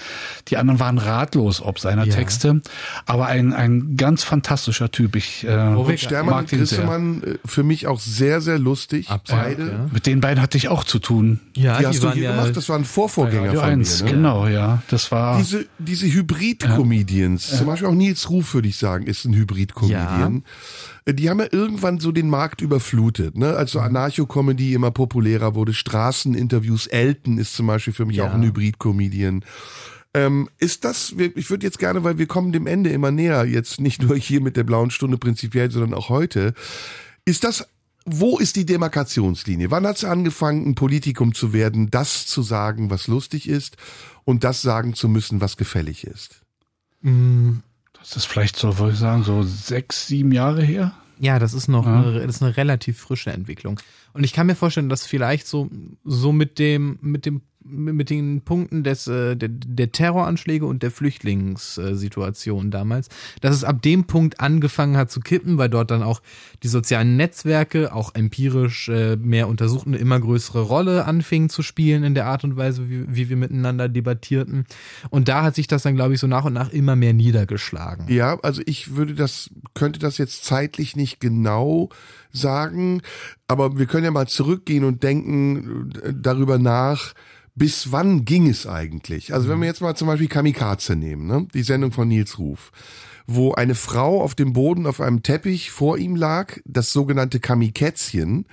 die 0.48 0.58
anderen 0.58 0.80
waren 0.80 0.98
ratlos 0.98 1.62
ob 1.62 1.80
seiner 1.80 2.06
Ja. 2.06 2.14
Texte. 2.16 2.62
Aber 3.06 3.28
ein 3.28 3.54
ein 3.54 3.96
ganz 3.98 4.24
fantastischer 4.24 4.92
Typ. 4.92 5.16
Ich 5.16 5.44
äh, 5.46 5.50
Und 5.50 6.00
Stermann 6.00 6.34
mag 6.36 6.48
und. 6.48 6.60
Grissemann 6.60 7.24
äh, 7.24 7.36
für 7.46 7.64
mich 7.64 7.88
auch 7.88 8.00
sehr, 8.00 8.42
sehr 8.42 8.60
lustig. 8.60 9.10
Absolut, 9.10 9.44
Beide. 9.44 9.68
ja. 9.68 9.90
Mit 9.92 10.06
den 10.06 10.22
beiden 10.22 10.42
hatte 10.42 10.58
ich 10.58 10.68
auch 10.70 10.84
zu 10.84 11.00
tun. 11.00 11.40
Ja, 11.56 11.80
Die 11.80 11.88
hast 11.88 12.00
du 12.00 12.08
waren 12.08 12.14
hier 12.14 12.24
ja, 12.24 12.32
gemacht, 12.36 12.56
das 12.56 12.70
war 12.70 12.78
ein 12.78 12.86
Vorvorgänger 12.86 13.54
von 13.54 13.64
1, 13.64 14.04
mir. 14.04 14.10
Ne? 14.10 14.16
genau, 14.16 14.48
ja. 14.48 14.82
Das 14.90 15.12
war 15.12 15.38
Diese, 15.38 15.66
diese 15.78 16.08
Hybrid-Comedians, 16.08 17.58
zum 17.58 17.68
Beispiel 17.68 17.88
auch 17.88 17.94
Nils 17.94 18.30
Ruf, 18.30 18.54
würde 18.54 18.68
ich 18.68 18.78
sagen, 18.78 19.06
ist 19.08 19.26
ein 19.26 19.34
Hybrid-Comedian. 19.36 20.44
Die 21.14 21.30
haben 21.30 21.40
ja 21.40 21.48
irgendwann 21.52 22.00
so 22.00 22.12
den 22.12 22.30
Markt 22.30 22.62
überflutet, 22.62 23.38
ne? 23.38 23.56
Als 23.56 23.72
so 23.72 23.80
Anarcho-Comedy 23.80 24.74
immer 24.74 24.92
populärer 24.92 25.56
wurde, 25.56 25.74
Straßeninterviews, 25.74 26.88
Elton 26.88 27.38
ist 27.38 27.56
zum 27.56 27.68
Beispiel 27.68 27.94
für 27.94 28.06
mich 28.06 28.18
Ja. 28.18 28.28
auch 28.28 28.34
ein 28.34 28.44
Hybrid-Comedian. 28.44 29.44
Ähm, 30.14 30.50
ist 30.58 30.86
das, 30.86 31.14
ich 31.36 31.50
würde 31.50 31.66
jetzt 31.66 31.78
gerne, 31.78 32.04
weil 32.04 32.18
wir 32.18 32.26
kommen 32.26 32.52
dem 32.52 32.66
Ende 32.66 32.90
immer 32.90 33.12
näher, 33.12 33.46
jetzt 33.46 33.80
nicht 33.80 34.02
nur 34.02 34.16
hier 34.18 34.42
mit 34.42 34.58
der 34.58 34.64
blauen 34.64 34.90
Stunde 34.90 35.18
prinzipiell, 35.18 35.70
sondern 35.70 35.94
auch 35.94 36.10
heute, 36.10 36.54
ist 37.26 37.44
das, 37.44 37.68
wo 38.06 38.40
ist 38.40 38.56
die 38.56 38.66
Demarkationslinie? 38.66 39.70
Wann 39.70 39.86
hat 39.86 39.98
es 39.98 40.04
angefangen, 40.04 40.68
ein 40.68 40.74
Politikum 40.76 41.36
zu 41.36 41.54
werden, 41.54 41.92
das 41.92 42.26
zu 42.26 42.42
sagen, 42.42 42.90
was 42.90 43.08
lustig 43.08 43.48
ist 43.48 43.78
und 44.24 44.44
das 44.44 44.64
sagen 44.64 44.96
zu 44.96 45.08
müssen, 45.10 45.42
was 45.42 45.58
gefällig 45.58 46.06
ist? 46.08 46.42
Das 48.00 48.16
ist 48.16 48.26
vielleicht 48.26 48.56
so, 48.56 48.78
würde 48.78 48.94
ich 48.94 49.00
sagen, 49.00 49.24
so 49.24 49.44
sechs, 49.44 50.08
sieben 50.08 50.32
Jahre 50.32 50.64
her. 50.64 50.94
Ja, 51.20 51.38
das 51.38 51.54
ist 51.54 51.68
noch 51.68 51.86
eine, 51.86 52.26
das 52.26 52.38
ist 52.38 52.42
eine 52.42 52.56
relativ 52.56 52.98
frische 52.98 53.32
Entwicklung. 53.32 53.80
Und 54.14 54.24
ich 54.24 54.32
kann 54.32 54.48
mir 54.48 54.56
vorstellen, 54.56 54.88
dass 54.88 55.06
vielleicht 55.06 55.48
so, 55.48 55.70
so 56.06 56.32
mit 56.32 56.60
dem, 56.60 56.98
mit 57.02 57.26
dem, 57.26 57.42
mit 57.62 58.10
den 58.10 58.42
Punkten 58.42 58.84
des, 58.84 59.08
äh, 59.08 59.36
der, 59.36 59.50
der 59.50 59.92
Terroranschläge 59.92 60.66
und 60.66 60.82
der 60.82 60.92
Flüchtlingssituation 60.92 62.72
damals, 62.72 63.10
dass 63.42 63.56
es 63.56 63.64
ab 63.64 63.82
dem 63.82 64.06
Punkt 64.06 64.40
angefangen 64.40 64.96
hat 64.96 65.12
zu 65.12 65.20
kippen, 65.20 65.58
weil 65.58 65.70
dort 65.70 65.92
dann 65.92 66.02
auch 66.02 66.22
die 66.64 66.70
sozialen 66.70 67.18
Netzwerke, 67.18 67.94
auch 67.94 68.16
empirisch 68.16 68.88
äh, 68.90 69.18
mehr 69.18 69.48
untersucht, 69.48 69.88
eine 69.88 69.98
immer 69.98 70.20
größere 70.20 70.62
Rolle 70.62 71.06
anfingen 71.06 71.50
zu 71.50 71.62
spielen 71.62 72.04
in 72.04 72.16
der 72.16 72.28
Art 72.28 72.44
und 72.44 72.56
Weise, 72.56 72.90
wie, 72.90 73.06
wie 73.08 73.30
wir 73.30 73.38
miteinander 73.38 73.90
debattierten. 73.90 74.66
Und 75.10 75.28
da 75.28 75.44
hat 75.44 75.56
sich 75.56 75.68
das 75.68 75.84
dann, 75.84 75.96
glaube 75.96 76.14
ich, 76.14 76.20
so 76.20 76.28
nach 76.28 76.46
und 76.46 76.54
nach 76.54 76.72
immer 76.72 76.96
mehr 76.96 77.14
niedergeschlagen. 77.14 78.06
Ja, 78.08 78.40
also 78.42 78.62
ich 78.66 78.96
würde 78.96 79.16
das, 79.16 79.50
könnte 79.74 80.00
das 80.00 80.18
jetzt 80.18 80.46
zeitlich 80.46 80.96
nicht 80.96 81.20
genau 81.20 81.90
sagen, 82.32 83.02
aber 83.48 83.78
wir 83.78 83.86
können 83.86 84.06
ja 84.06 84.12
mal 84.12 84.28
zurückgehen 84.28 84.84
und 84.84 85.04
denken 85.04 85.92
äh, 86.04 86.14
darüber 86.16 86.58
nach, 86.58 87.14
bis 87.60 87.92
wann 87.92 88.26
ging 88.26 88.48
es 88.48 88.66
eigentlich? 88.66 89.34
Also 89.34 89.50
wenn 89.50 89.60
wir 89.60 89.68
jetzt 89.68 89.82
mal 89.82 89.94
zum 89.94 90.08
Beispiel 90.08 90.30
Kamikaze 90.30 90.96
nehmen, 90.96 91.28
ne? 91.28 91.46
die 91.54 91.62
Sendung 91.62 91.92
von 91.92 92.08
Nils 92.08 92.40
Ruf, 92.40 92.72
wo 93.28 93.54
eine 93.54 93.76
Frau 93.76 94.24
auf 94.24 94.34
dem 94.34 94.54
Boden 94.54 94.88
auf 94.88 95.02
einem 95.02 95.22
Teppich 95.22 95.70
vor 95.70 95.98
ihm 95.98 96.16
lag, 96.16 96.58
das 96.66 96.92
sogenannte 96.92 97.40
Kamikätzchen, 97.40 98.46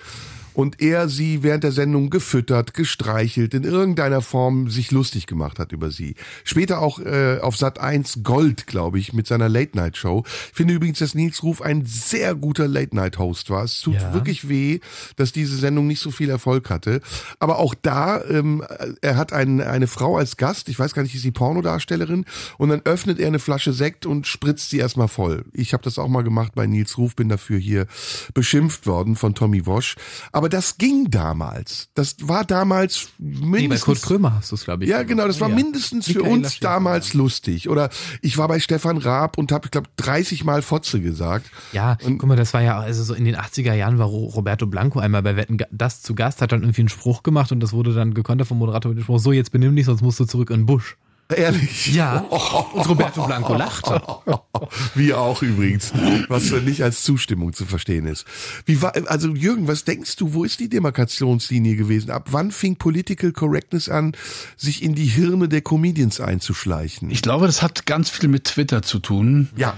und 0.57 0.81
er 0.81 1.11
sie 1.11 1.43
während 1.43 1.65
der 1.65 1.73
Sendung 1.73 2.09
gefüttert, 2.09 2.73
gestreichelt, 2.73 3.53
in 3.53 3.63
irgendeiner 3.65 4.23
Form 4.23 4.71
sich 4.71 4.91
lustig 4.91 5.27
gemacht 5.27 5.59
hat 5.59 5.71
über 5.73 5.91
sie. 5.91 6.15
Später 6.45 6.81
auch 6.81 6.99
äh, 6.99 7.41
auf 7.43 7.59
Sat 7.59 7.79
1 7.79 8.21
Gold, 8.23 8.67
glaube 8.67 8.99
ich, 8.99 9.13
mit 9.13 9.27
seiner 9.27 9.51
Late 9.51 9.77
Night 9.77 9.99
Show. 9.99 10.25
Ich 10.49 10.57
finde 10.57 10.73
übrigens, 10.73 11.01
dass 11.01 11.15
Nils 11.15 11.43
Ruf 11.43 11.61
ein 11.61 11.85
sehr 11.85 12.35
guter 12.35 12.69
Late 12.69 12.97
Night 12.97 13.19
Host 13.19 13.51
war. 13.51 13.65
Es 13.65 13.83
tut 13.83 13.97
Ja. 13.97 14.15
wirklich 14.15 14.49
weh, 14.49 14.81
dass 15.17 15.31
diese 15.33 15.57
Sendung 15.57 15.87
nicht 15.87 16.01
so 16.01 16.11
viel 16.11 16.31
Erfolg 16.31 16.71
hatte. 16.71 17.03
Aber 17.39 17.59
auch 17.59 17.75
da, 17.75 18.25
ähm, 18.25 18.65
er 19.03 19.17
hat 19.19 19.35
ein, 19.35 19.61
eine 19.61 19.87
Frau 19.87 20.17
als 20.17 20.39
Gast, 20.39 20.71
ich 20.71 20.79
weiß 20.79 20.95
gar 20.95 21.03
nicht, 21.03 21.15
ist 21.15 21.21
sie 21.23 21.33
Pornodarstellerin, 21.33 22.25
und 22.57 22.71
dann 22.71 22.81
öffnet 22.85 23.19
er 23.19 23.27
eine 23.27 23.41
Flasche 23.41 23.75
Sekt 23.75 24.07
und 24.07 24.27
spritzt 24.27 24.71
sie 24.71 24.79
erstmal 24.79 25.09
voll. 25.09 25.45
Ich 25.53 25.75
habe 25.75 25.83
das 25.83 25.99
auch 25.99 26.09
mal 26.09 26.23
gemacht 26.23 26.53
bei 26.55 26.67
Nils 26.67 26.97
Ruf, 26.97 27.15
bin 27.15 27.29
dafür 27.29 27.59
hier 27.59 27.87
beschimpft 28.33 28.87
worden 28.87 29.17
von 29.17 29.35
Tommy 29.35 29.67
Wosch. 29.67 29.97
Aber 30.33 30.46
das 30.49 30.79
ging 30.79 31.11
damals. 31.11 31.89
Das 31.95 32.17
war 32.23 32.45
damals 32.45 33.09
Nee, 33.19 33.37
bei 33.41 33.47
mindestens... 33.61 33.85
Kurt 33.85 34.03
Krömer 34.03 34.35
hast 34.35 34.51
du 34.51 34.57
es, 34.57 34.65
glaube 34.65 34.85
ich. 34.85 34.91
Ja, 34.91 35.03
genau, 35.03 35.27
das 35.27 35.41
war 35.41 35.49
Ja. 35.49 35.55
mindestens 35.55 36.07
für 36.11 36.23
uns 36.23 36.55
Schäfer, 36.55 36.69
damals 36.69 37.15
lustig. 37.15 37.69
Oder 37.69 37.91
ich 38.23 38.39
war 38.39 38.49
bei 38.49 38.61
Stefan 38.61 38.99
Raab 38.99 39.39
und 39.39 39.53
habe, 39.53 39.67
ich 39.67 39.71
glaube, 39.71 39.89
30 39.97 40.45
Mal 40.45 40.63
Fotze 40.63 41.01
gesagt. 41.01 41.51
Ja, 41.73 41.97
guck 42.03 42.25
mal, 42.27 42.37
das 42.37 42.53
war 42.55 42.63
ja, 42.63 42.79
also 42.79 43.03
so 43.05 43.15
in 43.15 43.25
den 43.25 43.37
80er 43.37 43.75
Jahren 43.75 43.99
war 43.99 44.07
Ro- 44.07 44.27
Roberto 44.27 44.67
Blanco 44.67 44.99
einmal 44.99 45.23
bei 45.23 45.37
Wetten 45.37 45.59
das 45.71 46.03
zu 46.03 46.15
Gast, 46.15 46.43
hat 46.43 46.53
dann 46.53 46.63
irgendwie 46.63 46.83
einen 46.83 46.89
Spruch 46.89 47.23
gemacht 47.23 47.53
und 47.53 47.61
das 47.61 47.73
wurde 47.73 47.95
dann 47.95 48.15
gekontert 48.15 48.49
vom 48.49 48.59
Moderator 48.59 48.91
mit 48.91 48.99
dem 48.99 49.03
Spruch, 49.05 49.19
so 49.21 49.33
jetzt 49.33 49.53
benimm 49.53 49.75
dich, 49.77 49.87
sonst 49.87 50.03
musst 50.03 50.21
du 50.21 50.25
zurück 50.25 50.51
in 50.51 50.61
den 50.61 50.67
Busch. 50.67 50.97
Ehrlich. 51.35 51.93
Ja, 51.93 52.19
und 52.19 52.89
Roberto 52.89 53.27
Blanco 53.27 53.55
lachte. 53.55 54.01
Wir 54.95 55.19
auch 55.19 55.43
übrigens, 55.43 55.93
was 56.29 56.51
nicht 56.53 56.83
als 56.83 57.03
Zustimmung 57.03 57.53
zu 57.53 57.67
verstehen 57.67 58.07
ist. 58.07 58.25
Wie 58.65 58.81
war, 58.81 58.95
also 59.07 59.31
Jürgen, 59.31 59.67
was 59.67 59.85
denkst 59.85 60.17
du, 60.17 60.35
wo 60.35 60.45
ist 60.45 60.61
die 60.61 60.69
Demarkationslinie 60.69 61.75
gewesen? 61.75 62.11
Ab 62.11 62.29
wann 62.31 62.53
fing 62.53 62.77
Political 62.77 63.33
Correctness 63.33 63.89
an, 63.89 64.13
sich 64.57 64.83
in 64.83 64.95
die 64.95 65.07
Hirne 65.07 65.49
der 65.49 65.63
Comedians 65.63 66.21
einzuschleichen? 66.21 67.11
Ich 67.11 67.23
glaube, 67.23 67.47
das 67.47 67.61
hat 67.61 67.87
ganz 67.87 68.09
viel 68.09 68.29
mit 68.29 68.45
Twitter 68.45 68.83
zu 68.83 69.01
tun. 69.01 69.49
ja, 69.57 69.75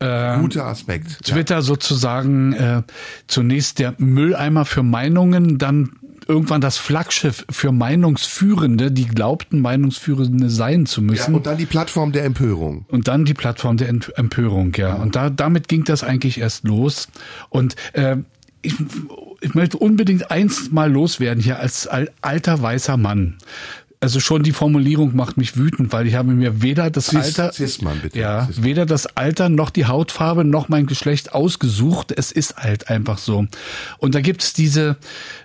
guter 0.00 0.66
Aspekt. 0.66 1.24
Twitter 1.24 1.62
sozusagen 1.62 2.52
äh, 2.52 2.82
zunächst 3.26 3.78
der 3.78 3.94
Mülleimer 3.98 4.64
für 4.64 4.82
Meinungen, 4.82 5.58
dann 5.58 5.97
irgendwann 6.28 6.60
das 6.60 6.76
Flaggschiff 6.76 7.44
für 7.50 7.72
Meinungsführende, 7.72 8.92
die 8.92 9.06
glaubten, 9.06 9.60
Meinungsführende 9.60 10.50
sein 10.50 10.86
zu 10.86 11.00
Ja, 11.00 11.06
müssen. 11.06 11.34
und 11.34 11.46
dann 11.46 11.56
die 11.58 11.66
Plattform 11.66 12.12
der 12.12 12.24
Empörung. 12.24 12.84
Und 12.88 13.08
dann 13.08 13.24
die 13.24 13.34
Plattform 13.34 13.76
der 13.78 13.88
Ent- 13.88 14.12
Empörung, 14.16 14.72
ja. 14.76 14.94
Und 14.94 15.16
da, 15.16 15.30
damit 15.30 15.68
ging 15.68 15.84
das 15.84 16.04
eigentlich 16.04 16.38
erst 16.38 16.64
los. 16.64 17.08
Und 17.48 17.76
äh, 17.94 18.16
ich, 18.62 18.74
ich 19.40 19.54
möchte 19.54 19.78
unbedingt 19.78 20.30
eins 20.30 20.70
mal 20.70 20.90
loswerden 20.92 21.42
hier 21.42 21.58
als 21.60 21.86
al- 21.86 22.10
alter 22.20 22.60
weißer 22.60 22.96
Mann. 22.96 23.38
Also 24.00 24.20
schon 24.20 24.44
die 24.44 24.52
Formulierung 24.52 25.16
macht 25.16 25.36
mich 25.38 25.56
wütend, 25.56 25.92
weil 25.92 26.06
ich 26.06 26.14
habe 26.14 26.30
mir 26.32 26.62
weder 26.62 26.88
das 26.88 27.10
Cis- 27.12 27.16
Alter, 27.18 27.52
Cis-Mann, 27.52 27.98
bitte. 28.00 28.16
ja, 28.16 28.46
Cis-Mann. 28.46 28.64
weder 28.64 28.86
das 28.86 29.06
Alter 29.16 29.48
noch 29.48 29.70
die 29.70 29.86
Hautfarbe 29.86 30.44
noch 30.44 30.68
mein 30.68 30.86
Geschlecht 30.86 31.32
ausgesucht. 31.34 32.12
Es 32.16 32.30
ist 32.30 32.56
halt 32.58 32.90
einfach 32.90 33.18
so. 33.18 33.46
Und 33.98 34.14
da 34.14 34.20
gibt's 34.20 34.52
diese 34.52 34.96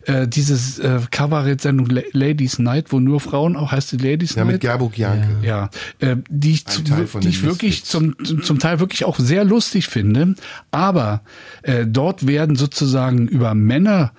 äh, 0.06 0.28
dieses 0.28 0.78
äh, 0.78 1.00
Kabarett-Sendung 1.10 1.88
La- 1.88 2.04
Ladies 2.12 2.60
Night, 2.60 2.92
wo 2.92 3.00
nur 3.00 3.20
Frauen 3.22 3.56
auch 3.56 3.72
heißt 3.72 3.92
die 3.94 3.98
Ladies 3.98 4.36
Ja, 4.36 4.44
Night. 4.44 4.54
mit 4.54 4.62
Gerburg 4.62 4.98
Janke. 5.00 5.46
Ja, 5.46 5.72
äh, 6.00 6.18
die 6.30 6.52
ich, 6.52 6.66
zu, 6.68 6.84
die 6.84 7.28
ich 7.28 7.42
wirklich 7.42 7.86
zum, 7.86 8.16
zum 8.44 8.60
Teil 8.60 8.80
wirklich 8.80 9.06
auch 9.06 9.18
sehr 9.18 9.46
lustig 9.46 9.88
finde. 9.88 10.36
Aber 10.70 11.22
äh, 11.64 11.88
dort 11.88 12.28
werden 12.28 12.56
sozusagen 12.56 13.28
über 13.28 13.56
Männer 13.56 14.12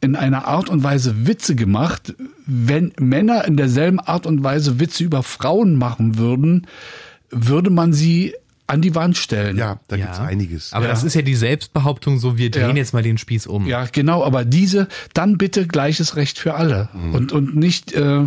in 0.00 0.16
einer 0.16 0.46
Art 0.46 0.68
und 0.68 0.82
Weise 0.82 1.26
Witze 1.26 1.54
gemacht. 1.54 2.14
Wenn 2.46 2.92
Männer 2.98 3.44
in 3.44 3.56
derselben 3.56 4.00
Art 4.00 4.26
und 4.26 4.42
Weise 4.42 4.80
Witze 4.80 5.04
über 5.04 5.22
Frauen 5.22 5.76
machen 5.76 6.16
würden, 6.18 6.66
würde 7.30 7.70
man 7.70 7.92
sie 7.92 8.34
an 8.66 8.80
die 8.80 8.94
Wand 8.94 9.16
stellen. 9.16 9.56
Ja, 9.56 9.80
da 9.88 9.96
gibt's 9.96 10.20
einiges. 10.20 10.72
Aber 10.72 10.84
Ja. 10.86 10.92
das 10.92 11.02
ist 11.02 11.14
ja 11.14 11.22
die 11.22 11.34
Selbstbehauptung, 11.34 12.18
so 12.20 12.38
wir 12.38 12.50
drehen 12.52 12.70
Ja. 12.70 12.76
jetzt 12.76 12.94
mal 12.94 13.02
den 13.02 13.18
Spieß 13.18 13.48
um. 13.48 13.66
Ja, 13.66 13.86
genau, 13.90 14.24
aber 14.24 14.44
diese, 14.44 14.86
dann 15.12 15.38
bitte 15.38 15.66
gleiches 15.66 16.14
Recht 16.16 16.38
für 16.38 16.54
alle. 16.54 16.88
Mhm. 16.94 17.14
Und, 17.14 17.32
und 17.32 17.56
nicht, 17.56 17.92
äh, 17.92 18.26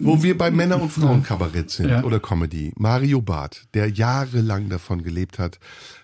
Wo 0.00 0.22
wir 0.22 0.36
bei 0.38 0.50
Männer- 0.50 0.80
und 0.80 0.90
Frauenkabarett 0.92 1.70
sind 1.70 1.88
Ja. 1.88 2.02
oder 2.04 2.18
Comedy. 2.20 2.72
Mario 2.76 3.20
Barth, 3.22 3.64
der 3.74 3.88
jahrelang 3.90 4.68
davon 4.68 5.02
gelebt 5.02 5.38
hat, 5.38 5.58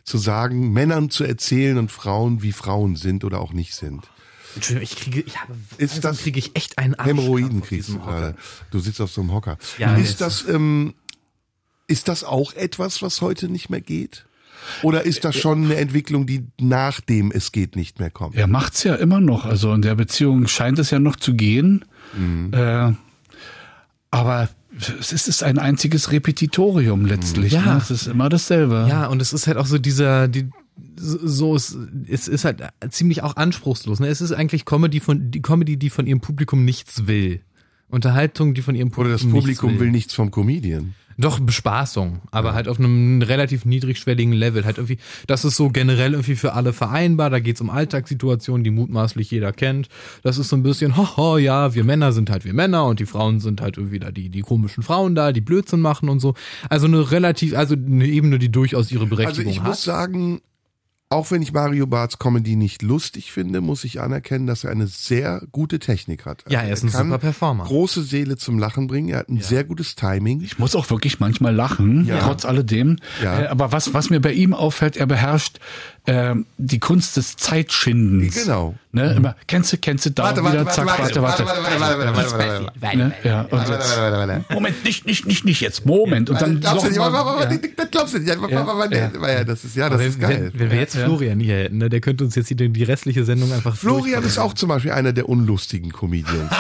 zu 0.05 0.19
sagen, 0.19 0.73
Männern 0.73 1.09
zu 1.11 1.25
erzählen 1.25 1.79
und 1.79 1.91
Frauen, 1.91 2.43
wie 2.43 2.53
Frauen 2.53 2.97
sind 2.97 3.23
oder 3.25 3.41
auch 3.41 3.53
nicht 3.53 3.75
sind. 3.75 4.09
Entschuldigung, 4.55 4.83
ich 4.83 4.97
kriege, 4.97 5.21
ich 5.21 5.41
habe, 5.41 5.55
Ist 5.79 5.95
langsam 5.95 6.13
das- 6.13 6.23
kriege 6.23 6.39
ich 6.39 6.57
echt 6.57 6.79
einen 6.79 6.95
Arschkrampf 6.95 7.21
Hämorrhoiden 7.23 7.63
kriegst 7.63 7.89
du 7.91 7.99
gerade. 7.99 8.35
Du 8.71 8.79
sitzt 8.81 9.01
auf 9.01 9.11
so 9.11 9.21
einem 9.21 9.33
Hocker. 9.33 9.59
Ja, 9.79 9.95
ist 9.97 10.21
das, 10.21 10.47
ähm, 10.49 10.95
ist 11.87 12.09
das 12.09 12.25
auch 12.25 12.53
etwas, 12.55 13.03
was 13.03 13.21
heute 13.21 13.49
nicht 13.49 13.71
mehr 13.71 13.81
geht? 13.81 14.27
Oder 14.83 15.03
ist 15.05 15.25
das 15.25 15.35
schon 15.37 15.65
eine 15.65 15.77
Entwicklung, 15.77 16.25
die 16.27 16.47
nach 16.61 17.01
dem 17.01 17.33
es 17.33 17.51
geht 17.51 17.75
nicht 17.75 17.99
mehr 17.99 18.11
kommt? 18.11 18.37
Er 18.37 18.47
macht's 18.47 18.85
ja 18.85 18.95
immer 18.95 19.21
noch. 19.21 19.45
Also 19.45 19.73
in 19.75 19.83
der 19.83 19.97
Beziehung 19.97 20.47
scheint 20.47 20.79
es 20.79 20.91
ja 20.91 21.01
noch 21.01 21.17
zu 21.17 21.35
gehen. 21.35 21.85
Mhm. 22.17 22.53
Äh, 22.55 22.93
aber 24.11 24.49
es 25.01 25.13
ist 25.13 25.43
ein 25.43 25.59
einziges 25.59 26.13
Repetitorium 26.13 27.07
letztlich. 27.07 27.53
Ja. 27.53 27.75
Ne? 27.75 27.81
Es 27.83 27.91
ist 27.91 28.07
immer 28.07 28.29
dasselbe. 28.29 28.87
Ja, 28.89 29.07
und 29.07 29.21
es 29.21 29.33
ist 29.33 29.47
halt 29.47 29.57
auch 29.57 29.67
so 29.67 29.79
dieser, 29.79 30.29
die, 30.29 30.49
so, 30.97 31.55
es, 31.55 31.77
es 32.09 32.29
ist 32.29 32.45
halt 32.45 32.63
ziemlich 32.91 33.23
auch 33.23 33.37
anspruchslos. 33.37 34.01
Ne? 34.01 34.09
Es 34.09 34.21
ist 34.21 34.33
eigentlich 34.33 34.65
Comedy 34.65 35.01
von, 35.01 35.31
die 35.31 35.43
Comedy, 35.43 35.77
die 35.77 35.91
von 35.91 36.07
ihrem 36.07 36.21
Publikum 36.21 36.65
nichts 36.65 37.07
will. 37.07 37.41
Unterhaltung, 37.89 38.55
die 38.55 38.63
von 38.63 38.75
ihrem 38.75 38.89
Oder 38.89 38.95
Publikum 38.95 39.31
das 39.31 39.41
Publikum 39.41 39.71
nichts 39.71 39.81
will 39.81 39.91
nichts 39.91 40.15
vom 40.15 40.31
Comedian. 40.31 40.95
Doch, 41.19 41.41
Bespaßung, 41.41 42.23
aber 42.31 42.55
halt 42.55 42.69
auf 42.69 42.79
einem 42.79 43.21
relativ 43.21 43.65
niedrigschwelligen 43.65 44.33
Level. 44.33 44.65
Halt 44.65 44.79
irgendwie, 44.79 44.99
das 45.27 45.45
ist 45.45 45.57
so 45.57 45.69
generell 45.69 46.13
irgendwie 46.13 46.37
für 46.37 46.55
alle 46.55 46.73
vereinbar. 46.73 47.31
Da 47.31 47.39
geht's 47.39 47.61
um 47.61 47.71
Alltagssituationen, 47.71 48.65
die 48.65 48.71
mutmaßlich 48.71 49.31
jeder 49.31 49.53
kennt. 49.53 49.89
Das 50.23 50.39
ist 50.39 50.49
so 50.49 50.57
ein 50.57 50.63
bisschen, 50.63 50.97
haha, 50.97 51.39
ja, 51.39 51.75
wir 51.75 51.85
Männer 51.85 52.13
sind 52.13 52.31
halt 52.31 52.45
wir 52.45 52.55
Männer 52.55 52.87
und 52.87 52.99
die 52.99 53.07
Frauen 53.07 53.41
sind 53.41 53.61
halt 53.61 53.77
irgendwie 53.77 53.99
da 53.99 54.11
die, 54.11 54.31
die 54.31 54.41
komischen 54.41 54.83
Frauen 54.83 55.15
da, 55.15 55.33
die 55.33 55.41
Blödsinn 55.41 55.81
machen 55.81 56.09
und 56.09 56.21
so. 56.21 56.35
Also 56.69 56.87
eine 56.87 57.11
relativ, 57.11 57.55
also 57.55 57.75
eine 57.75 58.07
Ebene, 58.07 58.39
die 58.39 58.51
durchaus 58.51 58.91
ihre 58.91 59.05
Also 59.05 59.17
Berechtigung 59.17 59.53
ich 59.53 59.61
hat. 59.61 59.67
muss 59.67 59.83
sagen, 59.83 60.41
auch 61.13 61.31
wenn 61.31 61.43
ich 61.43 61.53
Mario 61.53 61.87
Barths 61.87 62.19
Comedy 62.19 62.57
nicht 62.57 62.83
lustig 62.83 63.33
finde, 63.33 63.61
muss 63.61 63.85
ich 63.85 64.01
anerkennen, 64.01 64.47
dass 64.47 64.65
er 64.65 64.71
eine 64.71 64.87
sehr 64.87 65.43
gute 65.53 65.79
Technik 65.79 66.27
hat. 66.27 66.45
Ja, 66.49 66.61
er 66.63 66.73
ist 66.73 66.83
ein 66.83 66.91
kann 66.91 67.07
super 67.07 67.19
Performer. 67.19 67.65
Große 67.65 68.03
Seele 68.03 68.37
zum 68.37 68.59
Lachen 68.59 68.87
bringen. 68.87 69.09
Er 69.09 69.19
hat 69.19 69.29
ein 69.29 69.41
sehr 69.41 69.65
gutes 69.65 69.95
Timing. 69.95 70.41
Ich 70.43 70.59
muss 70.59 70.75
auch 70.75 70.89
wirklich 70.91 71.21
manchmal 71.21 71.55
lachen, 71.55 72.07
Ja. 72.07 72.19
trotz 72.21 72.45
alledem. 72.45 72.97
Ja. 73.23 73.43
Äh, 73.43 73.47
aber 73.47 73.73
was, 73.73 73.95
was 73.95 74.11
mir 74.11 74.21
bei 74.21 74.33
ihm 74.33 74.55
auffällt, 74.55 74.97
er 74.97 75.07
beherrscht 75.07 75.59
äh, 76.07 76.35
die 76.59 76.79
Kunst 76.79 77.17
des 77.17 77.37
Zeitschindens. 77.37 78.35
Genau. 78.35 78.75
Ne? 78.95 79.15
Immer, 79.15 79.37
kennst 79.47 79.73
du, 79.73 79.79
kennst 79.79 80.05
du, 80.05 80.11
da 80.11 80.37
wieder, 80.37 80.69
zack, 80.69 80.87
warte, 80.87 81.23
warte. 81.23 81.45
Ne? 82.97 83.13
Ja, 83.25 83.43
und 83.43 83.69
jetzt, 83.69 83.99
Moment, 84.51 84.85
nicht, 84.85 85.07
nicht, 85.07 85.27
nicht, 85.27 85.45
nicht 85.47 85.61
jetzt, 85.63 85.87
Moment. 85.87 86.29
Und 86.29 86.43
dann 86.43 86.61
Glaubst 86.61 86.85
du 86.85 86.89
nicht, 86.91 86.99
glaubst 87.91 88.15
du 88.15 88.19
nicht. 88.19 89.49
Das 89.49 89.65
ist, 89.65 89.77
ja, 89.77 89.89
das 89.89 90.03
ist 90.03 90.21
geil. 90.21 90.51
wenn, 90.55 90.71
wir 90.71 90.79
jetzt 90.79 90.97
Florian 90.97 91.41
hier 91.41 91.57
hätten, 91.57 91.79
ne, 91.79 91.89
der 91.89 92.01
könnte 92.01 92.25
uns 92.25 92.35
jetzt 92.35 92.51
die, 92.51 92.83
restliche 92.83 93.25
Sendung 93.25 93.53
einfach 93.53 93.77
Florian 93.77 94.25
ist 94.25 94.39
auch 94.39 94.53
zum 94.55 94.69
Beispiel 94.69 94.91
einer 94.93 95.13
der 95.13 95.29
unlustigen 95.29 95.93
Comedians. 95.93 96.51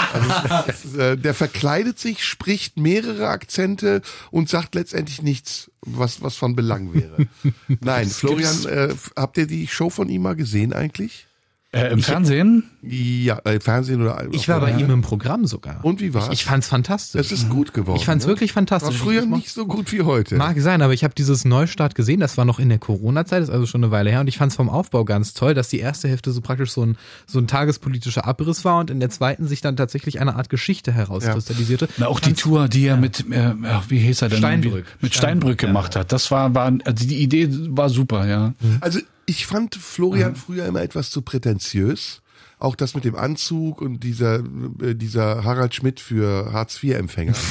Also, 0.52 0.98
äh, 0.98 1.16
der 1.16 1.34
verkleidet 1.34 1.98
sich, 1.98 2.24
spricht 2.24 2.78
mehrere 2.78 3.28
Akzente 3.28 4.00
und 4.30 4.48
sagt 4.48 4.74
letztendlich 4.74 5.22
nichts, 5.22 5.71
was, 5.82 6.22
was 6.22 6.36
von 6.36 6.54
Belang 6.56 6.94
wäre. 6.94 7.26
Nein, 7.80 8.08
Florian, 8.08 8.66
äh, 8.66 8.94
habt 9.16 9.38
ihr 9.38 9.46
die 9.46 9.66
Show 9.66 9.90
von 9.90 10.08
ihm 10.08 10.22
mal 10.22 10.36
gesehen 10.36 10.72
eigentlich? 10.72 11.26
Äh, 11.72 11.92
Im 11.92 12.02
Fernsehen? 12.02 12.70
Ja, 12.84 13.38
äh, 13.44 13.60
Fernsehen 13.60 14.02
oder 14.02 14.26
Ich 14.32 14.48
war 14.48 14.58
bei 14.58 14.72
ihm 14.72 14.90
im 14.90 15.02
Programm 15.02 15.46
sogar. 15.46 15.84
Und 15.84 16.00
wie 16.00 16.14
war's? 16.14 16.26
Ich, 16.26 16.32
ich 16.32 16.44
fand's 16.44 16.66
fantastisch. 16.66 17.20
Es 17.20 17.30
ist 17.30 17.48
gut 17.48 17.72
geworden. 17.72 17.96
Ich 17.96 18.04
fand's 18.04 18.24
ne? 18.24 18.30
wirklich 18.30 18.52
fantastisch. 18.52 18.98
War 18.98 19.06
früher 19.06 19.24
nicht 19.24 19.50
so 19.50 19.66
gut 19.66 19.92
wie 19.92 20.02
heute. 20.02 20.34
Mag 20.34 20.58
sein, 20.60 20.82
aber 20.82 20.92
ich 20.92 21.04
habe 21.04 21.14
dieses 21.14 21.44
Neustart 21.44 21.94
gesehen, 21.94 22.18
das 22.18 22.36
war 22.36 22.44
noch 22.44 22.58
in 22.58 22.68
der 22.68 22.78
Corona-Zeit, 22.78 23.44
ist 23.44 23.50
also 23.50 23.66
schon 23.66 23.84
eine 23.84 23.92
Weile 23.92 24.10
her 24.10 24.20
und 24.20 24.26
ich 24.26 24.36
fand 24.36 24.50
es 24.50 24.56
vom 24.56 24.68
Aufbau 24.68 25.04
ganz 25.04 25.32
toll, 25.32 25.54
dass 25.54 25.68
die 25.68 25.78
erste 25.78 26.08
Hälfte 26.08 26.32
so 26.32 26.40
praktisch 26.40 26.72
so 26.72 26.84
ein, 26.84 26.96
so 27.26 27.38
ein 27.38 27.46
tagespolitischer 27.46 28.26
Abriss 28.26 28.64
war 28.64 28.80
und 28.80 28.90
in 28.90 28.98
der 28.98 29.10
zweiten 29.10 29.46
sich 29.46 29.60
dann 29.60 29.76
tatsächlich 29.76 30.20
eine 30.20 30.34
Art 30.34 30.48
Geschichte 30.48 30.90
herauskristallisierte. 30.90 31.88
Na, 31.98 32.08
auch 32.08 32.18
die 32.18 32.32
Tour, 32.32 32.66
die 32.66 32.86
er 32.86 32.96
mit, 32.96 33.20
äh, 33.30 33.54
wie 33.88 33.98
hieß 33.98 34.22
er 34.22 34.28
denn? 34.28 34.38
Steinbrück. 34.38 34.86
Mit 35.00 35.14
Steinbrück 35.14 35.58
gemacht 35.58 35.94
hat. 35.94 36.10
Das 36.10 36.32
war, 36.32 36.52
war, 36.54 36.72
also 36.84 37.06
die 37.06 37.22
Idee 37.22 37.48
war 37.68 37.90
super, 37.90 38.26
ja. 38.26 38.54
Also 38.80 38.98
ich 39.26 39.46
fand 39.46 39.76
Florian 39.76 40.34
früher 40.34 40.66
immer 40.66 40.82
etwas 40.82 41.10
zu 41.10 41.22
prätentiös. 41.22 42.21
Auch 42.62 42.76
das 42.76 42.94
mit 42.94 43.04
dem 43.04 43.16
Anzug 43.16 43.80
und 43.82 44.00
dieser, 44.04 44.36
äh, 44.80 44.94
dieser 44.94 45.42
Harald 45.44 45.74
Schmidt 45.74 46.00
für 46.00 46.52
Hartz-IV-Empfänger. 46.52 47.34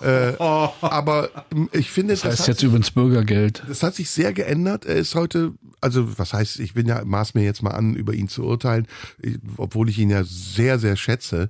Äh, 0.00 0.34
aber 0.38 1.28
ähm, 1.52 1.68
ich 1.72 1.90
finde, 1.90 2.14
Das 2.14 2.22
heißt 2.22 2.38
hat 2.42 2.46
jetzt 2.46 2.60
sich- 2.60 2.68
übrigens 2.68 2.92
Bürgergeld. 2.92 3.64
das 3.66 3.82
hat 3.82 3.96
sich 3.96 4.08
sehr 4.08 4.32
geändert. 4.32 4.84
Er 4.86 4.94
ist 4.94 5.16
heute, 5.16 5.54
also 5.80 6.16
was 6.20 6.32
heißt, 6.32 6.60
ich 6.60 6.72
bin 6.74 6.86
ja, 6.86 7.04
maß 7.04 7.34
mir 7.34 7.42
jetzt 7.42 7.64
mal 7.64 7.72
an, 7.72 7.96
über 7.96 8.14
ihn 8.14 8.28
zu 8.28 8.44
urteilen, 8.44 8.86
ich- 9.20 9.38
obwohl 9.56 9.88
ich 9.88 9.98
ihn 9.98 10.10
ja 10.10 10.22
sehr, 10.22 10.78
sehr 10.78 10.94
schätze. 10.94 11.48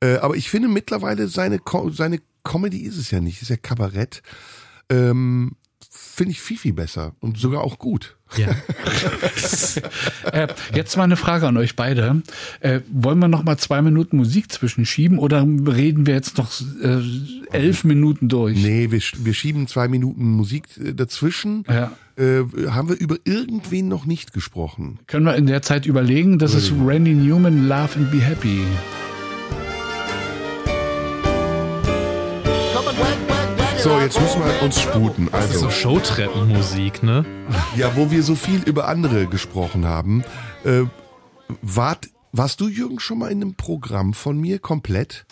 Äh, 0.00 0.16
aber 0.16 0.34
ich 0.34 0.50
finde 0.50 0.66
mittlerweile 0.66 1.28
seine, 1.28 1.60
seine 1.92 2.18
Comedy 2.42 2.80
ist 2.80 2.96
es 2.96 3.12
ja 3.12 3.20
nicht, 3.20 3.42
ist 3.42 3.50
ja 3.50 3.56
Kabarett. 3.56 4.22
Ähm, 4.90 5.52
finde 5.88 6.32
ich 6.32 6.40
viel, 6.40 6.58
viel 6.58 6.72
besser 6.72 7.14
und 7.20 7.38
sogar 7.38 7.62
auch 7.62 7.78
gut. 7.78 8.16
Ja. 8.36 8.48
Äh, 10.32 10.48
jetzt 10.74 10.96
mal 10.96 11.04
eine 11.04 11.16
Frage 11.16 11.46
an 11.46 11.56
euch 11.56 11.76
beide. 11.76 12.22
Äh, 12.60 12.80
wollen 12.90 13.18
wir 13.18 13.28
noch 13.28 13.44
mal 13.44 13.56
zwei 13.58 13.82
Minuten 13.82 14.16
Musik 14.16 14.50
zwischenschieben 14.50 15.18
oder 15.18 15.42
reden 15.42 16.06
wir 16.06 16.14
jetzt 16.14 16.38
noch 16.38 16.50
äh, 16.82 17.00
elf 17.52 17.84
Minuten 17.84 18.28
durch? 18.28 18.56
Nee, 18.60 18.90
wir, 18.90 19.00
wir 19.00 19.34
schieben 19.34 19.66
zwei 19.68 19.86
Minuten 19.88 20.24
Musik 20.24 20.64
äh, 20.78 20.94
dazwischen. 20.94 21.64
Ja. 21.68 21.92
Äh, 22.16 22.44
haben 22.70 22.88
wir 22.88 22.96
über 22.98 23.16
irgendwen 23.24 23.88
noch 23.88 24.06
nicht 24.06 24.32
gesprochen? 24.32 24.98
Können 25.06 25.26
wir 25.26 25.36
in 25.36 25.46
der 25.46 25.62
Zeit 25.62 25.86
überlegen? 25.86 26.38
Das 26.38 26.54
ist 26.54 26.72
Randy 26.84 27.14
Newman, 27.14 27.68
Love 27.68 27.96
and 27.96 28.10
Be 28.10 28.20
Happy. 28.20 28.62
So, 33.84 34.00
jetzt 34.00 34.18
müssen 34.18 34.42
wir 34.42 34.62
uns 34.62 34.80
sputen. 34.80 35.28
Das 35.30 35.50
ist 35.50 35.58
so 35.60 35.66
Also, 35.66 35.70
Showtreppenmusik, 35.70 37.02
ne? 37.02 37.26
ja, 37.76 37.94
wo 37.94 38.10
wir 38.10 38.22
so 38.22 38.34
viel 38.34 38.62
über 38.62 38.88
andere 38.88 39.26
gesprochen 39.26 39.84
haben. 39.84 40.24
Äh, 40.64 40.84
wart, 41.60 42.08
warst 42.32 42.62
du, 42.62 42.68
Jürgen, 42.68 42.98
schon 42.98 43.18
mal 43.18 43.30
in 43.30 43.42
einem 43.42 43.56
Programm 43.56 44.14
von 44.14 44.40
mir 44.40 44.58
komplett? 44.58 45.26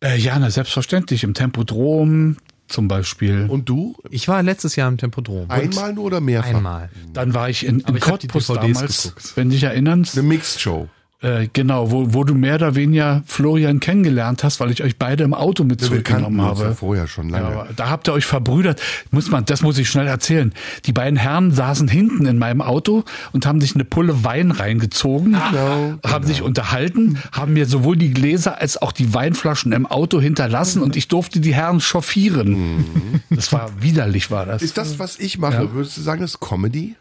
Äh, 0.00 0.18
ja, 0.18 0.38
na, 0.38 0.50
selbstverständlich. 0.50 1.24
Im 1.24 1.34
Tempodrom 1.34 2.36
zum 2.68 2.86
Beispiel. 2.86 3.46
Und 3.48 3.68
du? 3.68 3.96
Ich 4.10 4.28
war 4.28 4.40
letztes 4.40 4.76
Jahr 4.76 4.86
im 4.86 4.98
Tempodrom. 4.98 5.50
Einmal 5.50 5.92
nur 5.92 6.04
oder 6.04 6.20
mehrfach? 6.20 6.54
Einmal. 6.54 6.90
Dann 7.12 7.34
war 7.34 7.50
ich 7.50 7.66
in, 7.66 7.80
in 7.80 7.98
Cottbus 7.98 8.46
damals, 8.46 9.02
geguckt. 9.02 9.32
wenn 9.36 9.50
dich 9.50 9.64
erinnerst. 9.64 10.16
Eine 10.16 10.28
Mixed 10.28 10.60
Show. 10.60 10.88
Äh, 11.22 11.48
genau, 11.50 11.90
wo, 11.90 12.12
wo 12.12 12.24
du 12.24 12.34
mehr 12.34 12.56
oder 12.56 12.74
weniger 12.74 13.22
Florian 13.24 13.80
kennengelernt 13.80 14.44
hast, 14.44 14.60
weil 14.60 14.70
ich 14.70 14.82
euch 14.82 14.98
beide 14.98 15.24
im 15.24 15.32
Auto 15.32 15.64
mit 15.64 15.78
kannten 15.80 15.94
zurückgenommen 15.94 16.40
uns 16.40 16.58
ja 16.60 16.66
habe. 16.66 16.74
vorher 16.74 17.06
schon 17.06 17.30
Ja, 17.30 17.38
lange. 17.38 17.46
aber 17.56 17.68
da 17.74 17.88
habt 17.88 18.06
ihr 18.06 18.12
euch 18.12 18.26
verbrüdert. 18.26 18.82
Muss 19.12 19.30
man, 19.30 19.46
das 19.46 19.62
muss 19.62 19.78
ich 19.78 19.88
schnell 19.88 20.06
erzählen. 20.06 20.52
Die 20.84 20.92
beiden 20.92 21.16
Herren 21.18 21.52
saßen 21.52 21.88
hinten 21.88 22.26
in 22.26 22.36
meinem 22.36 22.60
Auto 22.60 23.02
und 23.32 23.46
haben 23.46 23.62
sich 23.62 23.74
eine 23.74 23.86
Pulle 23.86 24.24
Wein 24.24 24.50
reingezogen, 24.50 25.32
Genau, 25.32 25.94
haben 26.06 26.26
sich 26.26 26.42
unterhalten, 26.42 27.18
haben 27.32 27.54
mir 27.54 27.64
sowohl 27.64 27.96
die 27.96 28.12
Gläser 28.12 28.60
als 28.60 28.76
auch 28.80 28.92
die 28.92 29.14
Weinflaschen 29.14 29.72
im 29.72 29.86
Auto 29.86 30.20
hinterlassen 30.20 30.82
und 30.82 30.96
ich 30.96 31.08
durfte 31.08 31.40
die 31.40 31.54
Herren 31.54 31.80
chauffieren. 31.80 32.84
Das 33.30 33.50
war 33.54 33.70
widerlich, 33.80 34.30
war 34.30 34.44
das. 34.44 34.60
Ist 34.60 34.76
das, 34.76 34.98
was 34.98 35.18
ich 35.18 35.38
mache? 35.38 35.72
Würdest 35.72 35.96
du 35.96 36.02
sagen, 36.02 36.20
das 36.20 36.32
ist 36.32 36.40
Comedy? 36.40 36.94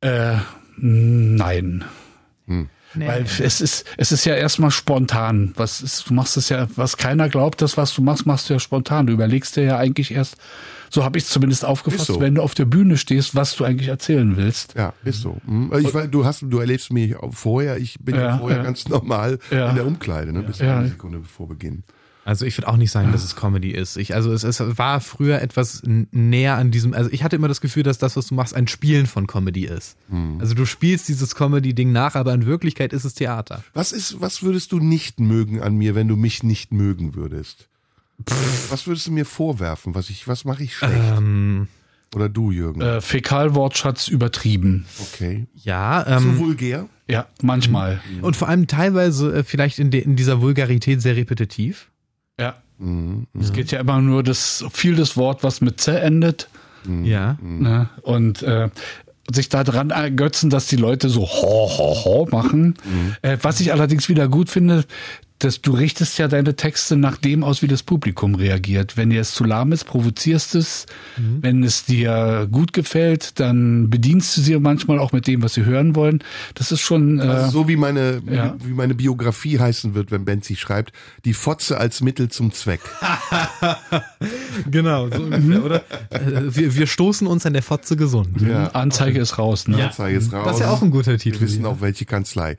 Äh, 0.00 0.36
nein. 0.78 1.84
Nee. 2.96 3.06
Weil 3.06 3.22
es 3.24 3.60
ist, 3.60 3.84
es 3.96 4.12
ist 4.12 4.24
ja 4.24 4.34
erstmal 4.34 4.70
spontan. 4.70 5.52
Was 5.56 5.82
ist, 5.82 6.08
du 6.08 6.14
machst 6.14 6.36
es 6.36 6.48
ja, 6.48 6.66
was 6.76 6.96
keiner 6.96 7.28
glaubt, 7.28 7.60
das, 7.62 7.76
was 7.76 7.94
du 7.94 8.02
machst, 8.02 8.26
machst 8.26 8.48
du 8.48 8.54
ja 8.54 8.58
spontan. 8.60 9.06
Du 9.06 9.12
überlegst 9.12 9.56
dir 9.56 9.64
ja 9.64 9.76
eigentlich 9.78 10.12
erst, 10.12 10.36
so 10.90 11.04
habe 11.04 11.18
ich 11.18 11.24
es 11.24 11.30
zumindest 11.30 11.64
aufgefasst, 11.64 12.06
so. 12.06 12.20
wenn 12.20 12.34
du 12.36 12.42
auf 12.42 12.54
der 12.54 12.64
Bühne 12.64 12.96
stehst, 12.96 13.34
was 13.34 13.54
du 13.56 13.64
eigentlich 13.64 13.88
erzählen 13.88 14.36
willst. 14.36 14.74
Ja, 14.76 14.92
ist 15.04 15.20
so. 15.20 15.36
Mhm. 15.46 15.72
Ich, 15.80 15.92
weiß, 15.92 16.10
du 16.10 16.24
hast, 16.24 16.42
du 16.48 16.58
erlebst 16.58 16.92
mich 16.92 17.16
auch 17.16 17.34
vorher. 17.34 17.76
Ich 17.78 17.98
bin 18.00 18.14
ja, 18.14 18.22
Ja, 18.22 18.38
vorher 18.38 18.58
ja. 18.58 18.64
ganz 18.64 18.88
normal 18.88 19.38
Ja. 19.50 19.68
in 19.70 19.74
der 19.76 19.86
Umkleide, 19.86 20.32
ne, 20.32 20.42
bis 20.42 20.60
eine 20.60 20.88
Sekunde 20.88 21.18
bevor 21.18 21.48
Beginn. 21.48 21.82
Also 22.26 22.44
ich 22.44 22.58
würde 22.58 22.66
auch 22.66 22.76
nicht 22.76 22.90
sagen, 22.90 23.12
dass 23.12 23.22
es 23.22 23.36
Comedy 23.36 23.70
ist. 23.70 23.96
Ich, 23.96 24.12
also 24.12 24.32
es, 24.32 24.42
es 24.42 24.60
war 24.76 25.00
früher 25.00 25.40
etwas 25.40 25.82
näher 25.84 26.56
an 26.56 26.72
diesem, 26.72 26.92
also 26.92 27.08
ich 27.12 27.22
hatte 27.22 27.36
immer 27.36 27.46
das 27.46 27.60
Gefühl, 27.60 27.84
dass 27.84 27.98
das, 27.98 28.16
was 28.16 28.26
du 28.26 28.34
machst, 28.34 28.52
ein 28.52 28.66
Spielen 28.66 29.06
von 29.06 29.28
Comedy 29.28 29.64
ist. 29.64 29.96
Also 30.40 30.54
du 30.54 30.66
spielst 30.66 31.06
dieses 31.06 31.36
Comedy-Ding 31.36 31.92
nach, 31.92 32.16
aber 32.16 32.34
in 32.34 32.44
Wirklichkeit 32.44 32.92
ist 32.92 33.04
es 33.04 33.14
Theater. 33.14 33.62
Was 33.74 33.92
ist, 33.92 34.20
was 34.20 34.42
würdest 34.42 34.72
du 34.72 34.80
nicht 34.80 35.20
mögen 35.20 35.62
an 35.62 35.76
mir, 35.76 35.94
wenn 35.94 36.08
du 36.08 36.16
mich 36.16 36.42
nicht 36.42 36.72
mögen 36.72 37.14
würdest? 37.14 37.68
Was 38.70 38.88
würdest 38.88 39.06
du 39.06 39.12
mir 39.12 39.24
vorwerfen? 39.24 39.94
Was 39.94 40.10
ich, 40.10 40.26
was 40.26 40.44
mache 40.44 40.64
ich 40.64 40.74
schlecht? 40.74 40.94
Ähm, 41.16 41.68
Oder 42.12 42.28
du, 42.28 42.50
Jürgen? 42.50 42.80
Äh, 42.80 43.00
Fäkalwortschatz 43.02 44.08
übertrieben. 44.08 44.86
okay. 45.00 45.46
ja, 45.54 46.04
So 46.04 46.28
ähm, 46.28 46.38
vulgär? 46.40 46.88
Ja, 47.08 47.28
manchmal. 47.40 48.00
und 48.20 48.34
vor 48.34 48.48
allem 48.48 48.66
teilweise 48.66 49.32
äh, 49.32 49.44
vielleicht 49.44 49.78
in, 49.78 49.92
de, 49.92 50.02
in 50.02 50.16
dieser 50.16 50.40
Vulgarität 50.40 51.00
sehr 51.00 51.14
repetitiv. 51.14 51.88
Ja. 52.38 52.56
Es 53.40 53.52
geht 53.52 53.70
ja 53.70 53.80
immer 53.80 54.00
nur 54.02 54.22
das 54.22 54.64
viel 54.70 54.96
das 54.96 55.16
Wort, 55.16 55.42
was 55.42 55.60
mit 55.60 55.80
Z 55.80 56.02
endet. 56.02 56.48
Ja. 57.02 57.38
Ne? 57.40 57.88
Und 58.02 58.42
äh, 58.42 58.68
sich 59.32 59.48
daran 59.48 59.90
ergötzen, 59.90 60.50
dass 60.50 60.66
die 60.66 60.76
Leute 60.76 61.08
so 61.08 61.22
ho, 61.22 61.70
ho, 61.78 62.04
ho 62.04 62.28
machen. 62.30 62.74
Äh, 63.22 63.38
was 63.42 63.60
ich 63.60 63.72
allerdings 63.72 64.08
wieder 64.08 64.28
gut 64.28 64.50
finde, 64.50 64.84
dass 65.38 65.60
du 65.60 65.72
richtest 65.72 66.18
ja 66.18 66.28
deine 66.28 66.56
Texte 66.56 66.96
nach 66.96 67.16
dem 67.16 67.44
aus, 67.44 67.62
wie 67.62 67.66
das 67.68 67.82
Publikum 67.82 68.34
reagiert. 68.34 68.96
Wenn 68.96 69.10
dir 69.10 69.20
es 69.20 69.32
zu 69.32 69.44
lahm 69.44 69.72
ist, 69.72 69.84
provozierst 69.84 70.54
es. 70.54 70.86
Wenn 71.16 71.62
es 71.62 71.84
dir 71.84 72.48
gut 72.50 72.72
gefällt, 72.72 73.38
dann 73.40 73.90
bedienst 73.90 74.36
du 74.36 74.40
sie 74.40 74.58
manchmal 74.58 74.98
auch 74.98 75.12
mit 75.12 75.26
dem, 75.26 75.42
was 75.42 75.54
sie 75.54 75.64
hören 75.64 75.94
wollen. 75.94 76.22
Das 76.54 76.72
ist 76.72 76.80
schon 76.80 77.18
äh, 77.18 77.22
Also 77.22 77.50
so 77.50 77.68
wie 77.68 77.76
meine, 77.76 78.22
Ja. 78.30 78.56
wie 78.64 78.72
meine 78.72 78.94
Biografie 78.94 79.58
heißen 79.58 79.94
wird, 79.94 80.10
wenn 80.10 80.24
Benzi 80.24 80.56
schreibt, 80.56 80.92
die 81.24 81.34
Fotze 81.34 81.78
als 81.78 82.00
Mittel 82.00 82.28
zum 82.28 82.52
Zweck. 82.52 82.80
Genau, 84.70 85.08
so 85.10 85.22
ungefähr, 85.22 85.64
oder? 85.64 85.76
Äh, 86.10 86.42
Wir, 86.48 86.74
wir 86.74 86.86
stoßen 86.86 87.26
uns 87.26 87.44
an 87.44 87.52
der 87.52 87.62
Fotze 87.62 87.96
gesund. 87.96 88.40
Ja. 88.40 88.68
Anzeige 88.68 89.20
ist 89.20 89.38
raus. 89.38 89.68
Ne? 89.68 89.84
Anzeige 89.84 90.16
ist 90.16 90.32
raus. 90.32 90.44
Das 90.46 90.54
ist 90.56 90.60
ja 90.60 90.70
auch 90.70 90.82
ein 90.82 90.90
guter 90.90 91.18
Titel. 91.18 91.40
Wir 91.40 91.46
wissen 91.48 91.66
auch 91.66 91.80
welche 91.80 92.06
Kanzlei. 92.06 92.56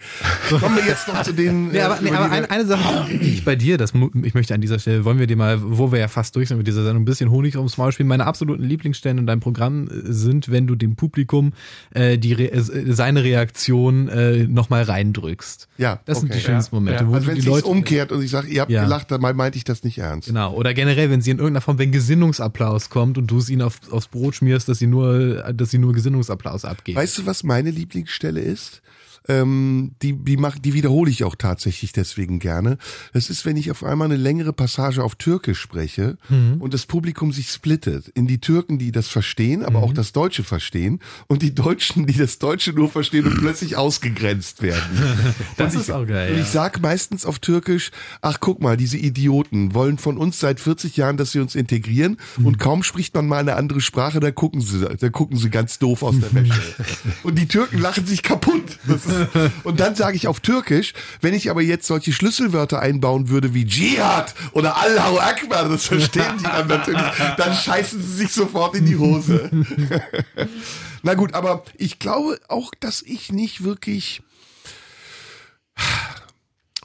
Kommen 0.49 0.76
wir 0.76 0.86
jetzt 0.86 1.08
noch 1.08 1.22
zu 1.24 1.34
den. 1.34 1.70
Nee, 1.70 1.82
aber, 1.82 1.98
äh, 1.98 2.04
nee, 2.04 2.10
über 2.10 2.20
aber 2.20 2.28
die 2.30 2.34
eine, 2.36 2.52
eine 2.72 2.81
Sache, 2.81 3.11
ich 3.14 3.44
bei 3.45 3.56
dir, 3.56 3.77
das, 3.77 3.94
ich 4.23 4.34
möchte 4.34 4.53
an 4.53 4.61
dieser 4.61 4.80
Stelle, 4.80 5.06
wollen 5.06 5.19
wir 5.19 5.27
dir 5.27 5.35
mal, 5.35 5.60
wo 5.64 5.91
wir 5.91 5.99
ja 5.99 6.07
fast 6.07 6.35
durch 6.35 6.49
sind 6.49 6.57
mit 6.57 6.68
dieser 6.68 6.84
Sendung, 6.84 7.03
ein 7.03 7.06
bisschen 7.06 7.31
Honig 7.31 7.56
ums 7.57 7.77
Maul 7.77 7.91
spielen. 7.91 8.07
Meine 8.10 8.26
absoluten 8.26 8.64
Lieblingsstellen 8.64 9.18
in 9.19 9.26
deinem 9.27 9.39
Programm 9.39 9.88
äh, 9.88 10.11
sind, 10.11 10.49
wenn 10.52 10.68
du 10.68 10.76
dem 10.76 10.95
Publikum 10.95 11.53
äh, 11.91 12.18
die 12.18 12.34
Re 12.34 12.52
äh, 12.52 12.91
seine 12.94 13.23
Reaktion 13.23 14.07
äh, 14.07 14.44
nochmal 14.48 14.84
reindrückst. 14.84 15.68
Ja, 15.77 15.99
Das 16.06 16.19
sind 16.19 16.30
okay. 16.30 16.39
die 16.39 16.45
schönsten 16.45 16.76
Ja, 16.76 16.80
Momente, 16.80 17.03
ja. 17.03 17.10
wo 17.10 17.14
Also 17.14 17.26
du 17.26 17.31
wenn 17.31 17.38
es 17.39 17.44
sich 17.45 17.65
umkehrt 17.65 18.11
und 18.11 18.22
ich 18.23 18.31
sage, 18.31 18.48
ihr 18.48 18.61
habt 18.61 18.72
Ja. 18.72 18.84
gelacht, 18.84 19.11
dann 19.11 19.22
meinte 19.22 19.57
ich 19.57 19.64
das 19.64 19.84
nicht 19.84 19.98
ernst. 19.99 20.27
Genau. 20.27 20.53
Oder 20.53 20.73
generell, 20.73 21.10
wenn 21.10 21.22
sie 21.22 21.31
in 21.31 21.38
irgendeiner 21.38 21.61
Form, 21.61 21.80
wenn 21.80 21.91
Gesinnungsapplaus 21.91 22.89
kommt 22.89 23.18
und 23.18 23.27
du 23.27 23.38
es 23.38 23.49
ihnen 23.49 23.61
auf, 23.61 23.80
aufs 23.91 24.07
Brot 24.07 24.35
schmierst, 24.35 24.68
dass 24.69 24.80
sie 24.80 24.88
nur, 24.88 25.44
dass 25.53 25.72
sie 25.72 25.77
nur 25.77 25.94
Gesinnungsapplaus 25.94 26.65
abgeben. 26.65 26.98
Weißt 26.98 27.18
du, 27.18 27.26
was 27.26 27.44
meine 27.44 27.72
Lieblingsstelle 27.72 28.41
ist? 28.41 28.81
Ähm, 29.28 29.91
die, 30.02 30.14
die, 30.14 30.38
mach, 30.38 30.58
die 30.58 30.74
wiederhole 30.74 31.12
ich 31.12 31.24
auch 31.24 31.36
tatsächlich 31.36 31.91
deswegen 31.91 32.40
gerne. 32.40 32.78
Das 33.14 33.30
ist, 33.30 33.45
wenn 33.45 33.58
ich 33.58 33.72
auf 33.72 33.84
einmal 33.84 34.08
eine 34.08 34.18
längere 34.18 34.54
Passage 34.54 35.04
auf 35.04 35.16
Türkisch 35.16 35.60
spreche 35.60 36.18
und 36.60 36.74
das 36.74 36.86
Publikum 36.86 37.32
sich 37.32 37.49
splittet 37.49 38.08
in 38.10 38.28
die 38.28 38.40
Türken, 38.40 38.78
die 38.78 38.91
das 38.91 39.08
verstehen, 39.08 39.64
aber 39.64 39.80
auch 39.80 39.94
das 39.94 40.12
Deutsche 40.12 40.44
verstehen 40.44 40.99
und 41.28 41.41
die 41.41 41.54
Deutschen, 41.54 42.06
die 42.06 42.14
das 42.14 42.40
Deutsche 42.40 42.74
nur 42.74 42.90
verstehen 42.90 43.26
und 43.26 43.38
plötzlich 43.38 43.76
ausgegrenzt 43.76 44.62
werden. 44.62 44.82
das 45.58 45.74
und 45.74 45.82
ist 45.82 45.90
ich, 45.90 45.94
auch 45.94 46.06
geil. 46.06 46.34
Und 46.34 46.41
ich 46.41 46.48
sag 46.48 46.82
meistens 46.82 47.26
auf 47.26 47.40
Türkisch, 47.40 47.91
ach 48.22 48.40
guck 48.40 48.62
mal, 48.62 48.78
diese 48.78 48.98
Idioten 48.98 49.74
wollen 49.74 49.98
von 49.98 50.18
uns 50.18 50.40
seit 50.40 50.60
40 50.60 50.98
Jahren, 50.98 51.18
dass 51.18 51.32
sie 51.32 51.40
uns 51.40 51.56
integrieren 51.56 52.18
und 52.44 52.60
kaum 52.60 52.84
spricht 52.84 53.14
man 53.16 53.28
mal 53.28 53.40
eine 53.40 53.56
andere 53.56 53.82
Sprache, 53.82 54.20
da 54.20 54.32
gucken 54.32 54.62
sie, 54.62 54.86
da 54.86 55.10
gucken 55.10 55.38
sie 55.38 55.49
ganz 55.49 55.80
doof 55.80 56.04
aus 56.04 56.16
der 56.20 56.34
Wäsche. 56.34 56.62
und 57.24 57.38
die 57.38 57.48
Türken 57.48 57.80
lachen 57.80 58.06
sich 58.06 58.24
kaputt. 58.24 58.80
Das 58.88 59.06
ist, 59.06 59.16
und 59.64 59.80
dann 59.80 59.95
sage 59.95 60.15
ich 60.15 60.27
auf 60.27 60.39
Türkisch, 60.39 60.94
wenn 61.22 61.34
ich 61.34 61.49
aber 61.49 61.61
jetzt 61.61 61.88
solche 61.88 62.14
Schlüsselwörter 62.14 62.80
einbauen 62.80 63.30
würde 63.30 63.53
wie 63.53 63.65
Dschihad 63.65 64.34
oder 64.53 64.77
Allahu 64.77 65.19
Akbar, 65.19 65.69
das 65.69 65.85
verstehen 65.85 66.38
die 66.39 66.44
dann 66.44 66.68
natürlich, 66.68 67.02
dann 67.38 67.53
scheißen 67.53 68.02
sie 68.02 68.15
sich 68.15 68.31
sofort 68.31 68.76
in 68.76 68.85
die 68.85 68.98
Hose. 68.98 69.49
Na 71.03 71.14
gut, 71.14 71.34
aber 71.34 71.64
ich 71.77 71.99
glaube 71.99 72.39
auch, 72.48 72.72
dass 72.80 73.02
ich 73.02 73.31
nicht 73.31 73.64
wirklich 73.64 74.22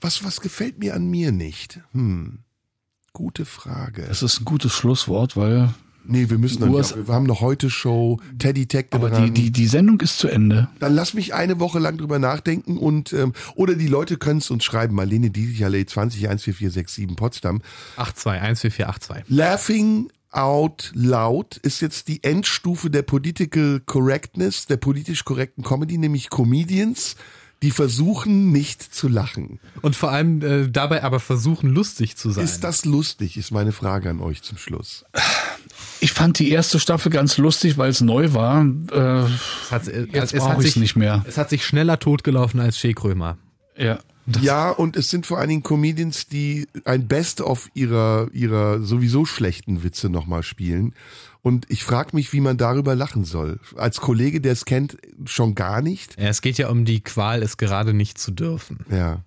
was, 0.00 0.24
was 0.24 0.40
gefällt 0.40 0.78
mir 0.78 0.94
an 0.94 1.06
mir 1.06 1.32
nicht? 1.32 1.80
Hm. 1.92 2.40
Gute 3.12 3.44
Frage. 3.44 4.04
Das 4.06 4.22
ist 4.22 4.40
ein 4.40 4.44
gutes 4.44 4.72
Schlusswort, 4.72 5.36
weil 5.36 5.72
Nee, 6.04 6.30
wir 6.30 6.38
müssen 6.38 6.60
noch 6.60 6.72
US 6.72 6.94
nicht. 6.94 7.08
Wir 7.08 7.14
haben 7.14 7.26
noch 7.26 7.40
heute 7.40 7.70
Show, 7.70 8.20
Teddy 8.38 8.66
Tech 8.66 8.86
aber 8.90 9.10
die, 9.10 9.30
die, 9.30 9.50
die 9.50 9.66
Sendung 9.66 10.00
ist 10.00 10.18
zu 10.18 10.28
Ende. 10.28 10.68
Dann 10.80 10.94
lass 10.94 11.14
mich 11.14 11.34
eine 11.34 11.60
Woche 11.60 11.78
lang 11.78 11.98
drüber 11.98 12.18
nachdenken 12.18 12.76
und 12.76 13.12
ähm, 13.12 13.32
oder 13.54 13.74
die 13.74 13.86
Leute 13.86 14.16
können 14.16 14.38
es 14.38 14.50
uns 14.50 14.64
schreiben. 14.64 14.94
Marlene 14.94 15.30
Allee 15.62 15.86
20 15.86 16.20
14467 16.20 17.16
Potsdam. 17.16 17.62
82, 17.96 18.72
14482. 18.72 19.24
Laughing 19.28 20.08
out 20.32 20.90
loud 20.94 21.58
ist 21.58 21.80
jetzt 21.80 22.08
die 22.08 22.24
Endstufe 22.24 22.90
der 22.90 23.02
Political 23.02 23.80
Correctness, 23.84 24.66
der 24.66 24.78
politisch 24.78 25.24
korrekten 25.24 25.62
Comedy, 25.62 25.98
nämlich 25.98 26.30
Comedians, 26.30 27.16
die 27.62 27.70
versuchen 27.70 28.50
nicht 28.50 28.82
zu 28.82 29.08
lachen. 29.08 29.60
Und 29.82 29.94
vor 29.94 30.10
allem 30.10 30.42
äh, 30.42 30.68
dabei 30.68 31.04
aber 31.04 31.20
versuchen, 31.20 31.70
lustig 31.70 32.16
zu 32.16 32.30
sein. 32.30 32.44
Ist 32.44 32.64
das 32.64 32.84
lustig, 32.84 33.36
ist 33.36 33.52
meine 33.52 33.72
Frage 33.72 34.10
an 34.10 34.20
euch 34.20 34.42
zum 34.42 34.58
Schluss. 34.58 35.04
Ich 36.02 36.12
fand 36.12 36.40
die 36.40 36.50
erste 36.50 36.80
Staffel 36.80 37.12
ganz 37.12 37.38
lustig, 37.38 37.78
weil 37.78 37.88
es 37.88 38.00
neu 38.00 38.32
war. 38.34 38.64
Äh, 38.64 39.30
es 39.30 39.70
hat, 39.70 39.86
äh, 39.86 40.08
jetzt 40.10 40.34
es 40.34 40.42
hat 40.42 40.54
brauche 40.54 40.64
ich 40.64 40.72
sich 40.72 40.82
nicht 40.82 40.96
mehr. 40.96 41.24
Es 41.28 41.38
hat 41.38 41.48
sich 41.48 41.64
schneller 41.64 42.00
totgelaufen 42.00 42.58
als 42.58 42.76
Shea 42.76 42.92
Krömer. 42.92 43.38
Ja. 43.76 44.00
ja, 44.40 44.70
und 44.70 44.96
es 44.96 45.10
sind 45.10 45.26
vor 45.26 45.38
allen 45.38 45.48
Dingen 45.48 45.62
Comedians, 45.62 46.26
die 46.26 46.66
ein 46.84 47.06
Best-of 47.06 47.70
ihrer, 47.74 48.28
ihrer 48.32 48.82
sowieso 48.82 49.26
schlechten 49.26 49.84
Witze 49.84 50.08
nochmal 50.08 50.42
spielen. 50.42 50.92
Und 51.40 51.66
ich 51.70 51.84
frage 51.84 52.16
mich, 52.16 52.32
wie 52.32 52.40
man 52.40 52.56
darüber 52.56 52.96
lachen 52.96 53.24
soll. 53.24 53.60
Als 53.76 54.00
Kollege, 54.00 54.40
der 54.40 54.52
es 54.52 54.64
kennt, 54.64 54.96
schon 55.24 55.54
gar 55.54 55.82
nicht. 55.82 56.20
Ja, 56.20 56.26
es 56.26 56.42
geht 56.42 56.58
ja 56.58 56.68
um 56.68 56.84
die 56.84 57.00
Qual, 57.00 57.44
es 57.44 57.58
gerade 57.58 57.94
nicht 57.94 58.18
zu 58.18 58.32
dürfen. 58.32 58.84
Ja. 58.90 59.22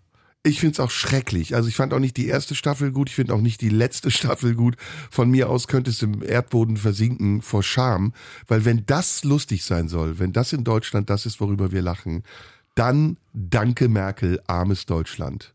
Ich 0.46 0.60
find's 0.60 0.80
auch 0.80 0.92
schrecklich. 0.92 1.56
Also 1.56 1.70
ich 1.70 1.76
fand 1.76 1.92
auch 1.92 2.00
nicht 2.00 2.18
die 2.18 2.28
erste 2.28 2.54
Staffel 2.54 2.92
gut, 2.92 3.10
ich 3.10 3.16
finde 3.16 3.34
auch 3.34 3.42
nicht 3.42 3.62
die 3.62 3.70
letzte 3.70 4.12
Staffel 4.12 4.54
gut. 4.54 4.76
Von 5.10 5.32
mir 5.32 5.50
aus 5.50 5.68
könnte 5.68 5.90
es 5.90 6.04
im 6.04 6.22
Erdboden 6.22 6.78
versinken 6.78 7.42
vor 7.42 7.64
Scham. 7.64 8.14
Weil 8.48 8.64
wenn 8.64 8.86
das 8.86 9.24
lustig 9.24 9.64
sein 9.64 9.88
soll, 9.88 10.20
wenn 10.20 10.34
das 10.34 10.54
in 10.54 10.64
Deutschland 10.64 11.10
das 11.10 11.26
ist, 11.26 11.42
worüber 11.42 11.72
wir 11.72 11.82
lachen, 11.82 12.22
dann 12.76 13.18
danke 13.34 13.90
Merkel, 13.90 14.40
armes 14.46 14.86
Deutschland. 14.86 15.55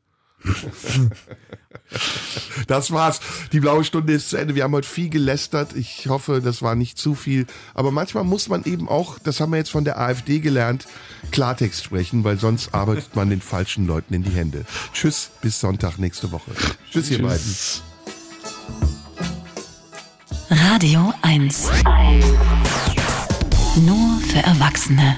Das 2.67 2.91
war's. 2.91 3.21
Die 3.53 3.61
blaue 3.61 3.85
Stunde 3.85 4.13
ist 4.13 4.31
zu 4.31 4.37
Ende. 4.37 4.55
Wir 4.55 4.65
haben 4.65 4.73
heute 4.73 4.89
viel 4.89 5.09
gelästert. 5.09 5.75
Ich 5.75 6.09
hoffe, 6.09 6.41
das 6.43 6.63
war 6.63 6.75
nicht 6.75 6.99
zu 6.99 7.15
viel. 7.15 7.47
Aber 7.75 7.91
manchmal 7.91 8.25
muss 8.25 8.49
man 8.49 8.65
eben 8.65 8.89
auch, 8.89 9.19
das 9.19 9.41
haben 9.41 9.51
wir 9.51 9.59
jetzt 9.59 9.71
von 9.71 9.85
der 9.85 9.99
AfD 9.99 10.41
gelernt, 10.41 10.87
Klartext 11.31 11.85
sprechen, 11.85 12.25
weil 12.25 12.39
sonst 12.39 12.75
arbeitet 12.75 13.17
man 13.17 13.31
den 13.31 13.41
falschen 13.41 13.87
Leuten 13.87 14.15
in 14.15 14.23
die 14.23 14.31
Hände. 14.31 14.65
Tschüss, 14.93 15.31
bis 15.43 15.61
Sonntag 15.61 15.99
nächste 15.99 16.33
Woche. 16.33 16.53
Tschüss, 16.91 17.11
ihr 17.11 17.23
beiden. 17.23 17.55
Radio 20.51 21.13
1. 21.23 21.69
Nur 23.77 24.21
für 24.29 24.39
Erwachsene. 24.39 25.17